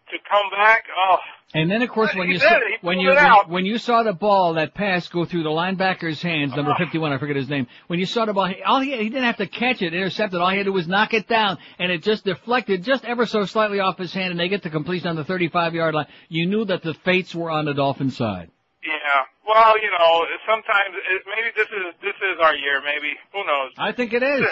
to 0.10 0.18
come 0.30 0.50
back. 0.52 0.86
Oh, 0.96 1.18
And 1.54 1.70
then, 1.70 1.82
of 1.82 1.90
course, 1.90 2.14
when 2.16 2.28
He 2.28 2.34
you 2.34 2.40
saw, 2.40 2.56
it. 2.56 2.82
When 2.82 3.00
you 3.00 3.14
when, 3.48 3.66
you 3.66 3.78
saw 3.78 4.04
the 4.04 4.14
ball 4.14 4.54
that 4.56 4.74
pass 4.74 5.08
go 5.08 5.26
through 5.26 5.44
the 5.44 5.50
linebacker's 5.50 6.22
hands, 6.22 6.56
number 6.56 6.74
51, 6.78 7.12
I 7.14 7.18
forget 7.18 7.36
his 7.36 7.50
name. 7.50 7.68
When 7.88 8.00
you 8.00 8.06
saw 8.06 8.26
the 8.26 8.34
ball, 8.34 8.48
he, 8.48 8.62
all 8.64 8.82
he, 8.82 8.92
he 8.92 9.10
didn't 9.10 9.24
have 9.24 9.38
to 9.38 9.48
catch 9.48 9.82
it, 9.82 9.94
intercept 9.94 10.34
it. 10.34 10.42
All 10.42 10.50
he 10.50 10.58
had 10.58 10.64
to 10.64 10.70
do 10.72 10.74
was 10.74 10.88
knock 10.88 11.14
it 11.14 11.28
down, 11.28 11.58
and 11.80 11.92
it 11.92 12.04
just 12.04 12.26
deflected 12.26 12.84
just 12.84 13.04
ever 13.06 13.26
so 13.26 13.46
slightly 13.46 13.80
off 13.80 13.98
his 13.98 14.14
hand, 14.14 14.32
and 14.32 14.40
they 14.40 14.50
get 14.50 14.64
the 14.64 14.70
completion 14.70 15.08
on 15.08 15.16
the 15.16 15.26
35 15.26 15.74
yard 15.74 15.96
line. 15.96 16.08
You 16.28 16.46
knew 16.48 16.66
that 16.66 16.84
the 16.84 16.94
fates 17.06 17.34
were 17.34 17.50
on 17.50 17.66
the 17.66 17.74
Dolphin 17.74 18.12
side. 18.12 18.52
Yeah. 18.84 19.24
Well, 19.48 19.82
you 19.82 19.90
know, 19.90 20.26
sometimes 20.48 20.94
it, 21.10 21.24
maybe 21.26 21.50
this 21.56 21.68
is 21.68 21.94
this 22.02 22.16
is 22.22 22.38
our 22.42 22.56
year. 22.56 22.82
Maybe 22.86 23.14
who 23.34 23.40
knows? 23.46 23.72
I 23.78 23.92
think 23.92 24.14
it 24.14 24.22
is. 24.22 24.46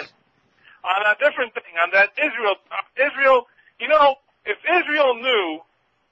On 0.84 1.02
a 1.06 1.14
different 1.18 1.54
thing, 1.54 1.74
on 1.82 1.90
that 1.92 2.10
Israel, 2.18 2.54
uh, 2.70 3.06
Israel, 3.06 3.46
you 3.80 3.88
know, 3.88 4.16
if 4.48 4.58
Israel 4.64 5.14
knew 5.14 5.60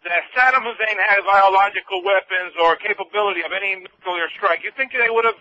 that 0.05 0.23
Saddam 0.37 0.63
Hussein 0.63 0.97
had 1.09 1.25
biological 1.27 2.05
weapons 2.05 2.55
or 2.63 2.77
capability 2.77 3.41
of 3.43 3.51
any 3.51 3.81
nuclear 3.81 4.29
strike, 4.37 4.63
you 4.63 4.71
think 4.77 4.93
they 4.93 5.11
would 5.11 5.25
have 5.25 5.41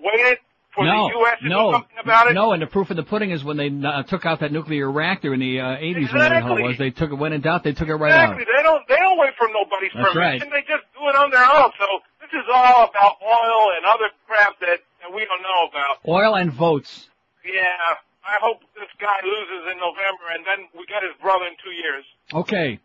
waited 0.00 0.38
for 0.74 0.84
no, 0.84 1.06
the 1.06 1.14
U.S. 1.20 1.38
to 1.42 1.48
no, 1.48 1.68
do 1.68 1.72
something 1.76 1.98
about 2.02 2.30
it? 2.30 2.34
no, 2.34 2.52
and 2.52 2.62
the 2.62 2.66
proof 2.66 2.90
of 2.90 2.96
the 2.96 3.02
pudding 3.04 3.30
is 3.30 3.44
when 3.44 3.56
they 3.56 3.68
uh, 3.68 4.02
took 4.04 4.24
out 4.24 4.40
that 4.40 4.52
nuclear 4.52 4.90
reactor 4.90 5.34
in 5.34 5.40
the 5.40 5.60
uh, 5.60 5.76
80s 5.76 6.08
or 6.08 6.16
whatever 6.16 6.34
the 6.34 6.40
hell 6.40 6.56
it 6.56 6.62
was. 6.62 6.78
They 6.78 6.90
took 6.90 7.12
it 7.12 7.14
when 7.14 7.32
in 7.32 7.42
doubt, 7.42 7.62
they 7.62 7.72
took 7.72 7.88
it 7.88 7.94
right 7.94 8.10
out. 8.10 8.32
exactly. 8.32 8.46
They 8.56 8.62
don't 8.62 8.82
they 8.88 8.96
don't 8.96 9.18
wait 9.18 9.36
for 9.36 9.48
nobody's 9.52 9.92
That's 9.94 10.12
permission. 10.12 10.48
They 10.50 10.64
just 10.64 10.88
do 10.96 11.06
it 11.08 11.16
on 11.16 11.30
their 11.30 11.44
own. 11.44 11.70
So 11.78 11.86
this 12.24 12.32
is 12.32 12.46
all 12.48 12.88
about 12.88 13.20
oil 13.20 13.76
and 13.76 13.84
other 13.84 14.08
crap 14.26 14.58
that, 14.60 14.80
that 15.04 15.12
we 15.14 15.24
don't 15.28 15.42
know 15.42 15.68
about. 15.68 16.00
Oil 16.08 16.34
and 16.34 16.50
votes. 16.50 17.08
Yeah. 17.44 18.00
I 18.24 18.38
hope 18.40 18.60
this 18.78 18.90
guy 19.00 19.18
loses 19.24 19.66
in 19.72 19.78
November 19.82 20.26
and 20.34 20.42
then 20.46 20.68
we 20.78 20.86
get 20.86 21.02
his 21.02 21.14
brother 21.20 21.46
in 21.46 21.54
two 21.62 21.74
years. 21.74 22.04
Okay, 22.32 22.78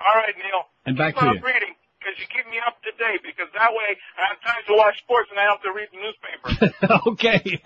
All 0.00 0.16
right, 0.16 0.34
Neil. 0.36 0.64
and 0.86 0.96
back 0.96 1.14
Keep 1.14 1.22
to 1.22 1.28
on 1.28 1.36
you. 1.36 1.44
reading 1.44 1.74
because 2.00 2.16
you 2.18 2.26
keep 2.32 2.48
me 2.50 2.56
up 2.66 2.80
to 2.82 2.90
date 2.96 3.20
because 3.22 3.48
that 3.52 3.72
way 3.76 3.96
I 4.16 4.32
have 4.32 4.40
time 4.40 4.62
to 4.68 4.74
watch 4.76 4.96
sports 5.04 5.28
and 5.30 5.38
I 5.38 5.44
don't 5.44 5.60
have 5.60 5.68
to 5.68 5.74
read 5.76 5.88
the 5.92 6.00
newspaper. 6.00 6.48
okay. 7.12 7.60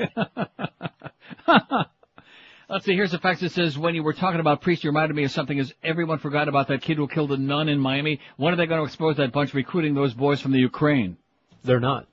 Let's 2.68 2.86
see. 2.86 2.94
Here's 2.94 3.12
a 3.14 3.18
fact 3.18 3.40
that 3.40 3.52
says 3.52 3.76
when 3.78 3.94
you 3.94 4.02
were 4.02 4.14
talking 4.14 4.40
about 4.40 4.62
priests, 4.62 4.82
you 4.84 4.90
reminded 4.90 5.14
me 5.14 5.24
of 5.24 5.30
something. 5.30 5.58
Is 5.58 5.72
everyone 5.82 6.18
forgot 6.18 6.48
about 6.48 6.68
that 6.68 6.80
kid 6.82 6.96
who 6.96 7.06
killed 7.06 7.30
a 7.32 7.36
nun 7.36 7.68
in 7.68 7.78
Miami? 7.78 8.20
When 8.36 8.52
are 8.54 8.56
they 8.56 8.66
going 8.66 8.80
to 8.80 8.86
expose 8.86 9.18
that 9.18 9.32
bunch 9.32 9.52
recruiting 9.54 9.94
those 9.94 10.14
boys 10.14 10.40
from 10.40 10.52
the 10.52 10.58
Ukraine? 10.58 11.16
They're 11.62 11.78
not. 11.80 12.08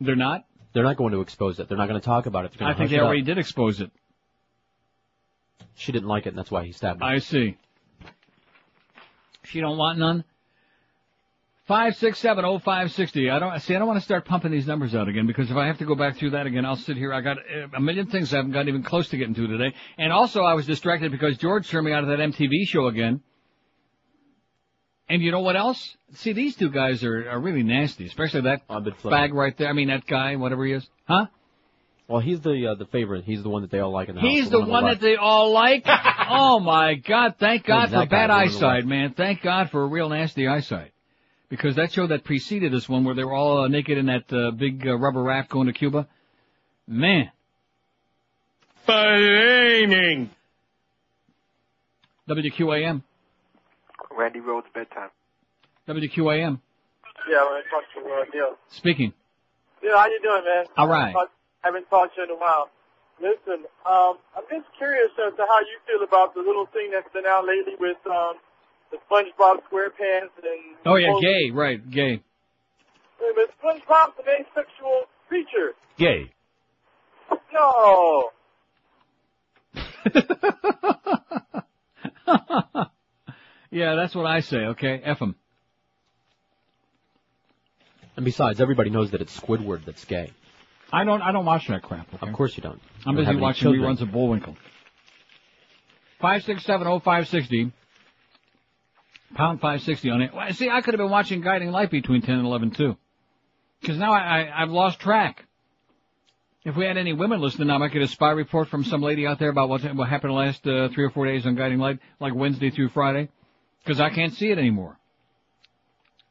They're 0.00 0.14
not. 0.14 0.44
They're 0.74 0.84
not 0.84 0.96
going 0.96 1.12
to 1.12 1.20
expose 1.22 1.58
it. 1.58 1.68
They're 1.68 1.78
not 1.78 1.88
going 1.88 2.00
to 2.00 2.04
talk 2.04 2.26
about 2.26 2.44
it. 2.44 2.52
I 2.60 2.74
think 2.74 2.90
they 2.90 2.96
it 2.96 3.00
already 3.00 3.22
up. 3.22 3.26
did 3.26 3.38
expose 3.38 3.80
it. 3.80 3.90
She 5.76 5.92
didn't 5.92 6.08
like 6.08 6.26
it, 6.26 6.30
and 6.30 6.38
that's 6.38 6.50
why 6.50 6.64
he 6.64 6.72
stabbed 6.72 7.00
her. 7.00 7.06
I 7.06 7.18
see. 7.18 7.56
She 9.44 9.60
don't 9.60 9.76
want 9.76 9.98
none. 9.98 10.24
Five 11.66 11.96
six 11.96 12.18
seven 12.18 12.44
oh 12.44 12.58
five 12.58 12.92
sixty. 12.92 13.30
I 13.30 13.38
don't 13.38 13.58
see. 13.60 13.74
I 13.74 13.78
don't 13.78 13.88
want 13.88 13.98
to 13.98 14.04
start 14.04 14.26
pumping 14.26 14.52
these 14.52 14.66
numbers 14.66 14.94
out 14.94 15.08
again 15.08 15.26
because 15.26 15.50
if 15.50 15.56
I 15.56 15.66
have 15.66 15.78
to 15.78 15.86
go 15.86 15.94
back 15.94 16.18
through 16.18 16.30
that 16.30 16.46
again, 16.46 16.66
I'll 16.66 16.76
sit 16.76 16.98
here. 16.98 17.12
I 17.12 17.22
got 17.22 17.38
uh, 17.38 17.68
a 17.74 17.80
million 17.80 18.06
things 18.06 18.34
I 18.34 18.36
haven't 18.36 18.52
gotten 18.52 18.68
even 18.68 18.82
close 18.82 19.08
to 19.08 19.16
getting 19.16 19.34
to 19.34 19.46
today. 19.46 19.74
And 19.96 20.12
also, 20.12 20.42
I 20.42 20.52
was 20.52 20.66
distracted 20.66 21.10
because 21.10 21.38
George 21.38 21.68
turned 21.68 21.86
me 21.86 21.92
out 21.92 22.04
of 22.04 22.10
that 22.10 22.18
MTV 22.18 22.66
show 22.66 22.86
again. 22.88 23.22
And 25.08 25.22
you 25.22 25.30
know 25.30 25.40
what 25.40 25.56
else? 25.56 25.96
See, 26.14 26.34
these 26.34 26.54
two 26.54 26.70
guys 26.70 27.02
are, 27.02 27.30
are 27.30 27.40
really 27.40 27.62
nasty, 27.62 28.06
especially 28.06 28.42
that 28.42 28.66
fag 28.68 29.32
right 29.32 29.56
there. 29.56 29.68
I 29.68 29.72
mean, 29.72 29.88
that 29.88 30.06
guy, 30.06 30.36
whatever 30.36 30.66
he 30.66 30.72
is. 30.72 30.86
Huh? 31.06 31.26
Well, 32.06 32.20
he's 32.20 32.40
the 32.40 32.66
uh, 32.66 32.74
the 32.74 32.84
favorite. 32.86 33.24
He's 33.24 33.42
the 33.42 33.48
one 33.48 33.62
that 33.62 33.70
they 33.70 33.78
all 33.78 33.90
like 33.90 34.10
in 34.10 34.14
the 34.16 34.20
He's 34.20 34.44
house. 34.44 34.50
the 34.52 34.58
on 34.58 34.68
one 34.68 34.84
that 34.84 35.00
they 35.00 35.16
all 35.16 35.52
like. 35.52 35.84
oh 36.28 36.60
my 36.60 36.94
God! 36.94 37.36
Thank 37.38 37.64
God 37.64 37.88
for 37.88 38.06
bad 38.06 38.28
the 38.28 38.34
one 38.34 38.42
eyesight, 38.42 38.86
man. 38.86 39.14
Thank 39.16 39.40
God 39.40 39.70
for 39.70 39.82
a 39.82 39.86
real 39.86 40.10
nasty 40.10 40.46
eyesight. 40.46 40.92
Because 41.48 41.76
that 41.76 41.92
show 41.92 42.06
that 42.06 42.24
preceded 42.24 42.72
this 42.72 42.88
one, 42.88 43.04
where 43.04 43.14
they 43.14 43.24
were 43.24 43.32
all 43.32 43.64
uh, 43.64 43.68
naked 43.68 43.96
in 43.96 44.06
that 44.06 44.30
uh, 44.32 44.50
big 44.50 44.86
uh, 44.86 44.96
rubber 44.96 45.22
raft 45.22 45.48
going 45.50 45.66
to 45.66 45.72
Cuba, 45.72 46.06
man. 46.86 47.30
Flaming. 48.84 50.30
WQAM. 52.28 53.02
Randy 54.10 54.40
Rhodes 54.40 54.66
bedtime. 54.74 55.10
WQAM. 55.88 56.60
Yeah, 57.30 57.36
I 57.36 57.62
talked 57.70 57.86
to 57.94 58.00
uh, 58.00 58.24
Neil. 58.34 58.56
Speaking. 58.68 59.12
Neil, 59.82 59.96
how 59.96 60.06
you 60.06 60.20
doing, 60.22 60.42
man? 60.44 60.64
All 60.76 60.88
right. 60.88 61.14
I 61.64 61.68
haven't 61.68 61.88
talked 61.88 62.14
to 62.16 62.20
you 62.20 62.24
in 62.28 62.30
a 62.30 62.36
while. 62.36 62.68
Listen, 63.20 63.64
um, 63.86 64.18
I'm 64.36 64.44
just 64.50 64.66
curious 64.76 65.08
as 65.26 65.32
to 65.36 65.42
how 65.48 65.60
you 65.60 65.78
feel 65.86 66.04
about 66.06 66.34
the 66.34 66.40
little 66.40 66.66
thing 66.66 66.90
that's 66.92 67.10
been 67.14 67.24
out 67.26 67.46
lately 67.46 67.72
with 67.80 67.96
um, 68.06 68.34
the 68.90 68.98
SpongeBob 69.08 69.62
SquarePants 69.72 70.36
and. 70.42 70.76
Oh 70.84 70.96
yeah, 70.96 71.18
gay. 71.22 71.50
Right, 71.50 71.90
gay. 71.90 72.20
Wait, 73.20 73.34
but 73.34 73.50
SpongeBob's 73.62 74.18
an 74.18 74.24
asexual 74.28 75.04
creature. 75.28 75.72
Gay. 75.96 76.30
No. 77.52 78.30
yeah, 83.70 83.94
that's 83.94 84.14
what 84.14 84.26
I 84.26 84.40
say. 84.40 84.58
Okay, 84.74 85.00
f 85.02 85.22
'em. 85.22 85.34
And 88.16 88.24
besides, 88.24 88.60
everybody 88.60 88.90
knows 88.90 89.12
that 89.12 89.22
it's 89.22 89.38
Squidward 89.38 89.84
that's 89.86 90.04
gay. 90.04 90.30
I 90.94 91.04
don't. 91.04 91.22
I 91.22 91.32
don't 91.32 91.44
watch 91.44 91.66
that 91.68 91.82
crap. 91.82 92.06
Okay? 92.14 92.26
Of 92.26 92.32
course 92.34 92.56
you 92.56 92.62
don't. 92.62 92.80
I'm 93.04 93.16
busy 93.16 93.34
watching 93.36 93.72
children. 93.72 93.96
reruns 93.96 94.00
of 94.00 94.12
Bullwinkle. 94.12 94.56
Five 96.20 96.44
six 96.44 96.64
seven 96.64 96.86
oh 96.86 97.00
five 97.00 97.28
sixty. 97.28 97.72
Pound 99.34 99.60
five 99.60 99.82
sixty 99.82 100.10
on 100.10 100.22
it. 100.22 100.32
Well, 100.32 100.52
see, 100.52 100.70
I 100.70 100.80
could 100.80 100.94
have 100.94 100.98
been 100.98 101.10
watching 101.10 101.40
Guiding 101.40 101.70
Light 101.72 101.90
between 101.90 102.22
ten 102.22 102.36
and 102.36 102.46
eleven 102.46 102.70
too, 102.70 102.96
because 103.80 103.98
now 103.98 104.12
I, 104.12 104.20
I 104.42 104.62
I've 104.62 104.70
lost 104.70 105.00
track. 105.00 105.44
If 106.64 106.76
we 106.76 106.86
had 106.86 106.96
any 106.96 107.12
women 107.12 107.40
listening, 107.40 107.68
I 107.68 107.76
might 107.76 107.92
get 107.92 108.00
a 108.00 108.08
spy 108.08 108.30
report 108.30 108.68
from 108.68 108.84
some 108.84 109.02
lady 109.02 109.26
out 109.26 109.38
there 109.38 109.50
about 109.50 109.68
what 109.68 109.82
what 109.96 110.08
happened 110.08 110.30
the 110.30 110.36
last 110.36 110.66
uh, 110.66 110.88
three 110.94 111.04
or 111.04 111.10
four 111.10 111.26
days 111.26 111.44
on 111.44 111.56
Guiding 111.56 111.78
Light, 111.78 111.98
like 112.20 112.34
Wednesday 112.34 112.70
through 112.70 112.90
Friday, 112.90 113.28
because 113.84 114.00
I 114.00 114.10
can't 114.10 114.32
see 114.32 114.50
it 114.50 114.58
anymore. 114.58 114.96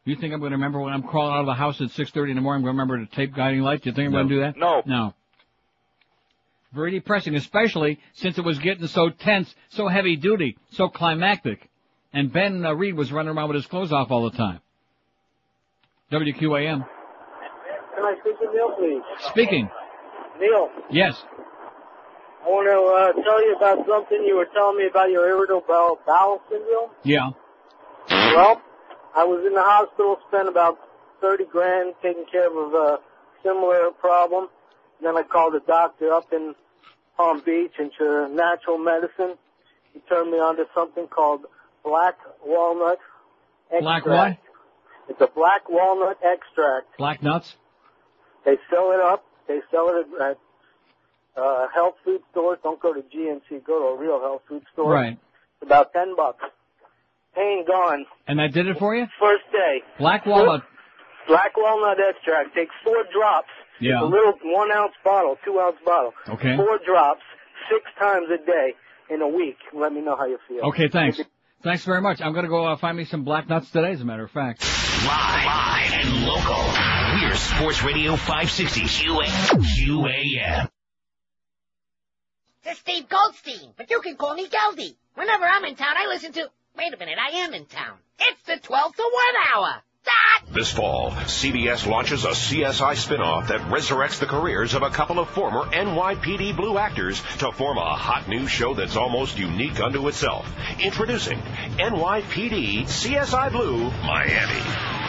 You 0.06 0.16
think 0.18 0.34
I'm 0.34 0.40
going 0.40 0.52
to 0.52 0.58
remember 0.58 0.80
when 0.82 0.94
I'm 0.94 1.04
crawling 1.04 1.34
out 1.34 1.40
of 1.42 1.46
the 1.46 1.54
house 1.54 1.80
at 1.80 1.88
6:30 1.90 2.32
in 2.32 2.36
the 2.36 2.42
morning? 2.42 2.68
I'm 2.68 2.76
going 2.76 2.88
to 2.88 2.94
remember 2.94 3.06
to 3.06 3.16
tape 3.16 3.34
Guiding 3.36 3.62
Light? 3.62 3.84
Do 3.84 3.90
you 3.90 3.96
think 3.96 4.08
I'm 4.08 4.12
No. 4.12 4.18
going 4.20 4.30
to 4.30 4.36
do 4.36 4.42
that? 4.42 4.58
No. 4.58 4.82
No. 4.86 5.14
Very 6.74 6.92
depressing, 6.92 7.36
especially 7.36 8.00
since 8.14 8.38
it 8.38 8.44
was 8.44 8.58
getting 8.60 8.88
so 8.88 9.10
tense, 9.10 9.54
so 9.70 9.88
heavy 9.88 10.16
duty, 10.16 10.58
so 10.72 10.90
climactic, 10.90 11.70
and 12.12 12.34
Ben 12.34 12.66
uh, 12.66 12.74
Reade 12.74 12.96
was 12.96 13.12
running 13.12 13.36
around 13.36 13.48
with 13.50 13.56
his 13.56 13.68
clothes 13.68 13.92
off 13.94 14.10
all 14.12 14.28
the 14.30 14.36
time. 14.36 14.60
WQAM 16.12 16.86
Can 17.96 18.04
I 18.04 18.16
speak 18.22 18.40
to 18.40 18.46
Neil, 18.54 18.72
please? 18.78 19.02
speaking. 19.30 19.70
Neil, 20.40 20.70
Yes. 20.92 21.16
I 22.44 22.48
want 22.50 22.68
to 22.68 23.22
uh, 23.22 23.24
tell 23.24 23.42
you 23.46 23.56
about 23.56 23.88
something 23.88 24.26
you 24.26 24.36
were 24.36 24.48
telling 24.54 24.78
me 24.78 24.88
about 24.90 25.10
your 25.12 25.26
irritable 25.30 25.64
bowel, 25.66 26.00
bowel 26.06 26.42
syndrome. 26.50 26.90
Yeah. 27.04 27.30
Well, 28.10 28.62
I 29.16 29.24
was 29.26 29.46
in 29.46 29.54
the 29.54 29.62
hospital, 29.62 30.18
spent 30.28 30.50
about 30.50 30.80
30 31.22 31.46
grand 31.46 31.94
taking 32.02 32.26
care 32.32 32.48
of 32.48 32.74
a 32.74 33.00
similar 33.44 33.92
problem. 33.92 34.50
Then 35.02 35.18
I 35.18 35.24
called 35.24 35.56
a 35.56 35.60
doctor 35.60 36.12
up 36.12 36.32
in 36.34 36.56
Palm 37.18 37.42
Beach 37.46 37.74
into 37.80 38.28
natural 38.30 38.78
medicine. 38.78 39.36
He 39.94 40.00
turned 40.10 40.32
me 40.32 40.38
on 40.38 40.56
to 40.58 40.66
something 40.74 41.08
called 41.08 41.46
black 41.84 42.18
walnut 42.44 42.98
extract. 43.72 44.06
Black 44.06 44.06
what? 44.06 44.38
It's 45.10 45.22
a 45.22 45.28
black 45.36 45.70
walnut 45.70 46.18
extract. 46.24 46.98
Black 46.98 47.22
nuts. 47.22 47.56
They 48.46 48.58
sell 48.70 48.92
it 48.92 49.00
up. 49.00 49.24
They 49.48 49.60
sell 49.72 49.90
it 49.90 50.08
at 50.22 50.38
uh, 51.36 51.68
health 51.74 51.96
food 52.04 52.22
stores. 52.32 52.60
Don't 52.64 52.82
go 52.82 52.94
to 52.94 53.02
GNC. 53.02 53.64
Go 53.66 53.80
to 53.80 53.86
a 53.86 53.98
real 53.98 54.20
health 54.20 54.42
food 54.48 54.64
store. 54.74 54.92
Right. 54.92 55.18
It's 55.62 55.64
about 55.64 55.94
ten 55.94 56.16
bucks. 56.16 56.44
Pain 57.36 57.66
gone. 57.68 58.06
And 58.28 58.40
that 58.40 58.54
did 58.54 58.68
it 58.68 58.78
for 58.78 58.96
you? 58.96 59.06
First 59.20 59.44
day. 59.52 59.82
Black 59.98 60.26
walnut. 60.26 60.62
Black 61.28 61.56
walnut 61.58 61.98
extract. 62.00 62.56
Take 62.56 62.70
four 62.84 63.04
drops. 63.14 63.50
Yeah. 63.80 64.02
A 64.02 64.06
little 64.06 64.34
one 64.44 64.72
ounce 64.72 64.94
bottle, 65.04 65.38
two 65.44 65.60
ounce 65.60 65.78
bottle. 65.86 66.14
Okay. 66.30 66.56
Four 66.56 66.80
drops, 66.86 67.22
six 67.70 67.84
times 68.00 68.28
a 68.34 68.38
day 68.46 68.74
in 69.10 69.22
a 69.22 69.28
week. 69.28 69.58
Let 69.74 69.92
me 69.94 70.02
know 70.02 70.16
how 70.16 70.26
you 70.26 70.38
feel. 70.48 70.62
Okay, 70.70 70.90
thanks. 70.90 71.20
Thanks 71.64 71.86
very 71.86 72.02
much. 72.02 72.22
I'm 72.22 72.34
going 72.34 72.44
to 72.44 72.50
go 72.50 72.66
uh, 72.66 72.76
find 72.78 72.98
me 72.98 73.06
some 73.06 73.24
black 73.24 73.48
nuts 73.50 73.72
today, 73.72 73.92
as 73.92 74.02
a 74.02 74.06
matter 74.06 74.24
of 74.24 74.32
fact. 74.32 74.64
Live, 75.06 75.46
live 75.46 75.94
and 75.94 76.26
local. 76.26 76.64
We're 77.22 77.36
Sports 77.36 77.84
Radio 77.84 78.16
560 78.16 78.82
QAM. 78.82 80.70
This 82.64 82.74
is 82.74 82.80
Steve 82.80 83.10
Goldstein, 83.10 83.74
but 83.78 83.90
you 83.90 84.02
can 84.02 84.16
call 84.18 84.36
me 84.36 84.48
Geldy. 84.48 84.96
Whenever 85.16 85.46
I'm 85.46 85.66
in 85.66 85.76
town, 85.76 85.96
I 85.98 86.08
listen 86.08 86.32
to. 86.34 86.50
Wait 86.76 86.94
a 86.94 86.98
minute, 86.98 87.18
I 87.20 87.38
am 87.40 87.54
in 87.54 87.66
town. 87.66 87.98
It's 88.20 88.42
the 88.48 88.58
12 88.58 88.96
to 88.96 89.12
1 89.54 89.56
hour. 89.56 89.84
This 90.52 90.72
fall, 90.72 91.12
CBS 91.12 91.88
launches 91.88 92.26
a 92.26 92.30
CSI 92.30 92.96
spinoff 92.96 93.48
that 93.48 93.62
resurrects 93.62 94.20
the 94.20 94.26
careers 94.26 94.74
of 94.74 94.82
a 94.82 94.90
couple 94.90 95.20
of 95.20 95.30
former 95.30 95.64
NYPD 95.66 96.58
Blue 96.58 96.78
actors 96.78 97.22
to 97.40 97.52
form 97.52 97.78
a 97.78 97.96
hot 97.96 98.28
new 98.28 98.48
show 98.48 98.74
that's 98.74 98.96
almost 98.96 99.38
unique 99.38 99.80
unto 99.80 100.08
itself. 100.08 100.48
Introducing 100.80 101.40
NYPD 101.40 102.84
CSI 102.84 103.52
Blue 103.52 103.90
Miami. 104.02 105.03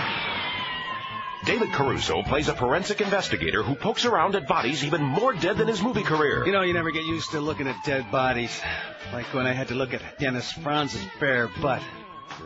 David 1.45 1.73
Caruso 1.73 2.23
plays 2.23 2.49
a 2.49 2.55
forensic 2.55 3.03
investigator 3.03 3.63
who 3.63 3.75
pokes 3.75 4.07
around 4.07 4.35
at 4.35 4.49
bodies 4.49 4.83
even 4.83 5.03
more 5.03 5.35
dead 5.35 5.59
than 5.59 5.69
his 5.69 5.83
movie 5.83 6.03
career. 6.03 6.47
You 6.47 6.53
know, 6.53 6.63
you 6.63 6.73
never 6.73 6.91
get 6.91 7.05
used 7.05 7.33
to 7.33 7.41
looking 7.41 7.69
at 7.69 7.77
dead 7.85 8.11
bodies. 8.11 8.59
Like 9.13 9.27
when 9.35 9.47
I 9.47 9.53
had 9.53 9.69
to 9.69 9.75
look 9.75 9.93
at 9.93 10.19
Dennis 10.19 10.51
Franz's 10.53 11.05
bare 11.21 11.49
butt. 11.61 11.83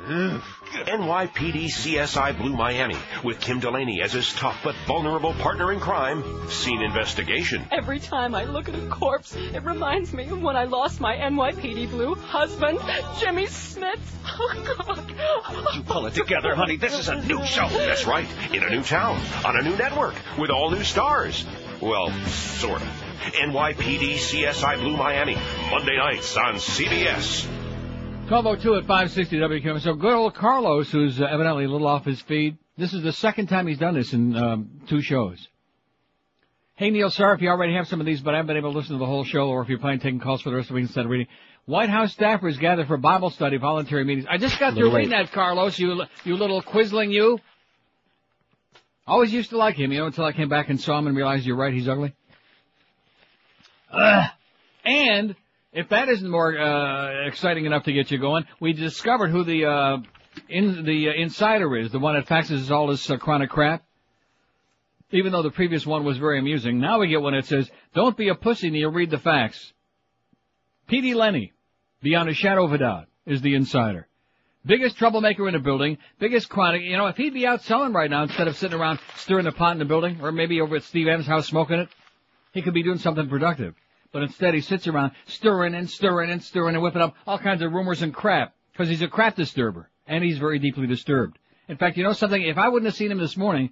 Mm. 0.07 0.41
NYPD 0.87 1.67
CSI 1.67 2.37
Blue 2.37 2.55
Miami 2.55 2.97
with 3.25 3.41
Kim 3.41 3.61
Delaney 3.61 4.01
as 4.03 4.13
his 4.13 4.33
tough 4.35 4.61
but 4.63 4.75
vulnerable 4.87 5.33
partner 5.35 5.73
in 5.73 5.81
crime. 5.81 6.23
Scene 6.51 6.83
investigation. 6.83 7.67
Every 7.71 7.99
time 7.99 8.35
I 8.35 8.45
look 8.45 8.69
at 8.69 8.75
a 8.75 8.87
corpse, 8.89 9.35
it 9.35 9.63
reminds 9.65 10.13
me 10.13 10.29
of 10.29 10.43
when 10.43 10.57
I 10.57 10.65
lost 10.65 11.01
my 11.01 11.17
NYPD 11.17 11.91
Blue 11.91 12.15
husband, 12.15 12.79
Jimmy 13.21 13.47
Smits. 13.47 13.99
Oh, 14.41 14.77
God. 14.77 15.75
You 15.75 15.83
pull 15.83 16.07
it 16.07 16.15
together, 16.15 16.55
honey. 16.55 16.77
This 16.77 16.97
is 16.97 17.09
a 17.09 17.17
new 17.17 17.45
show. 17.45 17.69
That's 17.69 18.07
right. 18.07 18.27
In 18.53 18.63
a 18.63 18.71
new 18.71 18.83
town, 18.83 19.21
on 19.45 19.57
a 19.57 19.63
new 19.63 19.75
network, 19.77 20.15
with 20.39 20.51
all 20.51 20.71
new 20.71 20.85
stars. 20.85 21.45
Well, 21.81 22.13
sort 22.27 22.83
of. 22.83 22.89
NYPD 23.33 24.15
CSI 24.15 24.79
Blue 24.81 24.97
Miami, 24.97 25.37
Monday 25.71 25.97
nights 25.97 26.37
on 26.37 26.55
CBS. 26.57 27.58
1202 28.31 28.75
at 28.75 28.83
560 28.83 29.39
WQAM. 29.39 29.81
So 29.81 29.95
good 29.95 30.13
old 30.13 30.35
Carlos, 30.35 30.93
who's 30.93 31.19
uh, 31.19 31.25
evidently 31.25 31.65
a 31.65 31.69
little 31.69 31.87
off 31.87 32.05
his 32.05 32.21
feed. 32.21 32.59
This 32.77 32.93
is 32.93 33.03
the 33.03 33.13
second 33.13 33.47
time 33.47 33.67
he's 33.67 33.79
done 33.79 33.95
this 33.95 34.13
in 34.13 34.37
um, 34.37 34.83
two 34.87 35.01
shows. 35.01 35.49
Hey 36.75 36.91
Neil, 36.91 37.09
sorry 37.09 37.37
if 37.37 37.41
you 37.41 37.49
already 37.49 37.73
have 37.73 37.89
some 37.89 38.01
of 38.01 38.07
these, 38.07 38.21
but 38.21 38.35
I 38.35 38.37
haven't 38.37 38.49
been 38.49 38.59
able 38.59 38.73
to 38.73 38.77
listen 38.77 38.93
to 38.93 38.99
the 38.99 39.07
whole 39.07 39.25
show, 39.25 39.49
or 39.49 39.63
if 39.63 39.71
you're 39.71 39.79
planning 39.79 40.01
taking 40.01 40.21
calls 40.21 40.43
for 40.43 40.51
the 40.51 40.57
rest 40.57 40.67
of 40.67 40.69
the 40.69 40.75
week 40.75 40.83
instead 40.83 41.07
of 41.07 41.11
reading. 41.11 41.27
White 41.65 41.89
House 41.89 42.15
staffers 42.15 42.61
gather 42.61 42.85
for 42.85 42.99
Bible 42.99 43.31
study 43.31 43.57
voluntary 43.57 44.05
meetings. 44.05 44.27
I 44.29 44.37
just 44.37 44.61
got 44.61 44.75
through 44.75 44.95
reading 44.95 45.11
that, 45.11 45.33
Carlos. 45.33 45.79
You 45.79 46.03
you 46.25 46.37
little 46.37 46.61
quisling, 46.61 47.11
you. 47.11 47.39
Always 49.07 49.33
used 49.33 49.51
to 49.51 49.57
like 49.57 49.77
him, 49.77 49.91
you 49.91 50.01
know, 50.01 50.07
until 50.07 50.27
I 50.27 50.33
came 50.33 50.51
back 50.51 50.69
and 50.69 50.79
saw 50.79 50.99
him 50.99 51.07
and 51.07 51.17
realized 51.17 51.47
you're 51.47 51.57
right, 51.57 51.73
he's 51.73 51.89
ugly. 51.89 52.15
Ugh. 53.91 54.31
And 54.85 55.35
if 55.73 55.89
that 55.91 56.09
isn't 56.09 56.29
more 56.29 56.59
uh, 56.59 57.27
exciting 57.27 57.67
enough 57.67 57.85
to 57.85 57.93
get 57.93 58.11
you 58.11 58.19
going, 58.19 58.45
we 58.61 58.73
discovered 58.73 59.29
who 59.29 59.45
the 59.45 59.67
uh, 59.67 59.99
in 60.49 60.85
the 60.85 61.09
uh, 61.09 61.13
insider 61.13 61.77
is, 61.77 61.91
the 61.91 61.99
one 61.99 62.15
that 62.15 62.27
faxes 62.27 62.71
all 62.71 62.87
this 62.87 63.09
uh, 63.11 63.17
chronic 63.17 63.51
crap. 63.51 63.85
Even 65.11 65.33
though 65.33 65.43
the 65.43 65.51
previous 65.51 65.87
one 65.87 66.05
was 66.05 66.19
very 66.19 66.39
amusing, 66.39 66.79
now 66.79 66.99
we 66.99 67.09
get 67.09 67.23
one 67.23 67.35
that 67.35 67.47
says, 67.47 67.71
"Don't 67.95 68.17
be 68.17 68.29
a 68.29 68.35
pussy, 68.35 68.71
Neil. 68.71 68.91
Read 68.91 69.11
the 69.11 69.19
facts." 69.19 69.73
P.D. 70.87 71.15
Lenny, 71.15 71.53
beyond 72.03 72.29
a 72.29 72.35
shadow 72.35 72.65
of 72.65 72.73
a 72.73 72.79
doubt, 72.79 73.07
is 73.27 73.43
the 73.43 73.55
insider. 73.55 74.07
Biggest 74.65 74.97
troublemaker 74.97 75.47
in 75.47 75.55
the 75.55 75.61
building, 75.61 75.99
biggest 76.19 76.49
chronic. 76.49 76.83
You 76.83 76.97
know, 76.97 77.07
if 77.07 77.17
he'd 77.17 77.35
be 77.35 77.47
out 77.47 77.63
selling 77.63 77.93
right 77.93 78.11
now 78.11 78.23
instead 78.23 78.49
of 78.49 78.57
sitting 78.57 78.79
around 78.79 78.99
stirring 79.17 79.45
the 79.45 79.53
pot 79.53 79.73
in 79.73 79.79
the 79.79 79.85
building, 79.85 80.19
or 80.21 80.33
maybe 80.33 80.61
over 80.61 80.77
at 80.77 80.83
Steve 80.83 81.09
Adams' 81.09 81.27
house 81.27 81.47
smoking 81.47 81.79
it, 81.79 81.89
he 82.53 82.63
could 82.63 82.75
be 82.75 82.83
doing 82.83 82.99
something 82.99 83.29
productive. 83.29 83.75
But 84.13 84.23
instead 84.23 84.55
he 84.55 84.61
sits 84.61 84.87
around 84.87 85.13
stirring 85.27 85.75
and 85.75 85.89
stirring 85.89 86.31
and 86.31 86.43
stirring 86.43 86.75
and 86.75 86.83
whipping 86.83 87.03
up 87.03 87.15
all 87.27 87.39
kinds 87.39 87.63
of 87.63 87.73
rumors 87.73 88.03
and 88.03 88.15
crap. 88.15 88.55
Because 88.73 88.89
he's 88.89 89.03
a 89.03 89.09
crap 89.09 89.37
disturber. 89.37 89.91
And 90.07 90.25
he's 90.25 90.39
very 90.39 90.59
deeply 90.59 90.87
disturbed. 90.87 91.39
In 91.69 91.77
fact, 91.77 91.97
you 91.97 92.05
know 92.05 92.13
something? 92.13 92.41
If 92.41 92.57
I 92.57 92.69
wouldn't 92.69 92.87
have 92.87 92.97
seen 92.97 93.11
him 93.11 93.19
this 93.19 93.37
morning, 93.37 93.71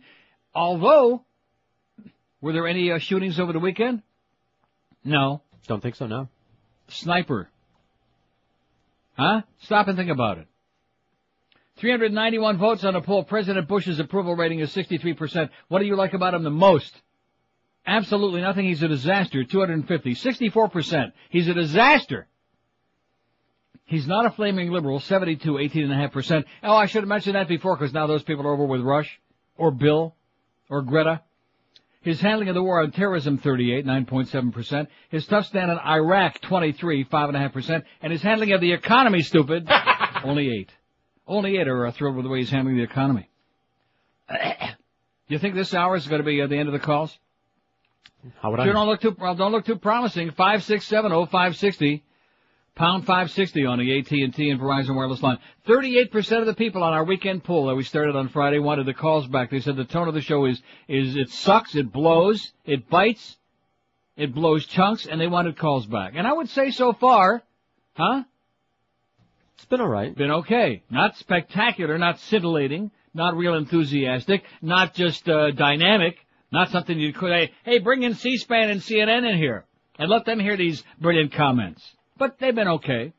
although, 0.54 1.24
were 2.40 2.52
there 2.52 2.66
any 2.66 2.92
uh, 2.92 2.98
shootings 2.98 3.40
over 3.40 3.52
the 3.52 3.58
weekend? 3.58 4.02
No. 5.02 5.40
Don't 5.66 5.82
think 5.82 5.94
so, 5.94 6.06
no. 6.06 6.28
Sniper. 6.88 7.48
Huh? 9.16 9.42
Stop 9.62 9.88
and 9.88 9.96
think 9.96 10.10
about 10.10 10.38
it. 10.38 10.46
391 11.76 12.58
votes 12.58 12.84
on 12.84 12.96
a 12.96 13.00
poll. 13.00 13.24
President 13.24 13.68
Bush's 13.68 13.98
approval 13.98 14.34
rating 14.34 14.60
is 14.60 14.74
63%. 14.74 15.50
What 15.68 15.80
do 15.80 15.86
you 15.86 15.96
like 15.96 16.14
about 16.14 16.34
him 16.34 16.42
the 16.42 16.50
most? 16.50 16.94
Absolutely 17.86 18.40
nothing. 18.40 18.64
He's 18.64 18.82
a 18.82 18.88
disaster. 18.88 19.44
250. 19.44 20.14
64%. 20.14 21.12
He's 21.30 21.48
a 21.48 21.54
disaster. 21.54 22.26
He's 23.84 24.08
not 24.08 24.26
a 24.26 24.30
flaming 24.30 24.72
liberal. 24.72 24.98
72, 24.98 25.52
18.5%. 25.52 26.44
Oh, 26.64 26.74
I 26.74 26.86
should 26.86 27.02
have 27.02 27.08
mentioned 27.08 27.36
that 27.36 27.46
before 27.46 27.76
because 27.76 27.94
now 27.94 28.08
those 28.08 28.24
people 28.24 28.44
are 28.46 28.52
over 28.52 28.64
with 28.64 28.80
Rush 28.80 29.20
or 29.56 29.70
Bill 29.70 30.16
or 30.68 30.82
Greta. 30.82 31.22
His 32.02 32.20
handling 32.20 32.48
of 32.48 32.54
the 32.54 32.62
war 32.62 32.82
on 32.82 32.90
terrorism, 32.90 33.38
38, 33.38 33.86
9.7%. 33.86 34.86
His 35.10 35.26
tough 35.26 35.46
stand 35.46 35.70
on 35.70 35.78
Iraq, 35.78 36.40
23, 36.40 37.04
5.5%. 37.04 37.82
And 38.02 38.12
his 38.12 38.22
handling 38.22 38.52
of 38.52 38.60
the 38.60 38.72
economy, 38.72 39.22
stupid, 39.22 39.68
only 40.24 40.50
8. 40.50 40.72
Only 41.28 41.56
8 41.58 41.68
are 41.68 41.86
uh, 41.86 41.92
thrilled 41.92 42.16
with 42.16 42.24
the 42.24 42.28
way 42.28 42.38
he's 42.38 42.50
handling 42.50 42.76
the 42.76 42.82
economy. 42.82 43.28
You 45.28 45.40
think 45.40 45.56
this 45.56 45.74
hour 45.74 45.96
is 45.96 46.06
going 46.06 46.20
to 46.20 46.24
be 46.24 46.40
uh, 46.40 46.46
the 46.46 46.56
end 46.56 46.68
of 46.68 46.72
the 46.72 46.78
calls? 46.78 47.18
How 48.40 48.50
would 48.50 48.60
I? 48.60 48.64
Sure 48.64 48.72
don't 48.72 48.86
look 48.86 49.00
too, 49.00 49.16
well, 49.18 49.34
don't 49.34 49.52
look 49.52 49.64
too 49.64 49.76
promising. 49.76 50.30
5670560, 50.30 52.02
pound 52.74 53.04
560 53.04 53.66
on 53.66 53.78
the 53.78 53.98
AT&T 53.98 54.20
and 54.20 54.60
Verizon 54.60 54.94
wireless 54.94 55.22
line. 55.22 55.38
38% 55.66 56.40
of 56.40 56.46
the 56.46 56.54
people 56.54 56.82
on 56.82 56.92
our 56.92 57.04
weekend 57.04 57.44
poll 57.44 57.66
that 57.66 57.74
we 57.74 57.82
started 57.82 58.16
on 58.16 58.28
Friday 58.28 58.58
wanted 58.58 58.86
the 58.86 58.94
calls 58.94 59.26
back. 59.26 59.50
They 59.50 59.60
said 59.60 59.76
the 59.76 59.84
tone 59.84 60.08
of 60.08 60.14
the 60.14 60.20
show 60.20 60.44
is, 60.46 60.60
is 60.88 61.16
it 61.16 61.30
sucks, 61.30 61.74
it 61.74 61.92
blows, 61.92 62.52
it 62.64 62.88
bites, 62.88 63.36
it 64.16 64.34
blows 64.34 64.66
chunks, 64.66 65.06
and 65.06 65.20
they 65.20 65.26
wanted 65.26 65.58
calls 65.58 65.86
back. 65.86 66.14
And 66.16 66.26
I 66.26 66.32
would 66.32 66.48
say 66.48 66.70
so 66.70 66.92
far, 66.92 67.42
huh? 67.94 68.24
It's 69.54 69.64
been 69.66 69.80
alright. 69.80 70.14
Been 70.14 70.30
okay. 70.30 70.82
Not 70.90 71.16
spectacular, 71.16 71.96
not 71.96 72.20
scintillating, 72.20 72.90
not 73.14 73.36
real 73.36 73.54
enthusiastic, 73.54 74.44
not 74.60 74.94
just, 74.94 75.28
uh, 75.28 75.50
dynamic, 75.52 76.25
not 76.50 76.70
something 76.70 76.98
you 76.98 77.12
could, 77.12 77.32
hey, 77.32 77.52
hey, 77.64 77.78
bring 77.78 78.02
in 78.02 78.14
C-SPAN 78.14 78.70
and 78.70 78.80
CNN 78.80 79.30
in 79.30 79.38
here 79.38 79.64
and 79.98 80.10
let 80.10 80.24
them 80.24 80.38
hear 80.38 80.56
these 80.56 80.82
brilliant 81.00 81.32
comments. 81.32 81.82
But 82.18 82.38
they've 82.38 82.54
been 82.54 82.68
okay, 82.68 83.12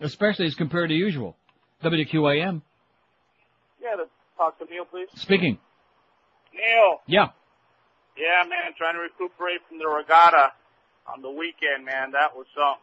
especially 0.00 0.46
as 0.46 0.54
compared 0.54 0.90
to 0.90 0.94
usual. 0.94 1.36
WQAM. 1.82 2.62
Yeah, 3.80 3.96
to 3.96 4.04
talk 4.36 4.58
to 4.58 4.64
Neil, 4.64 4.84
please. 4.84 5.08
Speaking. 5.16 5.58
Neil. 6.54 7.00
Yeah. 7.06 7.28
Yeah, 8.16 8.48
man, 8.48 8.72
trying 8.78 8.94
to 8.94 9.00
recuperate 9.00 9.60
from 9.68 9.78
the 9.78 9.88
regatta 9.88 10.52
on 11.12 11.20
the 11.20 11.30
weekend, 11.30 11.84
man. 11.84 12.12
That 12.12 12.36
was 12.36 12.46
something. 12.54 12.80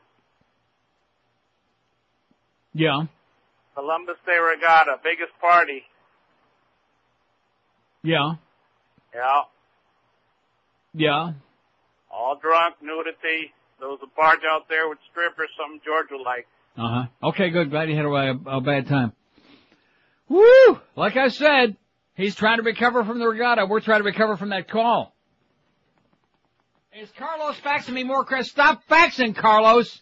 Yeah. 2.73 3.03
Columbus 3.75 4.17
Day 4.25 4.37
Regatta, 4.37 4.97
biggest 5.03 5.31
party. 5.39 5.83
Yeah. 8.03 8.33
Yeah. 9.13 9.41
Yeah. 10.93 11.33
All 12.11 12.37
drunk, 12.41 12.75
nudity. 12.81 13.53
There 13.79 13.89
was 13.89 13.99
a 14.03 14.07
barge 14.15 14.41
out 14.49 14.67
there 14.69 14.89
with 14.89 14.99
strippers, 15.11 15.49
something 15.57 15.81
George 15.85 16.07
would 16.11 16.23
like. 16.23 16.47
Uh 16.77 17.05
huh. 17.21 17.29
Okay, 17.29 17.49
good. 17.49 17.69
Glad 17.69 17.89
you 17.89 17.95
had 17.95 18.05
a, 18.05 18.57
a 18.57 18.61
bad 18.61 18.87
time. 18.87 19.13
Woo! 20.29 20.79
Like 20.95 21.17
I 21.17 21.27
said, 21.29 21.75
he's 22.15 22.35
trying 22.35 22.57
to 22.57 22.63
recover 22.63 23.03
from 23.03 23.19
the 23.19 23.27
regatta. 23.27 23.65
We're 23.65 23.81
trying 23.81 23.99
to 23.99 24.05
recover 24.05 24.37
from 24.37 24.49
that 24.49 24.69
call. 24.69 25.13
Is 26.93 27.09
Carlos 27.17 27.55
faxing 27.61 27.93
me 27.93 28.03
more, 28.03 28.23
Chris? 28.25 28.49
Stop 28.49 28.83
faxing, 28.89 29.35
Carlos! 29.35 30.01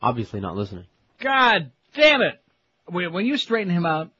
Obviously 0.00 0.40
not 0.40 0.56
listening. 0.56 0.84
God 1.20 1.72
damn 1.94 2.22
it! 2.22 2.40
When 2.86 3.12
when 3.12 3.26
you 3.26 3.36
straighten 3.38 3.72
him 3.72 3.86
out, 3.86 4.10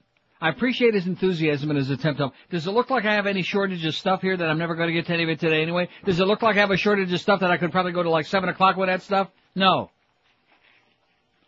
I 0.41 0.51
appreciate 0.51 0.93
his 0.95 1.07
enthusiasm 1.07 1.71
and 1.71 1.79
his 1.79 1.89
attempt 1.89 2.21
to. 2.21 2.31
Does 2.51 2.67
it 2.67 2.73
look 2.73 2.91
like 2.91 3.07
I 3.07 3.15
have 3.15 3.27
any 3.27 3.43
shortage 3.43 3.85
of 3.87 3.95
stuff 3.95 4.21
here 4.21 4.37
that 4.37 4.49
I'm 4.49 4.59
never 4.59 4.75
going 4.75 4.89
to 4.89 4.93
get 4.93 5.07
to 5.07 5.15
any 5.15 5.23
of 5.23 5.31
it 5.31 5.41
today 5.41 5.63
anyway? 5.63 5.89
Does 6.05 6.21
it 6.21 6.27
look 6.27 6.43
like 6.43 6.57
I 6.57 6.61
have 6.61 6.71
a 6.71 6.77
shortage 6.77 7.13
of 7.13 7.21
stuff 7.21 7.41
that 7.41 7.51
I 7.51 7.57
could 7.57 7.73
probably 7.73 7.93
go 7.93 8.03
to 8.03 8.11
like 8.11 8.27
seven 8.27 8.51
o'clock 8.51 8.77
with 8.77 8.89
that 8.89 9.03
stuff? 9.03 9.31
No. 9.55 9.91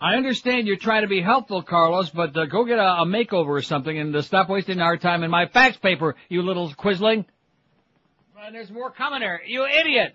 I 0.01 0.15
understand 0.15 0.66
you're 0.66 0.77
trying 0.77 1.02
to 1.02 1.09
be 1.09 1.20
helpful, 1.20 1.60
Carlos, 1.62 2.10
but 2.10 2.36
uh, 2.36 2.47
go 2.47 2.65
get 2.65 2.78
a, 2.78 3.02
a 3.02 3.05
makeover 3.05 3.48
or 3.48 3.62
something 3.62 3.98
and 3.98 4.15
uh, 4.15 4.23
stop 4.23 4.48
wasting 4.48 4.81
our 4.81 4.97
time 4.97 5.24
in 5.24 5.31
my 5.31 5.47
fax 5.47 5.77
paper, 5.77 6.15
you 6.28 6.43
little 6.43 6.70
quisling. 6.70 7.24
And 8.40 8.55
there's 8.55 8.70
more 8.70 8.93
coming 8.93 9.20
here, 9.20 9.43
you 9.44 9.66
idiot. 9.66 10.15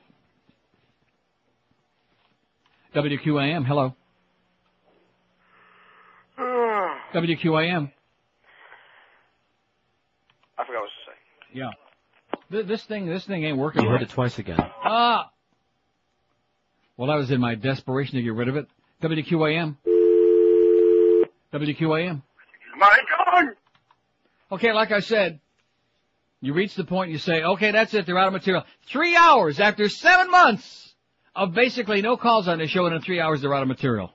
WQAM, 2.96 3.66
hello. 3.68 3.94
WQAM. 7.14 7.92
I 10.58 10.66
forgot 10.66 10.82
what 10.82 10.88
to 10.88 11.04
say. 11.06 11.18
Yeah. 11.54 11.70
Th- 12.52 12.66
This 12.66 12.84
thing, 12.84 13.06
this 13.06 13.26
thing 13.26 13.44
ain't 13.44 13.58
working. 13.58 13.84
You 13.84 13.90
right. 13.90 14.00
hit 14.00 14.10
it 14.10 14.14
twice 14.14 14.40
again. 14.40 14.58
Ah. 14.60 15.32
Well, 16.98 17.10
I 17.10 17.16
was 17.16 17.32
in 17.32 17.40
my 17.40 17.56
desperation 17.56 18.16
to 18.18 18.22
get 18.22 18.34
rid 18.34 18.48
of 18.48 18.56
it. 18.56 18.68
WQAM. 19.02 19.78
WQAM. 21.54 22.22
My 22.78 22.98
God! 23.18 23.46
Okay, 24.52 24.72
like 24.74 24.92
I 24.92 25.00
said, 25.00 25.40
you 26.42 26.54
reach 26.54 26.76
the 26.76 26.84
point 26.84 27.12
you 27.12 27.18
say, 27.18 27.42
okay, 27.44 27.72
that's 27.72 27.94
it, 27.94 28.06
they're 28.06 28.18
out 28.18 28.28
of 28.28 28.34
material. 28.34 28.64
Three 28.88 29.16
hours 29.16 29.60
after 29.60 29.88
seven 29.90 30.30
months 30.32 30.94
of 31.36 31.54
basically 31.54 32.02
no 32.02 32.18
calls 32.18 32.48
on 32.48 32.60
the 32.60 32.68
show, 32.68 32.86
and 32.86 32.96
in 32.96 33.02
three 33.02 33.20
hours 33.20 33.42
they're 33.42 33.54
out 33.54 33.62
of 33.62 33.68
material. 33.68 34.12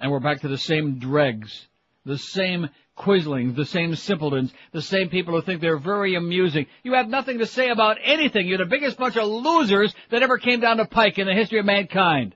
And 0.00 0.10
we're 0.10 0.20
back 0.20 0.40
to 0.40 0.48
the 0.48 0.58
same 0.58 0.98
dregs, 0.98 1.66
the 2.04 2.18
same 2.18 2.68
quislings, 3.00 3.56
the 3.56 3.64
same 3.64 3.94
simpletons, 3.94 4.52
the 4.72 4.82
same 4.82 5.08
people 5.08 5.34
who 5.34 5.40
think 5.40 5.60
they're 5.60 5.78
very 5.78 6.14
amusing. 6.14 6.66
You 6.82 6.94
have 6.94 7.08
nothing 7.08 7.38
to 7.38 7.46
say 7.46 7.70
about 7.70 7.96
anything. 8.04 8.46
You're 8.46 8.58
the 8.58 8.66
biggest 8.66 8.98
bunch 8.98 9.16
of 9.16 9.26
losers 9.26 9.94
that 10.10 10.22
ever 10.22 10.38
came 10.38 10.60
down 10.60 10.76
the 10.76 10.84
pike 10.84 11.18
in 11.18 11.26
the 11.26 11.34
history 11.34 11.58
of 11.58 11.64
mankind. 11.64 12.34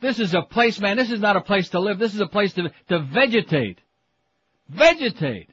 This 0.00 0.18
is 0.18 0.32
a 0.32 0.42
place, 0.42 0.80
man, 0.80 0.96
this 0.96 1.10
is 1.10 1.20
not 1.20 1.36
a 1.36 1.40
place 1.40 1.68
to 1.70 1.80
live. 1.80 1.98
This 1.98 2.14
is 2.14 2.20
a 2.20 2.26
place 2.26 2.52
to, 2.54 2.70
to 2.88 2.98
vegetate. 3.00 3.80
Vegetate. 4.68 5.50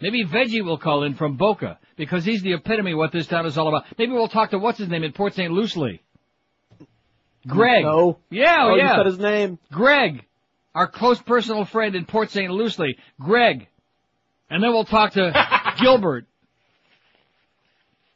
Maybe 0.00 0.24
Veggie 0.24 0.64
will 0.64 0.78
call 0.78 1.04
in 1.04 1.14
from 1.14 1.36
Boca 1.36 1.78
because 1.96 2.24
he's 2.24 2.42
the 2.42 2.54
epitome 2.54 2.92
of 2.92 2.98
what 2.98 3.12
this 3.12 3.26
town 3.26 3.46
is 3.46 3.56
all 3.56 3.68
about. 3.68 3.84
Maybe 3.96 4.12
we'll 4.12 4.28
talk 4.28 4.50
to 4.50 4.58
what's 4.58 4.78
his 4.78 4.88
name 4.88 5.04
in 5.04 5.12
Port 5.12 5.34
St. 5.34 5.52
Lucie. 5.52 6.02
Greg. 7.46 7.84
No. 7.84 8.18
Yeah, 8.30 8.64
oh, 8.64 8.70
oh, 8.70 8.74
you 8.74 8.82
yeah. 8.82 8.96
said 8.96 9.06
his 9.06 9.18
name. 9.18 9.58
Greg, 9.70 10.24
our 10.74 10.86
close 10.86 11.20
personal 11.20 11.64
friend 11.64 11.94
in 11.94 12.04
Port 12.04 12.30
St. 12.30 12.50
Lucie. 12.50 12.98
Greg. 13.20 13.68
And 14.50 14.62
then 14.62 14.70
we'll 14.72 14.84
talk 14.84 15.12
to 15.12 15.32
Gilbert. 15.80 16.26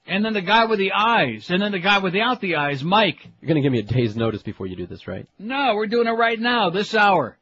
And 0.07 0.25
then 0.25 0.35
the 0.35 0.43
guy 0.43 0.67
with 0.67 0.79
the 0.79 0.93
eyes. 0.93 1.51
And 1.51 1.61
then 1.61 1.73
the 1.73 1.81
guy 1.81 1.99
without 1.99 2.41
the 2.41 2.57
eyes, 2.57 2.83
Mike. 2.85 3.27
You're 3.41 3.49
gonna 3.49 3.61
give 3.63 3.73
me 3.73 3.81
a 3.81 3.83
day's 3.83 4.17
notice 4.17 4.43
before 4.43 4.67
you 4.67 4.77
do 4.77 4.87
this, 4.87 5.09
right? 5.09 5.27
No, 5.39 5.75
we're 5.75 5.87
doing 5.89 6.07
it 6.07 6.13
right 6.13 6.39
now, 6.39 6.71
this 6.71 6.95
hour. 6.95 7.37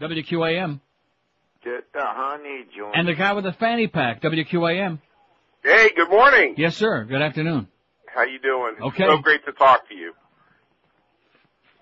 WQAM. 0.00 0.80
Get 1.64 1.92
the 1.92 2.02
honey 2.04 2.64
joint. 2.76 2.94
And 2.94 3.08
the 3.08 3.14
guy 3.14 3.32
with 3.32 3.44
the 3.44 3.52
fanny 3.52 3.88
pack, 3.88 4.22
WQAM. 4.22 5.00
Hey, 5.64 5.90
good 5.96 6.08
morning. 6.10 6.54
Yes, 6.56 6.76
sir. 6.76 7.04
Good 7.04 7.22
afternoon. 7.22 7.66
How 8.14 8.22
you 8.22 8.38
doing? 8.38 8.76
Okay. 8.80 9.04
So 9.04 9.18
great 9.18 9.44
to 9.46 9.52
talk 9.52 9.88
to 9.88 9.94
you. 9.94 10.12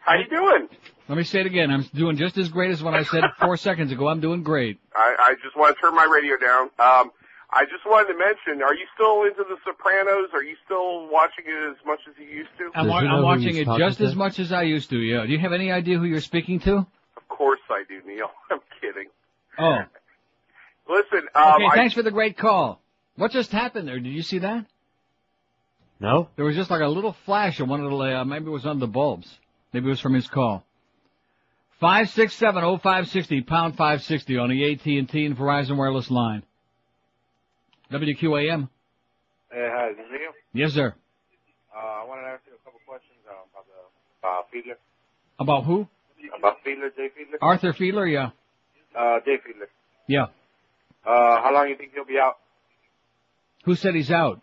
How 0.04 0.14
you 0.16 0.28
doing? 0.28 0.68
Let 1.08 1.18
me 1.18 1.24
say 1.24 1.40
it 1.40 1.46
again. 1.46 1.70
I'm 1.70 1.82
doing 1.94 2.16
just 2.16 2.36
as 2.38 2.48
great 2.48 2.70
as 2.70 2.82
when 2.82 2.94
I 2.94 3.02
said 3.04 3.24
four 3.40 3.56
seconds 3.56 3.92
ago. 3.92 4.08
I'm 4.08 4.20
doing 4.20 4.42
great. 4.42 4.78
I, 4.94 5.14
I 5.18 5.34
just 5.42 5.56
want 5.56 5.76
to 5.76 5.80
turn 5.80 5.94
my 5.94 6.04
radio 6.04 6.36
down. 6.36 6.64
Um, 6.78 7.10
I 7.50 7.64
just 7.64 7.84
wanted 7.86 8.12
to 8.12 8.18
mention, 8.18 8.62
are 8.62 8.74
you 8.74 8.86
still 8.94 9.22
into 9.24 9.44
The 9.48 9.56
Sopranos? 9.64 10.30
Are 10.34 10.42
you 10.42 10.56
still 10.64 11.08
watching 11.10 11.44
it 11.46 11.70
as 11.70 11.76
much 11.86 12.00
as 12.08 12.14
you 12.18 12.26
used 12.26 12.50
to? 12.58 12.70
I'm, 12.74 12.88
wa- 12.88 12.98
I'm 12.98 13.22
watching 13.22 13.56
it 13.56 13.66
just 13.78 14.00
as 14.00 14.14
much 14.14 14.38
as 14.38 14.50
I 14.52 14.62
used 14.62 14.90
to, 14.90 14.98
yeah. 14.98 15.24
Do 15.26 15.32
you 15.32 15.38
have 15.38 15.52
any 15.52 15.70
idea 15.70 15.98
who 15.98 16.04
you're 16.04 16.20
speaking 16.20 16.58
to? 16.60 16.78
Of 17.16 17.28
course 17.28 17.60
I 17.70 17.84
do, 17.88 18.00
Neil. 18.06 18.30
I'm 18.50 18.60
kidding. 18.80 19.08
Oh. 19.58 19.78
Listen, 20.88 21.28
um, 21.34 21.54
Okay, 21.54 21.66
I, 21.72 21.76
thanks 21.76 21.94
for 21.94 22.02
the 22.02 22.10
great 22.10 22.36
call. 22.36 22.80
What 23.16 23.30
just 23.30 23.52
happened 23.52 23.88
there? 23.88 23.98
Did 24.00 24.12
you 24.12 24.22
see 24.22 24.38
that? 24.40 24.66
No. 26.00 26.28
There 26.36 26.44
was 26.44 26.56
just 26.56 26.70
like 26.70 26.82
a 26.82 26.88
little 26.88 27.14
flash 27.24 27.60
of 27.60 27.68
one 27.68 27.82
of 27.84 27.90
the, 27.90 27.96
uh, 28.20 28.24
maybe 28.24 28.46
it 28.46 28.50
was 28.50 28.66
on 28.66 28.80
the 28.80 28.86
bulbs. 28.88 29.38
Maybe 29.74 29.86
it 29.86 29.90
was 29.90 30.00
from 30.00 30.14
his 30.14 30.28
call. 30.28 30.64
Five 31.80 32.08
six 32.10 32.32
seven 32.36 32.62
oh 32.62 32.78
five 32.78 33.08
sixty 33.08 33.42
pound 33.42 33.76
five 33.76 34.04
sixty 34.04 34.38
on 34.38 34.48
the 34.48 34.72
AT 34.72 34.86
and 34.86 35.08
T 35.08 35.26
and 35.26 35.36
Verizon 35.36 35.76
wireless 35.76 36.12
line. 36.12 36.44
WQAM. 37.90 38.68
Hey, 39.50 39.68
hi, 39.72 39.90
is 39.90 39.96
this 39.96 40.06
Neil? 40.12 40.30
Yes, 40.52 40.72
sir. 40.74 40.94
Uh, 41.74 41.78
I 41.78 42.04
wanted 42.06 42.22
to 42.22 42.28
ask 42.28 42.42
you 42.46 42.52
a 42.54 42.64
couple 42.64 42.78
questions 42.86 43.18
um, 43.28 43.36
about 43.50 43.66
the 43.66 44.28
uh, 44.28 44.42
Fiedler. 44.54 44.76
About 45.40 45.64
who? 45.64 45.88
About 46.38 46.58
Fiedler, 46.64 46.94
Jay 46.94 47.08
Fiedler. 47.08 47.38
Arthur 47.42 47.72
Fiedler. 47.72 48.10
Yeah. 48.10 48.30
Uh, 48.96 49.18
Jay 49.24 49.38
Fiedler. 49.38 49.66
Yeah. 50.06 50.26
Uh, 51.04 51.42
how 51.42 51.50
long 51.52 51.64
do 51.64 51.70
you 51.70 51.76
think 51.76 51.90
he'll 51.94 52.04
be 52.04 52.20
out? 52.20 52.36
Who 53.64 53.74
said 53.74 53.96
he's 53.96 54.12
out? 54.12 54.40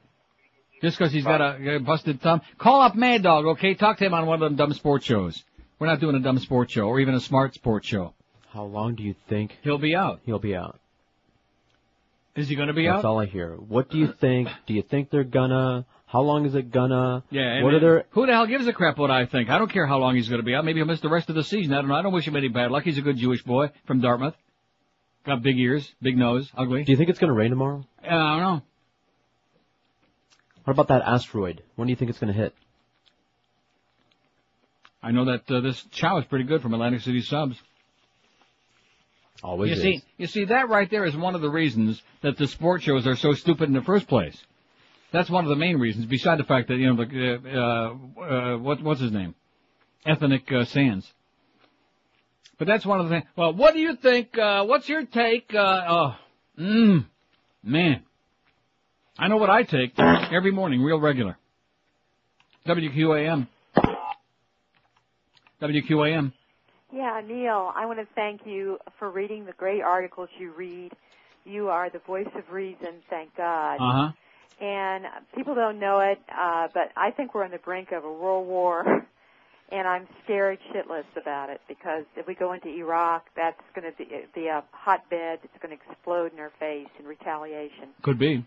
Just 0.82 0.98
because 0.98 1.14
he's 1.14 1.24
got 1.24 1.42
a, 1.42 1.76
a 1.76 1.80
busted 1.80 2.22
thumb? 2.22 2.42
Call 2.58 2.82
up 2.82 2.96
Mad 2.96 3.22
Dog, 3.24 3.46
okay? 3.46 3.76
Talk 3.76 3.98
to 4.00 4.06
him 4.06 4.14
on 4.14 4.26
one 4.26 4.42
of 4.42 4.50
them 4.50 4.56
dumb 4.56 4.74
sports 4.74 5.06
shows. 5.06 5.44
We're 5.80 5.88
not 5.88 6.00
doing 6.00 6.16
a 6.16 6.20
dumb 6.20 6.40
sports 6.40 6.74
show 6.74 6.84
or 6.84 7.00
even 7.00 7.14
a 7.16 7.20
smart 7.20 7.54
sports 7.54 7.88
show. 7.88 8.14
How 8.50 8.64
long 8.64 8.96
do 8.96 9.04
you 9.04 9.16
think 9.30 9.56
He'll 9.62 9.78
be 9.78 9.96
out. 9.96 10.22
he'll 10.26 10.40
be 10.40 10.56
out? 10.56 10.80
Is 12.36 12.48
he 12.48 12.56
going 12.56 12.68
to 12.68 12.74
be 12.74 12.86
That's 12.86 12.94
out? 12.94 12.98
That's 12.98 13.06
all 13.06 13.20
I 13.20 13.26
hear. 13.26 13.56
What 13.56 13.90
do 13.90 13.98
you 13.98 14.14
think? 14.22 14.48
Do 14.66 14.74
you 14.74 14.82
think 14.82 15.10
they're 15.10 15.24
gonna? 15.24 15.86
How 16.06 16.22
long 16.22 16.46
is 16.46 16.56
it 16.56 16.72
gonna? 16.72 17.24
Yeah. 17.30 17.64
What 17.64 17.74
are 17.74 17.80
their? 17.80 18.06
Who 18.12 18.26
the 18.26 18.34
hell 18.34 18.48
gives 18.48 18.68
a 18.68 18.74
crap 18.74 18.98
what 18.98 19.12
I 19.12 19.26
think? 19.26 19.50
I 19.50 19.58
don't 19.58 19.72
care 19.72 19.86
how 19.86 19.98
long 19.98 20.16
he's 20.16 20.28
going 20.30 20.40
to 20.42 20.46
be 20.46 20.54
out. 20.56 20.66
Maybe 20.66 20.80
he'll 20.80 20.88
miss 20.88 21.02
the 21.02 21.10
rest 21.10 21.30
of 21.30 21.36
the 21.36 21.44
season. 21.44 21.74
I 21.74 21.78
don't 21.78 21.88
know. 21.88 21.96
I 21.96 22.02
don't 22.02 22.14
wish 22.14 22.28
him 22.28 22.36
any 22.36 22.48
bad 22.50 22.72
luck. 22.72 22.84
He's 22.84 22.98
a 22.98 23.02
good 23.02 23.18
Jewish 23.18 23.44
boy 23.44 23.70
from 23.86 24.02
Dartmouth. 24.02 24.36
Got 25.26 25.42
big 25.44 25.58
ears, 25.60 25.90
big 26.02 26.18
nose, 26.18 26.50
ugly. 26.58 26.84
Do 26.84 26.92
you 26.92 26.98
think 26.98 27.10
it's 27.10 27.20
gonna 27.20 27.34
rain 27.34 27.50
tomorrow? 27.52 27.86
Uh, 28.04 28.08
I 28.14 28.40
don't 28.40 28.42
know. 28.42 28.62
What 30.64 30.74
about 30.74 30.90
that 30.90 31.02
asteroid? 31.02 31.64
When 31.76 31.88
do 31.88 31.92
you 31.92 31.96
think 31.96 32.10
it's 32.10 32.20
gonna 32.20 32.34
hit? 32.34 32.54
I 35.04 35.12
know 35.12 35.26
that 35.26 35.50
uh, 35.50 35.62
this 35.62 35.84
chow 35.92 36.20
is 36.20 36.26
pretty 36.26 36.46
good 36.46 36.62
from 36.62 36.74
Atlantic 36.74 37.02
City 37.02 37.22
subs. 37.22 37.60
Always 39.44 39.70
you 39.70 39.76
is. 39.76 39.82
see, 39.82 40.04
you 40.18 40.28
see 40.28 40.46
that 40.46 40.70
right 40.70 40.90
there 40.90 41.06
is 41.06 41.18
one 41.18 41.34
of 41.34 41.42
the 41.42 41.50
reasons 41.50 42.02
that 42.22 42.38
the 42.38 42.48
sports 42.48 42.84
shows 42.84 43.08
are 43.08 43.16
so 43.16 43.34
stupid 43.34 43.68
in 43.68 43.74
the 43.74 43.82
first 43.82 44.08
place. 44.08 44.38
That's 45.12 45.30
one 45.30 45.44
of 45.44 45.50
the 45.50 45.56
main 45.56 45.78
reasons. 45.78 46.06
Beside 46.06 46.38
the 46.38 46.44
fact 46.44 46.68
that 46.68 46.76
you 46.76 46.94
know, 46.94 47.04
the, 47.04 47.42
uh, 47.46 48.22
uh, 48.22 48.24
uh, 48.24 48.58
what, 48.60 48.82
what's 48.82 49.02
his 49.02 49.12
name, 49.12 49.34
Ethnic 50.06 50.52
uh, 50.52 50.66
Sands. 50.66 51.12
But 52.60 52.68
that's 52.68 52.86
one 52.86 53.00
of 53.00 53.10
the 53.10 53.16
things. 53.16 53.26
Well, 53.36 53.54
what 53.54 53.74
do 53.74 53.80
you 53.80 53.96
think? 53.96 54.38
Uh, 54.38 54.66
what's 54.66 54.88
your 54.88 55.04
take? 55.06 55.54
Uh, 55.54 55.82
oh, 55.90 56.16
mm, 56.60 57.06
man, 57.64 58.04
I 59.22 59.28
know 59.28 59.38
what 59.38 59.52
I 59.52 59.62
take 59.62 59.92
every 60.00 60.52
morning, 60.52 60.82
real 60.82 61.00
regular. 61.00 61.38
WQAM. 62.66 63.48
WQAM. 65.62 66.34
Yeah, 66.92 67.22
Neil, 67.24 67.72
I 67.76 67.86
want 67.86 68.00
to 68.00 68.08
thank 68.16 68.48
you 68.48 68.80
for 68.98 69.12
reading 69.12 69.46
the 69.46 69.52
great 69.54 69.84
articles 69.84 70.28
you 70.40 70.52
read. 70.54 70.94
You 71.46 71.70
are 71.70 71.92
the 71.92 72.00
voice 72.00 72.30
of 72.36 72.52
reason, 72.52 73.04
thank 73.12 73.38
God. 73.38 73.76
Uh 73.76 74.08
huh. 74.08 74.12
And 74.60 75.06
people 75.36 75.54
don't 75.54 75.80
know 75.80 76.00
it, 76.00 76.20
uh, 76.36 76.70
but 76.74 76.92
I 76.98 77.12
think 77.12 77.36
we're 77.36 77.44
on 77.44 77.52
the 77.52 77.60
brink 77.60 77.92
of 77.92 78.04
a 78.04 78.12
world 78.12 78.48
war, 78.48 79.06
and 79.72 79.88
I'm 79.88 80.08
scared 80.24 80.58
shitless 80.74 81.06
about 81.16 81.52
it 81.52 81.62
because 81.68 82.06
if 82.16 82.26
we 82.26 82.34
go 82.34 82.54
into 82.54 82.70
Iraq, 82.70 83.28
that's 83.36 83.62
going 83.76 83.92
to 83.92 83.96
be, 83.96 84.08
be 84.34 84.48
a 84.48 84.64
hotbed. 84.72 85.42
It's 85.44 85.54
going 85.62 85.78
to 85.78 85.92
explode 85.92 86.34
in 86.34 86.40
our 86.40 86.52
face 86.60 86.90
in 87.00 87.06
retaliation. 87.06 87.90
Could 88.02 88.18
be. 88.18 88.44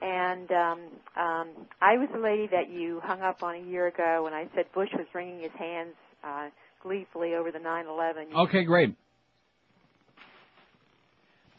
And 0.00 0.50
um, 0.50 0.80
um, 1.16 1.48
I 1.80 1.96
was 1.96 2.08
the 2.12 2.20
lady 2.20 2.48
that 2.48 2.70
you 2.70 3.00
hung 3.04 3.22
up 3.22 3.42
on 3.42 3.54
a 3.54 3.60
year 3.60 3.86
ago 3.86 4.22
when 4.24 4.34
I 4.34 4.48
said 4.54 4.66
Bush 4.74 4.90
was 4.92 5.06
wringing 5.14 5.40
his 5.40 5.52
hands 5.58 5.94
uh, 6.22 6.48
gleefully 6.82 7.34
over 7.34 7.50
the 7.50 7.58
9/11. 7.58 8.30
You 8.30 8.36
Okay, 8.36 8.64
great. 8.64 8.94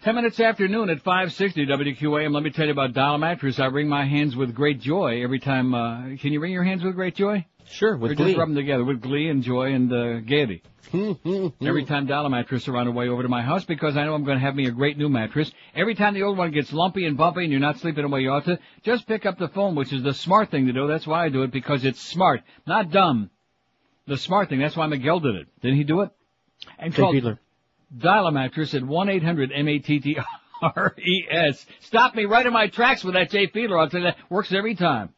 Ten 0.03 0.13
minutes 0.13 0.39
after 0.39 0.67
noon 0.67 0.91
at 0.91 1.01
560 1.01 1.65
WQAM. 1.65 2.31
Let 2.31 2.43
me 2.43 2.51
tell 2.51 2.65
you 2.65 2.71
about 2.71 2.93
Dial 2.93 3.17
Mattress. 3.17 3.59
I 3.59 3.65
wring 3.65 3.87
my 3.87 4.05
hands 4.05 4.35
with 4.35 4.53
great 4.53 4.79
joy 4.79 5.23
every 5.23 5.39
time. 5.39 5.73
Uh, 5.73 6.15
can 6.17 6.31
you 6.31 6.39
wring 6.39 6.51
your 6.51 6.63
hands 6.63 6.83
with 6.83 6.93
great 6.93 7.15
joy? 7.15 7.43
Sure, 7.71 7.97
with 7.97 8.11
or 8.11 8.15
glee. 8.15 8.27
just 8.27 8.37
rub 8.37 8.49
them 8.49 8.55
together 8.55 8.83
with 8.83 9.01
glee 9.01 9.27
and 9.27 9.43
joy 9.43 9.73
and 9.73 9.91
uh, 9.91 10.19
gaiety. 10.19 10.61
Every 10.93 11.85
time 11.85 12.05
Dial 12.05 12.29
Mattress 12.29 12.67
are 12.67 12.77
on 12.77 12.85
the 12.85 12.91
way 12.91 13.09
over 13.09 13.23
to 13.23 13.29
my 13.29 13.41
house 13.41 13.65
because 13.65 13.97
I 13.97 14.05
know 14.05 14.13
I'm 14.13 14.23
going 14.23 14.37
to 14.37 14.45
have 14.45 14.55
me 14.55 14.67
a 14.67 14.71
great 14.71 14.97
new 14.97 15.09
mattress. 15.09 15.51
Every 15.75 15.95
time 15.95 16.13
the 16.13 16.23
old 16.23 16.37
one 16.37 16.51
gets 16.51 16.71
lumpy 16.71 17.05
and 17.05 17.17
bumpy 17.17 17.43
and 17.43 17.51
you're 17.51 17.59
not 17.59 17.79
sleeping 17.79 18.03
the 18.03 18.09
way 18.09 18.21
you 18.21 18.31
ought 18.31 18.45
to, 18.45 18.59
just 18.83 19.07
pick 19.07 19.25
up 19.25 19.39
the 19.39 19.47
phone, 19.49 19.75
which 19.75 19.91
is 19.91 20.03
the 20.03 20.13
smart 20.13 20.51
thing 20.51 20.67
to 20.67 20.73
do. 20.73 20.87
That's 20.87 21.07
why 21.07 21.25
I 21.25 21.29
do 21.29 21.41
it 21.43 21.51
because 21.51 21.83
it's 21.85 22.01
smart, 22.01 22.43
not 22.67 22.91
dumb. 22.91 23.31
The 24.07 24.17
smart 24.17 24.49
thing. 24.49 24.59
That's 24.59 24.77
why 24.77 24.85
Miguel 24.85 25.19
did 25.19 25.33
it. 25.35 25.47
Didn't 25.61 25.77
he 25.77 25.83
do 25.83 26.01
it? 26.01 26.11
And 26.77 26.93
called 26.93 27.15
Dial 27.97 28.27
a 28.27 28.31
mattress 28.31 28.75
at 28.75 28.83
1-800-M-A-T-T-R-E-S. 28.83 31.65
Stop 31.81 32.15
me 32.15 32.25
right 32.25 32.45
in 32.45 32.53
my 32.53 32.67
tracks 32.67 33.03
with 33.03 33.15
that 33.15 33.31
Jay 33.31 33.47
Fiedler. 33.47 33.79
I'll 33.79 33.89
tell 33.89 34.01
you 34.01 34.07
that. 34.07 34.17
Works 34.29 34.53
every 34.53 34.75
time. 34.75 35.14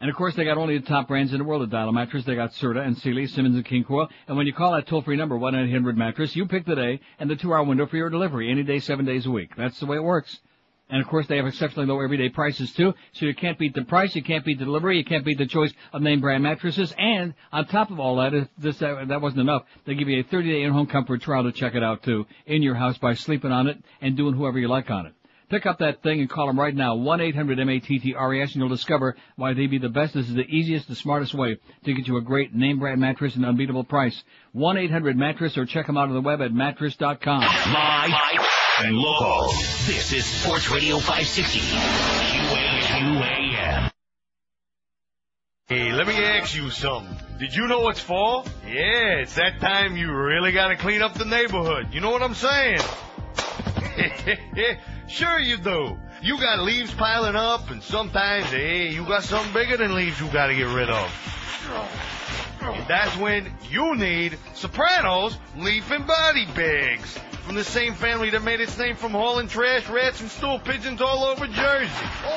And 0.00 0.08
of 0.08 0.16
course, 0.16 0.36
they 0.36 0.44
got 0.44 0.58
only 0.58 0.78
the 0.78 0.86
top 0.86 1.08
brands 1.08 1.32
in 1.32 1.38
the 1.38 1.44
world 1.44 1.62
of 1.62 1.70
Dial 1.70 1.90
mattress. 1.90 2.24
They 2.24 2.36
got 2.36 2.52
Serta 2.52 2.86
and 2.86 2.96
Sealy, 2.98 3.26
Simmons 3.26 3.56
and 3.56 3.64
King 3.64 3.84
Koil. 3.84 4.08
And 4.28 4.36
when 4.36 4.46
you 4.46 4.52
call 4.52 4.72
that 4.72 4.86
toll-free 4.86 5.16
number, 5.16 5.36
1-800-mattress, 5.36 6.36
you 6.36 6.46
pick 6.46 6.66
the 6.66 6.76
day 6.76 7.00
and 7.18 7.28
the 7.28 7.34
two-hour 7.34 7.64
window 7.64 7.86
for 7.86 7.96
your 7.96 8.08
delivery. 8.08 8.48
Any 8.50 8.62
day, 8.62 8.78
seven 8.78 9.04
days 9.04 9.26
a 9.26 9.30
week. 9.30 9.50
That's 9.56 9.80
the 9.80 9.86
way 9.86 9.96
it 9.96 10.04
works. 10.04 10.38
And 10.90 11.02
of 11.02 11.08
course, 11.08 11.26
they 11.26 11.36
have 11.36 11.46
exceptionally 11.46 11.86
low 11.86 12.00
everyday 12.00 12.30
prices 12.30 12.72
too. 12.72 12.94
So 13.12 13.26
you 13.26 13.34
can't 13.34 13.58
beat 13.58 13.74
the 13.74 13.84
price, 13.84 14.14
you 14.14 14.22
can't 14.22 14.44
beat 14.44 14.58
the 14.58 14.64
delivery, 14.64 14.96
you 14.96 15.04
can't 15.04 15.24
beat 15.24 15.36
the 15.36 15.46
choice 15.46 15.72
of 15.92 16.00
name 16.00 16.20
brand 16.20 16.42
mattresses. 16.42 16.94
And 16.96 17.34
on 17.52 17.66
top 17.66 17.90
of 17.90 18.00
all 18.00 18.16
that, 18.16 18.32
if 18.32 18.48
this 18.56 18.80
uh, 18.80 19.04
that 19.06 19.20
wasn't 19.20 19.42
enough, 19.42 19.64
they 19.84 19.94
give 19.94 20.08
you 20.08 20.20
a 20.20 20.24
30-day 20.24 20.62
in-home 20.62 20.86
comfort 20.86 21.20
trial 21.20 21.42
to 21.42 21.52
check 21.52 21.74
it 21.74 21.82
out 21.82 22.04
too 22.04 22.26
in 22.46 22.62
your 22.62 22.74
house 22.74 22.96
by 22.96 23.14
sleeping 23.14 23.52
on 23.52 23.66
it 23.66 23.78
and 24.00 24.16
doing 24.16 24.34
whoever 24.34 24.58
you 24.58 24.68
like 24.68 24.90
on 24.90 25.06
it. 25.06 25.12
Pick 25.48 25.64
up 25.64 25.78
that 25.78 26.02
thing 26.02 26.20
and 26.20 26.28
call 26.28 26.46
them 26.46 26.60
right 26.60 26.74
now, 26.74 26.94
1-800-MATTRES, 26.96 28.52
and 28.52 28.56
you'll 28.56 28.68
discover 28.68 29.16
why 29.36 29.54
they'd 29.54 29.70
be 29.70 29.78
the 29.78 29.88
best. 29.88 30.12
This 30.12 30.28
is 30.28 30.34
the 30.34 30.44
easiest, 30.46 30.88
the 30.88 30.94
smartest 30.94 31.32
way 31.32 31.58
to 31.84 31.94
get 31.94 32.06
you 32.06 32.18
a 32.18 32.22
great 32.22 32.54
name 32.54 32.78
brand 32.78 33.00
mattress 33.00 33.32
at 33.32 33.38
an 33.38 33.46
unbeatable 33.46 33.84
price. 33.84 34.22
1-800-MATTRESS 34.54 35.56
or 35.56 35.64
check 35.64 35.86
them 35.86 35.96
out 35.96 36.08
on 36.08 36.14
the 36.14 36.20
web 36.20 36.42
at 36.42 36.52
mattress.com. 36.52 37.40
Live 37.40 38.12
and 38.80 38.96
local. 38.96 39.48
This 39.86 40.12
is 40.12 40.26
Sports 40.26 40.70
Radio 40.70 40.98
560. 40.98 41.60
QAM. 42.88 43.90
Hey, 45.66 45.92
let 45.92 46.06
me 46.06 46.14
ask 46.14 46.54
you 46.54 46.70
something. 46.70 47.14
Did 47.38 47.54
you 47.54 47.66
know 47.68 47.88
it's 47.88 48.00
fall? 48.00 48.46
Yeah, 48.66 49.20
it's 49.20 49.34
that 49.34 49.60
time 49.60 49.96
you 49.96 50.12
really 50.12 50.52
gotta 50.52 50.76
clean 50.76 51.02
up 51.02 51.14
the 51.14 51.24
neighborhood. 51.24 51.88
You 51.92 52.00
know 52.00 52.10
what 52.10 52.22
I'm 52.22 52.34
saying? 52.34 52.80
sure 55.08 55.38
you 55.38 55.56
do. 55.58 55.98
You 56.22 56.38
got 56.38 56.60
leaves 56.60 56.92
piling 56.94 57.36
up, 57.36 57.70
and 57.70 57.82
sometimes, 57.82 58.46
hey, 58.46 58.90
you 58.90 59.04
got 59.04 59.22
something 59.24 59.52
bigger 59.52 59.76
than 59.76 59.94
leaves 59.94 60.20
you 60.20 60.28
gotta 60.28 60.54
get 60.54 60.68
rid 60.68 60.90
of. 60.90 61.10
And 62.62 62.86
that's 62.86 63.16
when 63.16 63.52
you 63.70 63.94
need 63.96 64.38
Sopranos 64.54 65.38
leaf 65.56 65.90
and 65.90 66.06
body 66.06 66.46
bags. 66.54 67.18
From 67.48 67.56
the 67.56 67.64
same 67.64 67.94
family 67.94 68.28
that 68.28 68.42
made 68.42 68.60
its 68.60 68.76
name 68.76 68.94
from 68.94 69.12
hauling 69.12 69.48
trash, 69.48 69.88
rats, 69.88 70.20
and 70.20 70.30
stool 70.30 70.58
pigeons 70.58 71.00
all 71.00 71.24
over 71.24 71.46
Jersey. 71.46 71.90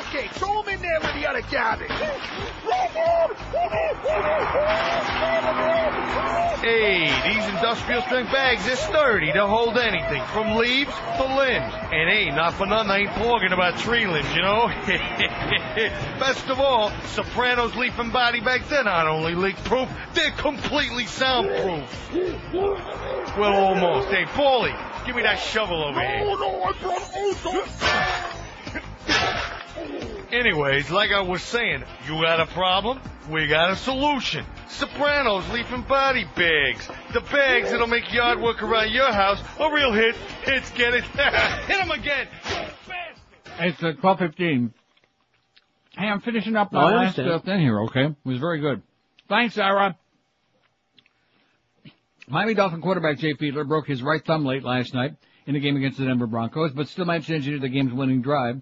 Okay, 0.08 0.28
throw 0.28 0.62
him 0.62 0.70
in 0.70 0.80
there 0.80 1.00
with 1.00 1.12
the 1.12 1.28
other 1.28 1.42
garbage. 1.52 1.90
Hey, 6.62 7.10
these 7.28 7.46
industrial 7.48 8.00
strength 8.02 8.32
bags, 8.32 8.64
they're 8.64 8.76
sturdy. 8.76 9.32
They'll 9.32 9.48
hold 9.48 9.76
anything, 9.76 10.24
from 10.32 10.56
leaves 10.56 10.94
to 11.18 11.24
limbs. 11.24 11.74
And 11.92 12.08
hey, 12.08 12.30
not 12.30 12.54
for 12.54 12.64
nothing, 12.64 12.90
I 12.90 12.98
ain't 13.00 13.12
talking 13.12 13.52
about 13.52 13.76
tree 13.76 14.06
limbs, 14.06 14.34
you 14.34 14.40
know? 14.40 14.68
Best 16.20 16.48
of 16.48 16.58
all, 16.58 16.90
Sopranos 17.08 17.74
leaf 17.74 17.98
and 17.98 18.12
body 18.14 18.40
bags, 18.40 18.66
they're 18.70 18.84
not 18.84 19.06
only 19.06 19.34
leak 19.34 19.56
proof, 19.64 19.90
they're 20.14 20.30
completely 20.30 21.04
soundproof. 21.04 22.12
Well, 23.36 23.64
almost. 23.64 24.08
Hey, 24.08 24.24
Paulie, 24.24 24.76
give 25.06 25.16
me 25.16 25.22
that 25.22 25.38
shovel 25.38 25.82
over 25.82 26.00
here. 26.00 26.20
Oh, 26.24 26.34
no, 26.36 26.62
I 26.62 26.72
brought 26.80 27.02
Anyways, 30.32 30.90
like 30.90 31.10
I 31.10 31.20
was 31.20 31.42
saying, 31.42 31.84
you 32.06 32.22
got 32.22 32.40
a 32.40 32.46
problem? 32.46 33.00
We 33.30 33.46
got 33.48 33.70
a 33.70 33.76
solution. 33.76 34.46
Sopranos 34.68 35.48
leaf 35.50 35.70
and 35.70 35.86
body 35.86 36.24
bags. 36.34 36.88
The 37.12 37.20
bags 37.20 37.70
that'll 37.70 37.86
make 37.86 38.12
yard 38.12 38.40
work 38.40 38.62
around 38.62 38.90
your 38.92 39.12
house 39.12 39.40
a 39.60 39.70
real 39.70 39.92
hit. 39.92 40.16
Hits, 40.44 40.70
get 40.70 40.94
it? 40.94 41.04
Hit 41.66 41.80
'em 41.80 41.90
again. 41.90 42.26
It's 43.58 43.82
uh, 43.82 43.92
12:15. 43.92 44.72
Hey, 45.96 46.06
I'm 46.08 46.20
finishing 46.20 46.56
up 46.56 46.72
No, 46.72 46.80
my 46.80 46.84
I 46.86 46.94
last 46.94 47.18
understand. 47.18 47.30
uh, 47.30 47.38
thing 47.40 47.60
here. 47.60 47.80
Okay, 47.82 48.04
it 48.06 48.14
was 48.24 48.38
very 48.38 48.60
good. 48.60 48.80
Thanks, 49.28 49.54
Sarah. 49.56 49.96
Miami 52.28 52.54
Dolphin 52.54 52.80
quarterback 52.80 53.18
Jay 53.18 53.34
Fiedler 53.34 53.66
broke 53.66 53.86
his 53.86 54.02
right 54.02 54.24
thumb 54.24 54.44
late 54.44 54.62
last 54.62 54.94
night 54.94 55.16
in 55.46 55.54
the 55.54 55.60
game 55.60 55.76
against 55.76 55.98
the 55.98 56.04
Denver 56.04 56.26
Broncos, 56.26 56.72
but 56.72 56.88
still 56.88 57.04
managed 57.04 57.26
to 57.26 57.34
engineer 57.34 57.58
the 57.58 57.68
game's 57.68 57.92
winning 57.92 58.22
drive. 58.22 58.60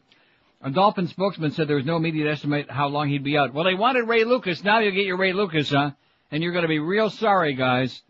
A 0.62 0.70
Dolphin 0.70 1.06
spokesman 1.06 1.52
said 1.52 1.68
there 1.68 1.76
was 1.76 1.84
no 1.86 1.96
immediate 1.96 2.30
estimate 2.30 2.70
how 2.70 2.88
long 2.88 3.08
he'd 3.08 3.24
be 3.24 3.36
out. 3.36 3.54
Well, 3.54 3.64
they 3.64 3.74
wanted 3.74 4.08
Ray 4.08 4.24
Lucas. 4.24 4.62
Now 4.64 4.80
you 4.80 4.90
get 4.90 5.06
your 5.06 5.16
Ray 5.16 5.32
Lucas, 5.32 5.70
huh? 5.70 5.92
And 6.30 6.42
you're 6.42 6.52
going 6.52 6.62
to 6.62 6.68
be 6.68 6.78
real 6.78 7.10
sorry, 7.10 7.54
guys. 7.54 8.02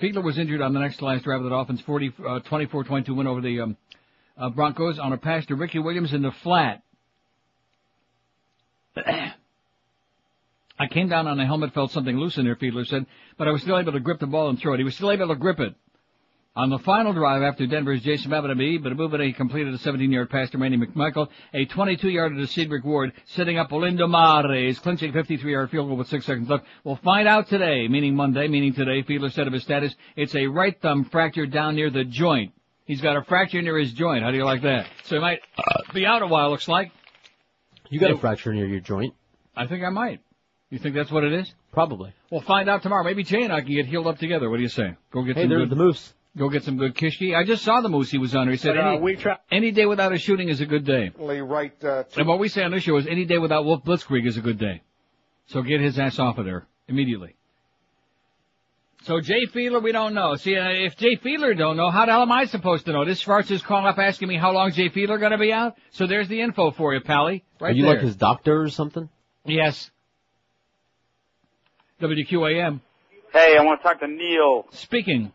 Fiedler 0.00 0.22
was 0.22 0.38
injured 0.38 0.62
on 0.62 0.72
the 0.72 0.80
next 0.80 1.02
last 1.02 1.24
drive 1.24 1.38
of 1.38 1.44
the 1.44 1.50
Dolphins' 1.50 1.80
40, 1.82 2.12
uh, 2.18 2.40
24-22 2.40 3.16
win 3.16 3.26
over 3.26 3.40
the 3.40 3.60
um, 3.60 3.76
uh, 4.36 4.48
Broncos 4.50 4.98
on 4.98 5.12
a 5.12 5.16
pass 5.16 5.46
to 5.46 5.54
Ricky 5.54 5.78
Williams 5.78 6.12
in 6.12 6.22
the 6.22 6.32
flat. 6.32 6.82
I 10.82 10.88
came 10.88 11.08
down 11.08 11.28
on 11.28 11.38
a 11.38 11.46
helmet, 11.46 11.72
felt 11.74 11.92
something 11.92 12.18
loose 12.18 12.38
in 12.38 12.44
there, 12.44 12.56
Fiedler 12.56 12.84
said, 12.84 13.06
but 13.38 13.46
I 13.46 13.52
was 13.52 13.62
still 13.62 13.78
able 13.78 13.92
to 13.92 14.00
grip 14.00 14.18
the 14.18 14.26
ball 14.26 14.48
and 14.48 14.58
throw 14.58 14.74
it. 14.74 14.78
He 14.78 14.84
was 14.84 14.96
still 14.96 15.12
able 15.12 15.28
to 15.28 15.36
grip 15.36 15.60
it. 15.60 15.76
On 16.56 16.70
the 16.70 16.80
final 16.80 17.12
drive 17.12 17.40
after 17.40 17.68
Denver's 17.68 18.02
Jason 18.02 18.32
Babbitt, 18.32 18.82
but 18.82 18.92
Abubade 18.92 19.36
completed 19.36 19.72
a 19.72 19.78
17-yard 19.78 20.28
pass 20.28 20.50
to 20.50 20.58
Randy 20.58 20.78
McMichael, 20.78 21.28
a 21.54 21.66
22-yarder 21.66 22.34
to 22.34 22.42
Dedric 22.42 22.84
Ward, 22.84 23.12
setting 23.26 23.58
up 23.58 23.70
Olindo 23.70 24.10
Mare's, 24.10 24.80
clinching 24.80 25.12
53-yard 25.12 25.70
field 25.70 25.86
goal 25.86 25.96
with 25.96 26.08
six 26.08 26.26
seconds 26.26 26.50
left. 26.50 26.64
We'll 26.82 26.96
find 26.96 27.28
out 27.28 27.48
today, 27.48 27.86
meaning 27.86 28.16
Monday, 28.16 28.48
meaning 28.48 28.74
today. 28.74 29.04
Fiedler 29.04 29.32
said 29.32 29.46
of 29.46 29.52
his 29.52 29.62
status, 29.62 29.94
it's 30.16 30.34
a 30.34 30.48
right 30.48 30.76
thumb 30.82 31.04
fracture 31.04 31.46
down 31.46 31.76
near 31.76 31.90
the 31.90 32.02
joint. 32.02 32.54
He's 32.86 33.00
got 33.00 33.16
a 33.16 33.22
fracture 33.22 33.62
near 33.62 33.78
his 33.78 33.92
joint. 33.92 34.24
How 34.24 34.32
do 34.32 34.36
you 34.36 34.44
like 34.44 34.62
that? 34.62 34.88
So 35.04 35.14
he 35.14 35.20
might 35.20 35.38
uh, 35.56 35.92
be 35.94 36.06
out 36.06 36.22
a 36.22 36.26
while, 36.26 36.50
looks 36.50 36.66
like. 36.66 36.90
You 37.88 38.00
got 38.00 38.10
a 38.10 38.18
fracture 38.18 38.52
near 38.52 38.66
your 38.66 38.80
joint. 38.80 39.14
I 39.56 39.68
think 39.68 39.84
I 39.84 39.88
might. 39.88 40.20
You 40.72 40.78
think 40.78 40.94
that's 40.94 41.10
what 41.12 41.22
it 41.22 41.34
is? 41.34 41.52
Probably. 41.70 42.14
We'll 42.30 42.40
find 42.40 42.66
out 42.70 42.82
tomorrow. 42.82 43.04
Maybe 43.04 43.24
Jay 43.24 43.42
and 43.42 43.52
I 43.52 43.60
can 43.60 43.74
get 43.74 43.84
healed 43.84 44.06
up 44.06 44.16
together. 44.18 44.48
What 44.48 44.56
do 44.56 44.62
you 44.62 44.70
say? 44.70 44.96
Go 45.12 45.22
get 45.22 45.36
Hey, 45.36 45.42
some 45.42 45.50
there's 45.50 45.60
good, 45.64 45.70
the 45.70 45.76
moose. 45.76 46.14
Go 46.38 46.48
get 46.48 46.64
some 46.64 46.78
good 46.78 46.94
kishki. 46.94 47.36
I 47.36 47.44
just 47.44 47.62
saw 47.62 47.82
the 47.82 47.90
moose 47.90 48.10
he 48.10 48.16
was 48.16 48.34
under. 48.34 48.52
He 48.52 48.56
said 48.56 48.76
But, 48.76 48.84
uh, 48.86 48.88
any, 48.92 49.00
we 49.00 49.16
try- 49.16 49.36
any 49.50 49.70
day 49.70 49.84
without 49.84 50.14
a 50.14 50.18
shooting 50.18 50.48
is 50.48 50.62
a 50.62 50.66
good 50.66 50.86
day. 50.86 51.12
right 51.18 51.72
uh, 51.84 52.04
to 52.04 52.18
And 52.20 52.26
what 52.26 52.38
we 52.38 52.48
say 52.48 52.62
on 52.62 52.70
this 52.70 52.84
show 52.84 52.96
is 52.96 53.06
any 53.06 53.26
day 53.26 53.36
without 53.36 53.66
Wolf 53.66 53.84
Blitzkrieg 53.84 54.26
is 54.26 54.38
a 54.38 54.40
good 54.40 54.58
day. 54.58 54.80
So 55.48 55.60
get 55.60 55.82
his 55.82 55.98
ass 55.98 56.18
off 56.18 56.38
of 56.38 56.46
there 56.46 56.66
immediately. 56.88 57.36
So 59.02 59.20
Jay 59.20 59.44
Fiedler, 59.54 59.82
we 59.82 59.92
don't 59.92 60.14
know. 60.14 60.36
See, 60.36 60.56
uh, 60.56 60.70
if 60.70 60.96
Jay 60.96 61.16
Fiedler 61.16 61.54
don't 61.58 61.76
know, 61.76 61.90
how 61.90 62.06
the 62.06 62.12
hell 62.12 62.22
am 62.22 62.32
I 62.32 62.46
supposed 62.46 62.86
to 62.86 62.92
know? 62.92 63.04
This 63.04 63.18
Schwartz 63.18 63.50
is 63.50 63.60
calling 63.60 63.84
up 63.84 63.98
asking 63.98 64.28
me 64.28 64.38
how 64.38 64.52
long 64.52 64.72
Jay 64.72 64.88
Fiedler 64.88 65.20
going 65.20 65.32
to 65.32 65.38
be 65.38 65.52
out. 65.52 65.76
So 65.90 66.06
there's 66.06 66.28
the 66.28 66.40
info 66.40 66.70
for 66.70 66.94
you, 66.94 67.00
Pally. 67.02 67.44
Right 67.60 67.72
Are 67.72 67.74
you 67.74 67.82
there. 67.82 67.94
like 67.96 68.02
his 68.02 68.16
doctor 68.16 68.62
or 68.62 68.70
something? 68.70 69.10
Yes. 69.44 69.90
WQAM. 72.02 72.80
Hey, 73.32 73.56
I 73.58 73.62
want 73.62 73.80
to 73.80 73.88
talk 73.88 74.00
to 74.00 74.08
Neil. 74.08 74.66
Speaking. 74.72 75.32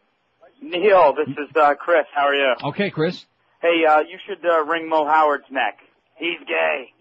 Neil, 0.61 1.13
this 1.15 1.29
is 1.29 1.55
uh, 1.55 1.73
Chris. 1.75 2.05
How 2.13 2.27
are 2.27 2.35
you? 2.35 2.55
Okay, 2.65 2.89
Chris. 2.89 3.25
Hey, 3.61 3.85
uh, 3.89 3.99
you 4.01 4.17
should 4.27 4.45
uh, 4.45 4.63
ring 4.65 4.89
Mo 4.89 5.05
Howard's 5.05 5.45
neck. 5.49 5.77
He's 6.17 6.37
gay. 6.47 6.91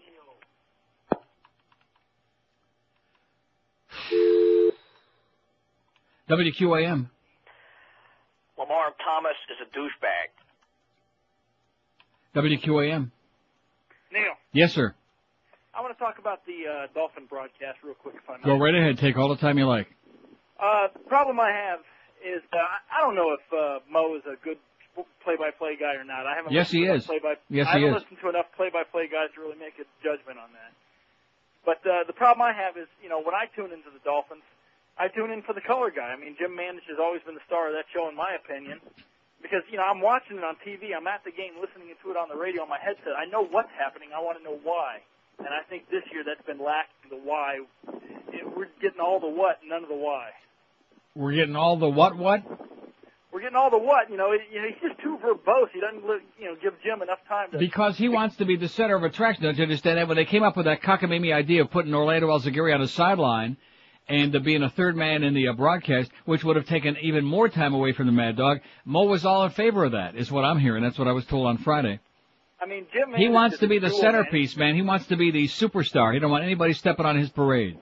WQAM. 6.29 7.09
Lamar 8.57 8.93
Thomas 9.03 9.35
is 9.49 9.57
a 9.61 9.77
douchebag. 9.77 10.29
WQAM. 12.35 13.11
Neil, 14.11 14.21
Yes, 14.53 14.73
sir. 14.73 14.95
I 15.77 15.81
want 15.81 15.93
to 15.93 16.01
talk 16.03 16.17
about 16.17 16.41
the 16.49 16.65
uh, 16.65 16.87
Dolphin 16.97 17.29
broadcast 17.29 17.77
real 17.85 17.93
quick, 17.93 18.15
if 18.17 18.25
I. 18.27 18.41
Go 18.43 18.57
right 18.57 18.73
ahead. 18.73 18.97
Take 18.97 19.15
all 19.17 19.29
the 19.29 19.37
time 19.37 19.57
you 19.61 19.67
like. 19.69 19.85
Uh, 20.57 20.89
the 20.91 21.05
problem 21.05 21.39
I 21.39 21.51
have 21.53 21.85
is 22.25 22.41
uh, 22.49 22.57
I 22.57 23.05
don't 23.05 23.13
know 23.13 23.37
if 23.37 23.45
uh, 23.53 23.85
Mo 23.85 24.17
is 24.17 24.25
a 24.25 24.33
good 24.41 24.57
play-by-play 25.21 25.77
guy 25.77 25.93
or 25.93 26.03
not. 26.03 26.25
I 26.25 26.33
haven't. 26.33 26.49
Yes, 26.51 26.73
listened 26.73 26.81
he 26.81 26.87
to 26.89 26.95
is. 26.97 27.05
Play-by- 27.05 27.37
Yes, 27.53 27.67
I 27.69 27.77
haven't 27.77 27.93
is. 27.93 28.01
listened 28.01 28.17
to 28.25 28.29
enough 28.33 28.49
play-by-play 28.57 29.05
guys 29.13 29.29
to 29.37 29.41
really 29.45 29.59
make 29.61 29.77
a 29.77 29.85
judgment 30.01 30.41
on 30.41 30.49
that. 30.57 30.73
But 31.61 31.85
uh, 31.85 32.09
the 32.09 32.13
problem 32.17 32.41
I 32.41 32.57
have 32.57 32.73
is, 32.73 32.89
you 33.03 33.09
know, 33.09 33.21
when 33.21 33.35
I 33.37 33.45
tune 33.53 33.69
into 33.69 33.93
the 33.93 34.01
Dolphins, 34.01 34.41
I 34.97 35.13
tune 35.13 35.29
in 35.29 35.45
for 35.45 35.53
the 35.53 35.61
color 35.61 35.93
guy. 35.93 36.09
I 36.09 36.17
mean, 36.17 36.33
Jim 36.41 36.57
Mandich 36.57 36.89
has 36.89 36.97
always 36.97 37.21
been 37.21 37.35
the 37.37 37.45
star 37.45 37.69
of 37.69 37.77
that 37.77 37.85
show, 37.93 38.09
in 38.09 38.15
my 38.17 38.33
opinion. 38.33 38.81
Because 39.45 39.61
you 39.69 39.77
know, 39.77 39.85
I'm 39.85 40.01
watching 40.01 40.41
it 40.41 40.43
on 40.43 40.57
TV, 40.65 40.97
I'm 40.97 41.05
at 41.05 41.21
the 41.21 41.29
game, 41.29 41.61
listening 41.61 41.93
to 41.93 42.07
it 42.09 42.17
on 42.17 42.25
the 42.33 42.39
radio 42.39 42.65
on 42.65 42.69
my 42.73 42.81
headset. 42.81 43.13
I 43.13 43.29
know 43.29 43.45
what's 43.45 43.69
happening. 43.77 44.09
I 44.09 44.17
want 44.25 44.41
to 44.41 44.43
know 44.43 44.57
why. 44.65 45.05
And 45.39 45.47
I 45.49 45.61
think 45.69 45.89
this 45.89 46.03
year 46.11 46.23
that's 46.25 46.45
been 46.45 46.63
lacking 46.63 47.09
the 47.09 47.17
why. 47.17 47.59
It- 48.33 48.57
We're 48.57 48.67
getting 48.81 48.99
all 48.99 49.19
the 49.19 49.27
what, 49.29 49.59
none 49.67 49.83
of 49.83 49.89
the 49.89 49.95
why. 49.95 50.29
We're 51.15 51.33
getting 51.33 51.55
all 51.55 51.77
the 51.77 51.89
what 51.89 52.17
what? 52.17 52.43
We're 53.31 53.41
getting 53.41 53.55
all 53.55 53.69
the 53.69 53.77
what. 53.77 54.09
You 54.09 54.17
know, 54.17 54.31
it, 54.31 54.41
you 54.51 54.59
know 54.61 54.67
he's 54.67 54.89
just 54.89 54.99
too 55.01 55.17
verbose. 55.23 55.69
He 55.73 55.79
doesn't, 55.79 56.01
you 56.39 56.45
know, 56.45 56.55
give 56.61 56.73
Jim 56.83 57.01
enough 57.01 57.19
time 57.27 57.51
to. 57.51 57.57
Because 57.59 57.97
he 57.97 58.09
wants 58.09 58.35
to 58.37 58.45
be 58.45 58.55
the 58.55 58.67
center 58.67 58.95
of 58.95 59.03
attraction. 59.03 59.43
Don't 59.43 59.57
you 59.57 59.63
understand 59.63 59.97
that? 59.99 60.07
When 60.07 60.17
they 60.17 60.25
came 60.25 60.43
up 60.43 60.57
with 60.57 60.65
that 60.65 60.81
cockamamie 60.81 61.33
idea 61.33 61.61
of 61.61 61.71
putting 61.71 61.93
Orlando 61.93 62.27
Alzugaray 62.29 62.73
on 62.73 62.81
the 62.81 62.87
sideline 62.87 63.57
and 64.07 64.35
uh, 64.35 64.39
being 64.39 64.63
a 64.63 64.69
third 64.71 64.95
man 64.95 65.23
in 65.23 65.33
the 65.33 65.49
uh, 65.49 65.53
broadcast, 65.53 66.09
which 66.25 66.43
would 66.43 66.55
have 66.55 66.65
taken 66.65 66.97
even 67.01 67.25
more 67.25 67.49
time 67.49 67.73
away 67.73 67.91
from 67.93 68.05
the 68.07 68.11
Mad 68.11 68.37
Dog, 68.37 68.59
Mo 68.85 69.03
was 69.03 69.25
all 69.25 69.43
in 69.43 69.51
favor 69.51 69.83
of 69.85 69.91
that, 69.91 70.15
is 70.15 70.31
what 70.31 70.45
I'm 70.45 70.59
hearing. 70.59 70.81
That's 70.83 70.97
what 70.97 71.07
I 71.07 71.11
was 71.13 71.25
told 71.25 71.45
on 71.47 71.57
Friday. 71.59 71.99
I 72.59 72.65
mean, 72.65 72.87
Jim. 72.91 73.13
He 73.15 73.29
wants 73.29 73.59
to 73.59 73.67
be 73.67 73.79
the 73.79 73.89
centerpiece, 73.89 74.57
man. 74.57 74.75
He 74.75 74.81
wants 74.81 75.07
to 75.07 75.15
be 75.15 75.31
the 75.31 75.47
superstar. 75.47 76.13
He 76.13 76.19
don't 76.19 76.31
want 76.31 76.43
anybody 76.43 76.73
stepping 76.73 77.05
on 77.05 77.17
his 77.17 77.29
parade. 77.29 77.77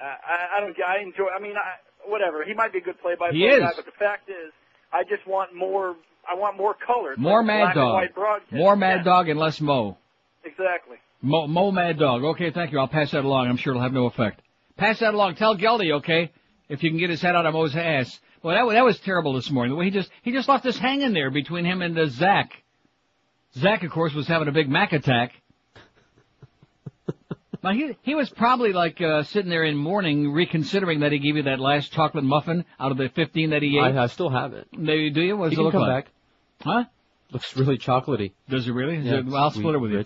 I, 0.00 0.04
I, 0.04 0.56
I 0.56 0.60
don't. 0.60 0.76
I 0.86 1.02
enjoy. 1.02 1.26
I 1.36 1.40
mean, 1.40 1.54
I, 1.56 2.08
whatever. 2.08 2.44
He 2.44 2.54
might 2.54 2.72
be 2.72 2.78
a 2.78 2.82
good 2.82 3.00
play-by-play 3.00 3.60
guy, 3.60 3.72
but 3.74 3.84
the 3.84 3.90
fact 3.98 4.28
is, 4.28 4.52
I 4.92 5.02
just 5.04 5.26
want 5.26 5.54
more. 5.54 5.96
I 6.28 6.34
want 6.34 6.56
more 6.56 6.74
color. 6.74 7.14
More 7.16 7.40
like 7.40 7.46
Mad 7.46 7.74
Dog. 7.74 8.08
More 8.50 8.76
Mad 8.76 8.98
Yeah, 8.98 9.02
Dog 9.04 9.28
and 9.28 9.38
less 9.38 9.60
Mo. 9.60 9.96
Exactly. 10.44 10.96
Mo, 11.22 11.46
Mo 11.46 11.70
Mad 11.70 11.98
Dog. 11.98 12.22
Okay, 12.24 12.50
thank 12.50 12.72
you. 12.72 12.78
I'll 12.78 12.88
pass 12.88 13.12
that 13.12 13.24
along. 13.24 13.48
I'm 13.48 13.56
sure 13.56 13.72
it'll 13.72 13.82
have 13.82 13.92
no 13.92 14.06
effect. 14.06 14.42
Pass 14.76 15.00
that 15.00 15.14
along. 15.14 15.36
Tell 15.36 15.56
Geldy, 15.56 15.92
okay, 15.98 16.32
if 16.68 16.82
you 16.82 16.90
can 16.90 16.98
get 16.98 17.10
his 17.10 17.22
head 17.22 17.34
out 17.34 17.46
of 17.46 17.54
Mo's 17.54 17.74
ass. 17.76 18.20
Well, 18.42 18.54
that, 18.54 18.72
that 18.74 18.84
was 18.84 18.98
terrible 19.00 19.32
this 19.32 19.50
morning. 19.50 19.72
The 19.72 19.76
way 19.76 19.86
he 19.86 19.90
just 19.90 20.10
he 20.22 20.32
just 20.32 20.48
left 20.48 20.66
us 20.66 20.76
hanging 20.76 21.12
there 21.12 21.30
between 21.30 21.64
him 21.64 21.80
and 21.82 21.98
uh, 21.98 22.06
Zach. 22.06 22.52
Zach, 23.56 23.82
of 23.84 23.90
course, 23.90 24.12
was 24.14 24.26
having 24.26 24.48
a 24.48 24.52
big 24.52 24.68
Mac 24.68 24.92
attack. 24.92 25.32
now 27.62 27.72
he 27.72 27.96
he 28.02 28.14
was 28.14 28.28
probably 28.30 28.72
like 28.72 29.00
uh, 29.00 29.22
sitting 29.24 29.50
there 29.50 29.64
in 29.64 29.76
mourning, 29.76 30.32
reconsidering 30.32 31.00
that 31.00 31.12
he 31.12 31.18
gave 31.18 31.36
you 31.36 31.42
that 31.44 31.58
last 31.58 31.92
chocolate 31.92 32.24
muffin 32.24 32.64
out 32.78 32.92
of 32.92 32.98
the 32.98 33.08
15 33.08 33.50
that 33.50 33.62
he 33.62 33.78
ate. 33.78 33.96
I, 33.96 34.04
I 34.04 34.06
still 34.08 34.30
have 34.30 34.52
it. 34.52 34.66
Maybe 34.72 35.10
do 35.10 35.22
you? 35.22 35.36
What 35.36 35.46
does 35.50 35.52
it 35.54 35.56
can 35.56 35.64
look 35.64 35.72
come 35.72 35.82
like? 35.82 36.04
back. 36.04 36.12
Huh? 36.60 36.84
Looks 37.32 37.56
really 37.56 37.78
chocolatey. 37.78 38.32
Does 38.48 38.66
it 38.66 38.72
really? 38.72 38.98
Yeah, 38.98 39.20
it- 39.20 39.26
I'll 39.32 39.50
split 39.50 39.74
it 39.74 39.78
with 39.78 39.92
you. 39.92 40.04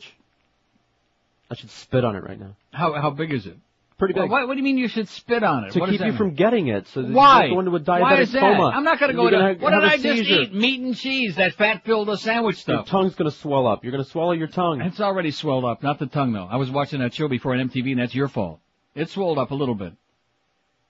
I 1.51 1.57
should 1.57 1.71
spit 1.71 2.05
on 2.05 2.15
it 2.15 2.23
right 2.23 2.39
now. 2.39 2.57
How 2.73 2.93
how 2.93 3.11
big 3.11 3.33
is 3.33 3.47
it? 3.47 3.57
Pretty 4.01 4.15
Well, 4.19 4.29
what, 4.29 4.49
what 4.49 4.55
do 4.55 4.59
you 4.59 4.65
mean 4.65 4.77
you 4.79 4.89
should 4.89 5.09
spit 5.09 5.45
on 5.45 5.65
it? 5.67 5.73
to 5.75 5.79
What 5.79 5.91
keep 5.91 6.01
you 6.01 6.07
mean? 6.07 6.17
from 6.17 6.35
getting 6.35 6.67
it, 6.69 6.89
so 6.89 7.03
that 7.03 7.09
you 7.09 7.15
Why? 7.15 7.43
don't 7.47 7.55
go 7.55 7.61
into 7.61 7.77
a 7.77 7.81
diabetic 7.81 8.01
Why 8.01 8.21
is 8.23 8.33
that? 8.33 8.41
coma. 8.41 8.73
I'm 8.75 8.83
not 8.83 8.99
going 8.99 9.11
to 9.13 9.17
go 9.17 9.29
You're 9.29 9.49
into. 9.49 9.61
gonna 9.61 9.63
What 9.63 9.73
have 9.73 10.01
did 10.01 10.07
a 10.07 10.11
I 10.13 10.17
just 10.17 10.29
eat? 10.29 10.55
Meat 10.55 10.81
and 10.81 10.97
cheese. 10.97 11.37
That 11.37 11.55
fat-filled 11.55 12.09
a 12.11 12.17
sandwich 12.17 12.57
stuff. 12.57 12.75
Your 12.75 13.01
tongue's 13.03 13.15
gonna 13.15 13.31
swell 13.31 13.69
up. 13.69 13.85
You're 13.85 13.93
gonna 13.93 14.05
swallow 14.05 14.33
your 14.33 14.49
tongue. 14.49 14.81
It's 14.81 15.01
already 15.01 15.31
swelled 15.31 15.65
up, 15.65 15.83
not 15.85 15.99
the 16.01 16.07
tongue 16.07 16.33
though. 16.33 16.47
I 16.51 16.57
was 16.57 16.71
watching 16.71 16.99
that 17.01 17.15
show 17.15 17.29
before 17.29 17.55
on 17.55 17.69
MTV, 17.69 17.93
and 17.93 18.01
that's 18.01 18.15
your 18.15 18.29
fault. 18.29 18.59
It 18.97 19.09
swelled 19.11 19.39
up 19.39 19.53
a 19.53 19.55
little 19.55 19.77
bit. 19.77 19.93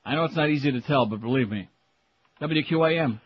I 0.05 0.15
know 0.15 0.25
it's 0.25 0.37
not 0.37 0.49
easy 0.49 0.73
to 0.73 0.81
tell, 0.81 1.05
but 1.07 1.21
believe 1.21 1.51
me. 1.51 1.69
WQAM. 2.41 3.15
Uh, 3.15 3.19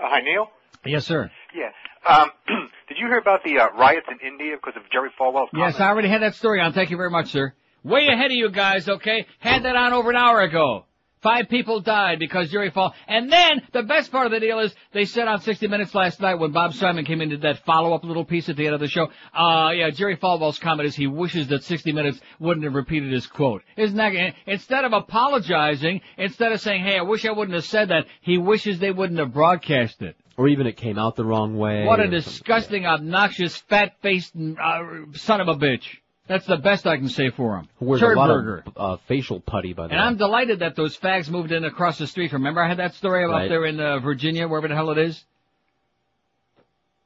hi, 0.00 0.20
Neil. 0.20 0.48
Yes, 0.84 1.06
sir. 1.06 1.30
Yeah. 1.54 1.70
Um, 2.06 2.30
did 2.88 2.98
you 2.98 3.06
hear 3.06 3.18
about 3.18 3.44
the 3.44 3.58
uh, 3.58 3.68
riots 3.78 4.06
in 4.10 4.26
India 4.26 4.56
because 4.56 4.74
of 4.76 4.82
Jerry 4.90 5.10
Falwell's 5.18 5.50
Yes, 5.54 5.78
I 5.80 5.88
already 5.88 6.08
had 6.08 6.22
that 6.22 6.34
story 6.34 6.60
on. 6.60 6.72
Thank 6.72 6.90
you 6.90 6.96
very 6.96 7.10
much, 7.10 7.28
sir. 7.30 7.54
Way 7.84 8.08
ahead 8.08 8.26
of 8.26 8.32
you 8.32 8.50
guys, 8.50 8.88
okay? 8.88 9.26
Had 9.38 9.64
that 9.64 9.76
on 9.76 9.92
over 9.92 10.10
an 10.10 10.16
hour 10.16 10.40
ago. 10.40 10.86
Five 11.24 11.48
people 11.48 11.80
died 11.80 12.18
because 12.18 12.50
Jerry 12.50 12.70
Fall. 12.70 12.94
And 13.08 13.32
then, 13.32 13.62
the 13.72 13.82
best 13.82 14.12
part 14.12 14.26
of 14.26 14.32
the 14.32 14.40
deal 14.40 14.58
is, 14.58 14.74
they 14.92 15.06
said 15.06 15.26
on 15.26 15.40
60 15.40 15.68
Minutes 15.68 15.94
last 15.94 16.20
night 16.20 16.34
when 16.34 16.52
Bob 16.52 16.74
Simon 16.74 17.06
came 17.06 17.22
in 17.22 17.30
and 17.32 17.40
did 17.40 17.42
that 17.42 17.64
follow-up 17.64 18.04
little 18.04 18.26
piece 18.26 18.50
at 18.50 18.56
the 18.56 18.66
end 18.66 18.74
of 18.74 18.80
the 18.80 18.88
show, 18.88 19.08
uh, 19.34 19.70
yeah, 19.70 19.88
Jerry 19.88 20.18
Falwell's 20.18 20.58
comment 20.58 20.86
is 20.86 20.94
he 20.94 21.06
wishes 21.06 21.48
that 21.48 21.64
60 21.64 21.92
Minutes 21.92 22.20
wouldn't 22.40 22.64
have 22.64 22.74
repeated 22.74 23.10
his 23.10 23.26
quote. 23.26 23.62
Isn't 23.78 23.96
that, 23.96 24.34
instead 24.46 24.84
of 24.84 24.92
apologizing, 24.92 26.02
instead 26.18 26.52
of 26.52 26.60
saying, 26.60 26.84
hey, 26.84 26.98
I 26.98 27.02
wish 27.02 27.24
I 27.24 27.32
wouldn't 27.32 27.54
have 27.54 27.64
said 27.64 27.88
that, 27.88 28.04
he 28.20 28.36
wishes 28.36 28.78
they 28.78 28.92
wouldn't 28.92 29.18
have 29.18 29.32
broadcast 29.32 30.02
it. 30.02 30.16
Or 30.36 30.48
even 30.48 30.66
it 30.66 30.76
came 30.76 30.98
out 30.98 31.16
the 31.16 31.24
wrong 31.24 31.56
way. 31.56 31.84
What 31.84 32.00
a 32.00 32.04
something. 32.04 32.20
disgusting, 32.20 32.86
obnoxious, 32.86 33.56
fat-faced 33.56 34.34
uh, 34.36 34.78
son 35.14 35.40
of 35.40 35.48
a 35.48 35.54
bitch. 35.54 35.84
That's 36.26 36.46
the 36.46 36.56
best 36.56 36.86
I 36.86 36.96
can 36.96 37.08
say 37.10 37.28
for 37.30 37.58
him. 37.58 37.68
Who 37.76 37.84
wears 37.86 38.00
Turd 38.00 38.16
a 38.16 38.20
lot 38.20 38.28
burger. 38.28 38.64
of 38.66 38.72
uh, 38.76 38.96
facial 39.08 39.40
putty, 39.40 39.74
by 39.74 39.88
the 39.88 39.92
And 39.92 40.00
way. 40.00 40.06
I'm 40.06 40.16
delighted 40.16 40.60
that 40.60 40.74
those 40.74 40.96
fags 40.96 41.28
moved 41.28 41.52
in 41.52 41.64
across 41.64 41.98
the 41.98 42.06
street. 42.06 42.32
Remember 42.32 42.62
I 42.62 42.68
had 42.68 42.78
that 42.78 42.94
story 42.94 43.24
about 43.24 43.34
Right. 43.40 43.48
there 43.50 43.66
in 43.66 43.78
uh, 43.78 43.98
Virginia, 43.98 44.48
wherever 44.48 44.68
the 44.68 44.74
hell 44.74 44.90
it 44.90 44.98
is? 44.98 45.22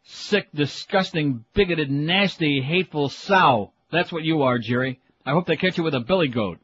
Sick, 0.05 0.47
disgusting, 0.55 1.45
bigoted, 1.53 1.91
nasty, 1.91 2.61
hateful 2.63 3.09
sow. 3.09 3.73
That's 3.91 4.13
what 4.13 4.23
you 4.23 4.43
are, 4.43 4.59
Jerry. 4.59 5.01
I 5.27 5.33
hope 5.33 5.47
they 5.47 5.57
catch 5.57 5.77
you 5.77 5.85
with 5.85 5.95
a 5.95 6.01
billy 6.01 6.29
goat. 6.29 6.59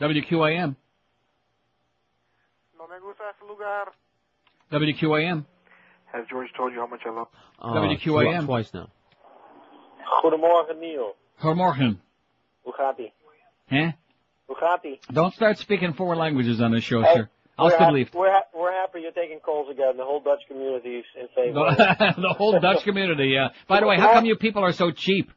WQAM. 0.00 0.76
No 2.78 2.86
me 2.88 2.96
gusta 3.00 3.22
ese 3.30 3.48
lugar. 3.48 3.92
WQAM. 4.72 5.44
Has 6.12 6.24
George 6.28 6.48
told 6.56 6.72
you 6.72 6.80
how 6.80 6.86
much 6.86 7.00
I 7.06 7.10
love? 7.10 7.28
Uh, 7.60 7.72
WQAM. 7.74 8.44
Twice 8.44 8.72
now. 8.74 8.88
Goedemorgen, 10.06 10.78
Neil. 10.78 11.14
Goedemorgen. 11.38 12.00
Hoe 12.62 12.72
gaat 12.72 12.98
ie? 12.98 13.12
Huh? 13.68 13.92
Hoe 14.46 14.56
gaat 14.56 14.84
ie? 14.84 14.98
Don't 15.12 15.32
start 15.34 15.58
speaking 15.58 15.94
foreign 15.94 16.18
languages 16.18 16.60
on 16.60 16.70
this 16.72 16.84
show, 16.84 17.02
Hey, 17.02 17.14
sir. 17.14 17.28
Alsjeblieft. 17.58 18.12
we're, 18.14 18.30
ha- 18.32 18.46
we're 18.54 18.72
happy 18.72 19.00
you're 19.00 19.12
taking 19.14 19.40
calls 19.40 19.68
again. 19.70 19.96
The 19.96 20.04
whole 20.04 20.20
Dutch 20.20 20.42
community 20.48 20.96
is 20.98 21.06
in 21.20 21.28
favor. 21.34 21.52
The, 21.76 22.14
the 22.28 22.34
whole 22.36 22.60
Dutch 22.60 22.84
community, 22.84 23.28
yeah. 23.34 23.48
By 23.66 23.80
the 23.80 23.86
way, 23.86 23.96
how 23.98 24.12
come 24.12 24.26
you 24.26 24.36
people 24.36 24.62
are 24.62 24.72
so 24.72 24.90
cheap? 24.90 25.30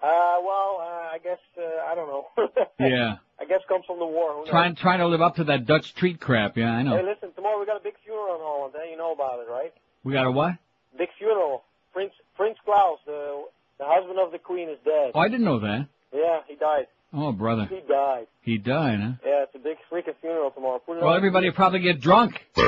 Uh, 0.00 0.06
well, 0.44 0.78
uh, 0.80 1.14
I 1.14 1.18
guess, 1.22 1.40
uh, 1.58 1.90
I 1.90 1.94
don't 1.94 2.08
know. 2.08 2.26
Yeah. 2.78 3.16
I 3.40 3.44
guess 3.44 3.60
comes 3.68 3.84
from 3.86 3.98
the 3.98 4.06
war. 4.06 4.32
Who 4.32 4.38
knows? 4.40 4.48
Trying 4.48 4.76
trying 4.76 4.98
to 5.00 5.08
live 5.08 5.20
up 5.20 5.34
to 5.36 5.44
that 5.44 5.66
Dutch 5.66 5.94
treat 5.94 6.20
crap, 6.20 6.56
yeah, 6.56 6.70
I 6.72 6.82
know. 6.82 6.96
Hey, 6.96 7.02
listen, 7.04 7.32
tomorrow 7.34 7.58
we 7.60 7.66
got 7.66 7.76
a 7.76 7.82
big 7.82 7.94
funeral 8.04 8.34
in 8.36 8.40
Holland, 8.40 8.74
eh? 8.80 8.90
You 8.90 8.96
know 8.96 9.12
about 9.12 9.40
it, 9.40 9.48
right? 9.50 9.72
We 10.04 10.12
got 10.14 10.26
a 10.26 10.30
what? 10.30 10.52
Big 10.96 11.08
funeral. 11.18 11.62
Prince 11.92 12.12
Prince 12.36 12.56
Klaus, 12.64 12.98
the 13.06 13.44
the 13.78 13.84
husband 13.86 14.18
of 14.18 14.32
the 14.32 14.38
Queen, 14.38 14.68
is 14.68 14.78
dead. 14.84 15.12
Oh, 15.14 15.20
I 15.20 15.28
didn't 15.28 15.44
know 15.44 15.60
that. 15.60 15.88
Yeah, 16.12 16.40
he 16.46 16.56
died. 16.56 16.86
Oh, 17.12 17.32
brother. 17.32 17.66
He 17.66 17.80
died. 17.88 18.26
He 18.42 18.58
died, 18.58 19.00
huh? 19.00 19.12
Yeah, 19.24 19.42
it's 19.44 19.54
a 19.54 19.58
big 19.58 19.76
freaking 19.90 20.14
funeral 20.20 20.50
tomorrow. 20.50 20.80
Well, 20.86 21.14
everybody 21.14 21.48
will 21.48 21.54
probably 21.54 21.80
get 21.80 22.00
drunk. 22.00 22.34
Uh, 22.56 22.62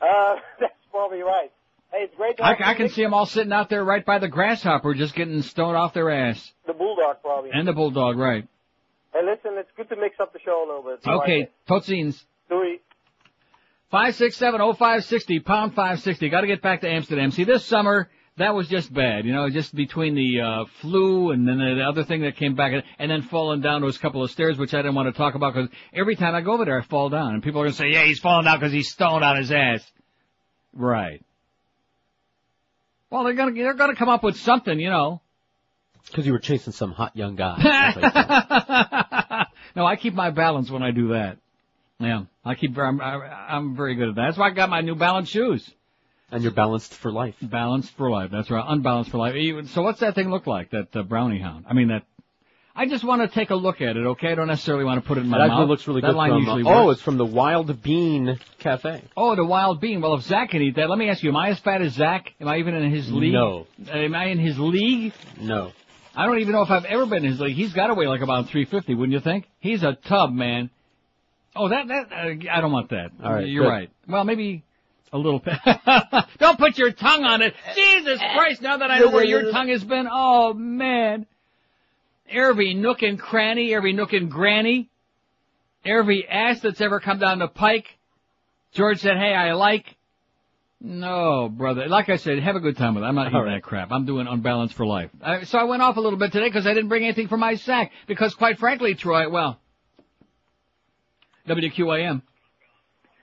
that's 0.60 0.72
probably 0.90 1.20
right. 1.22 1.50
Hey, 1.90 2.00
it's 2.00 2.14
great 2.16 2.36
to 2.36 2.44
I, 2.44 2.70
I 2.70 2.74
can 2.74 2.90
see 2.90 3.02
them 3.02 3.14
all 3.14 3.26
sitting 3.26 3.52
out 3.52 3.70
there 3.70 3.82
right 3.82 4.04
by 4.04 4.18
the 4.18 4.28
grasshopper 4.28 4.94
just 4.94 5.14
getting 5.14 5.40
stoned 5.42 5.76
off 5.76 5.94
their 5.94 6.10
ass. 6.10 6.52
the 6.66 6.74
bulldog 6.74 7.16
probably. 7.22 7.50
And 7.52 7.66
the 7.66 7.72
bulldog, 7.72 8.18
right. 8.18 8.46
Hey, 9.14 9.20
listen, 9.24 9.58
it's 9.58 9.70
good 9.76 9.88
to 9.88 9.96
mix 9.96 10.20
up 10.20 10.32
the 10.34 10.38
show 10.44 10.64
a 10.64 10.66
little 10.66 10.82
bit. 10.82 11.00
Okay, 11.06 11.48
Totsines. 11.68 12.22
I, 12.50 12.54
Doei. 12.54 12.80
Five 13.90 14.16
six 14.16 14.36
seven 14.36 14.60
oh 14.60 14.74
five 14.74 15.04
sixty 15.04 15.40
pound 15.40 15.74
five 15.74 16.00
sixty. 16.00 16.28
Got 16.28 16.42
to 16.42 16.46
get 16.46 16.60
back 16.60 16.82
to 16.82 16.88
Amsterdam. 16.90 17.30
See, 17.30 17.44
this 17.44 17.64
summer 17.64 18.10
that 18.38 18.54
was 18.54 18.68
just 18.68 18.92
bad. 18.92 19.24
You 19.24 19.32
know, 19.32 19.48
just 19.50 19.74
between 19.74 20.14
the 20.14 20.40
uh, 20.40 20.64
flu 20.80 21.30
and 21.30 21.46
then 21.46 21.58
the 21.58 21.82
other 21.82 22.04
thing 22.04 22.22
that 22.22 22.36
came 22.36 22.54
back, 22.54 22.84
and 22.98 23.10
then 23.10 23.22
falling 23.22 23.60
down 23.60 23.82
those 23.82 23.98
couple 23.98 24.22
of 24.22 24.30
stairs, 24.30 24.58
which 24.58 24.74
I 24.74 24.78
didn't 24.78 24.94
want 24.94 25.12
to 25.12 25.16
talk 25.16 25.34
about 25.34 25.54
because 25.54 25.70
every 25.92 26.16
time 26.16 26.34
I 26.34 26.40
go 26.40 26.52
over 26.52 26.64
there, 26.64 26.80
I 26.80 26.82
fall 26.82 27.08
down, 27.08 27.34
and 27.34 27.42
people 27.42 27.60
are 27.60 27.64
gonna 27.64 27.74
say, 27.74 27.90
"Yeah, 27.90 28.04
he's 28.04 28.18
falling 28.20 28.44
down 28.44 28.58
because 28.58 28.72
he's 28.72 28.90
stoned 28.90 29.24
on 29.24 29.36
his 29.36 29.52
ass." 29.52 29.84
Right. 30.72 31.24
Well, 33.10 33.24
they're 33.24 33.34
gonna 33.34 33.52
they're 33.52 33.74
gonna 33.74 33.96
come 33.96 34.08
up 34.08 34.22
with 34.22 34.36
something, 34.36 34.78
you 34.78 34.90
know. 34.90 35.20
Because 36.06 36.26
you 36.26 36.32
were 36.32 36.38
chasing 36.38 36.72
some 36.72 36.92
hot 36.92 37.16
young 37.16 37.36
guy. 37.36 37.56
no, 39.76 39.84
I 39.84 39.96
keep 39.96 40.14
my 40.14 40.30
balance 40.30 40.70
when 40.70 40.82
I 40.82 40.90
do 40.90 41.08
that. 41.08 41.38
Yeah, 42.00 42.24
I 42.44 42.54
keep. 42.54 42.78
I'm, 42.78 43.00
I'm 43.00 43.76
very 43.76 43.94
good 43.96 44.10
at 44.10 44.14
that. 44.14 44.22
That's 44.26 44.38
why 44.38 44.48
I 44.48 44.50
got 44.50 44.70
my 44.70 44.80
New 44.80 44.94
Balance 44.94 45.28
shoes. 45.28 45.68
And 46.30 46.42
you're 46.42 46.52
balanced 46.52 46.94
for 46.94 47.10
life. 47.10 47.34
Balanced 47.40 47.96
for 47.96 48.10
life. 48.10 48.30
That's 48.30 48.50
right. 48.50 48.64
Unbalanced 48.66 49.10
for 49.10 49.18
life. 49.18 49.34
So 49.68 49.82
what's 49.82 50.00
that 50.00 50.14
thing 50.14 50.30
look 50.30 50.46
like? 50.46 50.70
That 50.70 50.94
uh, 50.94 51.02
brownie 51.02 51.40
hound. 51.40 51.64
I 51.68 51.74
mean 51.74 51.88
that. 51.88 52.04
I 52.76 52.86
just 52.86 53.02
want 53.02 53.22
to 53.22 53.28
take 53.28 53.50
a 53.50 53.56
look 53.56 53.80
at 53.80 53.96
it. 53.96 54.06
Okay, 54.06 54.30
I 54.30 54.34
don't 54.36 54.46
necessarily 54.46 54.84
want 54.84 55.02
to 55.02 55.08
put 55.08 55.18
it 55.18 55.22
in 55.22 55.26
my 55.28 55.38
That 55.38 55.48
mouth. 55.48 55.54
actually 55.62 55.66
looks 55.68 55.88
really 55.88 56.00
that 56.02 56.08
good. 56.08 56.16
line 56.16 56.30
from, 56.30 56.38
usually 56.42 56.62
uh, 56.62 56.82
oh, 56.84 56.90
it's 56.90 57.02
from 57.02 57.16
the 57.18 57.26
Wild 57.26 57.82
Bean 57.82 58.38
Cafe. 58.60 59.02
Oh, 59.16 59.34
the 59.34 59.44
wild 59.44 59.80
bean. 59.80 60.00
Well, 60.00 60.14
if 60.14 60.22
Zach 60.22 60.50
can 60.50 60.62
eat 60.62 60.76
that, 60.76 60.88
let 60.88 60.96
me 60.96 61.08
ask 61.10 61.20
you: 61.24 61.30
Am 61.30 61.36
I 61.36 61.48
as 61.48 61.58
fat 61.58 61.82
as 61.82 61.94
Zach? 61.94 62.32
Am 62.40 62.46
I 62.46 62.58
even 62.58 62.74
in 62.74 62.88
his 62.92 63.10
league? 63.10 63.32
No. 63.32 63.66
Am 63.90 64.14
I 64.14 64.26
in 64.26 64.38
his 64.38 64.56
league? 64.60 65.12
No. 65.40 65.72
I 66.14 66.26
don't 66.26 66.38
even 66.38 66.52
know 66.52 66.62
if 66.62 66.70
I've 66.70 66.84
ever 66.84 67.04
been 67.06 67.24
in 67.24 67.30
his 67.32 67.40
league. 67.40 67.56
He's 67.56 67.72
got 67.72 67.88
to 67.88 67.94
weigh 67.94 68.06
like 68.06 68.20
about 68.20 68.46
350, 68.48 68.94
wouldn't 68.94 69.12
you 69.12 69.20
think? 69.20 69.46
He's 69.58 69.82
a 69.82 69.94
tub, 69.94 70.32
man. 70.32 70.70
Oh, 71.56 71.68
that 71.68 71.88
that 71.88 72.12
uh, 72.12 72.34
I 72.52 72.60
don't 72.60 72.70
want 72.70 72.90
that. 72.90 73.10
All 73.24 73.32
right, 73.32 73.46
you're 73.48 73.64
good. 73.64 73.70
right. 73.70 73.90
Well, 74.06 74.22
maybe 74.22 74.62
a 75.12 75.18
little. 75.18 75.40
Bit. 75.40 75.54
Don't 76.38 76.58
put 76.58 76.78
your 76.78 76.92
tongue 76.92 77.24
on 77.24 77.42
it. 77.42 77.54
Jesus 77.74 78.20
eh. 78.20 78.34
Christ! 78.34 78.62
Now 78.62 78.78
that 78.78 78.90
I 78.90 78.98
know 79.00 79.10
where 79.10 79.24
your 79.24 79.50
tongue 79.50 79.68
has 79.68 79.84
been, 79.84 80.08
oh 80.10 80.54
man. 80.54 81.26
Every 82.30 82.74
nook 82.74 83.02
and 83.02 83.18
cranny, 83.18 83.74
every 83.74 83.94
nook 83.94 84.12
and 84.12 84.30
granny, 84.30 84.90
every 85.84 86.28
ass 86.28 86.60
that's 86.60 86.80
ever 86.80 87.00
come 87.00 87.18
down 87.18 87.38
the 87.38 87.48
pike. 87.48 87.86
George 88.72 88.98
said, 88.98 89.16
"Hey, 89.16 89.34
I 89.34 89.52
like." 89.52 89.96
No, 90.80 91.48
brother. 91.48 91.88
Like 91.88 92.08
I 92.08 92.16
said, 92.16 92.38
have 92.38 92.54
a 92.54 92.60
good 92.60 92.76
time 92.76 92.94
with 92.94 93.02
it. 93.02 93.06
I'm 93.06 93.16
not 93.16 93.26
eating 93.26 93.36
All 93.36 93.44
right. 93.44 93.54
that 93.54 93.62
crap. 93.62 93.90
I'm 93.90 94.04
doing 94.04 94.28
unbalanced 94.28 94.74
for 94.74 94.86
life. 94.86 95.10
I, 95.20 95.42
so 95.42 95.58
I 95.58 95.64
went 95.64 95.82
off 95.82 95.96
a 95.96 96.00
little 96.00 96.18
bit 96.18 96.30
today 96.30 96.46
because 96.46 96.68
I 96.68 96.74
didn't 96.74 96.88
bring 96.88 97.02
anything 97.02 97.26
for 97.26 97.36
my 97.36 97.56
sack. 97.56 97.90
Because 98.06 98.34
quite 98.34 98.58
frankly, 98.58 98.94
Troy, 98.94 99.28
well, 99.28 99.58
WQAM. 101.48 102.22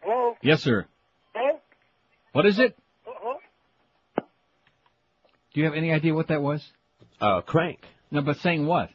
Hello? 0.01 0.35
Yes, 0.41 0.63
sir. 0.63 0.85
Hello? 2.35 2.43
What 2.43 2.45
is 2.51 2.59
it? 2.59 2.75
Hello? 3.05 3.37
Do 4.17 5.59
you 5.61 5.63
have 5.63 5.73
any 5.73 5.93
idea 5.93 6.13
what 6.13 6.27
that 6.27 6.41
was? 6.41 6.61
Uh, 7.21 7.39
crank. 7.41 7.79
No, 8.11 8.21
but 8.21 8.35
saying 8.39 8.67
what? 8.67 8.89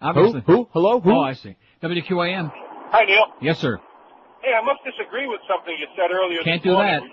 Obviously. 0.00 0.40
Who? 0.46 0.64
Who? 0.64 0.68
Hello? 0.72 1.00
Who? 1.00 1.12
Oh, 1.12 1.20
I 1.20 1.34
see. 1.34 1.54
WQAM. 1.82 2.50
Hi, 2.90 3.04
Neil. 3.04 3.26
Yes, 3.42 3.58
sir. 3.58 3.76
Hey, 4.40 4.54
I 4.56 4.64
must 4.64 4.80
disagree 4.88 5.28
with 5.28 5.40
something 5.44 5.74
you 5.78 5.86
said 5.96 6.10
earlier. 6.16 6.40
Can't 6.42 6.62
this 6.62 6.70
do 6.70 6.72
morning. 6.72 7.12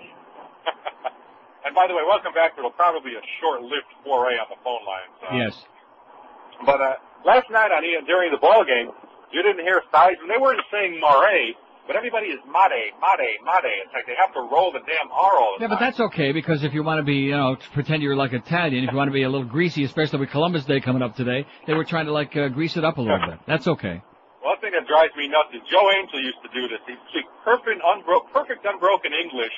that. 0.64 1.11
and 1.65 1.76
by 1.76 1.88
the 1.88 1.93
way, 1.93 2.03
welcome 2.07 2.31
back. 2.31 2.53
It'll 2.57 2.72
probably 2.72 3.11
be 3.11 3.18
a 3.18 3.26
short-lived 3.43 3.91
foray 4.06 4.39
on 4.39 4.47
the 4.47 4.56
phone 4.64 4.80
line. 4.88 5.11
So. 5.19 5.35
Yes. 5.35 5.53
But 6.65 6.80
uh, 6.80 6.93
last 7.26 7.52
night 7.52 7.76
on 7.76 7.84
Ian 7.84 8.06
during 8.06 8.31
the 8.31 8.39
ball 8.39 8.64
game, 8.64 8.95
you 9.34 9.43
didn't 9.43 9.65
hear 9.68 9.81
sides, 9.91 10.23
and 10.23 10.31
they 10.31 10.39
weren't 10.39 10.61
saying 10.72 11.02
mare, 11.03 11.52
but 11.88 11.95
everybody 11.95 12.28
is 12.28 12.40
mare, 12.45 12.91
mare, 12.99 13.38
mare. 13.45 13.78
It's 13.84 13.94
like 13.94 14.06
they 14.06 14.18
have 14.18 14.34
to 14.34 14.41
roll 14.41 14.72
the 14.72 14.80
damn 14.86 15.10
R 15.12 15.38
all 15.38 15.56
the 15.57 15.64
Yeah, 15.64 15.70
but 15.70 15.80
that's 15.80 15.99
okay 15.99 16.32
because 16.32 16.64
if 16.64 16.74
you 16.74 16.84
want 16.84 16.99
to 16.99 17.03
be, 17.06 17.30
you 17.30 17.38
know, 17.38 17.56
to 17.56 17.70
pretend 17.74 18.02
you're 18.02 18.16
like 18.16 18.34
Italian, 18.34 18.84
if 18.84 18.91
you 18.91 18.98
want 18.98 19.10
to 19.10 19.14
be 19.14 19.24
a 19.24 19.30
little 19.30 19.45
greasy, 19.48 19.84
especially 19.84 20.20
with 20.20 20.30
Columbus 20.32 20.66
Day 20.66 20.82
coming 20.82 21.02
up 21.02 21.16
today, 21.16 21.45
they 21.68 21.74
were 21.74 21.86
trying 21.86 22.06
to 22.06 22.12
like 22.12 22.36
uh, 22.36 22.49
grease 22.49 22.78
it 22.78 22.84
up 22.84 22.98
a 22.98 23.02
little 23.02 23.20
bit. 23.30 23.40
That's 23.48 23.68
okay. 23.68 24.02
One 24.41 24.60
thing 24.62 24.72
that 24.78 24.86
drives 24.88 25.14
me 25.18 25.28
nuts 25.28 25.49
is 25.53 25.62
Joe 25.70 25.90
Angel 25.90 26.22
used 26.22 26.41
to 26.45 26.49
do 26.53 26.68
this. 26.70 26.78
He'd 26.86 27.02
speak 27.10 27.26
perfect, 27.44 27.82
unbro- 27.82 28.30
perfect 28.32 28.66
unbroken 28.66 29.12
English 29.14 29.53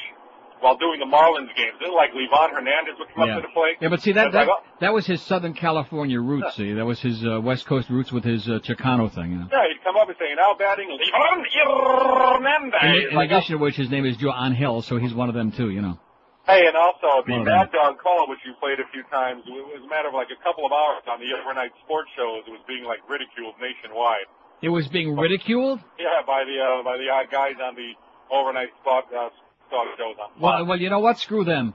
while 0.59 0.77
doing 0.77 0.99
the 0.99 1.05
Marlins 1.05 1.53
games. 1.55 1.75
Then 1.81 1.93
like 1.93 2.11
Livan 2.13 2.51
Hernandez 2.51 2.95
would 2.99 3.07
come 3.15 3.27
Yeah. 3.27 3.37
up 3.37 3.41
to 3.43 3.47
the 3.47 3.53
plate. 3.53 3.77
Yeah, 3.81 3.89
but 3.89 4.01
see 4.01 4.11
that 4.13 4.27
It's 4.27 4.35
like, 4.35 4.47
that 4.47 4.53
oh, 4.53 4.63
that 4.81 4.93
was 4.93 5.05
his 5.05 5.21
Southern 5.21 5.53
California 5.53 6.19
roots. 6.19 6.55
See, 6.55 6.73
that 6.73 6.85
was 6.85 6.99
his 6.99 7.23
uh, 7.25 7.39
West 7.41 7.65
Coast 7.65 7.89
roots 7.89 8.11
with 8.11 8.23
his 8.23 8.47
uh, 8.47 8.59
Chicano 8.59 9.13
thing. 9.13 9.31
You 9.31 9.39
know. 9.39 9.47
yeah, 9.51 9.67
he'd 9.69 9.83
come 9.83 9.95
up 9.97 10.07
and 10.09 10.17
say, 10.19 10.33
now 10.35 10.53
batting 10.57 10.89
Livan 10.89 11.43
Hernandez. 11.43 12.73
In, 12.83 13.09
in 13.11 13.15
Like, 13.15 13.31
addition 13.31 13.57
to 13.57 13.61
which, 13.63 13.75
his 13.75 13.89
name 13.89 14.05
is 14.05 14.17
Joe 14.17 14.33
Angel, 14.33 14.81
so 14.81 14.97
he's 14.97 15.13
one 15.13 15.29
of 15.29 15.35
them 15.35 15.51
too. 15.51 15.69
You 15.69 15.81
know. 15.81 15.99
Hey, 16.45 16.63
and 16.65 16.77
also 16.77 17.27
the 17.27 17.43
Mad 17.43 17.71
Dog 17.73 17.99
call, 17.99 18.29
which 18.29 18.39
you 18.45 18.53
played 18.63 18.79
a 18.79 18.87
few 18.93 19.03
times, 19.11 19.43
it 19.45 19.51
was 19.51 19.83
a 19.83 19.89
matter 19.89 20.07
of 20.07 20.13
like 20.15 20.31
a 20.31 20.39
couple 20.43 20.65
of 20.65 20.71
hours 20.71 21.03
on 21.11 21.19
the 21.19 21.27
overnight 21.35 21.71
sports 21.83 22.07
shows. 22.15 22.47
It 22.47 22.51
was 22.51 22.63
being 22.67 22.85
like 22.87 23.03
ridiculed 23.09 23.55
nationwide. 23.59 24.31
It 24.61 24.69
was 24.69 24.87
being 24.87 25.15
ridiculed. 25.15 25.81
Yeah, 25.99 26.23
by 26.25 26.45
the 26.47 26.55
uh, 26.57 26.83
by 26.83 26.95
the 26.97 27.11
uh, 27.11 27.27
guys 27.29 27.59
on 27.61 27.75
the 27.75 27.91
overnight 28.31 28.69
spot 28.81 29.05
uh, 29.13 29.27
talk 29.69 29.87
shows 29.97 30.15
on. 30.21 30.41
Well, 30.41 30.65
well, 30.65 30.79
you 30.79 30.89
know 30.89 30.99
what? 30.99 31.19
Screw 31.19 31.43
them. 31.43 31.73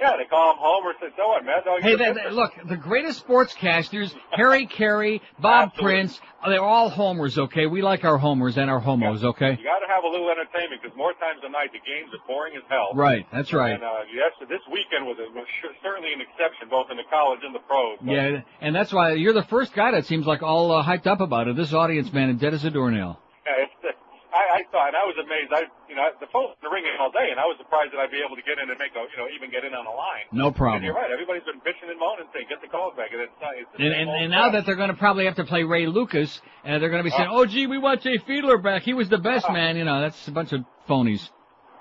Yeah, 0.00 0.16
they 0.16 0.24
call 0.24 0.52
him 0.52 0.56
Homer. 0.58 0.94
Said, 0.98 1.10
so 1.14 1.28
what, 1.28 1.44
Mad 1.44 1.62
Dog? 1.62 1.82
Hey, 1.82 1.94
they, 1.94 2.12
they- 2.14 2.30
look, 2.30 2.52
the 2.66 2.76
greatest 2.76 3.26
sportscasters, 3.26 4.14
Harry 4.30 4.66
Caray, 4.78 5.20
Bob 5.38 5.74
Prince, 5.74 6.18
they're 6.46 6.62
all 6.64 6.88
homers, 6.88 7.36
okay? 7.36 7.66
We 7.66 7.82
like 7.82 8.02
our 8.04 8.16
homers 8.16 8.56
and 8.56 8.70
our 8.70 8.80
homos, 8.80 9.22
okay? 9.24 9.50
You 9.50 9.64
got 9.64 9.80
to 9.80 9.92
have 9.92 10.04
a 10.04 10.08
little 10.08 10.30
entertainment 10.30 10.80
because 10.80 10.96
more 10.96 11.12
times 11.20 11.40
than 11.42 11.52
not 11.52 11.68
the 11.70 11.80
games 11.84 12.08
are 12.14 12.26
boring 12.26 12.56
as 12.56 12.62
hell. 12.70 12.92
Right, 12.94 13.26
that's 13.30 13.52
right. 13.52 13.74
And 13.74 13.84
uh, 13.84 14.08
yes, 14.14 14.32
this 14.48 14.60
weekend 14.72 15.04
was, 15.04 15.18
a, 15.20 15.28
was 15.36 15.46
certainly 15.82 16.14
an 16.14 16.22
exception, 16.22 16.68
both 16.70 16.86
in 16.90 16.96
the 16.96 17.04
college 17.12 17.40
and 17.44 17.54
the 17.54 17.58
pros. 17.58 17.98
Yeah, 18.02 18.40
and 18.62 18.74
that's 18.74 18.94
why 18.94 19.12
you're 19.12 19.34
the 19.34 19.44
first 19.44 19.74
guy 19.74 19.90
that 19.90 20.06
seems 20.06 20.24
like 20.26 20.42
all 20.42 20.72
uh, 20.72 20.82
hyped 20.82 21.06
up 21.08 21.20
about 21.20 21.46
it. 21.48 21.56
This 21.56 21.74
audience, 21.74 22.10
man, 22.10 22.30
is 22.30 22.40
dead 22.40 22.54
as 22.54 22.64
a 22.64 22.70
doornail. 22.70 23.20
Yeah, 23.44 23.64
it's, 23.64 23.89
I, 24.30 24.62
I 24.62 24.70
thought, 24.70 24.94
and 24.94 24.98
I 24.98 25.02
was 25.02 25.18
amazed. 25.18 25.50
I, 25.50 25.66
you 25.90 25.98
know, 25.98 26.06
the 26.22 26.30
phone's 26.30 26.54
been 26.62 26.70
ringing 26.70 26.94
all 27.02 27.10
day, 27.10 27.34
and 27.34 27.38
I 27.38 27.46
was 27.50 27.58
surprised 27.58 27.90
that 27.92 27.98
I'd 27.98 28.14
be 28.14 28.22
able 28.22 28.38
to 28.38 28.46
get 28.46 28.62
in 28.62 28.70
and 28.70 28.78
make 28.78 28.94
a, 28.94 29.02
you 29.10 29.18
know, 29.18 29.26
even 29.34 29.50
get 29.50 29.66
in 29.66 29.74
on 29.74 29.84
the 29.84 29.90
line. 29.90 30.30
No 30.30 30.54
problem. 30.54 30.80
And 30.80 30.84
you're 30.86 30.94
right. 30.94 31.10
Everybody's 31.10 31.42
been 31.42 31.58
bitching 31.66 31.90
and 31.90 31.98
moaning, 31.98 32.30
saying, 32.30 32.46
"Get 32.46 32.62
the 32.62 32.70
calls 32.70 32.94
back." 32.94 33.10
And 33.10 33.26
it's 33.26 33.34
not. 33.42 33.58
It's 33.58 33.70
And, 33.74 33.90
and, 33.90 34.06
and 34.08 34.30
now 34.30 34.54
that 34.54 34.66
they're 34.66 34.78
going 34.78 34.94
to 34.94 34.98
probably 34.98 35.26
have 35.26 35.36
to 35.42 35.44
play 35.44 35.66
Ray 35.66 35.86
Lucas, 35.90 36.30
and 36.62 36.78
they're 36.78 36.94
going 36.94 37.02
to 37.02 37.08
be 37.10 37.14
uh, 37.14 37.18
saying, 37.18 37.30
"Oh, 37.30 37.44
gee, 37.44 37.66
we 37.66 37.78
want 37.78 38.06
Jay 38.06 38.18
Fiedler 38.22 38.62
back. 38.62 38.82
He 38.86 38.94
was 38.94 39.08
the 39.10 39.18
best 39.18 39.46
uh, 39.50 39.52
man." 39.52 39.74
You 39.74 39.84
know, 39.84 40.00
that's 40.00 40.28
a 40.28 40.32
bunch 40.32 40.52
of 40.54 40.62
phonies. 40.88 41.26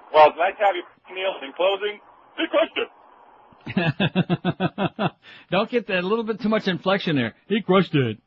Well, 0.10 0.34
it's 0.34 0.38
nice 0.38 0.58
to 0.58 0.66
have 0.66 0.76
you, 0.76 0.86
Neil. 1.14 1.38
In 1.46 1.54
closing, 1.54 2.02
he 2.38 2.46
crushed 2.50 2.78
it. 2.82 2.90
Don't 5.52 5.70
get 5.70 5.88
that 5.88 6.04
little 6.04 6.24
bit 6.24 6.42
too 6.42 6.50
much 6.50 6.68
inflection 6.68 7.16
there. 7.16 7.36
He 7.48 7.62
crushed 7.62 7.94
it. 7.94 8.18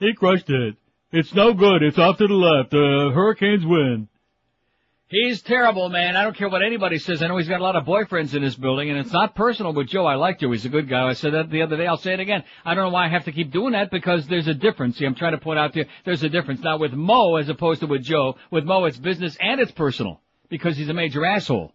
He 0.00 0.14
crushed 0.14 0.50
it. 0.50 0.76
It's 1.16 1.32
no 1.32 1.54
good. 1.54 1.84
It's 1.84 1.96
off 1.96 2.18
to 2.18 2.26
the 2.26 2.34
left. 2.34 2.72
The 2.72 3.12
Hurricanes 3.14 3.64
win. 3.64 4.08
He's 5.06 5.42
terrible, 5.42 5.88
man. 5.88 6.16
I 6.16 6.24
don't 6.24 6.36
care 6.36 6.48
what 6.48 6.64
anybody 6.64 6.98
says. 6.98 7.22
I 7.22 7.28
know 7.28 7.36
he's 7.36 7.46
got 7.46 7.60
a 7.60 7.62
lot 7.62 7.76
of 7.76 7.84
boyfriends 7.84 8.34
in 8.34 8.42
this 8.42 8.56
building, 8.56 8.90
and 8.90 8.98
it's 8.98 9.12
not 9.12 9.36
personal 9.36 9.72
with 9.72 9.86
Joe. 9.86 10.06
I 10.06 10.16
like 10.16 10.40
Joe. 10.40 10.50
He's 10.50 10.64
a 10.64 10.68
good 10.68 10.88
guy. 10.88 11.06
I 11.06 11.12
said 11.12 11.34
that 11.34 11.50
the 11.50 11.62
other 11.62 11.76
day. 11.76 11.86
I'll 11.86 11.98
say 11.98 12.14
it 12.14 12.18
again. 12.18 12.42
I 12.64 12.74
don't 12.74 12.82
know 12.82 12.90
why 12.90 13.06
I 13.06 13.10
have 13.10 13.26
to 13.26 13.32
keep 13.32 13.52
doing 13.52 13.74
that 13.74 13.92
because 13.92 14.26
there's 14.26 14.48
a 14.48 14.54
difference. 14.54 14.98
See, 14.98 15.04
I'm 15.04 15.14
trying 15.14 15.34
to 15.34 15.38
point 15.38 15.60
out 15.60 15.72
to 15.74 15.80
you, 15.80 15.84
there's 16.04 16.24
a 16.24 16.28
difference. 16.28 16.62
Now 16.62 16.78
with 16.78 16.94
Mo 16.94 17.36
as 17.36 17.48
opposed 17.48 17.78
to 17.82 17.86
with 17.86 18.02
Joe, 18.02 18.34
with 18.50 18.64
Mo 18.64 18.84
it's 18.86 18.96
business 18.96 19.36
and 19.40 19.60
it's 19.60 19.70
personal 19.70 20.20
because 20.48 20.76
he's 20.76 20.88
a 20.88 20.94
major 20.94 21.24
asshole 21.24 21.72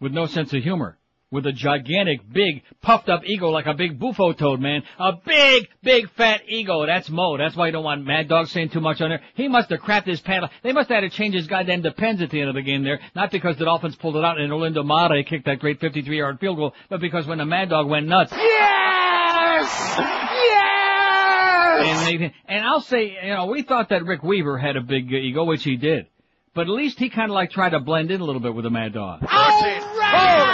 with 0.00 0.10
no 0.10 0.26
sense 0.26 0.52
of 0.52 0.60
humor. 0.64 0.97
With 1.30 1.46
a 1.46 1.52
gigantic, 1.52 2.20
big, 2.32 2.62
puffed 2.80 3.10
up 3.10 3.22
ego 3.26 3.50
like 3.50 3.66
a 3.66 3.74
big 3.74 3.98
buffo 3.98 4.32
toad, 4.32 4.60
man. 4.60 4.82
A 4.98 5.12
big, 5.12 5.68
big 5.82 6.08
fat 6.12 6.40
ego. 6.48 6.86
That's 6.86 7.10
Mo. 7.10 7.36
That's 7.36 7.54
why 7.54 7.66
you 7.66 7.72
don't 7.72 7.84
want 7.84 8.06
Mad 8.06 8.28
Dog 8.28 8.48
saying 8.48 8.70
too 8.70 8.80
much 8.80 9.02
on 9.02 9.10
there. 9.10 9.20
He 9.34 9.46
must 9.46 9.68
have 9.68 9.80
crapped 9.80 10.06
his 10.06 10.22
pants. 10.22 10.48
They 10.62 10.72
must 10.72 10.88
have 10.88 11.02
had 11.02 11.10
to 11.10 11.14
change 11.14 11.34
his 11.34 11.46
goddamn 11.46 11.82
depends 11.82 12.22
at 12.22 12.30
the 12.30 12.40
end 12.40 12.48
of 12.48 12.54
the 12.54 12.62
game 12.62 12.82
there. 12.82 12.98
Not 13.14 13.30
because 13.30 13.58
the 13.58 13.66
Dolphins 13.66 13.94
pulled 13.96 14.16
it 14.16 14.24
out 14.24 14.40
and 14.40 14.50
Olindo 14.50 14.82
Mare 14.82 15.22
kicked 15.22 15.44
that 15.44 15.58
great 15.58 15.80
53 15.80 16.16
yard 16.16 16.40
field 16.40 16.56
goal, 16.56 16.74
but 16.88 17.00
because 17.00 17.26
when 17.26 17.36
the 17.36 17.44
Mad 17.44 17.68
Dog 17.68 17.88
went 17.88 18.06
nuts. 18.06 18.32
Yes! 18.32 19.96
Yes! 19.98 22.08
And, 22.08 22.20
they, 22.22 22.34
and 22.46 22.64
I'll 22.64 22.80
say, 22.80 23.18
you 23.22 23.34
know, 23.34 23.46
we 23.46 23.62
thought 23.62 23.90
that 23.90 24.06
Rick 24.06 24.22
Weaver 24.22 24.56
had 24.56 24.76
a 24.76 24.80
big 24.80 25.12
ego, 25.12 25.44
which 25.44 25.62
he 25.62 25.76
did. 25.76 26.06
But 26.54 26.62
at 26.62 26.70
least 26.70 26.98
he 26.98 27.10
kind 27.10 27.30
of 27.30 27.34
like 27.34 27.50
tried 27.50 27.70
to 27.70 27.80
blend 27.80 28.10
in 28.10 28.22
a 28.22 28.24
little 28.24 28.40
bit 28.40 28.54
with 28.54 28.64
the 28.64 28.70
Mad 28.70 28.94
Dog. 28.94 29.20
Holy 29.28 29.78
Toledo! 29.78 30.47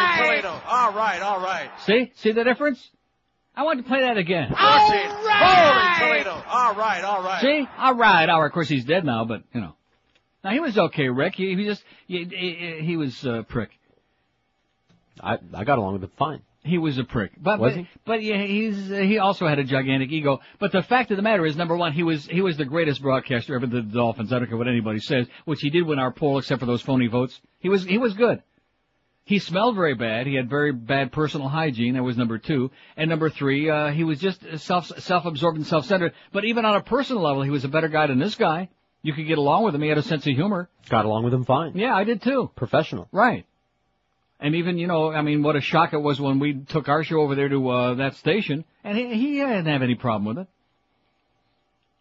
All 0.66 0.92
right, 0.92 1.20
all 1.20 1.40
right. 1.40 1.70
See? 1.86 2.12
See 2.16 2.32
the 2.32 2.44
difference? 2.44 2.90
I 3.56 3.62
want 3.62 3.78
to 3.78 3.84
play 3.88 4.00
that 4.00 4.16
again. 4.16 4.52
Holy 4.56 4.98
Toledo! 6.00 6.42
All 6.48 6.74
right, 6.74 7.04
all 7.04 7.22
right. 7.22 7.40
See? 7.40 7.68
All 7.78 7.94
right, 7.94 8.28
all 8.28 8.40
right. 8.40 8.46
Of 8.46 8.52
course, 8.52 8.68
he's 8.68 8.84
dead 8.84 9.04
now, 9.04 9.24
but 9.24 9.42
you 9.52 9.60
know. 9.60 9.74
Now 10.42 10.50
he 10.50 10.60
was 10.60 10.76
okay, 10.76 11.08
Rick. 11.08 11.34
He, 11.36 11.54
he 11.54 11.64
just 11.64 11.82
he, 12.06 12.24
he, 12.24 12.80
he 12.84 12.96
was 12.96 13.24
a 13.24 13.44
prick. 13.48 13.70
I 15.20 15.38
I 15.54 15.64
got 15.64 15.78
along 15.78 15.94
with 15.94 16.02
him 16.02 16.10
fine. 16.18 16.42
He 16.64 16.78
was 16.78 16.96
a 16.98 17.04
prick, 17.04 17.32
but 17.38 17.60
Was 17.60 17.72
but, 17.74 17.78
he? 17.78 17.88
but 18.06 18.22
yeah, 18.22 18.42
he's 18.42 18.90
uh, 18.90 18.96
he 18.96 19.18
also 19.18 19.46
had 19.46 19.58
a 19.58 19.64
gigantic 19.64 20.10
ego. 20.10 20.40
But 20.58 20.72
the 20.72 20.82
fact 20.82 21.10
of 21.10 21.18
the 21.18 21.22
matter 21.22 21.44
is, 21.44 21.56
number 21.56 21.76
one, 21.76 21.92
he 21.92 22.02
was 22.02 22.26
he 22.26 22.40
was 22.40 22.56
the 22.56 22.64
greatest 22.64 23.02
broadcaster 23.02 23.54
ever. 23.54 23.66
The 23.66 23.82
Dolphins. 23.82 24.32
I 24.32 24.38
don't 24.38 24.48
care 24.48 24.56
what 24.56 24.66
anybody 24.66 24.98
says, 24.98 25.26
which 25.44 25.60
he 25.60 25.70
did 25.70 25.82
win 25.82 25.98
our 25.98 26.10
poll, 26.10 26.38
except 26.38 26.60
for 26.60 26.66
those 26.66 26.82
phony 26.82 27.06
votes. 27.06 27.38
He 27.60 27.68
was 27.68 27.84
he 27.84 27.98
was 27.98 28.14
good. 28.14 28.42
He 29.26 29.38
smelled 29.38 29.74
very 29.74 29.94
bad. 29.94 30.26
He 30.26 30.34
had 30.34 30.50
very 30.50 30.72
bad 30.72 31.10
personal 31.10 31.48
hygiene. 31.48 31.94
That 31.94 32.02
was 32.02 32.18
number 32.18 32.36
two. 32.38 32.70
And 32.96 33.08
number 33.08 33.30
three, 33.30 33.70
uh, 33.70 33.88
he 33.88 34.04
was 34.04 34.20
just 34.20 34.44
self 34.58 34.86
self-absorbed 34.86 35.56
and 35.56 35.66
self-centered. 35.66 36.12
But 36.32 36.44
even 36.44 36.66
on 36.66 36.76
a 36.76 36.82
personal 36.82 37.22
level, 37.22 37.42
he 37.42 37.50
was 37.50 37.64
a 37.64 37.68
better 37.68 37.88
guy 37.88 38.06
than 38.06 38.18
this 38.18 38.34
guy. 38.34 38.68
You 39.00 39.14
could 39.14 39.26
get 39.26 39.38
along 39.38 39.64
with 39.64 39.74
him. 39.74 39.82
He 39.82 39.88
had 39.88 39.98
a 39.98 40.02
sense 40.02 40.26
of 40.26 40.34
humor. 40.34 40.68
Got 40.90 41.06
along 41.06 41.24
with 41.24 41.32
him 41.32 41.44
fine. 41.44 41.76
Yeah, 41.76 41.94
I 41.94 42.04
did 42.04 42.22
too. 42.22 42.50
Professional. 42.54 43.08
Right. 43.12 43.46
And 44.40 44.56
even, 44.56 44.76
you 44.76 44.86
know, 44.86 45.10
I 45.10 45.22
mean, 45.22 45.42
what 45.42 45.56
a 45.56 45.60
shock 45.60 45.94
it 45.94 45.98
was 45.98 46.20
when 46.20 46.38
we 46.38 46.54
took 46.54 46.88
our 46.88 47.02
show 47.02 47.20
over 47.20 47.34
there 47.34 47.48
to, 47.48 47.68
uh, 47.68 47.94
that 47.94 48.16
station, 48.16 48.64
and 48.82 48.98
he, 48.98 49.14
he 49.14 49.32
didn't 49.36 49.66
have 49.66 49.82
any 49.82 49.94
problem 49.94 50.24
with 50.24 50.38
it. 50.44 50.48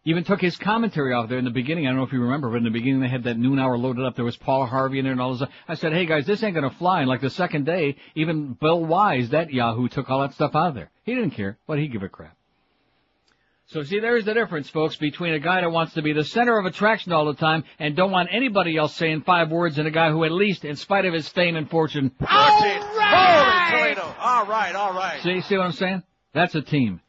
Even 0.06 0.22
took 0.22 0.40
his 0.40 0.56
commentary 0.56 1.14
off 1.14 1.30
there 1.30 1.38
in 1.38 1.46
the 1.46 1.50
beginning. 1.50 1.86
I 1.86 1.90
don't 1.90 1.96
know 1.96 2.04
if 2.04 2.12
you 2.12 2.20
remember, 2.20 2.50
but 2.50 2.58
in 2.58 2.64
the 2.64 2.70
beginning 2.70 3.00
they 3.00 3.08
had 3.08 3.24
that 3.24 3.38
noon 3.38 3.58
hour 3.58 3.78
loaded 3.78 4.04
up. 4.04 4.16
There 4.16 4.24
was 4.24 4.36
Paul 4.36 4.66
Harvey 4.66 4.98
in 4.98 5.04
there 5.04 5.12
and 5.12 5.20
all 5.20 5.34
this. 5.34 5.48
I 5.66 5.74
said, 5.74 5.92
hey 5.92 6.04
guys, 6.04 6.26
this 6.26 6.42
ain't 6.42 6.54
gonna 6.54 6.70
fly. 6.70 7.00
And 7.00 7.08
like 7.08 7.22
the 7.22 7.30
second 7.30 7.64
day, 7.64 7.96
even 8.14 8.52
Bill 8.52 8.84
Wise, 8.84 9.30
that 9.30 9.50
Yahoo, 9.52 9.88
took 9.88 10.10
all 10.10 10.20
that 10.20 10.34
stuff 10.34 10.54
out 10.54 10.68
of 10.68 10.74
there. 10.74 10.90
He 11.04 11.14
didn't 11.14 11.30
care, 11.30 11.56
but 11.66 11.78
he 11.78 11.88
give 11.88 12.02
a 12.02 12.08
crap. 12.08 12.36
So 13.66 13.82
see, 13.82 13.98
there's 13.98 14.26
the 14.26 14.34
difference, 14.34 14.68
folks, 14.68 14.96
between 14.96 15.32
a 15.32 15.38
guy 15.38 15.62
that 15.62 15.70
wants 15.70 15.94
to 15.94 16.02
be 16.02 16.12
the 16.12 16.22
center 16.22 16.58
of 16.58 16.66
attraction 16.66 17.12
all 17.12 17.24
the 17.24 17.34
time 17.34 17.64
and 17.78 17.96
don't 17.96 18.10
want 18.10 18.28
anybody 18.30 18.76
else 18.76 18.94
saying 18.94 19.22
five 19.22 19.50
words 19.50 19.78
and 19.78 19.88
a 19.88 19.90
guy 19.90 20.10
who 20.10 20.22
at 20.24 20.32
least, 20.32 20.66
in 20.66 20.76
spite 20.76 21.06
of 21.06 21.14
his 21.14 21.28
fame 21.28 21.56
and 21.56 21.70
fortune, 21.70 22.12
Holy 22.20 22.74
Toledo! 22.74 24.14
All 24.20 24.44
right, 24.44 24.74
all 24.74 24.92
right. 24.92 25.22
See, 25.22 25.40
see 25.40 25.56
what 25.56 25.64
I'm 25.64 25.72
saying? 25.72 26.02
That's 26.34 26.54
a 26.54 26.60
team. 26.60 27.00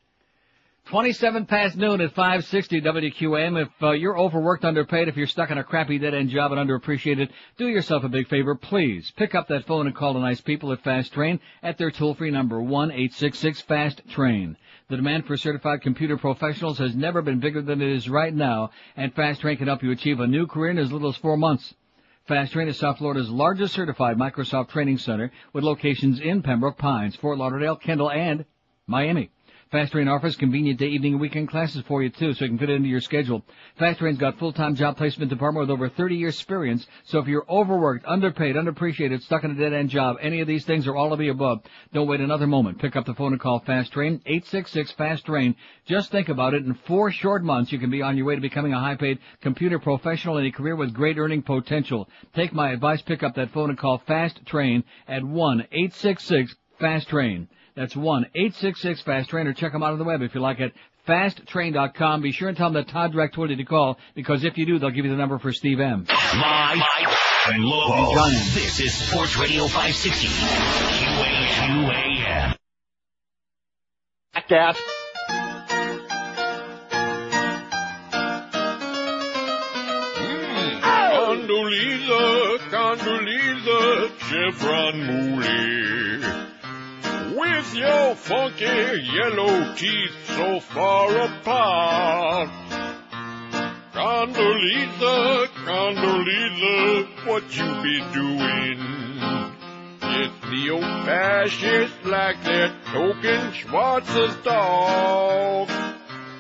27 0.86 1.48
past 1.48 1.76
noon 1.76 2.00
at 2.00 2.14
560 2.14 2.82
WQAM. 2.82 3.60
If 3.60 3.70
uh, 3.82 3.92
you're 3.94 4.20
overworked, 4.20 4.64
underpaid, 4.64 5.08
if 5.08 5.18
you're 5.18 5.26
stuck 5.26 5.50
in 5.50 5.58
a 5.58 5.64
crappy 5.64 5.98
dead-end 5.98 6.30
job 6.30 6.52
and 6.52 6.62
underappreciated, 6.62 7.30
do 7.58 7.68
yourself 7.68 8.04
a 8.04 8.10
big 8.10 8.28
favor. 8.28 8.54
Please 8.54 9.12
pick 9.18 9.34
up 9.34 9.48
that 9.48 9.66
phone 9.66 9.88
and 9.88 9.96
call 9.96 10.14
the 10.14 10.20
nice 10.20 10.42
people 10.42 10.72
at 10.72 10.84
Fast 10.84 11.12
Train 11.12 11.40
at 11.64 11.80
their 11.80 11.90
toll-free 11.90 12.30
number 12.30 12.58
1-866-FAST-TRAIN. 12.58 14.58
The 14.88 14.98
demand 14.98 15.26
for 15.26 15.38
certified 15.38 15.82
computer 15.82 16.18
professionals 16.18 16.78
has 16.78 16.96
never 16.96 17.24
been 17.24 17.40
bigger 17.40 17.64
than 17.64 17.82
it 17.82 17.90
is 17.90 18.08
right 18.08 18.34
now, 18.34 18.70
and 18.96 19.12
Fast 19.12 19.42
Train 19.42 19.58
can 19.58 19.66
help 19.66 19.82
you 19.82 19.90
achieve 19.90 20.20
a 20.20 20.28
new 20.28 20.46
career 20.46 20.70
in 20.70 20.78
as 20.78 20.92
little 20.92 21.10
as 21.10 21.18
four 21.18 21.36
months. 21.36 21.74
Fast 22.28 22.54
Train 22.54 22.68
is 22.68 22.78
South 22.78 23.00
Florida's 23.00 23.32
largest 23.32 23.74
certified 23.74 24.18
Microsoft 24.18 24.70
training 24.70 25.00
center 25.00 25.32
with 25.52 25.64
locations 25.64 26.20
in 26.20 26.44
Pembroke 26.44 26.78
Pines, 26.78 27.16
Fort 27.16 27.40
Lauderdale, 27.40 27.76
Kendall, 27.76 28.12
and 28.12 28.46
Miami. 28.86 29.32
Fast 29.72 29.94
Train 29.94 30.08
offers 30.08 30.36
convenient 30.36 30.78
day, 30.78 30.90
evening, 30.90 31.14
and 31.14 31.22
weekend 31.22 31.50
classes 31.50 31.82
for 31.88 32.04
you 32.04 32.12
too, 32.12 32.34
so 32.34 32.46
you 32.46 32.50
can 32.50 32.60
fit 32.60 32.70
it 32.70 32.76
into 32.76 32.88
your 32.88 33.02
schedule. 33.02 33.44
Fast 33.80 33.98
Train's 33.98 34.20
got 34.20 34.38
full-time 34.38 34.76
job 34.76 34.96
placement 34.96 35.32
department 35.32 35.64
with 35.64 35.74
over 35.74 35.90
30 35.90 36.16
years 36.16 36.36
experience, 36.36 36.86
so 37.04 37.18
if 37.18 37.28
you're 37.28 37.48
overworked, 37.50 38.06
underpaid, 38.06 38.56
underappreciated, 38.56 39.24
stuck 39.24 39.44
in 39.44 39.50
a 39.50 39.56
dead-end 39.56 39.90
job, 39.90 40.18
any 40.22 40.40
of 40.40 40.48
these 40.48 40.66
things 40.66 40.86
or 40.86 40.96
all 40.96 41.12
of 41.12 41.18
the 41.18 41.30
above, 41.30 41.64
don't 41.94 42.08
wait 42.08 42.22
another 42.22 42.46
moment. 42.46 42.78
Pick 42.78 42.96
up 42.96 43.08
the 43.08 43.16
phone 43.16 43.32
and 43.32 43.42
call 43.42 43.58
Fast 43.58 43.92
Train, 43.92 44.22
866-FAST-TRAIN. 44.28 45.56
Just 45.88 46.12
think 46.12 46.30
about 46.30 46.54
it. 46.54 46.64
In 46.64 46.76
four 46.86 47.10
short 47.10 47.44
months, 47.44 47.72
you 47.72 47.80
can 47.80 47.90
be 47.90 48.04
on 48.04 48.18
your 48.18 48.28
way 48.28 48.36
to 48.36 48.42
becoming 48.42 48.74
a 48.74 48.80
high-paid 48.80 49.18
computer 49.42 49.80
professional 49.80 50.38
in 50.38 50.46
a 50.46 50.52
career 50.52 50.76
with 50.76 50.94
great 50.94 51.18
earning 51.18 51.42
potential. 51.42 52.08
Take 52.36 52.54
my 52.54 52.70
advice, 52.70 53.02
pick 53.02 53.24
up 53.24 53.34
that 53.34 53.50
phone 53.50 53.72
and 53.72 53.80
call 53.80 53.98
Fast 54.06 54.46
Train 54.46 54.84
at 55.08 55.24
1-866-FAST-TRAIN. 55.24 57.48
That's 57.76 57.94
1-866-FAST-TRAIN 57.94 59.48
or 59.48 59.54
check 59.54 59.74
them 59.74 59.84
out 59.84 59.92
on 59.92 60.00
the 60.00 60.06
web 60.06 60.22
if 60.22 60.34
you 60.34 60.42
like 60.42 60.60
it. 60.60 60.74
FastTrain.com. 61.08 62.22
Be 62.22 62.32
sure 62.32 62.48
and 62.48 62.58
tell 62.58 62.72
them 62.72 62.84
that 62.84 62.92
Todd 62.92 63.12
Direct 63.12 63.36
told 63.36 63.50
you 63.50 63.58
to 63.58 63.66
call 63.66 63.98
because 64.16 64.44
if 64.44 64.58
you 64.58 64.66
do, 64.66 64.80
they'll 64.80 64.92
give 64.92 65.06
you 65.06 65.12
the 65.12 65.18
number 65.18 65.38
for 65.38 65.52
Steve 65.52 65.80
M. 65.80 66.06
Live 66.10 66.82
and 67.48 67.64
local. 67.64 68.16
This 68.54 68.80
is 68.80 68.94
Sports 68.94 69.38
Radio 69.38 69.68
560. 69.68 70.28
QAQAM. 71.76 72.56
Hmm. 74.34 74.42
Gas. 74.48 74.78
Condoleezza, 81.26 82.60
Condoleezza, 82.70 84.10
Chevron 84.20 84.96
Mooley. 85.06 86.45
With 87.66 87.78
your 87.78 88.16
funky 88.16 88.66
yellow 88.66 89.74
teeth 89.76 90.12
so 90.28 90.60
far 90.60 91.10
apart. 91.18 92.50
Condoleezza, 93.92 95.48
Condoleezza, 95.66 97.26
what 97.26 97.44
you 97.58 97.70
be 97.82 98.00
doing? 98.14 98.80
Yes, 100.02 100.32
neo-fascist 100.52 102.06
like 102.06 102.44
that 102.44 102.72
token 102.86 103.52
Schwarz's 103.54 104.36
dog. 104.44 105.70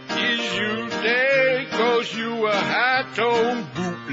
Is 0.10 0.56
you 0.56 0.89
dead 0.89 1.69
cause 1.72 2.15
you 2.15 2.47
a 2.47 2.56
high-tone 2.56 3.68
boot-lip 3.76 4.05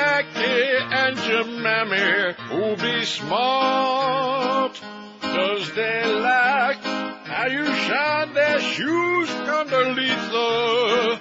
the 0.00 0.06
blackie 0.06 0.92
and 0.92 1.18
your 1.28 1.44
mammy 1.44 2.34
who 2.48 2.76
be 2.76 3.04
smart? 3.04 4.80
Does 5.20 5.72
they 5.74 6.04
like 6.20 6.82
how 7.26 7.46
you 7.46 7.66
shine 7.66 8.32
their 8.34 8.60
shoes 8.60 9.28
the 9.28 11.20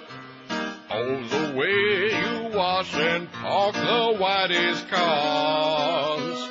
all 0.90 1.06
the 1.06 1.54
way 1.56 2.10
you 2.10 2.50
wash 2.58 2.96
and 2.96 3.32
park 3.32 3.76
the 3.76 4.16
whitest 4.20 4.90
cars. 4.90 6.50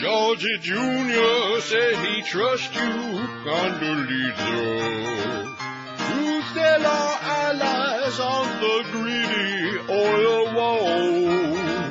Georgie 0.00 0.58
Jr. 0.60 1.60
said 1.60 1.96
he 2.06 2.22
trusts 2.22 2.74
you, 2.74 3.26
Condoleezza. 3.44 5.51
Sell 6.54 6.86
our 6.86 7.18
allies 7.22 8.20
on 8.20 8.60
the 8.60 8.84
greedy 8.92 9.78
oil 9.88 10.54
wall. 10.54 11.88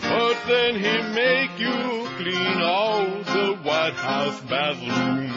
But 0.00 0.36
then 0.46 0.76
he 0.76 1.02
make 1.12 1.58
you 1.58 2.06
clean 2.16 2.62
all 2.62 3.04
the 3.06 3.56
White 3.64 3.94
House 3.94 4.40
bathrooms. 4.42 5.32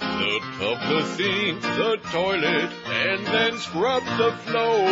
The 0.00 0.40
the 0.88 1.02
sink, 1.16 1.62
the 1.62 1.98
toilet, 2.12 2.70
and 2.86 3.26
then 3.26 3.58
scrub 3.58 4.04
the 4.04 4.32
floor. 4.44 4.88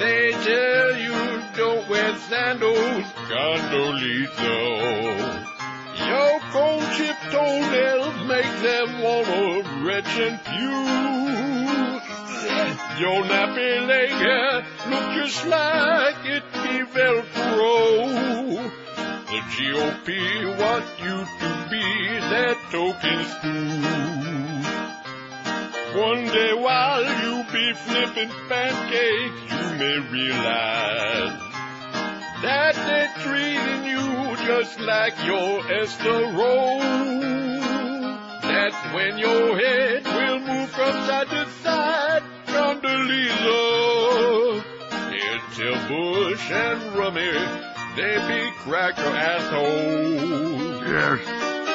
They 0.00 0.32
tell 0.32 0.96
you 0.96 1.42
don't 1.56 1.88
wear 1.88 2.16
sandals, 2.28 3.04
Condoleezza. 3.28 5.57
Your 6.06 6.40
cold 6.52 6.84
chip 6.96 7.16
toenails 7.30 8.14
make 8.26 8.52
them 8.62 9.00
wanna 9.02 9.84
retch 9.84 10.14
and 10.18 10.38
puke. 10.44 11.78
Your 12.98 13.22
nappy 13.24 13.86
leg 13.86 14.10
hair 14.10 14.66
look 14.90 15.06
just 15.14 15.46
like 15.46 16.24
it 16.24 16.42
be 16.52 16.82
Velcro. 16.94 17.68
The 19.28 19.40
GOP 19.54 20.08
want 20.58 20.86
you 21.04 21.16
to 21.40 21.50
be 21.70 21.84
their 22.30 22.54
token 22.70 23.24
stooge. 23.34 24.08
One 25.94 26.24
day 26.26 26.52
while 26.54 27.04
you 27.22 27.44
be 27.52 27.72
flipping 27.72 28.30
pancakes, 28.48 29.42
you 29.52 29.64
may 29.78 29.98
realize 30.10 31.38
that 32.42 32.74
they're 32.74 33.12
treating 33.22 33.84
you 33.84 34.27
just 34.48 34.80
like 34.80 35.12
your 35.26 35.70
Esther 35.70 36.32
Rolle. 36.32 36.78
That's 38.40 38.94
when 38.94 39.18
your 39.18 39.58
head 39.58 40.06
will 40.06 40.38
move 40.38 40.70
from 40.70 40.92
side 41.06 41.28
to 41.28 41.46
side, 41.62 42.22
Condoleezza. 42.46 43.58
And 44.90 45.42
tell 45.54 45.88
Bush 45.88 46.50
and 46.50 46.96
Rummy 46.96 47.30
they 47.94 48.16
be 48.26 48.50
cracker 48.60 49.02
assholes. 49.02 50.80
Yes. 50.80 51.26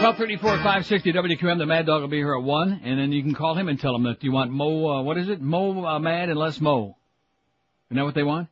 1234 0.02 0.58
560 0.58 1.14
WQM. 1.14 1.60
The 1.60 1.68
Mad 1.68 1.86
Dog 1.86 2.02
will 2.02 2.08
be 2.08 2.18
here 2.18 2.34
at 2.34 2.42
1, 2.42 2.82
and 2.84 3.00
then 3.00 3.12
you 3.12 3.22
can 3.22 3.36
call 3.36 3.56
him 3.56 3.68
and 3.68 3.80
tell 3.80 3.94
him 3.94 4.04
that 4.06 4.24
you 4.24 4.32
want 4.32 4.50
Mo, 4.50 4.88
uh, 4.90 5.04
what 5.04 5.20
is 5.20 5.30
it? 5.30 5.40
Mo 5.40 5.86
uh, 5.86 6.00
Mad 6.00 6.30
and 6.30 6.40
less 6.40 6.60
Mo. 6.60 6.98
Isn't 7.90 7.98
that 7.98 8.04
what 8.04 8.16
they 8.16 8.24
want? 8.24 8.48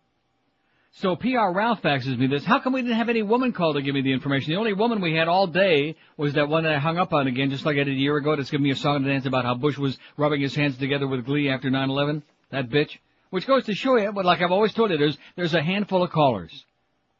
So 0.95 1.15
PR 1.15 1.51
Ralph 1.53 1.81
faxes 1.81 2.17
me 2.17 2.27
this. 2.27 2.43
How 2.43 2.59
come 2.59 2.73
we 2.73 2.81
didn't 2.81 2.97
have 2.97 3.07
any 3.07 3.21
woman 3.21 3.53
call 3.53 3.73
to 3.73 3.81
give 3.81 3.95
me 3.95 4.01
the 4.01 4.11
information? 4.11 4.51
The 4.51 4.59
only 4.59 4.73
woman 4.73 4.99
we 5.01 5.15
had 5.15 5.29
all 5.29 5.47
day 5.47 5.95
was 6.17 6.33
that 6.33 6.49
one 6.49 6.63
that 6.63 6.73
I 6.73 6.79
hung 6.79 6.97
up 6.97 7.13
on 7.13 7.27
again, 7.27 7.49
just 7.49 7.65
like 7.65 7.77
I 7.77 7.83
did 7.85 7.95
a 7.95 7.99
year 7.99 8.17
ago, 8.17 8.35
that's 8.35 8.51
giving 8.51 8.65
me 8.65 8.71
a 8.71 8.75
song 8.75 8.97
and 8.97 9.05
dance 9.05 9.25
about 9.25 9.45
how 9.45 9.55
Bush 9.55 9.77
was 9.77 9.97
rubbing 10.17 10.41
his 10.41 10.53
hands 10.53 10.77
together 10.77 11.07
with 11.07 11.25
glee 11.25 11.49
after 11.49 11.69
9-11. 11.69 12.23
That 12.51 12.69
bitch. 12.69 12.97
Which 13.29 13.47
goes 13.47 13.63
to 13.65 13.73
show 13.73 13.97
you, 13.97 14.11
but 14.11 14.25
like 14.25 14.41
I've 14.41 14.51
always 14.51 14.73
told 14.73 14.91
you, 14.91 14.97
there's, 14.97 15.17
there's 15.37 15.53
a 15.53 15.63
handful 15.63 16.03
of 16.03 16.11
callers. 16.11 16.65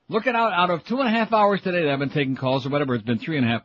Look 0.10 0.27
at 0.27 0.35
out, 0.35 0.52
out 0.52 0.69
of 0.69 0.84
two 0.84 0.99
and 0.99 1.07
a 1.07 1.11
half 1.11 1.31
hours 1.31 1.61
today 1.61 1.84
that 1.84 1.93
I've 1.93 1.99
been 1.99 2.10
taking 2.10 2.35
calls 2.35 2.65
or 2.65 2.69
whatever, 2.69 2.95
it's 2.95 3.06
been 3.06 3.19
three 3.19 3.38
and 3.38 3.45
a 3.45 3.49
half. 3.49 3.61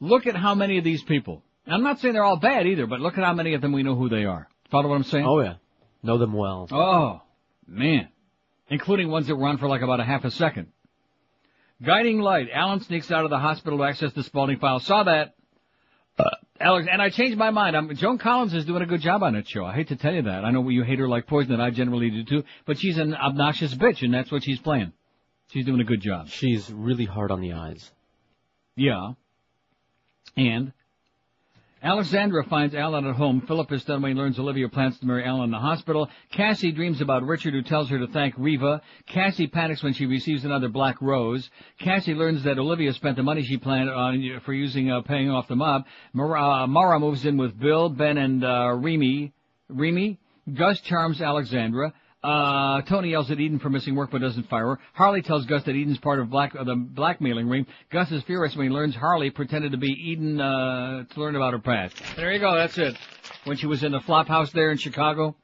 Look 0.00 0.26
at 0.26 0.36
how 0.36 0.54
many 0.54 0.76
of 0.76 0.84
these 0.84 1.02
people. 1.02 1.42
I'm 1.66 1.82
not 1.82 2.00
saying 2.00 2.12
they're 2.12 2.22
all 2.22 2.36
bad 2.36 2.66
either, 2.66 2.86
but 2.86 3.00
look 3.00 3.16
at 3.16 3.24
how 3.24 3.32
many 3.32 3.54
of 3.54 3.62
them 3.62 3.72
we 3.72 3.82
know 3.82 3.94
who 3.94 4.10
they 4.10 4.26
are. 4.26 4.46
Follow 4.70 4.90
what 4.90 4.96
I'm 4.96 5.04
saying? 5.04 5.24
Oh 5.26 5.40
yeah. 5.40 5.54
Know 6.02 6.18
them 6.18 6.34
well. 6.34 6.68
Oh, 6.70 7.22
man. 7.66 8.08
Including 8.68 9.10
ones 9.10 9.28
that 9.28 9.36
were 9.36 9.46
on 9.46 9.58
for 9.58 9.68
like 9.68 9.82
about 9.82 10.00
a 10.00 10.04
half 10.04 10.24
a 10.24 10.30
second. 10.30 10.68
Guiding 11.82 12.20
light. 12.20 12.48
Alan 12.52 12.80
sneaks 12.80 13.10
out 13.10 13.24
of 13.24 13.30
the 13.30 13.38
hospital 13.38 13.78
to 13.78 13.84
access 13.84 14.12
the 14.12 14.22
Spaulding 14.22 14.58
file. 14.58 14.80
Saw 14.80 15.04
that. 15.04 15.34
Uh, 16.18 16.24
Alex, 16.58 16.88
and 16.90 17.02
I 17.02 17.10
changed 17.10 17.36
my 17.36 17.50
mind. 17.50 17.76
I'm, 17.76 17.94
Joan 17.94 18.16
Collins 18.16 18.54
is 18.54 18.64
doing 18.64 18.82
a 18.82 18.86
good 18.86 19.02
job 19.02 19.22
on 19.22 19.34
that 19.34 19.46
show. 19.46 19.64
I 19.64 19.74
hate 19.74 19.88
to 19.88 19.96
tell 19.96 20.14
you 20.14 20.22
that. 20.22 20.44
I 20.44 20.50
know 20.50 20.66
you 20.68 20.82
hate 20.82 20.98
her 20.98 21.08
like 21.08 21.26
poison, 21.26 21.52
and 21.52 21.62
I 21.62 21.70
generally 21.70 22.10
do 22.10 22.24
too. 22.24 22.44
But 22.64 22.78
she's 22.78 22.96
an 22.96 23.14
obnoxious 23.14 23.74
bitch, 23.74 24.02
and 24.02 24.14
that's 24.14 24.32
what 24.32 24.42
she's 24.42 24.58
playing. 24.58 24.92
She's 25.52 25.66
doing 25.66 25.80
a 25.80 25.84
good 25.84 26.00
job. 26.00 26.28
She's 26.28 26.70
really 26.72 27.04
hard 27.04 27.30
on 27.30 27.40
the 27.40 27.52
eyes. 27.52 27.90
Yeah. 28.74 29.12
And 30.36 30.72
Alexandra 31.86 32.42
finds 32.42 32.74
Alan 32.74 33.06
at 33.06 33.14
home. 33.14 33.40
Philip 33.46 33.70
he 33.70 33.76
learns 33.86 34.40
Olivia 34.40 34.68
plans 34.68 34.98
to 34.98 35.06
marry 35.06 35.24
Alan 35.24 35.44
in 35.44 35.50
the 35.52 35.58
hospital. 35.60 36.10
Cassie 36.32 36.72
dreams 36.72 37.00
about 37.00 37.22
Richard 37.22 37.54
who 37.54 37.62
tells 37.62 37.88
her 37.90 37.98
to 38.00 38.08
thank 38.08 38.34
Reva. 38.36 38.82
Cassie 39.06 39.46
panics 39.46 39.84
when 39.84 39.92
she 39.92 40.04
receives 40.04 40.44
another 40.44 40.68
black 40.68 41.00
rose. 41.00 41.48
Cassie 41.78 42.16
learns 42.16 42.42
that 42.42 42.58
Olivia 42.58 42.92
spent 42.92 43.14
the 43.14 43.22
money 43.22 43.44
she 43.44 43.56
planned 43.56 43.88
on 43.88 44.40
for 44.44 44.52
using 44.52 44.90
uh, 44.90 45.02
paying 45.02 45.30
off 45.30 45.46
the 45.46 45.54
mob. 45.54 45.84
Mara, 46.12 46.64
uh, 46.64 46.66
Mara 46.66 46.98
moves 46.98 47.24
in 47.24 47.36
with 47.36 47.56
Bill, 47.56 47.88
Ben, 47.88 48.18
and 48.18 48.44
uh, 48.44 48.72
Remy. 48.72 49.32
Remy. 49.68 50.18
Gus 50.52 50.80
charms 50.80 51.20
Alexandra. 51.20 51.92
Uh, 52.26 52.82
Tony 52.82 53.10
yells 53.10 53.30
at 53.30 53.38
Eden 53.38 53.60
for 53.60 53.70
missing 53.70 53.94
work 53.94 54.10
but 54.10 54.20
doesn't 54.20 54.48
fire 54.48 54.66
her. 54.66 54.78
Harley 54.94 55.22
tells 55.22 55.46
Gus 55.46 55.62
that 55.62 55.76
Eden's 55.76 55.98
part 55.98 56.18
of 56.18 56.28
black, 56.28 56.56
uh, 56.58 56.64
the 56.64 56.74
blackmailing 56.74 57.48
ring. 57.48 57.66
Gus 57.90 58.10
is 58.10 58.20
furious 58.24 58.56
when 58.56 58.66
he 58.66 58.72
learns 58.72 58.96
Harley 58.96 59.30
pretended 59.30 59.70
to 59.70 59.78
be 59.78 59.92
Eden, 59.92 60.40
uh, 60.40 61.04
to 61.04 61.20
learn 61.20 61.36
about 61.36 61.52
her 61.52 61.60
past. 61.60 61.94
There 62.16 62.32
you 62.32 62.40
go, 62.40 62.52
that's 62.56 62.76
it. 62.78 62.96
When 63.44 63.56
she 63.56 63.68
was 63.68 63.84
in 63.84 63.92
the 63.92 64.00
flop 64.00 64.26
house 64.26 64.50
there 64.50 64.72
in 64.72 64.76
Chicago. 64.76 65.36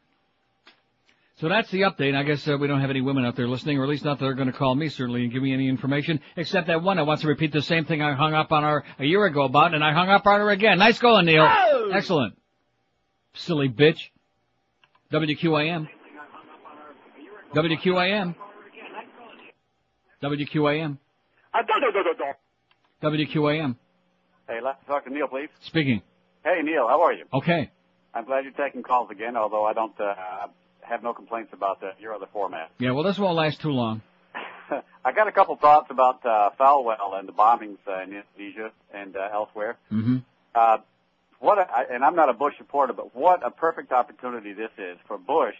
So 1.36 1.48
that's 1.48 1.70
the 1.70 1.82
update. 1.82 2.16
I 2.16 2.24
guess 2.24 2.48
uh, 2.48 2.56
we 2.58 2.66
don't 2.66 2.80
have 2.80 2.90
any 2.90 3.00
women 3.00 3.24
out 3.24 3.36
there 3.36 3.46
listening, 3.46 3.78
or 3.78 3.84
at 3.84 3.88
least 3.88 4.04
not 4.04 4.18
that 4.18 4.26
are 4.26 4.34
going 4.34 4.50
to 4.50 4.52
call 4.52 4.74
me 4.74 4.88
certainly 4.88 5.22
and 5.22 5.32
give 5.32 5.42
me 5.42 5.52
any 5.52 5.68
information, 5.68 6.18
except 6.36 6.66
that 6.66 6.82
one 6.82 6.96
that 6.96 7.06
wants 7.06 7.22
to 7.22 7.28
repeat 7.28 7.52
the 7.52 7.62
same 7.62 7.84
thing 7.84 8.02
I 8.02 8.14
hung 8.14 8.34
up 8.34 8.50
on 8.50 8.64
her 8.64 8.82
a 8.98 9.04
year 9.04 9.24
ago 9.26 9.44
about, 9.44 9.72
and 9.72 9.84
I 9.84 9.92
hung 9.92 10.08
up 10.08 10.26
on 10.26 10.40
her 10.40 10.50
again. 10.50 10.78
Nice 10.78 10.98
going, 10.98 11.26
Neil. 11.26 11.46
Oh! 11.48 11.90
Excellent. 11.92 12.36
Silly 13.34 13.68
bitch. 13.68 14.10
WQAM. 15.12 15.88
WQAM. 17.54 18.34
WQAM. 20.22 20.98
WQAM. 23.02 23.76
Hey, 24.48 24.58
let's 24.64 24.78
talk 24.86 25.04
to 25.04 25.10
Neil, 25.10 25.28
please. 25.28 25.48
Speaking. 25.66 26.02
Hey, 26.44 26.60
Neil, 26.62 26.88
how 26.88 27.02
are 27.02 27.12
you? 27.12 27.24
Okay. 27.32 27.70
I'm 28.14 28.24
glad 28.24 28.44
you're 28.44 28.52
taking 28.52 28.82
calls 28.82 29.10
again, 29.10 29.36
although 29.36 29.64
I 29.64 29.74
don't 29.74 29.98
uh, 30.00 30.14
have 30.80 31.02
no 31.02 31.12
complaints 31.12 31.50
about 31.52 31.80
the, 31.80 31.90
your 32.00 32.14
other 32.14 32.26
format. 32.32 32.70
Yeah, 32.78 32.92
well, 32.92 33.04
this 33.04 33.18
won't 33.18 33.36
last 33.36 33.60
too 33.60 33.70
long. 33.70 34.02
I 35.04 35.12
got 35.12 35.28
a 35.28 35.32
couple 35.32 35.56
thoughts 35.56 35.88
about 35.90 36.24
uh, 36.24 36.50
Falwell 36.58 37.18
and 37.18 37.28
the 37.28 37.32
bombings 37.32 37.78
uh, 37.86 38.02
in 38.02 38.22
Indonesia 38.38 38.72
and 38.94 39.14
uh, 39.14 39.28
elsewhere. 39.32 39.76
Mm-hmm. 39.90 40.18
Uh, 40.54 40.78
what, 41.38 41.58
a, 41.58 41.66
and 41.92 42.02
I'm 42.04 42.16
not 42.16 42.28
a 42.30 42.34
Bush 42.34 42.54
supporter, 42.56 42.92
but 42.94 43.14
what 43.14 43.44
a 43.44 43.50
perfect 43.50 43.92
opportunity 43.92 44.54
this 44.54 44.70
is 44.78 44.96
for 45.06 45.18
Bush 45.18 45.54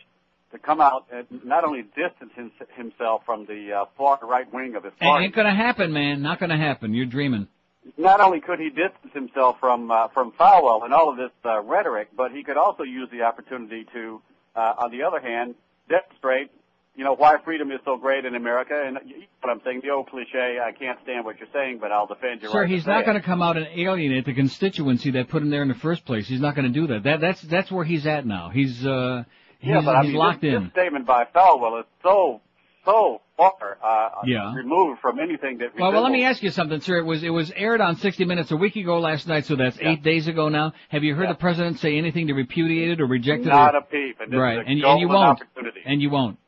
to 0.52 0.58
come 0.58 0.80
out 0.80 1.06
and 1.12 1.26
not 1.44 1.64
only 1.64 1.82
distance 1.82 2.32
himself 2.76 3.22
from 3.26 3.46
the 3.46 3.72
uh, 3.72 3.84
far 3.96 4.18
right 4.22 4.52
wing 4.52 4.76
of 4.76 4.84
his 4.84 4.92
party. 5.00 5.24
It 5.24 5.26
Ain't 5.26 5.34
gonna 5.34 5.54
happen, 5.54 5.92
man. 5.92 6.22
Not 6.22 6.38
gonna 6.40 6.58
happen. 6.58 6.94
You're 6.94 7.06
dreaming. 7.06 7.48
not 7.96 8.20
only 8.20 8.40
could 8.40 8.60
he 8.60 8.68
distance 8.68 9.12
himself 9.12 9.56
from 9.60 9.90
uh, 9.90 10.08
from 10.08 10.32
Falwell 10.32 10.84
and 10.84 10.94
all 10.94 11.10
of 11.10 11.16
this 11.16 11.30
uh, 11.44 11.60
rhetoric, 11.62 12.08
but 12.16 12.30
he 12.32 12.42
could 12.44 12.56
also 12.56 12.82
use 12.84 13.08
the 13.10 13.22
opportunity 13.22 13.86
to, 13.92 14.20
uh, 14.54 14.74
on 14.78 14.90
the 14.90 15.02
other 15.02 15.20
hand, 15.20 15.54
demonstrate, 15.88 16.50
you 16.94 17.04
know, 17.04 17.14
why 17.14 17.36
freedom 17.44 17.70
is 17.72 17.80
so 17.84 17.96
great 17.96 18.24
in 18.24 18.34
America. 18.34 18.74
And 18.86 18.98
you 19.06 19.18
know 19.20 19.24
what 19.40 19.50
I'm 19.50 19.60
saying, 19.64 19.80
the 19.82 19.90
old 19.90 20.08
cliche, 20.10 20.58
I 20.62 20.72
can't 20.72 20.98
stand 21.02 21.24
what 21.24 21.38
you're 21.40 21.48
saying, 21.52 21.78
but 21.80 21.90
I'll 21.90 22.06
defend 22.06 22.42
your 22.42 22.52
Sir, 22.52 22.60
right 22.60 22.70
he's 22.70 22.84
to 22.84 22.90
not 22.90 23.04
going 23.06 23.16
to 23.18 23.26
come 23.26 23.42
out 23.42 23.56
and 23.56 23.66
alienate 23.74 24.26
the 24.26 24.34
constituency 24.34 25.10
that 25.12 25.28
put 25.28 25.42
him 25.42 25.50
there 25.50 25.62
in 25.62 25.68
the 25.68 25.74
first 25.74 26.04
place. 26.04 26.28
He's 26.28 26.40
not 26.40 26.54
going 26.54 26.70
to 26.72 26.80
do 26.80 26.86
that. 26.88 27.02
That 27.04 27.20
that's 27.20 27.40
that's 27.42 27.70
where 27.72 27.84
he's 27.84 28.06
at 28.06 28.26
now. 28.26 28.50
He's 28.50 28.84
uh 28.86 29.24
yeah, 29.62 29.80
but 29.84 29.96
I 29.96 30.02
he's 30.02 30.08
mean, 30.10 30.18
locked 30.18 30.40
this, 30.42 30.54
in. 30.54 30.62
this 30.64 30.72
statement 30.72 31.06
by 31.06 31.24
Falwell 31.34 31.80
is 31.80 31.86
so 32.02 32.40
so 32.84 33.20
far 33.36 33.78
uh, 33.82 34.08
Yeah. 34.24 34.54
removed 34.54 35.00
from 35.00 35.18
anything 35.20 35.58
that. 35.58 35.78
Well, 35.78 35.92
well, 35.92 36.02
let 36.02 36.10
me 36.12 36.24
ask 36.24 36.42
you 36.42 36.50
something, 36.50 36.80
sir. 36.80 36.98
It 36.98 37.04
was 37.04 37.22
it 37.22 37.30
was 37.30 37.52
aired 37.54 37.80
on 37.80 37.96
60 37.96 38.24
Minutes 38.24 38.50
a 38.50 38.56
week 38.56 38.76
ago 38.76 38.98
last 38.98 39.26
night, 39.28 39.46
so 39.46 39.56
that's 39.56 39.78
eight 39.80 40.02
days 40.02 40.26
ago 40.26 40.48
now. 40.48 40.72
Have 40.88 41.04
you 41.04 41.14
heard 41.14 41.28
the 41.30 41.34
president 41.34 41.78
say 41.78 41.96
anything 41.96 42.26
to 42.26 42.34
repudiate 42.34 42.90
it 42.90 43.00
or 43.00 43.06
reject 43.06 43.44
it? 43.44 43.48
Not 43.48 43.74
or... 43.74 43.78
a 43.78 43.82
peep, 43.82 44.20
and 44.20 44.32
this 44.32 44.38
right, 44.38 44.58
and, 44.58 44.82
and 44.82 45.00
you 45.00 45.08
won't, 45.08 45.40
opportunity. 45.40 45.80
and 45.84 46.02
you 46.02 46.10
won't. 46.10 46.38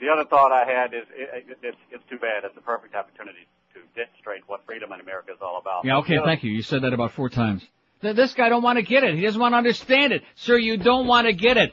the 0.00 0.08
other 0.08 0.24
thought 0.28 0.52
I 0.52 0.70
had 0.70 0.92
is 0.94 1.04
it, 1.14 1.46
it, 1.48 1.58
it's, 1.62 1.78
it's 1.90 2.04
too 2.10 2.18
bad. 2.18 2.44
It's 2.44 2.56
a 2.56 2.60
perfect 2.60 2.94
opportunity 2.94 3.46
to 3.74 3.80
demonstrate 3.96 4.42
what 4.46 4.64
freedom 4.66 4.92
in 4.92 5.00
America 5.00 5.32
is 5.32 5.38
all 5.40 5.58
about. 5.58 5.84
Yeah, 5.86 5.98
okay, 5.98 6.18
thank 6.24 6.42
you. 6.44 6.50
You 6.50 6.62
said 6.62 6.82
that 6.82 6.92
about 6.92 7.12
four 7.12 7.28
times. 7.30 7.62
This 8.02 8.34
guy 8.34 8.48
don't 8.48 8.62
want 8.64 8.78
to 8.78 8.82
get 8.82 9.04
it. 9.04 9.14
He 9.14 9.22
doesn't 9.22 9.40
want 9.40 9.52
to 9.52 9.58
understand 9.58 10.12
it. 10.12 10.22
Sir, 10.34 10.58
you 10.58 10.76
don't 10.76 11.06
want 11.06 11.28
to 11.28 11.32
get 11.32 11.56
it. 11.56 11.72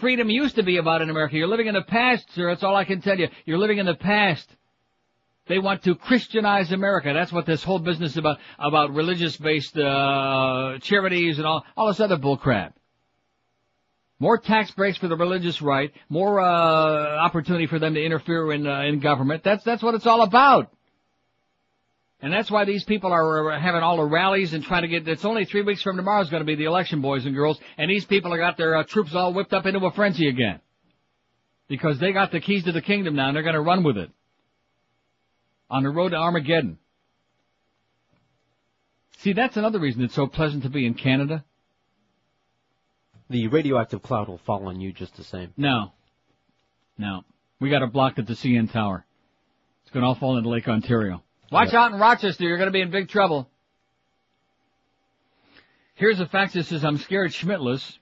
Freedom 0.00 0.28
used 0.28 0.56
to 0.56 0.62
be 0.62 0.78
about 0.78 1.02
in 1.02 1.10
America. 1.10 1.36
You're 1.36 1.48
living 1.48 1.66
in 1.66 1.74
the 1.74 1.82
past, 1.82 2.32
sir. 2.34 2.48
That's 2.50 2.62
all 2.62 2.74
I 2.74 2.84
can 2.84 3.00
tell 3.00 3.18
you. 3.18 3.28
You're 3.44 3.58
living 3.58 3.78
in 3.78 3.86
the 3.86 3.94
past. 3.94 4.48
They 5.46 5.58
want 5.58 5.82
to 5.84 5.94
Christianize 5.94 6.72
America. 6.72 7.12
That's 7.12 7.32
what 7.32 7.44
this 7.44 7.62
whole 7.62 7.78
business 7.78 8.12
is 8.12 8.16
about 8.16 8.38
about 8.58 8.94
religious-based 8.94 9.76
uh, 9.76 10.78
charities 10.80 11.38
and 11.38 11.46
all 11.46 11.64
all 11.76 11.88
this 11.88 12.00
other 12.00 12.16
bullcrap. 12.16 12.72
More 14.18 14.38
tax 14.38 14.70
breaks 14.70 14.96
for 14.96 15.08
the 15.08 15.16
religious 15.16 15.60
right. 15.60 15.92
More 16.08 16.40
uh, 16.40 17.16
opportunity 17.18 17.66
for 17.66 17.78
them 17.78 17.94
to 17.94 18.02
interfere 18.02 18.52
in 18.52 18.66
uh, 18.66 18.82
in 18.82 19.00
government. 19.00 19.44
That's 19.44 19.62
that's 19.64 19.82
what 19.82 19.94
it's 19.94 20.06
all 20.06 20.22
about. 20.22 20.72
And 22.24 22.32
that's 22.32 22.50
why 22.50 22.64
these 22.64 22.82
people 22.84 23.12
are 23.12 23.58
having 23.58 23.82
all 23.82 23.98
the 23.98 24.04
rallies 24.04 24.54
and 24.54 24.64
trying 24.64 24.80
to 24.80 24.88
get. 24.88 25.06
It's 25.06 25.26
only 25.26 25.44
three 25.44 25.60
weeks 25.60 25.82
from 25.82 25.98
tomorrow 25.98 26.22
is 26.22 26.30
going 26.30 26.40
to 26.40 26.46
be 26.46 26.54
the 26.54 26.64
election, 26.64 27.02
boys 27.02 27.26
and 27.26 27.34
girls. 27.34 27.60
And 27.76 27.90
these 27.90 28.06
people 28.06 28.30
have 28.30 28.40
got 28.40 28.56
their 28.56 28.76
uh, 28.76 28.84
troops 28.84 29.14
all 29.14 29.34
whipped 29.34 29.52
up 29.52 29.66
into 29.66 29.84
a 29.84 29.92
frenzy 29.92 30.26
again 30.26 30.60
because 31.68 31.98
they 31.98 32.14
got 32.14 32.32
the 32.32 32.40
keys 32.40 32.64
to 32.64 32.72
the 32.72 32.80
kingdom 32.80 33.14
now 33.14 33.26
and 33.28 33.36
they're 33.36 33.42
going 33.42 33.56
to 33.56 33.60
run 33.60 33.84
with 33.84 33.98
it 33.98 34.10
on 35.68 35.82
the 35.82 35.90
road 35.90 36.12
to 36.12 36.16
Armageddon. 36.16 36.78
See, 39.18 39.34
that's 39.34 39.58
another 39.58 39.78
reason 39.78 40.02
it's 40.02 40.14
so 40.14 40.26
pleasant 40.26 40.62
to 40.62 40.70
be 40.70 40.86
in 40.86 40.94
Canada. 40.94 41.44
The 43.28 43.48
radioactive 43.48 44.02
cloud 44.02 44.28
will 44.28 44.40
fall 44.46 44.66
on 44.68 44.80
you 44.80 44.94
just 44.94 45.14
the 45.18 45.24
same. 45.24 45.52
No, 45.58 45.92
no, 46.96 47.24
we 47.60 47.68
got 47.68 47.82
it 47.82 47.92
blocked 47.92 48.18
at 48.18 48.26
the 48.26 48.32
CN 48.32 48.72
Tower. 48.72 49.04
It's 49.82 49.92
going 49.92 50.04
to 50.04 50.06
all 50.06 50.14
fall 50.14 50.38
into 50.38 50.48
Lake 50.48 50.68
Ontario. 50.68 51.22
Watch 51.54 51.72
out 51.72 51.92
in 51.92 52.00
Rochester. 52.00 52.42
You're 52.42 52.56
going 52.56 52.66
to 52.66 52.72
be 52.72 52.80
in 52.80 52.90
big 52.90 53.08
trouble. 53.08 53.48
Here's 55.94 56.18
a 56.18 56.26
fact 56.26 56.54
that 56.54 56.66
says 56.66 56.84
I'm 56.84 56.98
scared 56.98 57.30
schmittless 57.30 57.96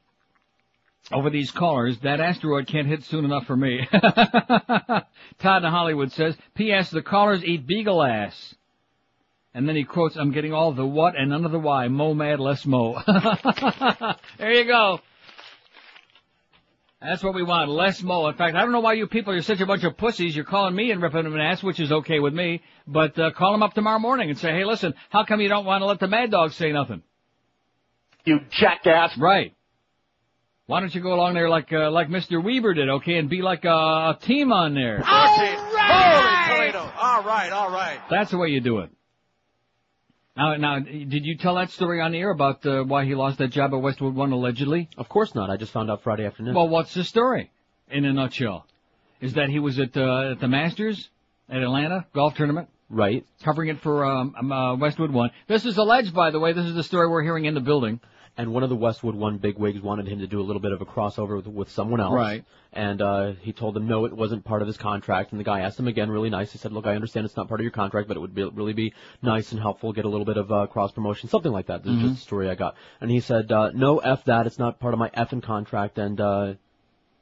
over 1.12 1.28
these 1.28 1.50
callers. 1.50 1.98
That 1.98 2.18
asteroid 2.18 2.66
can't 2.66 2.86
hit 2.86 3.04
soon 3.04 3.26
enough 3.26 3.44
for 3.44 3.54
me. 3.54 3.86
Todd 3.92 5.64
in 5.64 5.70
Hollywood 5.70 6.12
says, 6.12 6.34
P.S. 6.54 6.88
The 6.88 7.02
callers 7.02 7.44
eat 7.44 7.66
beagle 7.66 8.02
ass. 8.02 8.54
And 9.52 9.68
then 9.68 9.76
he 9.76 9.84
quotes, 9.84 10.16
I'm 10.16 10.32
getting 10.32 10.54
all 10.54 10.72
the 10.72 10.86
what 10.86 11.14
and 11.14 11.28
none 11.28 11.44
of 11.44 11.52
the 11.52 11.58
why. 11.58 11.88
Mo 11.88 12.14
mad, 12.14 12.40
less 12.40 12.64
mo. 12.64 13.02
there 14.38 14.52
you 14.54 14.64
go. 14.64 14.98
That's 17.04 17.22
what 17.22 17.34
we 17.34 17.42
want, 17.42 17.68
less 17.68 18.00
mo. 18.02 18.28
In 18.28 18.34
fact, 18.36 18.54
I 18.54 18.60
don't 18.60 18.70
know 18.70 18.80
why 18.80 18.92
you 18.92 19.08
people 19.08 19.32
are 19.32 19.42
such 19.42 19.60
a 19.60 19.66
bunch 19.66 19.82
of 19.82 19.96
pussies. 19.96 20.36
You're 20.36 20.44
calling 20.44 20.74
me 20.74 20.92
and 20.92 21.02
ripping 21.02 21.24
them 21.24 21.34
an 21.34 21.40
ass, 21.40 21.62
which 21.62 21.80
is 21.80 21.90
okay 21.90 22.20
with 22.20 22.32
me. 22.32 22.62
But 22.86 23.18
uh, 23.18 23.32
call 23.32 23.52
them 23.52 23.62
up 23.62 23.74
tomorrow 23.74 23.98
morning 23.98 24.30
and 24.30 24.38
say, 24.38 24.52
hey, 24.52 24.64
listen, 24.64 24.94
how 25.10 25.24
come 25.24 25.40
you 25.40 25.48
don't 25.48 25.64
want 25.64 25.82
to 25.82 25.86
let 25.86 25.98
the 25.98 26.06
mad 26.06 26.30
dog 26.30 26.52
say 26.52 26.70
nothing? 26.70 27.02
You 28.24 28.40
jackass. 28.50 29.18
Right. 29.18 29.54
Why 30.66 30.78
don't 30.78 30.94
you 30.94 31.00
go 31.00 31.12
along 31.12 31.34
there 31.34 31.48
like 31.48 31.72
uh, 31.72 31.90
like 31.90 32.08
Mr. 32.08 32.42
Weaver 32.42 32.72
did, 32.74 32.88
okay, 32.88 33.18
and 33.18 33.28
be 33.28 33.42
like 33.42 33.64
a, 33.64 33.68
a 33.68 34.18
team 34.22 34.52
on 34.52 34.74
there? 34.74 35.02
Holy 35.04 36.70
Toledo. 36.70 36.92
All 36.98 37.24
right, 37.24 37.50
all 37.50 37.70
right. 37.70 37.98
That's 38.08 38.30
the 38.30 38.38
way 38.38 38.48
you 38.48 38.60
do 38.60 38.78
it. 38.78 38.90
Now, 40.36 40.56
now, 40.56 40.78
did 40.78 41.26
you 41.26 41.36
tell 41.36 41.56
that 41.56 41.70
story 41.70 42.00
on 42.00 42.12
the 42.12 42.18
air 42.18 42.30
about 42.30 42.64
uh, 42.64 42.84
why 42.84 43.04
he 43.04 43.14
lost 43.14 43.38
that 43.38 43.48
job 43.48 43.74
at 43.74 43.76
Westwood 43.76 44.14
One 44.14 44.32
allegedly? 44.32 44.88
Of 44.96 45.09
course 45.09 45.34
not. 45.34 45.50
I 45.50 45.59
just 45.59 45.72
found 45.72 45.90
out 45.90 46.02
Friday 46.02 46.24
afternoon. 46.24 46.54
Well, 46.54 46.68
what's 46.68 46.94
the 46.94 47.04
story? 47.04 47.50
In 47.90 48.06
a 48.06 48.12
nutshell, 48.14 48.66
is 49.20 49.34
that 49.34 49.50
he 49.50 49.59
was 49.59 49.78
at 49.78 49.94
uh, 49.94 50.32
at 50.32 50.40
the 50.40 50.48
Masters 50.48 51.10
at 51.50 51.62
Atlanta 51.62 52.06
golf 52.14 52.34
tournament, 52.34 52.68
right? 52.88 53.26
Covering 53.44 53.68
it 53.68 53.80
for 53.80 54.06
um, 54.06 54.34
um, 54.38 54.52
uh, 54.52 54.76
Westwood 54.76 55.10
One. 55.10 55.30
This 55.48 55.66
is 55.66 55.76
alleged, 55.76 56.14
by 56.14 56.30
the 56.30 56.40
way. 56.40 56.54
This 56.54 56.64
is 56.64 56.74
the 56.74 56.82
story 56.82 57.09
we're 57.09 57.22
hearing 57.22 57.44
in 57.44 57.52
the 57.52 57.60
building. 57.60 58.00
And 58.38 58.54
one 58.54 58.62
of 58.62 58.70
the 58.70 58.76
Westwood 58.76 59.14
One 59.14 59.36
bigwigs 59.36 59.82
wanted 59.82 60.09
him 60.09 60.20
to 60.20 60.26
do 60.26 60.40
a 60.40 60.42
little 60.42 60.62
bit 60.62 60.72
of 60.72 60.80
a 60.80 60.86
crossover 60.86 61.36
with, 61.36 61.46
with 61.46 61.70
someone 61.70 62.00
else. 62.00 62.14
Right. 62.14 62.44
And 62.72 63.02
uh, 63.02 63.32
he 63.42 63.52
told 63.52 63.74
them 63.74 63.86
no, 63.86 64.06
it 64.06 64.12
wasn't 64.14 64.42
part 64.42 64.62
of 64.62 64.68
his 64.68 64.78
contract. 64.78 65.32
And 65.32 65.38
the 65.38 65.44
guy 65.44 65.60
asked 65.60 65.78
him 65.78 65.86
again, 65.86 66.10
really 66.10 66.30
nice. 66.30 66.50
He 66.50 66.56
said, 66.56 66.72
"Look, 66.72 66.86
I 66.86 66.94
understand 66.94 67.26
it's 67.26 67.36
not 67.36 67.48
part 67.48 67.60
of 67.60 67.64
your 67.64 67.72
contract, 67.72 68.09
but 68.09 68.16
it 68.16 68.20
would 68.20 68.34
be, 68.34 68.44
really 68.44 68.72
be 68.72 68.94
nice 69.20 69.52
and 69.52 69.60
helpful, 69.60 69.92
get 69.92 70.06
a 70.06 70.09
little 70.09 70.24
bit 70.24 70.38
of 70.38 70.50
uh, 70.50 70.66
cross 70.68 70.90
promotion, 70.92 71.28
something 71.28 71.52
like 71.52 71.66
that." 71.66 71.82
This 71.84 71.92
is 71.92 71.98
Mhm. 71.98 72.09
just 72.09 72.20
a 72.20 72.22
story 72.22 72.48
I 72.48 72.54
got. 72.54 72.74
And 73.02 73.10
he 73.10 73.20
said, 73.20 73.52
uh, 73.52 73.70
"No, 73.74 73.98
f 73.98 74.24
that. 74.24 74.46
It's 74.46 74.59
not 74.59 74.80
part 74.80 74.94
of 74.94 74.98
my 74.98 75.10
effing 75.10 75.42
contract." 75.42 75.98
And 75.98 76.18
uh, 76.18 76.54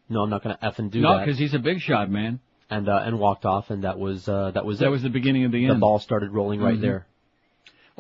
no, 0.09 0.23
I'm 0.23 0.31
not 0.31 0.45
going 0.45 0.57
to 0.57 0.63
effing 0.65 0.93
do 0.93 1.01
no, 1.01 1.17
that. 1.17 1.25
because 1.27 1.39
he's 1.41 1.55
a 1.55 1.59
big 1.59 1.81
shot, 1.81 2.09
man. 2.09 2.39
and 2.71 2.89
uh, 2.89 3.03
and 3.05 3.19
walked 3.19 3.45
off, 3.45 3.71
and 3.71 3.83
that 3.83 3.99
was 3.99 4.29
uh, 4.29 4.53
that 4.53 4.65
was 4.65 4.79
That 4.79 4.87
it. 4.87 4.91
was 4.91 5.03
the 5.03 5.11
beginning 5.11 5.45
of 5.45 5.51
the 5.51 5.65
end. 5.65 5.75
The 5.75 5.81
ball 5.81 5.99
started 5.99 6.31
rolling 6.31 6.61
right 6.61 6.79
Mhm. 6.79 6.83
there. 6.83 7.07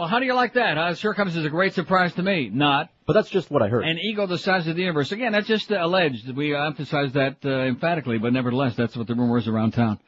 Well, 0.00 0.08
how 0.08 0.18
do 0.18 0.24
you 0.24 0.32
like 0.32 0.54
that? 0.54 0.78
Huh? 0.78 0.94
Sure 0.94 1.12
comes 1.12 1.36
as 1.36 1.44
a 1.44 1.50
great 1.50 1.74
surprise 1.74 2.14
to 2.14 2.22
me. 2.22 2.48
Not. 2.48 2.88
But 3.06 3.12
that's 3.12 3.28
just 3.28 3.50
what 3.50 3.60
I 3.60 3.68
heard. 3.68 3.84
An 3.84 3.98
ego 3.98 4.26
the 4.26 4.38
size 4.38 4.66
of 4.66 4.74
the 4.74 4.80
universe. 4.80 5.12
Again, 5.12 5.32
that's 5.32 5.46
just 5.46 5.70
uh, 5.70 5.76
alleged. 5.78 6.34
We 6.34 6.56
emphasize 6.56 7.12
that 7.12 7.36
uh, 7.44 7.50
emphatically, 7.50 8.16
but 8.16 8.32
nevertheless, 8.32 8.74
that's 8.76 8.96
what 8.96 9.08
the 9.08 9.14
rumor 9.14 9.36
is 9.36 9.46
around 9.46 9.72
town. 9.72 9.98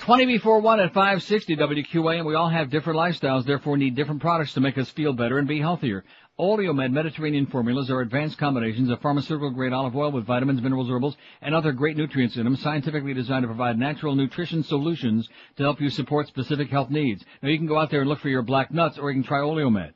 20 0.00 0.26
before 0.26 0.60
1 0.60 0.80
at 0.80 0.92
560 0.92 1.56
WQA, 1.56 2.18
and 2.18 2.26
we 2.26 2.34
all 2.34 2.50
have 2.50 2.68
different 2.68 2.98
lifestyles, 2.98 3.46
therefore 3.46 3.78
need 3.78 3.94
different 3.94 4.20
products 4.20 4.52
to 4.52 4.60
make 4.60 4.76
us 4.76 4.90
feel 4.90 5.14
better 5.14 5.38
and 5.38 5.48
be 5.48 5.58
healthier. 5.58 6.04
Oleomed 6.38 6.92
Mediterranean 6.92 7.46
formulas 7.46 7.90
are 7.90 8.00
advanced 8.00 8.38
combinations 8.38 8.90
of 8.90 9.00
pharmaceutical 9.00 9.50
grade 9.50 9.72
olive 9.72 9.96
oil 9.96 10.12
with 10.12 10.24
vitamins, 10.24 10.62
minerals, 10.62 10.88
herbals, 10.88 11.16
and 11.42 11.52
other 11.52 11.72
great 11.72 11.96
nutrients 11.96 12.36
in 12.36 12.44
them, 12.44 12.54
scientifically 12.56 13.12
designed 13.12 13.42
to 13.42 13.48
provide 13.48 13.76
natural 13.76 14.14
nutrition 14.14 14.62
solutions 14.62 15.28
to 15.56 15.64
help 15.64 15.80
you 15.80 15.90
support 15.90 16.28
specific 16.28 16.70
health 16.70 16.90
needs. 16.90 17.24
Now 17.42 17.48
you 17.48 17.58
can 17.58 17.66
go 17.66 17.76
out 17.76 17.90
there 17.90 18.00
and 18.00 18.08
look 18.08 18.20
for 18.20 18.28
your 18.28 18.42
black 18.42 18.72
nuts, 18.72 18.98
or 18.98 19.10
you 19.10 19.20
can 19.20 19.26
try 19.26 19.40
Oleomed. 19.40 19.92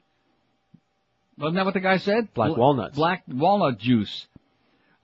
Wasn't 1.38 1.54
that 1.54 1.64
what 1.64 1.74
the 1.74 1.80
guy 1.80 1.98
said? 1.98 2.34
Black 2.34 2.56
walnuts. 2.56 2.96
Black 2.96 3.22
walnut 3.28 3.78
juice. 3.78 4.26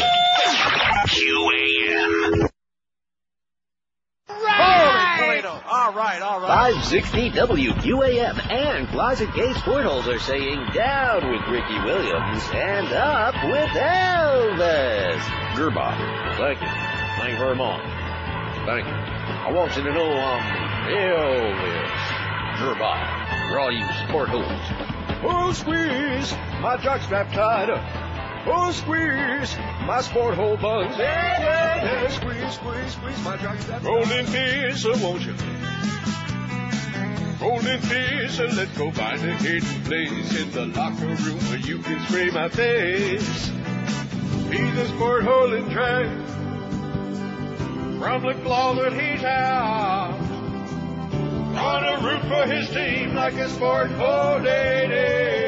QAM. 1.08 2.31
All 5.52 5.92
right, 5.92 6.22
all 6.22 6.40
right. 6.40 6.72
560 6.72 7.30
WQAM 7.32 8.50
and 8.50 8.88
Closet 8.88 9.34
Gate 9.34 9.56
Portals 9.56 10.08
are 10.08 10.18
saying 10.18 10.64
down 10.74 11.30
with 11.30 11.42
Ricky 11.48 11.78
Williams 11.84 12.42
and 12.54 12.86
up 12.88 13.34
with 13.44 13.68
Elvis. 13.70 15.20
Grbac, 15.54 16.36
thank 16.38 16.60
you. 16.60 16.68
Thank 17.18 17.32
you 17.32 17.38
very 17.38 17.56
much. 17.56 17.82
Thank 18.64 18.86
you. 18.86 18.92
I 18.92 19.52
want 19.52 19.76
you 19.76 19.82
to 19.82 19.92
know 19.92 20.12
I'm 20.12 20.42
Elvis. 20.88 21.90
Grbac, 22.58 23.50
for 23.50 23.58
all 23.58 23.70
you 23.72 23.86
sport 24.08 24.28
holes. 24.30 24.46
Oh, 25.24 25.52
squeeze, 25.52 26.32
my 26.60 26.78
jockstrap 26.78 27.30
tied 27.32 27.68
up. 27.70 27.82
Oh, 28.44 28.72
squeeze, 28.72 29.56
my 29.86 30.00
sport 30.00 30.34
hole 30.34 30.56
buns. 30.56 30.96
Yeah, 30.98 31.40
yeah, 31.40 31.84
yeah. 31.84 32.08
Squeeze, 32.10 32.54
squeeze, 32.54 32.92
squeeze, 32.92 33.24
my 33.24 33.36
jockstrap. 33.36 33.84
Golden 33.84 34.74
so 34.74 34.96
won't 34.98 35.22
you? 35.22 35.34
Golden 37.38 38.28
so 38.30 38.44
let's 38.56 38.76
go 38.76 38.90
find 38.90 39.20
a 39.22 39.34
hidden 39.36 39.82
place 39.84 40.40
in 40.40 40.50
the 40.50 40.66
locker 40.66 41.06
room 41.06 41.38
where 41.38 41.58
you 41.58 41.78
can 41.78 42.04
spray 42.06 42.30
my 42.30 42.48
face. 42.48 43.48
He's 44.50 44.76
a 44.76 44.88
sport 44.88 45.22
hole 45.22 45.52
in 45.52 45.70
track. 45.70 46.06
From 48.00 48.22
the 48.22 48.34
that 48.34 48.92
he's 48.92 49.22
out. 49.22 50.18
On 51.54 51.84
a 51.84 52.04
root 52.04 52.22
for 52.22 52.52
his 52.52 52.68
team 52.70 53.14
like 53.14 53.34
a 53.34 53.48
sport 53.48 53.92
hole 53.92 54.40
day 54.40 54.88
day. 54.88 55.41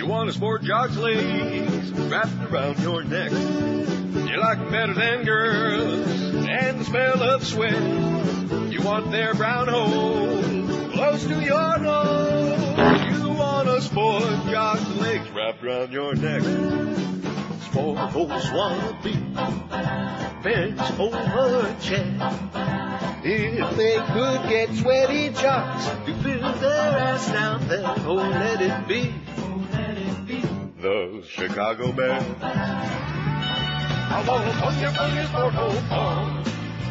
You 0.00 0.06
want 0.06 0.30
a 0.30 0.32
sport 0.32 0.62
jock's 0.62 0.96
legs 0.96 1.92
wrapped 1.92 2.50
around 2.50 2.78
your 2.78 3.04
neck. 3.04 3.30
You 3.32 4.40
like 4.40 4.70
better 4.70 4.94
than 4.94 5.24
girls 5.24 6.08
and 6.48 6.80
the 6.80 6.84
smell 6.86 7.22
of 7.22 7.46
sweat. 7.46 8.72
You 8.72 8.80
want 8.80 9.10
their 9.10 9.34
brown 9.34 9.68
hole 9.68 10.90
close 10.92 11.26
to 11.26 11.38
your 11.42 11.78
nose. 11.80 13.20
You 13.20 13.28
want 13.28 13.68
a 13.68 13.82
sport 13.82 14.22
jock's 14.50 14.88
legs 14.96 15.30
wrapped 15.32 15.62
around 15.62 15.92
your 15.92 16.14
neck. 16.14 16.44
Sport 17.64 17.98
holes 17.98 18.50
wanna 18.52 18.98
be 19.04 19.12
bent 20.42 20.80
over 20.98 21.76
check. 21.82 22.06
If 23.22 23.76
they 23.76 23.96
could 23.96 24.48
get 24.48 24.74
sweaty 24.76 25.28
jocks 25.28 25.84
to 26.06 26.14
fill 26.22 26.52
their 26.54 26.98
ass 26.98 27.30
down, 27.30 27.68
then 27.68 27.84
oh 28.06 28.14
let 28.14 28.62
it 28.62 28.88
be. 28.88 29.12
The 30.80 31.22
Chicago 31.28 31.92
Bears. 31.92 32.22
I 32.42 34.24
want 34.26 34.48
a 34.48 34.50
bunya 34.52 34.90
bunya 34.96 35.26
sport 35.28 35.52
hole 35.54 35.82
bomb. 35.90 36.44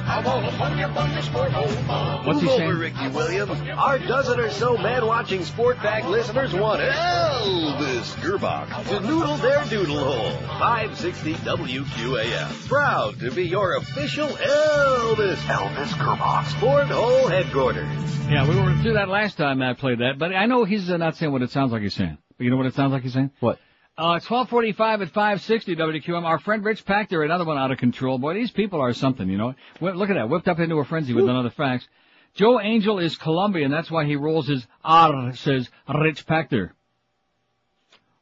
I 0.06 0.24
want 0.24 0.46
a 0.46 0.50
bunya 0.52 0.94
bunya 0.94 1.24
sport 1.24 1.52
hole 1.52 1.88
bomb. 1.88 2.26
What's 2.28 2.40
he 2.40 2.46
Move 2.46 2.56
saying? 2.58 2.70
over, 2.72 2.80
Ricky 2.80 3.08
Williams. 3.10 3.70
Our 3.78 3.98
dozen 4.00 4.40
or 4.40 4.50
so 4.52 4.78
man-watching 4.78 5.44
sport 5.44 5.78
bag 5.78 6.06
listeners 6.06 6.54
want 6.54 6.82
Elvis 6.82 8.14
Grbac 8.22 8.88
to 8.90 9.00
noodle 9.00 9.38
their 9.38 9.66
doodle 9.66 9.98
hole. 9.98 10.32
560 10.60 11.34
WQAM. 11.36 12.68
Proud 12.68 13.20
to 13.22 13.32
be 13.32 13.46
your 13.48 13.76
official 13.78 14.28
Elvis 14.28 15.38
Elvis 15.48 15.90
Grbac 15.98 16.46
Sport 16.58 16.88
Hole 16.88 17.28
headquarters. 17.28 17.88
Yeah, 18.30 18.48
we 18.48 18.56
were 18.60 18.76
through 18.84 18.94
that 18.94 19.10
last 19.10 19.38
time 19.38 19.64
I 19.64 19.74
played 19.74 20.00
that, 20.00 20.20
but 20.20 20.32
I 20.36 20.46
know 20.46 20.64
he's 20.64 20.92
uh, 20.92 20.98
not 20.98 21.16
saying 21.16 21.32
what 21.32 21.42
it 21.42 21.50
sounds 21.50 21.72
like 21.72 21.82
he's 21.82 21.96
saying. 21.96 22.20
But 22.38 22.44
you 22.44 22.52
know 22.52 22.58
what 22.58 22.68
it 22.68 22.76
sounds 22.76 22.94
like 22.94 23.02
he's 23.02 23.14
saying? 23.14 23.32
What? 23.40 23.58
Uh, 24.00 24.16
1245 24.16 25.02
at 25.02 25.10
560 25.10 25.76
WQM. 25.76 26.24
Our 26.24 26.40
friend 26.40 26.64
Rich 26.64 26.86
Pachter, 26.86 27.26
another 27.26 27.44
one 27.44 27.58
out 27.58 27.70
of 27.70 27.80
control. 27.80 28.18
Boy, 28.18 28.34
these 28.34 28.50
people 28.50 28.80
are 28.80 28.94
something, 28.94 29.28
you 29.28 29.38
know. 29.38 29.56
Look 29.82 30.10
at 30.10 30.14
that, 30.14 30.30
whipped 30.30 30.48
up 30.48 30.58
into 30.58 30.78
a 30.78 30.86
frenzy 30.86 31.14
with 31.14 31.28
another 31.28 31.50
fax. 31.50 31.86
Joe 32.34 32.62
Angel 32.62 33.00
is 33.00 33.18
Colombian, 33.18 33.72
that's 33.72 33.92
why 33.92 34.06
he 34.06 34.16
rolls 34.16 34.48
his 34.48 34.66
R, 34.86 35.36
says 35.36 35.70
Rich 35.94 36.26
Pachter. 36.26 36.70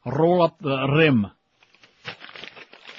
Roll 0.04 0.42
up 0.42 0.58
the 0.58 0.88
rim. 0.88 1.28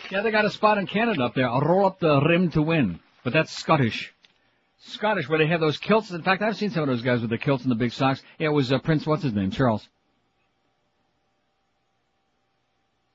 Yeah, 0.10 0.22
they 0.22 0.32
got 0.32 0.46
a 0.46 0.50
spot 0.50 0.78
in 0.78 0.88
Canada 0.88 1.26
up 1.26 1.36
there. 1.36 1.50
Roll 1.50 1.86
up 1.86 2.00
the 2.00 2.22
rim 2.22 2.50
to 2.52 2.62
win. 2.62 3.02
But 3.26 3.34
that's 3.34 3.52
Scottish. 3.52 4.14
Scottish, 4.78 5.28
where 5.28 5.38
they 5.38 5.48
have 5.48 5.60
those 5.60 5.78
kilts. 5.78 6.12
In 6.12 6.22
fact, 6.22 6.42
I've 6.42 6.56
seen 6.56 6.70
some 6.70 6.84
of 6.84 6.88
those 6.88 7.02
guys 7.02 7.20
with 7.20 7.30
the 7.30 7.38
kilts 7.38 7.64
and 7.64 7.72
the 7.72 7.76
big 7.76 7.92
socks. 7.92 8.24
Yeah, 8.38 8.48
it 8.48 8.54
was 8.54 8.72
uh, 8.72 8.80
Prince, 8.80 9.06
what's 9.06 9.24
his 9.24 9.34
name? 9.34 9.52
Charles. 9.52 9.86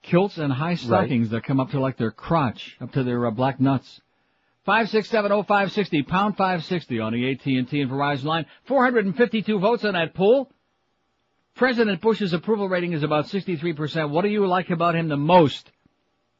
Kilts 0.05 0.37
and 0.37 0.53
high 0.53 0.75
stockings 0.75 1.31
that 1.31 1.45
come 1.45 1.61
up 1.61 1.71
to 1.71 1.81
like 1.81 1.97
their 1.97 2.11
crotch, 2.11 2.77
up 2.81 2.93
to 2.93 3.03
their 3.03 3.27
uh, 3.27 3.31
black 3.31 3.59
nuts. 3.59 4.03
Five 4.67 4.91
six 4.91 5.09
seven 5.09 5.33
oh 5.33 5.43
five 5.43 5.73
sixty 5.73 6.03
pound 6.03 6.37
five 6.37 6.63
sixty 6.65 7.01
on 7.01 7.15
the 7.15 7.33
AT 7.33 7.45
and 7.47 7.69
T 7.69 7.81
and 7.81 7.91
Verizon 7.91 8.25
line. 8.25 8.47
Four 8.67 8.85
hundred 8.85 9.07
and 9.07 9.17
fifty 9.17 9.41
two 9.41 9.59
votes 9.59 9.85
on 9.85 9.95
that 9.95 10.15
poll. 10.15 10.51
President 11.55 12.03
Bush's 12.03 12.35
approval 12.35 12.69
rating 12.69 12.93
is 12.93 13.03
about 13.03 13.29
sixty 13.29 13.57
three 13.57 13.73
percent. 13.73 14.11
What 14.11 14.23
do 14.23 14.29
you 14.29 14.47
like 14.47 14.69
about 14.69 14.95
him 14.95 15.09
the 15.09 15.17
most? 15.17 15.71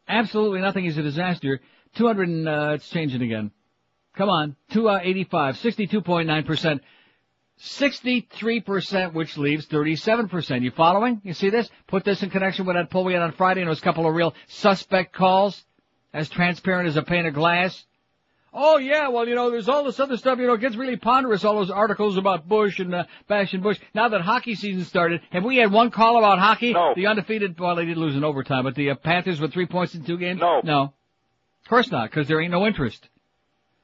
Absolutely 0.07 0.61
nothing. 0.61 0.85
He's 0.85 0.99
a 0.99 1.03
disaster. 1.03 1.61
Two 1.97 2.07
hundred 2.07 2.29
and 2.29 2.47
uh, 2.47 2.73
it's 2.75 2.89
changing 2.91 3.23
again. 3.23 3.51
Come 4.15 4.29
on, 4.29 4.57
two 4.73 4.91
uh, 4.91 5.01
eighty 5.03 5.25
five, 5.25 5.57
sixty 5.59 5.87
two 5.87 6.03
point 6.03 6.29
nine 6.29 6.45
percent. 6.45 6.83
63%, 7.61 9.13
which 9.13 9.37
leaves 9.37 9.67
37%. 9.67 10.63
You 10.63 10.71
following? 10.71 11.21
You 11.25 11.35
see 11.35 11.51
this? 11.51 11.71
Put 11.87 12.05
this 12.05 12.23
in 12.23 12.31
connection 12.31 12.67
with 12.67 12.77
that 12.77 12.91
poll 12.91 13.05
we 13.05 13.13
had 13.13 13.23
on 13.23 13.33
Friday 13.33 13.61
and 13.61 13.71
those 13.71 13.81
couple 13.81 14.07
of 14.07 14.15
real 14.15 14.35
suspect 14.49 15.13
calls. 15.13 15.65
As 16.13 16.29
transparent 16.29 16.89
as 16.89 16.97
a 16.97 17.03
pane 17.03 17.27
of 17.27 17.35
glass. 17.35 17.85
Oh 18.57 18.79
yeah, 18.79 19.09
well 19.09 19.27
you 19.27 19.35
know, 19.35 19.51
there's 19.51 19.69
all 19.69 19.83
this 19.83 19.99
other 19.99 20.17
stuff, 20.17 20.39
you 20.39 20.47
know, 20.47 20.53
it 20.53 20.61
gets 20.61 20.77
really 20.77 20.97
ponderous, 20.97 21.45
all 21.45 21.57
those 21.57 21.73
articles 21.73 22.17
about 22.17 22.49
Bush 22.49 22.79
and, 22.79 22.95
uh, 22.95 23.05
bashing 23.27 23.61
Bush. 23.63 23.81
Now 23.95 24.09
that 24.09 24.21
hockey 24.21 24.55
season 24.55 24.85
started, 24.85 25.23
have 25.31 25.43
we 25.43 25.57
had 25.57 25.73
one 25.73 25.91
call 25.91 26.17
about 26.17 26.39
hockey? 26.39 26.73
No. 26.73 26.93
The 26.95 27.09
undefeated, 27.09 27.59
well 27.59 27.75
they 27.75 27.85
did 27.85 27.97
lose 27.97 28.15
in 28.15 28.23
overtime, 28.23 28.63
but 28.63 28.77
the 28.77 28.91
uh, 28.91 28.95
Panthers 28.95 29.41
with 29.41 29.53
three 29.53 29.67
points 29.67 29.97
in 29.97 30.05
two 30.05 30.19
games? 30.19 30.41
No. 30.41 30.61
No. 30.63 30.83
Of 30.83 31.69
course 31.69 31.91
not, 31.91 32.13
cause 32.13 32.29
there 32.29 32.41
ain't 32.41 32.53
no 32.53 32.65
interest. 32.65 33.09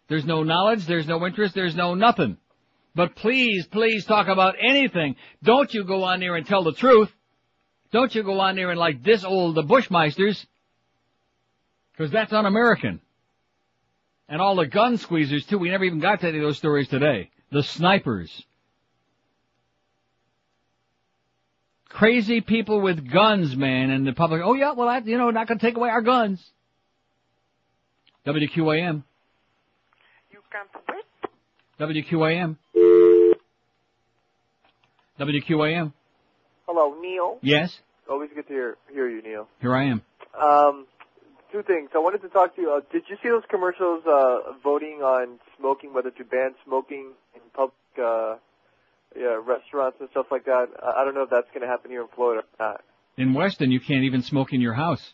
There's 0.06 0.24
no 0.24 0.44
knowledge, 0.44 0.86
there's 0.86 1.08
no 1.08 1.26
interest, 1.26 1.56
there's 1.56 1.74
no 1.74 1.94
nothing. 1.94 2.36
But 2.94 3.14
please, 3.14 3.66
please 3.66 4.04
talk 4.04 4.28
about 4.28 4.56
anything. 4.60 5.16
Don't 5.42 5.72
you 5.72 5.84
go 5.84 6.04
on 6.04 6.20
there 6.20 6.36
and 6.36 6.46
tell 6.46 6.64
the 6.64 6.72
truth. 6.72 7.10
Don't 7.92 8.14
you 8.14 8.22
go 8.22 8.38
on 8.40 8.56
there 8.56 8.70
and 8.70 8.78
like 8.78 9.02
this 9.02 9.24
old 9.24 9.54
the 9.54 9.62
Bushmeisters. 9.62 10.44
Cause 11.98 12.10
that's 12.10 12.32
un-American. 12.32 13.00
And 14.28 14.40
all 14.40 14.56
the 14.56 14.66
gun 14.66 14.96
squeezers 14.96 15.46
too. 15.46 15.58
We 15.58 15.70
never 15.70 15.84
even 15.84 15.98
got 15.98 16.20
to 16.20 16.28
any 16.28 16.38
of 16.38 16.44
those 16.44 16.56
stories 16.56 16.88
today. 16.88 17.30
The 17.52 17.62
snipers. 17.62 18.44
Crazy 21.88 22.40
people 22.40 22.80
with 22.80 23.10
guns, 23.10 23.56
man, 23.56 23.90
and 23.90 24.06
the 24.06 24.12
public, 24.12 24.42
oh 24.44 24.54
yeah, 24.54 24.72
well 24.72 24.86
that, 24.86 25.06
you 25.06 25.18
know, 25.18 25.30
not 25.30 25.48
gonna 25.48 25.58
take 25.58 25.76
away 25.76 25.90
our 25.90 26.00
guns. 26.00 26.40
WQAM. 28.24 29.02
You 30.30 30.38
can't 30.52 30.68
wait. 30.88 32.06
WQAM. 32.06 32.56
WQAM. 35.20 35.92
Hello, 36.66 36.94
Neil. 37.00 37.38
Yes, 37.42 37.78
Always 38.08 38.30
good 38.34 38.48
to 38.48 38.52
hear 38.52 38.76
hear 38.92 39.08
you, 39.08 39.22
Neil. 39.22 39.46
here 39.60 39.74
I 39.74 39.84
am. 39.84 40.02
Um, 40.40 40.86
two 41.52 41.62
things. 41.62 41.90
I 41.94 41.98
wanted 41.98 42.22
to 42.22 42.28
talk 42.28 42.56
to 42.56 42.62
you. 42.62 42.72
Uh, 42.72 42.80
did 42.92 43.04
you 43.08 43.16
see 43.22 43.28
those 43.28 43.44
commercials 43.48 44.02
uh, 44.06 44.52
voting 44.64 45.00
on 45.02 45.38
smoking, 45.58 45.92
whether 45.94 46.10
to 46.10 46.24
ban 46.24 46.54
smoking 46.64 47.12
in 47.34 47.40
public 47.54 47.74
uh, 48.02 48.36
yeah, 49.16 49.38
restaurants 49.46 49.98
and 50.00 50.08
stuff 50.10 50.26
like 50.30 50.44
that? 50.46 50.66
I 50.82 51.02
I 51.02 51.04
don't 51.04 51.14
know 51.14 51.22
if 51.22 51.30
that's 51.30 51.48
going 51.54 51.60
to 51.62 51.68
happen 51.68 51.90
here 51.92 52.02
in 52.02 52.08
Florida 52.16 52.42
or 52.58 52.66
not. 52.66 52.80
In 53.16 53.34
Weston, 53.34 53.70
you 53.70 53.78
can't 53.80 54.04
even 54.04 54.22
smoke 54.22 54.52
in 54.52 54.60
your 54.60 54.74
house. 54.74 55.12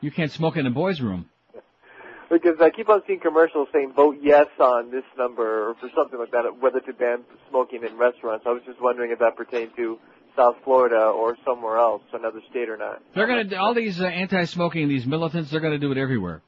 You 0.00 0.10
can't 0.10 0.30
smoke 0.30 0.56
in 0.56 0.66
a 0.66 0.70
boys' 0.70 1.00
room. 1.00 1.30
Because 2.30 2.56
I 2.60 2.70
keep 2.70 2.88
on 2.88 3.02
seeing 3.06 3.20
commercials 3.20 3.68
saying 3.72 3.94
vote 3.96 4.18
yes 4.20 4.46
on 4.60 4.90
this 4.90 5.04
number 5.16 5.70
or 5.70 5.74
for 5.76 5.88
something 5.96 6.18
like 6.18 6.30
that, 6.32 6.44
whether 6.60 6.80
to 6.80 6.92
ban 6.92 7.24
smoking 7.48 7.84
in 7.84 7.96
restaurants. 7.96 8.44
I 8.46 8.50
was 8.50 8.62
just 8.66 8.80
wondering 8.82 9.12
if 9.12 9.18
that 9.20 9.36
pertained 9.36 9.70
to 9.76 9.98
South 10.36 10.56
Florida 10.62 11.06
or 11.06 11.36
somewhere 11.44 11.78
else, 11.78 12.02
another 12.12 12.40
state 12.50 12.68
or 12.68 12.76
not. 12.76 13.02
They're 13.14 13.26
gonna 13.26 13.44
do 13.44 13.56
all 13.56 13.74
these 13.74 14.00
uh, 14.00 14.04
anti-smoking, 14.04 14.88
these 14.88 15.06
militants. 15.06 15.50
They're 15.50 15.60
gonna 15.60 15.78
do 15.78 15.90
it 15.90 15.98
everywhere. 15.98 16.42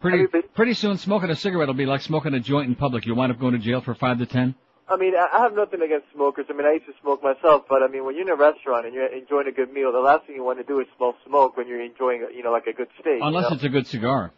Pretty 0.00 0.26
pretty 0.54 0.74
soon, 0.74 0.98
smoking 0.98 1.30
a 1.30 1.36
cigarette 1.36 1.68
will 1.68 1.74
be 1.74 1.86
like 1.86 2.02
smoking 2.02 2.34
a 2.34 2.40
joint 2.40 2.68
in 2.68 2.74
public. 2.74 3.06
You'll 3.06 3.16
wind 3.16 3.32
up 3.32 3.40
going 3.40 3.52
to 3.52 3.58
jail 3.58 3.80
for 3.80 3.94
five 3.94 4.18
to 4.18 4.26
ten. 4.26 4.54
I 4.88 4.96
mean, 4.96 5.14
I 5.16 5.38
I 5.38 5.42
have 5.42 5.54
nothing 5.54 5.82
against 5.82 6.06
smokers. 6.14 6.46
I 6.48 6.52
mean, 6.52 6.66
I 6.66 6.74
used 6.74 6.86
to 6.86 6.92
smoke 7.02 7.22
myself, 7.22 7.64
but 7.68 7.82
I 7.82 7.88
mean, 7.88 8.04
when 8.04 8.14
you're 8.14 8.22
in 8.24 8.28
a 8.28 8.36
restaurant 8.36 8.86
and 8.86 8.94
you're 8.94 9.06
enjoying 9.06 9.48
a 9.48 9.52
good 9.52 9.72
meal, 9.72 9.92
the 9.92 9.98
last 9.98 10.26
thing 10.26 10.36
you 10.36 10.44
want 10.44 10.58
to 10.58 10.64
do 10.64 10.80
is 10.80 10.86
smell 10.96 11.16
smoke 11.26 11.56
when 11.56 11.66
you're 11.66 11.82
enjoying, 11.82 12.26
you 12.34 12.42
know, 12.42 12.52
like 12.52 12.66
a 12.66 12.72
good 12.72 12.88
steak. 13.00 13.20
Unless 13.20 13.44
you 13.44 13.50
know? 13.50 13.54
it's 13.56 13.64
a 13.64 13.68
good 13.68 13.86
cigar. 13.86 14.32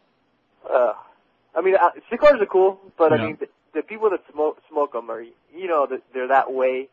Uh, 0.73 0.93
I 1.57 1.61
mean, 1.63 1.75
uh, 1.75 1.91
cigars 2.11 2.37
are 2.41 2.47
cool, 2.47 2.79
but 2.97 3.13
I 3.13 3.27
mean, 3.27 3.39
the, 3.41 3.47
the 3.75 3.83
people 3.83 4.11
that 4.11 4.21
smoke 4.33 4.59
smoke 4.71 4.93
them 4.93 5.11
are, 5.11 5.23
you 5.23 5.67
know, 5.67 5.87
they're 6.15 6.29
that 6.29 6.53
way. 6.53 6.89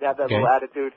They 0.00 0.06
have 0.06 0.16
that 0.16 0.24
Okay. 0.24 0.34
little 0.34 0.48
attitude. 0.48 0.92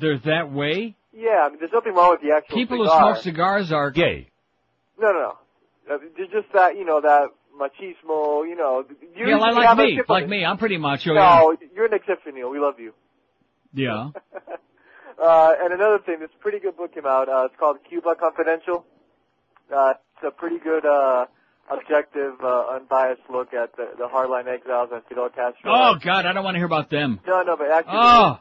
They're 0.00 0.18
that 0.18 0.50
way. 0.52 0.96
Yeah, 1.12 1.44
I 1.46 1.48
mean, 1.50 1.58
there's 1.60 1.72
nothing 1.72 1.94
wrong 1.94 2.10
with 2.10 2.20
the 2.22 2.34
actual 2.36 2.56
People 2.56 2.78
who 2.78 2.86
smoke 2.86 3.18
cigars 3.18 3.70
are 3.72 3.90
gay. 3.92 4.30
No, 5.00 5.12
no, 5.12 5.18
no. 5.88 5.94
Uh, 5.94 5.98
They're 6.16 6.26
just 6.26 6.52
that, 6.52 6.76
you 6.76 6.84
know, 6.84 7.00
that 7.00 7.28
machismo, 7.56 8.46
you 8.48 8.56
know. 8.56 8.84
You 9.16 9.28
yeah, 9.28 9.36
like, 9.36 9.54
like 9.54 9.78
me, 9.78 10.00
like 10.08 10.28
me. 10.28 10.44
I'm 10.44 10.58
pretty 10.58 10.76
macho. 10.78 11.14
No, 11.14 11.56
you're 11.74 11.86
an 11.86 11.94
exception, 11.94 12.34
Neil. 12.34 12.50
We 12.50 12.58
love 12.58 12.80
you. 12.80 12.92
Yeah. 13.72 14.10
Uh, 15.16 15.52
and 15.60 15.72
another 15.72 16.00
thing, 16.04 16.18
this 16.18 16.28
pretty 16.40 16.58
good 16.58 16.76
book 16.76 16.92
came 16.92 17.06
out. 17.06 17.28
Uh, 17.28 17.44
it's 17.46 17.54
called 17.56 17.76
Cuba 17.88 18.16
Confidential. 18.18 18.84
Uh, 19.72 19.94
it's 20.16 20.24
a 20.26 20.30
pretty 20.32 20.58
good, 20.58 20.84
uh, 20.84 21.26
objective, 21.70 22.34
uh, 22.42 22.74
unbiased 22.74 23.22
look 23.30 23.54
at 23.54 23.74
the, 23.76 23.90
the 23.98 24.04
hardline 24.04 24.46
exiles 24.46 24.90
and 24.92 25.02
Fidel 25.08 25.28
Castro. 25.28 25.72
Oh 25.72 25.94
God, 26.02 26.26
I 26.26 26.32
don't 26.32 26.44
want 26.44 26.54
to 26.54 26.58
hear 26.58 26.66
about 26.66 26.90
them. 26.90 27.20
No, 27.26 27.42
no, 27.42 27.56
but 27.56 27.70
actually, 27.70 27.94
Oh. 27.96 28.38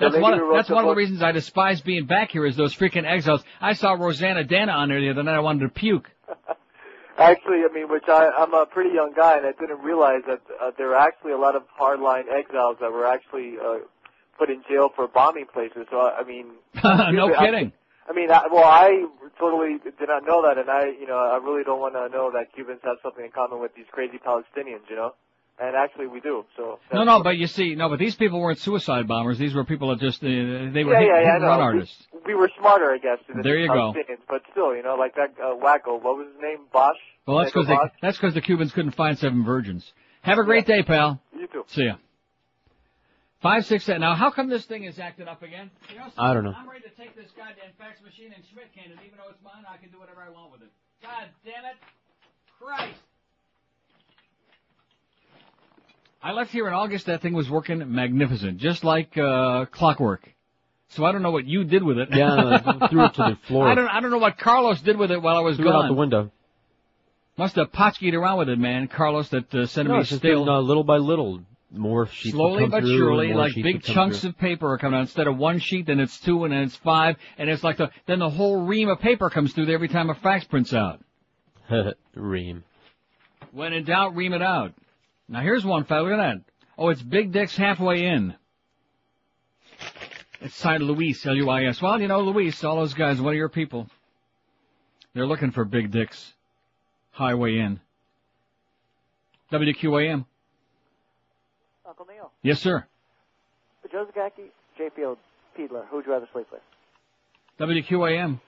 That's 0.00 0.16
one, 0.16 0.34
of, 0.34 0.40
that's 0.52 0.68
the 0.68 0.74
one 0.74 0.84
of 0.84 0.90
the 0.90 0.96
reasons 0.96 1.22
I 1.22 1.30
despise 1.30 1.80
being 1.80 2.06
back 2.06 2.30
here 2.32 2.44
is 2.44 2.56
those 2.56 2.74
freaking 2.74 3.04
exiles. 3.04 3.42
I 3.60 3.74
saw 3.74 3.92
Rosanna 3.92 4.42
Dana 4.42 4.72
on 4.72 4.88
there 4.88 5.00
the 5.00 5.10
other 5.10 5.22
night. 5.22 5.36
I 5.36 5.40
wanted 5.40 5.60
to 5.60 5.68
puke. 5.68 6.10
Actually, 7.18 7.58
I 7.68 7.72
mean, 7.72 7.88
which 7.88 8.08
I, 8.08 8.30
I'm 8.36 8.52
a 8.54 8.66
pretty 8.66 8.94
young 8.94 9.12
guy, 9.14 9.36
and 9.36 9.46
I 9.46 9.52
didn't 9.52 9.80
realize 9.80 10.22
that 10.26 10.40
uh, 10.60 10.70
there 10.78 10.92
are 10.96 11.06
actually 11.06 11.32
a 11.32 11.36
lot 11.36 11.54
of 11.54 11.62
hardline 11.78 12.24
exiles 12.32 12.78
that 12.80 12.90
were 12.90 13.06
actually 13.06 13.56
uh, 13.62 13.80
put 14.38 14.48
in 14.50 14.62
jail 14.68 14.88
for 14.96 15.06
bombing 15.06 15.46
places. 15.52 15.86
So, 15.90 16.00
I 16.00 16.24
mean, 16.24 16.46
no 16.84 17.32
I- 17.34 17.44
kidding. 17.46 17.72
I 18.08 18.12
mean, 18.12 18.30
I, 18.30 18.42
well, 18.50 18.64
I 18.64 19.06
totally 19.38 19.78
did 19.78 20.08
not 20.08 20.24
know 20.26 20.42
that, 20.42 20.58
and 20.58 20.68
I, 20.68 20.86
you 20.86 21.06
know, 21.06 21.16
I 21.16 21.36
really 21.36 21.64
don't 21.64 21.80
want 21.80 21.94
to 21.94 22.08
know 22.08 22.30
that 22.32 22.52
Cubans 22.54 22.80
have 22.84 22.96
something 23.02 23.24
in 23.24 23.30
common 23.30 23.60
with 23.60 23.74
these 23.74 23.86
crazy 23.90 24.18
Palestinians, 24.18 24.88
you 24.90 24.96
know. 24.96 25.14
And 25.60 25.76
actually, 25.76 26.06
we 26.06 26.20
do. 26.20 26.44
So. 26.56 26.78
No, 26.92 27.04
no, 27.04 27.22
but 27.22 27.36
you 27.36 27.46
see, 27.46 27.74
no, 27.74 27.88
but 27.88 27.98
these 27.98 28.16
people 28.16 28.40
weren't 28.40 28.58
suicide 28.58 29.06
bombers. 29.06 29.38
These 29.38 29.54
were 29.54 29.64
people 29.64 29.90
that 29.90 30.00
just 30.00 30.22
uh, 30.22 30.26
they 30.26 30.82
were 30.82 30.94
yeah, 30.94 31.00
hit, 31.00 31.08
yeah, 31.08 31.20
yeah, 31.20 31.20
hit 31.20 31.28
I 31.28 31.34
and 31.34 31.42
know. 31.42 31.48
run 31.48 31.60
artists. 31.60 32.06
we 32.26 32.34
were 32.34 32.50
smarter, 32.58 32.90
I 32.90 32.98
guess. 32.98 33.18
There 33.42 33.58
you 33.58 33.68
go. 33.68 33.94
But 34.28 34.42
still, 34.50 34.74
you 34.74 34.82
know, 34.82 34.96
like 34.96 35.14
that 35.16 35.34
uh, 35.40 35.54
wacko. 35.54 36.02
What 36.02 36.16
was 36.16 36.26
his 36.32 36.42
name? 36.42 36.66
Bosch. 36.72 36.96
Well, 37.26 37.38
that's 37.38 37.52
because 37.52 37.68
that's 38.00 38.16
because 38.16 38.34
the 38.34 38.40
Cubans 38.40 38.72
couldn't 38.72 38.92
find 38.92 39.18
seven 39.18 39.44
virgins. 39.44 39.92
Have 40.22 40.38
a 40.38 40.44
great 40.44 40.66
day, 40.66 40.82
pal. 40.82 41.20
You 41.36 41.46
too. 41.46 41.64
See 41.68 41.84
ya. 41.84 41.96
Five 43.42 43.66
six 43.66 43.84
seven. 43.84 44.00
Now, 44.02 44.14
how 44.14 44.30
come 44.30 44.48
this 44.48 44.64
thing 44.64 44.84
is 44.84 44.98
acting 45.00 45.26
up 45.26 45.42
again? 45.42 45.70
You 45.90 45.98
know, 45.98 46.06
I 46.16 46.32
don't 46.32 46.44
know. 46.44 46.54
I'm 46.56 46.68
ready 46.68 46.82
to 46.84 46.90
take 46.90 47.16
this 47.16 47.26
goddamn 47.36 47.72
fax 47.76 48.00
machine 48.00 48.32
and 48.34 48.42
Schmidt 48.52 48.72
can, 48.72 48.92
and 48.92 49.00
even 49.04 49.18
though 49.18 49.30
it's 49.30 49.42
mine, 49.42 49.64
I 49.68 49.76
can 49.78 49.90
do 49.90 49.98
whatever 49.98 50.20
I 50.22 50.30
want 50.30 50.52
with 50.52 50.62
it. 50.62 50.68
God 51.02 51.24
damn 51.44 51.64
it! 51.64 51.76
Christ! 52.60 53.00
I 56.22 56.30
left 56.32 56.52
here 56.52 56.68
in 56.68 56.72
August. 56.74 57.06
That 57.06 57.20
thing 57.20 57.32
was 57.34 57.50
working 57.50 57.82
magnificent, 57.92 58.58
just 58.58 58.84
like 58.84 59.18
uh, 59.18 59.64
clockwork. 59.66 60.28
So 60.90 61.04
I 61.04 61.10
don't 61.10 61.22
know 61.22 61.32
what 61.32 61.46
you 61.46 61.64
did 61.64 61.82
with 61.82 61.98
it. 61.98 62.10
Yeah, 62.12 62.60
I 62.80 62.88
threw 62.88 63.06
it 63.06 63.14
to 63.14 63.22
the 63.22 63.38
floor. 63.48 63.66
I 63.66 63.74
don't. 63.74 63.88
I 63.88 64.00
don't 64.00 64.12
know 64.12 64.18
what 64.18 64.38
Carlos 64.38 64.80
did 64.82 64.96
with 64.96 65.10
it 65.10 65.20
while 65.20 65.36
I 65.36 65.40
was 65.40 65.56
Threw 65.56 65.68
it 65.68 65.72
gone. 65.72 65.86
out 65.86 65.88
the 65.88 65.94
window. 65.94 66.30
Must 67.36 67.56
have 67.56 67.72
potchkied 67.72 68.12
around 68.14 68.38
with 68.38 68.50
it, 68.50 68.58
man. 68.58 68.86
Carlos, 68.86 69.30
that 69.30 69.52
uh, 69.52 69.66
sent 69.66 69.88
No, 69.88 69.94
me 69.94 70.00
it's 70.02 70.14
stale. 70.14 70.44
been, 70.44 70.48
uh, 70.54 70.60
little 70.60 70.84
by 70.84 70.98
little. 70.98 71.40
More 71.74 72.06
sheets 72.06 72.34
Slowly 72.34 72.66
but 72.66 72.80
through, 72.80 72.98
surely, 72.98 73.32
like 73.32 73.54
big 73.54 73.82
chunks 73.82 74.20
through. 74.20 74.30
of 74.30 74.38
paper 74.38 74.72
are 74.72 74.78
coming 74.78 74.98
out. 74.98 75.02
Instead 75.02 75.26
of 75.26 75.38
one 75.38 75.58
sheet, 75.58 75.86
then 75.86 76.00
it's 76.00 76.20
two, 76.20 76.44
and 76.44 76.52
then 76.52 76.64
it's 76.64 76.76
five, 76.76 77.16
and 77.38 77.48
it's 77.48 77.64
like 77.64 77.78
the 77.78 77.90
then 78.06 78.18
the 78.18 78.28
whole 78.28 78.66
ream 78.66 78.88
of 78.90 79.00
paper 79.00 79.30
comes 79.30 79.54
through 79.54 79.66
there 79.66 79.76
every 79.76 79.88
time 79.88 80.10
a 80.10 80.14
fax 80.14 80.44
prints 80.44 80.74
out. 80.74 81.00
Ream. 82.14 82.64
When 83.52 83.72
in 83.72 83.84
doubt, 83.84 84.14
ream 84.16 84.34
it 84.34 84.42
out. 84.42 84.74
Now 85.28 85.40
here's 85.40 85.64
one, 85.64 85.84
fella. 85.84 86.02
Look 86.02 86.12
at 86.12 86.16
that. 86.16 86.44
Oh, 86.76 86.88
it's 86.90 87.02
Big 87.02 87.32
Dick's 87.32 87.56
halfway 87.56 88.04
in. 88.04 88.34
It's 90.40 90.56
signed 90.56 90.82
Luis, 90.82 91.24
L-U-I-S. 91.24 91.80
Well, 91.80 92.00
you 92.00 92.08
know, 92.08 92.20
Luis, 92.20 92.64
all 92.64 92.76
those 92.76 92.94
guys, 92.94 93.20
one 93.20 93.32
of 93.32 93.36
your 93.36 93.48
people. 93.48 93.88
They're 95.14 95.26
looking 95.26 95.52
for 95.52 95.64
Big 95.64 95.90
Dick's 95.90 96.34
highway 97.12 97.58
in. 97.58 97.80
WQAM. 99.52 100.24
Uncle 102.44 102.48
Neil. 102.48 102.54
Yes, 102.54 102.60
sir. 102.60 102.84
Joe 103.90 104.06
Zagacki, 104.06 104.50
J.P.O. 104.78 105.18
Fiedler. 105.58 105.86
Who'd 105.88 106.06
you 106.06 106.12
rather 106.12 106.28
sleep 106.32 106.46
with? 106.52 106.60
WQAM. 107.60 108.40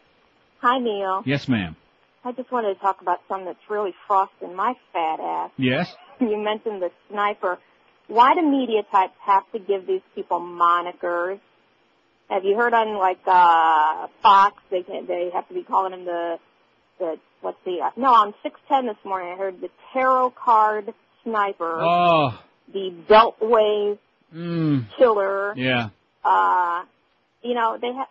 Hi, 0.61 0.79
Neil. 0.79 1.23
Yes, 1.27 1.49
ma'am. 1.49 1.77
I 2.25 2.33
just 2.33 2.51
wanted 2.51 2.75
to 2.75 2.81
talk 2.81 3.03
about 3.03 3.21
something 3.29 3.45
that's 3.47 3.59
really 3.69 3.95
frosting 4.07 4.55
my 4.55 4.75
fat 4.93 5.21
ass. 5.21 5.51
Yes. 5.57 5.95
You 6.21 6.39
mentioned 6.39 6.81
the 6.81 6.91
sniper. 7.11 7.59
Why 8.07 8.35
do 8.35 8.43
media 8.49 8.85
types 8.91 9.15
have 9.27 9.43
to 9.51 9.59
give 9.59 9.85
these 9.85 10.01
people 10.15 10.39
monikers? 10.39 11.41
Have 12.31 12.45
you 12.45 12.57
heard 12.57 12.73
on 12.73 12.97
like 12.99 13.19
uh 13.27 14.07
Fox? 14.23 14.63
They 14.71 14.85
can, 14.85 15.07
they 15.09 15.31
have 15.35 15.49
to 15.49 15.55
be 15.55 15.65
calling 15.65 15.93
him 15.93 16.05
the 16.05 16.39
the 17.01 17.17
what's 17.41 17.59
the 17.67 17.81
uh, 17.83 17.91
no 17.97 18.15
on 18.15 18.33
six 18.45 18.61
ten 18.69 18.87
this 18.87 18.97
morning. 19.05 19.33
I 19.33 19.37
heard 19.37 19.61
the 19.61 19.71
tarot 19.93 20.31
card 20.31 20.95
sniper, 21.25 21.81
Oh. 21.83 22.39
The 22.73 22.93
Beltway 23.09 23.99
Mm. 24.35 24.87
killer. 24.99 25.55
Yeah. 25.57 25.91
uh, 26.25 26.83
you 27.43 27.55
know, 27.55 27.79
they 27.81 27.93
have, 27.93 28.09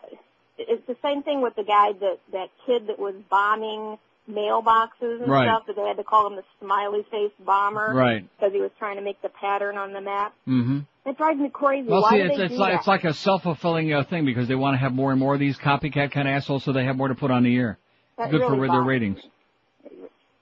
it's 0.57 0.85
the 0.87 0.95
same 1.01 1.21
thing 1.23 1.41
with 1.41 1.55
the 1.55 1.63
guy 1.63 1.91
that, 1.91 2.19
that 2.31 2.49
kid 2.65 2.87
that 2.87 2.97
was 2.97 3.15
bombing 3.29 3.97
mailboxes 4.31 5.21
and 5.21 5.27
Right. 5.27 5.47
stuff 5.47 5.63
that 5.67 5.75
they 5.75 5.81
had 5.85 5.97
to 5.97 6.03
call 6.05 6.27
him 6.27 6.35
the 6.37 6.43
smiley 6.61 7.05
face 7.11 7.31
bomber. 7.43 7.91
Right. 7.93 8.25
Because 8.37 8.53
he 8.53 8.61
was 8.61 8.71
trying 8.79 8.95
to 8.97 9.01
make 9.01 9.21
the 9.21 9.27
pattern 9.29 9.77
on 9.77 9.91
the 9.91 9.99
map. 9.99 10.33
Mm-hmm. 10.47 10.79
It 11.09 11.17
drives 11.17 11.39
me 11.39 11.49
crazy. 11.49 11.89
Well, 11.89 12.03
Why 12.03 12.11
see, 12.11 12.17
do 12.19 12.23
it's, 12.29 12.39
it's 12.39 12.53
like 12.53 12.71
that? 12.73 12.77
it's 12.79 12.87
like 12.87 13.03
a 13.03 13.13
self-fulfilling 13.13 13.91
uh, 13.91 14.03
thing 14.05 14.23
because 14.23 14.47
they 14.47 14.55
want 14.55 14.75
to 14.75 14.77
have 14.79 14.93
more 14.93 15.11
and 15.11 15.19
more 15.19 15.33
of 15.33 15.41
these 15.41 15.57
copycat 15.57 16.11
kind 16.11 16.27
of 16.29 16.35
assholes, 16.35 16.63
so 16.63 16.71
they 16.71 16.85
have 16.85 16.95
more 16.95 17.09
to 17.09 17.15
put 17.15 17.31
on 17.31 17.43
the 17.43 17.53
air. 17.57 17.77
That 18.17 18.31
Good 18.31 18.39
really 18.39 18.59
for 18.59 18.67
their 18.71 18.81
ratings. 18.83 19.19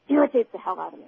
irritates 0.09 0.49
the 0.51 0.59
hell 0.59 0.79
out 0.79 0.93
of 0.93 0.99
me. 0.99 1.05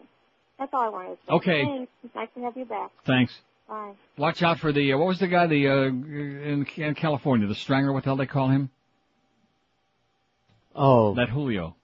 That's 0.63 0.73
all 0.75 0.81
I 0.81 0.87
wanted 0.87 1.09
to 1.09 1.15
say. 1.15 1.33
Okay. 1.33 1.65
Thanks. 1.65 1.91
It's 2.05 2.15
nice 2.15 2.29
to 2.35 2.41
have 2.43 2.55
you 2.55 2.63
back. 2.63 2.89
Thanks. 3.05 3.37
Bye. 3.67 3.91
Watch 4.17 4.41
out 4.43 4.59
for 4.59 4.71
the 4.71 4.93
uh, 4.93 4.97
what 4.97 5.07
was 5.07 5.19
the 5.19 5.27
guy 5.27 5.45
the 5.45 5.67
uh, 5.67 5.73
in, 5.87 6.65
in 6.77 6.95
California 6.95 7.47
the 7.47 7.55
Strangler? 7.55 7.91
What 7.91 8.03
the 8.03 8.11
hell 8.11 8.15
they 8.15 8.25
call 8.25 8.47
him? 8.47 8.69
Oh. 10.73 11.15
That 11.15 11.27
Julio. 11.27 11.75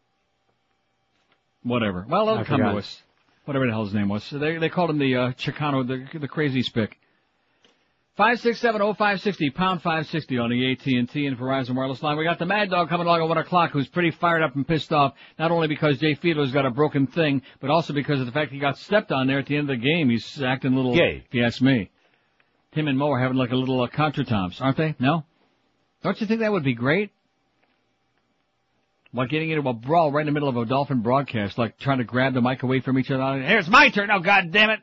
Whatever. 1.62 2.06
Well, 2.08 2.30
it'll 2.30 2.40
I 2.40 2.44
come 2.46 2.62
to 2.62 2.78
us. 2.78 3.04
Whatever 3.44 3.66
the 3.66 3.74
hell 3.74 3.84
his 3.84 3.94
name 3.94 4.08
was. 4.08 4.24
So 4.24 4.40
they 4.40 4.58
they 4.58 4.70
called 4.70 4.92
him 4.92 4.98
the 4.98 5.14
uh, 5.14 5.32
Chicano, 5.34 5.86
the 5.86 6.18
the 6.18 6.30
crazy 6.30 6.64
spick. 6.64 6.98
Five 8.20 8.42
six 8.42 8.60
seven 8.60 8.82
oh 8.82 8.94
five 8.94 9.22
sixty 9.22 9.50
pound 9.50 9.82
five 9.82 10.06
sixty 10.08 10.38
on 10.38 10.50
the 10.50 10.74
AT 10.74 10.86
and 10.88 11.10
T 11.10 11.26
and 11.26 11.38
Verizon 11.38 11.74
wireless 11.74 12.04
line. 12.04 12.18
We 12.18 12.26
got 12.26 12.38
the 12.38 12.46
Mad 12.46 12.70
Dog 12.70 12.90
coming 12.90 13.08
along 13.08 13.22
at 13.22 13.30
one 13.30 13.38
o'clock, 13.38 13.72
who's 13.72 13.88
pretty 13.88 14.12
fired 14.12 14.44
up 14.44 14.58
and 14.58 14.68
pissed 14.68 14.92
off. 14.92 15.14
Not 15.40 15.52
only 15.52 15.70
because 15.70 16.00
Jay 16.00 16.16
Fiedler's 16.16 16.52
got 16.52 16.66
a 16.66 16.70
broken 16.70 17.08
thing, 17.08 17.42
but 17.62 17.70
also 17.70 17.94
because 17.94 18.20
of 18.20 18.26
the 18.26 18.34
fact 18.34 18.52
he 18.52 18.60
got 18.60 18.78
stepped 18.78 19.14
on 19.14 19.28
there 19.28 19.40
at 19.40 19.46
the 19.46 19.56
end 19.56 19.70
of 19.70 19.80
the 19.80 19.82
game. 19.82 20.10
He's 20.10 20.42
acting 20.44 20.74
a 20.74 20.76
little 20.76 20.94
Gay. 20.94 21.24
If 21.26 21.34
you 21.34 21.46
ask 21.46 21.62
me, 21.62 21.92
Tim 22.74 22.90
and 22.90 22.98
Mo 22.98 23.10
are 23.10 23.20
having 23.22 23.38
like 23.38 23.52
a 23.52 23.56
little 23.56 23.82
uh, 23.82 23.88
contretemps, 23.88 24.60
aren't 24.60 24.76
they? 24.76 24.96
No. 25.00 25.24
Don't 26.04 26.20
you 26.20 26.28
think 26.28 26.42
that 26.42 26.52
would 26.52 26.66
be 26.66 26.76
great? 26.76 27.12
Like 29.14 29.30
getting 29.30 29.50
into 29.50 29.70
a 29.70 29.72
brawl 29.72 30.12
right 30.12 30.24
in 30.24 30.26
the 30.26 30.34
middle 30.34 30.50
of 30.50 30.58
a 30.58 30.66
Dolphin 30.66 31.04
broadcast, 31.04 31.58
like 31.58 31.80
trying 31.80 32.00
to 32.00 32.04
grab 32.04 32.34
the 32.34 32.42
mic 32.42 32.64
away 32.64 32.82
from 32.82 33.00
each 33.00 33.12
other. 33.12 33.42
Here's 33.42 33.70
my 33.70 33.88
turn. 33.92 34.10
Oh, 34.12 34.20
God 34.20 34.52
damn 34.52 34.72
it. 34.72 34.82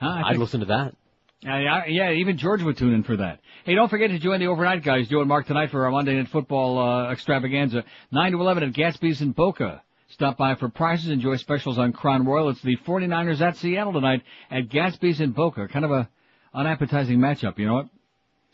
Huh? 0.00 0.06
I 0.06 0.30
I'd 0.30 0.36
listen 0.36 0.60
to 0.60 0.66
that. 0.66 0.94
Yeah, 1.42 1.86
yeah, 1.86 2.12
even 2.12 2.38
George 2.38 2.62
would 2.62 2.76
tune 2.76 2.94
in 2.94 3.02
for 3.02 3.16
that. 3.16 3.40
Hey, 3.64 3.74
don't 3.74 3.88
forget 3.88 4.10
to 4.10 4.18
join 4.18 4.40
the 4.40 4.46
overnight 4.46 4.82
guys, 4.82 5.08
Joe 5.08 5.20
and 5.20 5.28
Mark 5.28 5.46
tonight 5.46 5.70
for 5.70 5.84
our 5.84 5.90
Monday 5.90 6.14
Night 6.14 6.28
Football 6.28 6.78
uh, 6.78 7.12
extravaganza, 7.12 7.84
9 8.12 8.32
to 8.32 8.40
11 8.40 8.62
at 8.62 8.72
Gatsby's 8.72 9.20
in 9.20 9.32
Boca. 9.32 9.82
Stop 10.08 10.36
by 10.36 10.54
for 10.54 10.68
prizes, 10.68 11.10
enjoy 11.10 11.36
specials 11.36 11.78
on 11.78 11.92
Crown 11.92 12.24
Royal. 12.24 12.48
It's 12.48 12.62
the 12.62 12.76
49ers 12.76 13.40
at 13.40 13.56
Seattle 13.56 13.92
tonight 13.92 14.22
at 14.50 14.68
Gatsby's 14.68 15.20
in 15.20 15.32
Boca. 15.32 15.66
Kind 15.66 15.84
of 15.84 15.90
a 15.90 16.08
unappetizing 16.54 17.18
matchup, 17.18 17.58
you 17.58 17.66
know 17.66 17.74
what? 17.74 17.88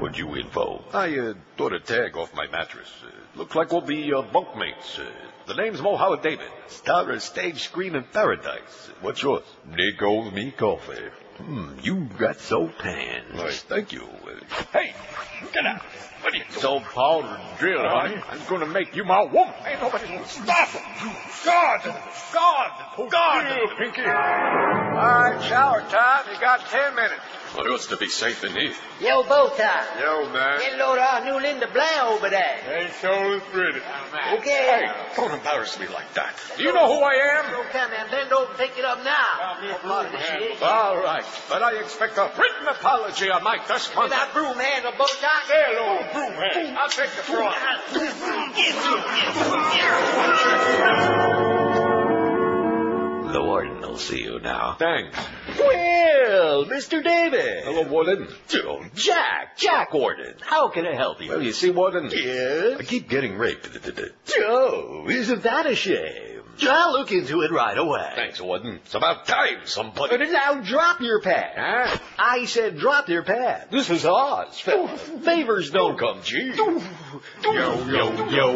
What'd 0.02 0.18
you 0.18 0.34
in 0.36 0.50
for? 0.50 0.84
I 0.92 1.18
uh, 1.18 1.34
tore 1.56 1.74
a 1.74 1.80
tag 1.80 2.18
off 2.18 2.34
my 2.36 2.46
mattress. 2.48 2.90
Uh, 3.02 3.38
looks 3.40 3.56
like 3.56 3.72
we'll 3.72 3.80
be 3.80 4.14
uh, 4.14 4.22
bunkmates. 4.22 5.00
Uh, 5.00 5.06
The 5.48 5.54
name's 5.54 5.82
Mohammed 5.82 6.22
David. 6.24 6.48
Star 6.68 7.10
of 7.10 7.22
stage 7.24 7.64
screen 7.64 7.96
in 7.96 8.04
paradise. 8.04 8.90
What's 9.00 9.24
yours? 9.24 9.46
Nick 9.66 10.02
owes 10.02 10.34
me 10.34 10.52
coffee. 10.52 11.08
Hmm, 11.38 11.74
you 11.82 12.08
got 12.18 12.40
so 12.40 12.68
tan. 12.80 13.24
Nice, 13.36 13.64
thank 13.64 13.92
you. 13.92 14.08
Hey, 14.72 14.94
get 15.52 15.66
out. 15.66 15.82
What 16.22 16.34
are 16.34 16.38
you 16.38 16.44
So 16.50 16.80
powder 16.80 17.28
and 17.28 17.60
drill, 17.60 17.82
honey. 17.88 18.16
I'm 18.30 18.40
gonna 18.48 18.68
make 18.68 18.96
you 18.96 19.04
my 19.04 19.24
woman. 19.24 19.54
Ain't 19.66 19.82
nobody 19.82 20.08
gonna 20.08 20.28
stop 20.28 20.70
him. 20.70 20.82
God! 21.44 21.82
God! 22.34 23.12
God! 23.12 23.78
Pinky! 23.78 24.02
All 24.02 24.08
right, 24.08 25.44
shower 25.44 25.82
time. 25.82 26.26
You 26.34 26.40
got 26.40 26.62
ten 26.70 26.96
minutes. 26.96 27.22
Well, 27.56 27.70
what's 27.70 27.86
to 27.88 27.98
be 27.98 28.08
safe 28.10 28.44
in 28.44 28.52
here? 28.52 28.74
Yo, 29.00 29.22
bow 29.24 29.48
tie. 29.56 29.86
Yo, 30.02 30.28
man. 30.34 30.60
Get 30.60 30.74
a 30.74 30.78
load 30.78 30.98
of 30.98 31.06
our 31.06 31.24
new 31.24 31.40
Linda 31.40 31.68
Blair 31.72 32.04
over 32.06 32.28
there. 32.30 32.58
Hey, 32.66 32.90
show 33.00 33.34
is 33.34 33.44
pretty. 33.52 33.80
Okay. 34.40 34.50
Hey, 34.50 34.92
don't 35.16 35.32
embarrass 35.32 35.78
me 35.80 35.88
like 35.88 36.12
that. 36.16 36.34
Do 36.58 36.64
you 36.64 36.74
know 36.74 36.88
who 36.88 37.04
I 37.04 37.14
am? 37.38 37.46
So 37.52 37.64
come 37.70 37.92
and 37.94 38.10
bend 38.10 38.34
over 38.34 38.50
and 38.50 38.58
pick 38.58 38.76
it 38.78 38.86
up 38.86 39.04
now. 39.04 39.58
What 39.84 40.08
initiation? 40.08 40.64
All 40.64 40.98
right, 40.98 41.24
but 41.48 41.62
I 41.62 41.74
expect 41.80 42.18
a 42.18 42.32
written 42.36 42.68
apology 42.70 43.30
on 43.30 43.44
my 43.44 43.58
dust 43.68 43.96
With 43.96 44.10
that 44.10 44.34
broom 44.34 44.58
handle, 44.58 44.94
bow 44.98 45.06
tie. 45.22 45.46
Hello, 45.46 46.02
broom 46.12 46.34
hand. 46.34 46.76
I'll 46.76 46.90
take 46.90 47.12
the 47.12 47.22
front. 47.22 47.54
The 53.34 53.42
warden 53.42 53.82
will 53.82 53.98
see 53.98 54.22
you 54.22 54.40
now. 54.40 54.76
Thanks. 54.78 55.18
Well, 55.58 56.66
Mr. 56.66 57.04
David. 57.04 57.64
Hello, 57.64 57.82
Warden. 57.82 58.28
Oh, 58.58 58.86
Jack, 58.94 59.58
Jack 59.58 59.92
Warden. 59.92 60.36
How 60.42 60.70
can 60.70 60.86
I 60.86 60.94
help 60.94 61.20
you? 61.20 61.30
Well, 61.30 61.42
you 61.42 61.52
see, 61.52 61.72
Warden. 61.72 62.12
Yes? 62.14 62.80
I 62.80 62.84
keep 62.84 63.10
getting 63.10 63.36
raped. 63.36 63.70
Oh, 64.38 65.08
isn't 65.10 65.42
that 65.42 65.66
a 65.66 65.74
shame? 65.74 66.43
I'll 66.62 66.94
look 66.94 67.12
into 67.12 67.42
it 67.42 67.52
right 67.52 67.78
away. 67.78 68.12
Thanks, 68.16 68.40
Warden. 68.40 68.80
It's 68.86 68.96
about 68.96 69.26
time 69.26 69.66
somebody. 69.66 70.18
But 70.18 70.30
now 70.30 70.62
drop 70.62 71.02
your 71.02 71.22
pad. 71.22 71.54
Huh? 71.56 71.98
I 72.18 72.46
said 72.46 72.78
drop 72.78 73.10
your 73.10 73.24
pad. 73.24 73.68
This 73.72 73.90
is 73.90 74.06
Oz, 74.06 74.60
fella. 74.60 74.90
Oh, 74.92 74.98
favors 74.98 75.72
don't 75.72 75.98
come 75.98 76.22
cheap. 76.22 76.56
Yo, 76.56 76.80
yo, 77.44 78.30
yo, 78.30 78.54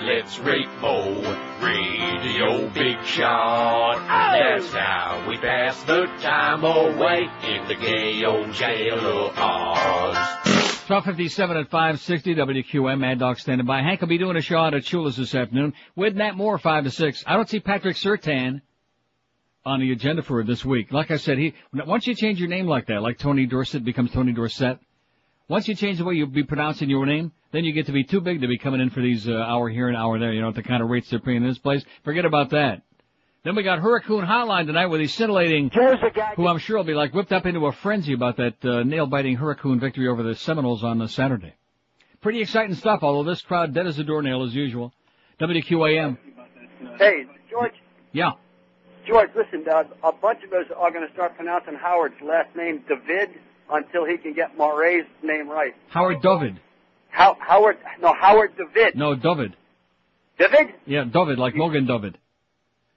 let's 0.00 0.38
rape 0.38 0.68
Mo. 0.80 1.20
Radio 1.60 2.68
Big 2.70 3.04
Shot. 3.04 3.96
Oh. 3.96 4.06
That's 4.06 4.72
how 4.72 5.26
we 5.28 5.36
pass 5.36 5.82
the 5.84 6.06
time 6.20 6.64
away 6.64 7.28
in 7.44 7.68
the 7.68 7.74
gay 7.74 8.24
old 8.24 8.52
jail 8.52 8.98
of 8.98 9.38
Oz. 9.38 10.79
1257 10.90 11.56
at 11.56 11.70
560 11.70 12.34
WQM, 12.34 12.98
Mad 12.98 13.20
Dog 13.20 13.38
standing 13.38 13.64
by. 13.64 13.80
Hank 13.80 14.00
will 14.00 14.08
be 14.08 14.18
doing 14.18 14.36
a 14.36 14.40
show 14.40 14.58
out 14.58 14.74
at 14.74 14.82
Shula's 14.82 15.16
this 15.16 15.36
afternoon 15.36 15.72
with 15.94 16.16
Nat 16.16 16.32
Moore 16.32 16.58
5 16.58 16.82
to 16.82 16.90
6. 16.90 17.22
I 17.28 17.34
don't 17.34 17.48
see 17.48 17.60
Patrick 17.60 17.94
Surtain 17.94 18.60
on 19.64 19.78
the 19.78 19.92
agenda 19.92 20.22
for 20.22 20.42
this 20.42 20.64
week. 20.64 20.90
Like 20.90 21.12
I 21.12 21.16
said, 21.16 21.38
he, 21.38 21.54
once 21.72 22.08
you 22.08 22.16
change 22.16 22.40
your 22.40 22.48
name 22.48 22.66
like 22.66 22.88
that, 22.88 23.02
like 23.02 23.18
Tony 23.18 23.46
Dorsett 23.46 23.84
becomes 23.84 24.10
Tony 24.10 24.32
Dorsett, 24.32 24.80
once 25.46 25.68
you 25.68 25.76
change 25.76 25.98
the 25.98 26.04
way 26.04 26.14
you'll 26.14 26.26
be 26.26 26.42
pronouncing 26.42 26.90
your 26.90 27.06
name, 27.06 27.30
then 27.52 27.62
you 27.62 27.72
get 27.72 27.86
to 27.86 27.92
be 27.92 28.02
too 28.02 28.20
big 28.20 28.40
to 28.40 28.48
be 28.48 28.58
coming 28.58 28.80
in 28.80 28.90
for 28.90 29.00
these 29.00 29.28
uh, 29.28 29.32
hour 29.32 29.68
here 29.68 29.86
and 29.86 29.96
hour 29.96 30.18
there. 30.18 30.32
You 30.32 30.40
know, 30.40 30.48
at 30.48 30.56
the 30.56 30.62
kind 30.64 30.82
of 30.82 30.88
rates 30.88 31.08
they're 31.08 31.20
paying 31.20 31.44
in 31.44 31.48
this 31.48 31.58
place. 31.58 31.84
Forget 32.02 32.24
about 32.24 32.50
that. 32.50 32.82
Then 33.42 33.56
we 33.56 33.62
got 33.62 33.78
Hurricane 33.78 34.20
Hotline 34.20 34.66
tonight 34.66 34.86
with 34.86 35.00
his 35.00 35.14
scintillating, 35.14 35.70
who 36.36 36.46
I'm 36.46 36.58
sure 36.58 36.76
will 36.76 36.84
be 36.84 36.92
like 36.92 37.14
whipped 37.14 37.32
up 37.32 37.46
into 37.46 37.64
a 37.66 37.72
frenzy 37.72 38.12
about 38.12 38.36
that 38.36 38.62
uh, 38.62 38.82
nail-biting 38.82 39.36
Hurricane 39.36 39.80
victory 39.80 40.08
over 40.08 40.22
the 40.22 40.34
Seminoles 40.34 40.84
on 40.84 41.00
uh, 41.00 41.06
Saturday. 41.06 41.54
Pretty 42.20 42.42
exciting 42.42 42.74
stuff, 42.74 43.00
although 43.02 43.28
this 43.28 43.40
crowd 43.40 43.72
dead 43.72 43.86
as 43.86 43.98
a 43.98 44.04
doornail 44.04 44.42
as 44.42 44.54
usual. 44.54 44.92
WQAM. 45.40 46.18
Hey, 46.98 47.24
George. 47.50 47.72
Yeah. 48.12 48.32
George, 49.06 49.30
listen, 49.34 49.64
uh, 49.66 49.84
a 50.04 50.12
bunch 50.12 50.44
of 50.44 50.52
us 50.52 50.66
are 50.76 50.90
going 50.90 51.06
to 51.06 51.12
start 51.14 51.34
pronouncing 51.34 51.76
Howard's 51.76 52.20
last 52.22 52.54
name 52.54 52.84
David 52.86 53.30
until 53.72 54.04
he 54.04 54.18
can 54.18 54.34
get 54.34 54.58
Moray's 54.58 55.06
name 55.22 55.48
right. 55.48 55.74
Howard 55.88 56.20
David. 56.20 56.60
How, 57.08 57.38
Howard, 57.40 57.78
no, 58.02 58.12
Howard 58.12 58.52
David. 58.58 58.96
No, 58.96 59.14
David. 59.14 59.56
David? 60.38 60.74
Yeah, 60.84 61.04
David, 61.04 61.38
like 61.38 61.54
Mogen 61.54 61.86
David. 61.86 62.18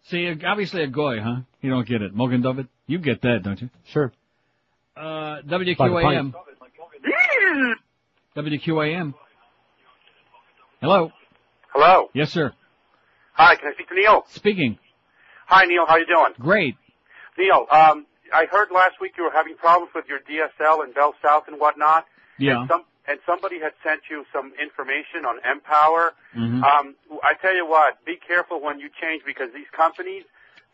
See, 0.10 0.34
obviously 0.46 0.84
a 0.84 0.88
goy, 0.88 1.20
huh? 1.22 1.42
You 1.62 1.70
don't 1.70 1.88
get 1.88 2.02
it. 2.02 2.16
Mogen 2.16 2.44
David? 2.44 2.68
You 2.88 3.00
get 3.00 3.22
that, 3.22 3.42
don't 3.44 3.62
you? 3.62 3.70
Sure. 3.86 4.12
Uh, 4.96 5.42
WQAM. 5.48 6.34
WQAM. 8.36 9.14
Hello. 10.82 11.12
Hello. 11.74 12.10
Yes, 12.14 12.32
sir. 12.32 12.52
Hi, 13.34 13.56
can 13.56 13.70
I 13.70 13.74
speak 13.74 13.88
to 13.90 13.96
Neil? 13.96 14.26
Speaking. 14.30 14.78
Hi, 15.48 15.66
Neil. 15.66 15.86
How 15.88 15.98
you 15.98 16.06
doing? 16.06 16.34
Great. 16.40 16.76
Neil, 17.38 17.66
um, 17.72 18.06
I 18.34 18.46
heard 18.52 18.70
last 18.72 18.96
week 19.02 19.14
you 19.18 19.24
were 19.24 19.32
having 19.34 19.56
problems 19.56 19.92
with 19.96 20.06
your 20.08 20.20
DSL 20.20 20.84
and 20.84 20.94
Bell 20.94 21.16
South 21.24 21.44
and 21.48 21.60
whatnot. 21.60 22.06
Yeah. 22.38 22.62
And, 22.62 22.70
some, 22.70 22.84
and 23.08 23.20
somebody 23.26 23.60
had 23.60 23.74
sent 23.84 24.02
you 24.10 24.26
some 24.32 24.54
information 24.62 25.26
on 25.26 25.40
Empower. 25.50 26.14
Mhm. 26.36 26.64
Um, 26.64 26.96
I 27.24 27.34
tell 27.36 27.56
you 27.56 27.66
what, 27.66 28.04
be 28.06 28.16
careful 28.16 28.62
when 28.62 28.80
you 28.80 28.90
change 29.02 29.24
because 29.26 29.52
these 29.54 29.70
companies, 29.72 30.24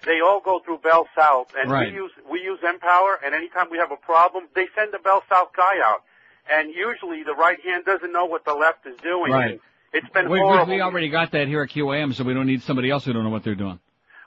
they 0.06 0.22
all 0.22 0.40
go 0.40 0.60
through 0.60 0.78
Bell 0.80 1.08
South, 1.16 1.54
and 1.58 1.72
Right. 1.72 1.92
we 1.92 1.96
use 1.96 2.12
we 2.28 2.42
use 2.42 2.60
Empower. 2.64 3.20
And 3.24 3.34
anytime 3.36 3.70
we 3.70 3.78
have 3.80 3.92
a 3.92 3.98
problem, 3.98 4.48
they 4.54 4.68
send 4.76 4.94
the 4.94 5.00
Bell 5.00 5.24
South 5.30 5.52
guy 5.54 5.80
out. 5.84 6.04
And 6.52 6.74
usually 6.74 7.24
the 7.24 7.36
right 7.36 7.60
hand 7.62 7.86
doesn't 7.86 8.12
know 8.12 8.26
what 8.26 8.46
the 8.46 8.54
left 8.54 8.86
is 8.86 8.98
doing. 8.98 9.32
Right. 9.32 9.60
It's 9.92 10.08
been 10.10 10.30
we, 10.30 10.40
horrible. 10.40 10.74
we 10.74 10.82
already 10.82 11.10
got 11.10 11.32
that 11.32 11.48
here 11.48 11.64
at 11.64 11.70
QAM, 11.70 12.14
so 12.14 12.24
we 12.24 12.34
don't 12.34 12.46
need 12.46 12.62
somebody 12.62 12.90
else 12.92 13.06
who 13.06 13.14
don't 13.14 13.24
know 13.24 13.30
what 13.32 13.44
they're 13.44 13.56
doing. 13.56 13.80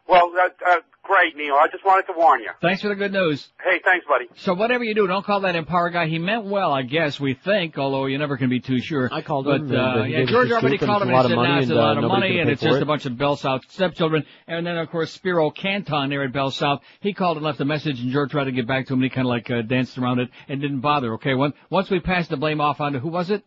Well, 0.08 0.32
uh, 0.36 0.70
uh, 0.70 0.76
great, 1.02 1.36
Neil. 1.36 1.54
I 1.54 1.68
just 1.70 1.84
wanted 1.84 2.06
to 2.12 2.18
warn 2.18 2.40
you. 2.40 2.50
Thanks 2.60 2.82
for 2.82 2.88
the 2.88 2.94
good 2.94 3.12
news. 3.12 3.48
Hey, 3.62 3.80
thanks, 3.84 4.04
buddy. 4.06 4.26
So 4.36 4.54
whatever 4.54 4.84
you 4.84 4.94
do, 4.94 5.06
don't 5.06 5.24
call 5.24 5.40
that 5.40 5.54
Empower 5.54 5.90
guy. 5.90 6.06
He 6.06 6.18
meant 6.18 6.44
well, 6.44 6.72
I 6.72 6.82
guess, 6.82 7.20
we 7.20 7.34
think, 7.34 7.78
although 7.78 8.06
you 8.06 8.18
never 8.18 8.36
can 8.36 8.50
be 8.50 8.60
too 8.60 8.80
sure. 8.80 9.08
I 9.12 9.22
called 9.22 9.46
but, 9.46 9.60
him, 9.60 9.70
and, 9.70 9.76
uh, 9.76 9.80
uh, 9.80 10.04
yeah, 10.04 10.24
George 10.24 10.50
already 10.50 10.78
called 10.78 11.02
it's 11.02 11.08
him 11.08 11.08
and 11.08 11.16
lot 11.16 11.22
said, 11.22 11.32
of 11.32 11.36
money, 11.36 11.48
nah, 11.48 11.58
it's 11.60 11.70
a 11.70 11.74
uh, 11.74 11.76
lot 11.76 11.98
of 11.98 12.04
money, 12.04 12.38
and 12.40 12.50
it's 12.50 12.62
just 12.62 12.76
it. 12.76 12.82
a 12.82 12.86
bunch 12.86 13.06
of 13.06 13.16
Bell 13.16 13.36
South 13.36 13.62
stepchildren. 13.68 14.24
And 14.46 14.66
then, 14.66 14.76
of 14.76 14.90
course, 14.90 15.12
Spiro 15.12 15.50
Canton 15.50 16.10
there 16.10 16.24
at 16.24 16.32
Bell 16.32 16.50
South, 16.50 16.82
he 17.00 17.14
called 17.14 17.36
and 17.36 17.46
left 17.46 17.60
a 17.60 17.64
message, 17.64 18.00
and 18.00 18.10
George 18.10 18.30
tried 18.30 18.44
to 18.44 18.52
get 18.52 18.66
back 18.66 18.86
to 18.86 18.94
him, 18.94 19.00
and 19.00 19.04
he 19.04 19.10
kind 19.10 19.26
of 19.26 19.30
like 19.30 19.50
uh, 19.50 19.62
danced 19.62 19.98
around 19.98 20.18
it 20.18 20.30
and 20.48 20.60
didn't 20.60 20.80
bother. 20.80 21.14
Okay, 21.14 21.34
when, 21.34 21.52
once 21.70 21.90
we 21.90 22.00
passed 22.00 22.30
the 22.30 22.36
blame 22.36 22.60
off 22.60 22.80
onto, 22.80 22.98
who 22.98 23.08
was 23.08 23.30
it? 23.30 23.44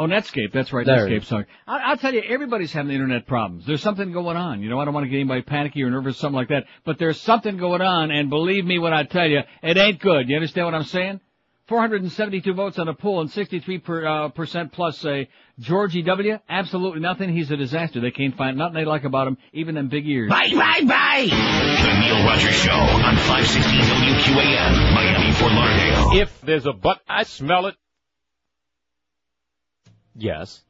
Oh, 0.00 0.06
Netscape. 0.06 0.50
That's 0.54 0.72
right. 0.72 0.86
There 0.86 1.06
Netscape. 1.06 1.24
Sorry. 1.26 1.44
I, 1.66 1.76
I'll 1.90 1.98
tell 1.98 2.14
you, 2.14 2.22
everybody's 2.26 2.72
having 2.72 2.90
internet 2.90 3.26
problems. 3.26 3.66
There's 3.66 3.82
something 3.82 4.12
going 4.12 4.38
on. 4.38 4.62
You 4.62 4.70
know, 4.70 4.80
I 4.80 4.86
don't 4.86 4.94
want 4.94 5.04
to 5.04 5.10
get 5.10 5.16
anybody 5.16 5.42
panicky 5.42 5.82
or 5.82 5.90
nervous, 5.90 6.16
or 6.16 6.20
something 6.20 6.36
like 6.36 6.48
that. 6.48 6.64
But 6.86 6.98
there's 6.98 7.20
something 7.20 7.58
going 7.58 7.82
on, 7.82 8.10
and 8.10 8.30
believe 8.30 8.64
me 8.64 8.78
when 8.78 8.94
I 8.94 9.04
tell 9.04 9.28
you, 9.28 9.40
it 9.62 9.76
ain't 9.76 10.00
good. 10.00 10.26
You 10.30 10.36
understand 10.36 10.68
what 10.68 10.74
I'm 10.74 10.84
saying? 10.84 11.20
472 11.68 12.54
votes 12.54 12.78
on 12.78 12.88
a 12.88 12.94
poll 12.94 13.20
and 13.20 13.30
63 13.30 13.78
per, 13.80 14.06
uh, 14.06 14.28
percent 14.30 14.72
plus 14.72 14.98
say 14.98 15.28
Georgie 15.58 16.02
W. 16.02 16.38
Absolutely 16.48 17.00
nothing. 17.00 17.28
He's 17.28 17.50
a 17.50 17.56
disaster. 17.58 18.00
They 18.00 18.10
can't 18.10 18.34
find 18.38 18.56
nothing 18.56 18.76
they 18.76 18.86
like 18.86 19.04
about 19.04 19.28
him, 19.28 19.36
even 19.52 19.74
them 19.74 19.88
big 19.88 20.08
ears. 20.08 20.30
Bye, 20.30 20.48
bye, 20.54 20.80
bye. 20.84 21.26
The 21.28 22.00
Neil 22.00 22.24
Rogers 22.24 22.54
Show 22.54 22.72
on 22.72 23.16
560 23.16 23.70
WQAM, 23.70 24.94
Miami, 24.94 25.32
Fort 25.34 25.52
Lauderdale. 25.52 26.22
If 26.22 26.40
there's 26.40 26.66
a 26.66 26.72
but, 26.72 27.00
I 27.06 27.24
smell 27.24 27.66
it. 27.66 27.76
Yes. 30.14 30.62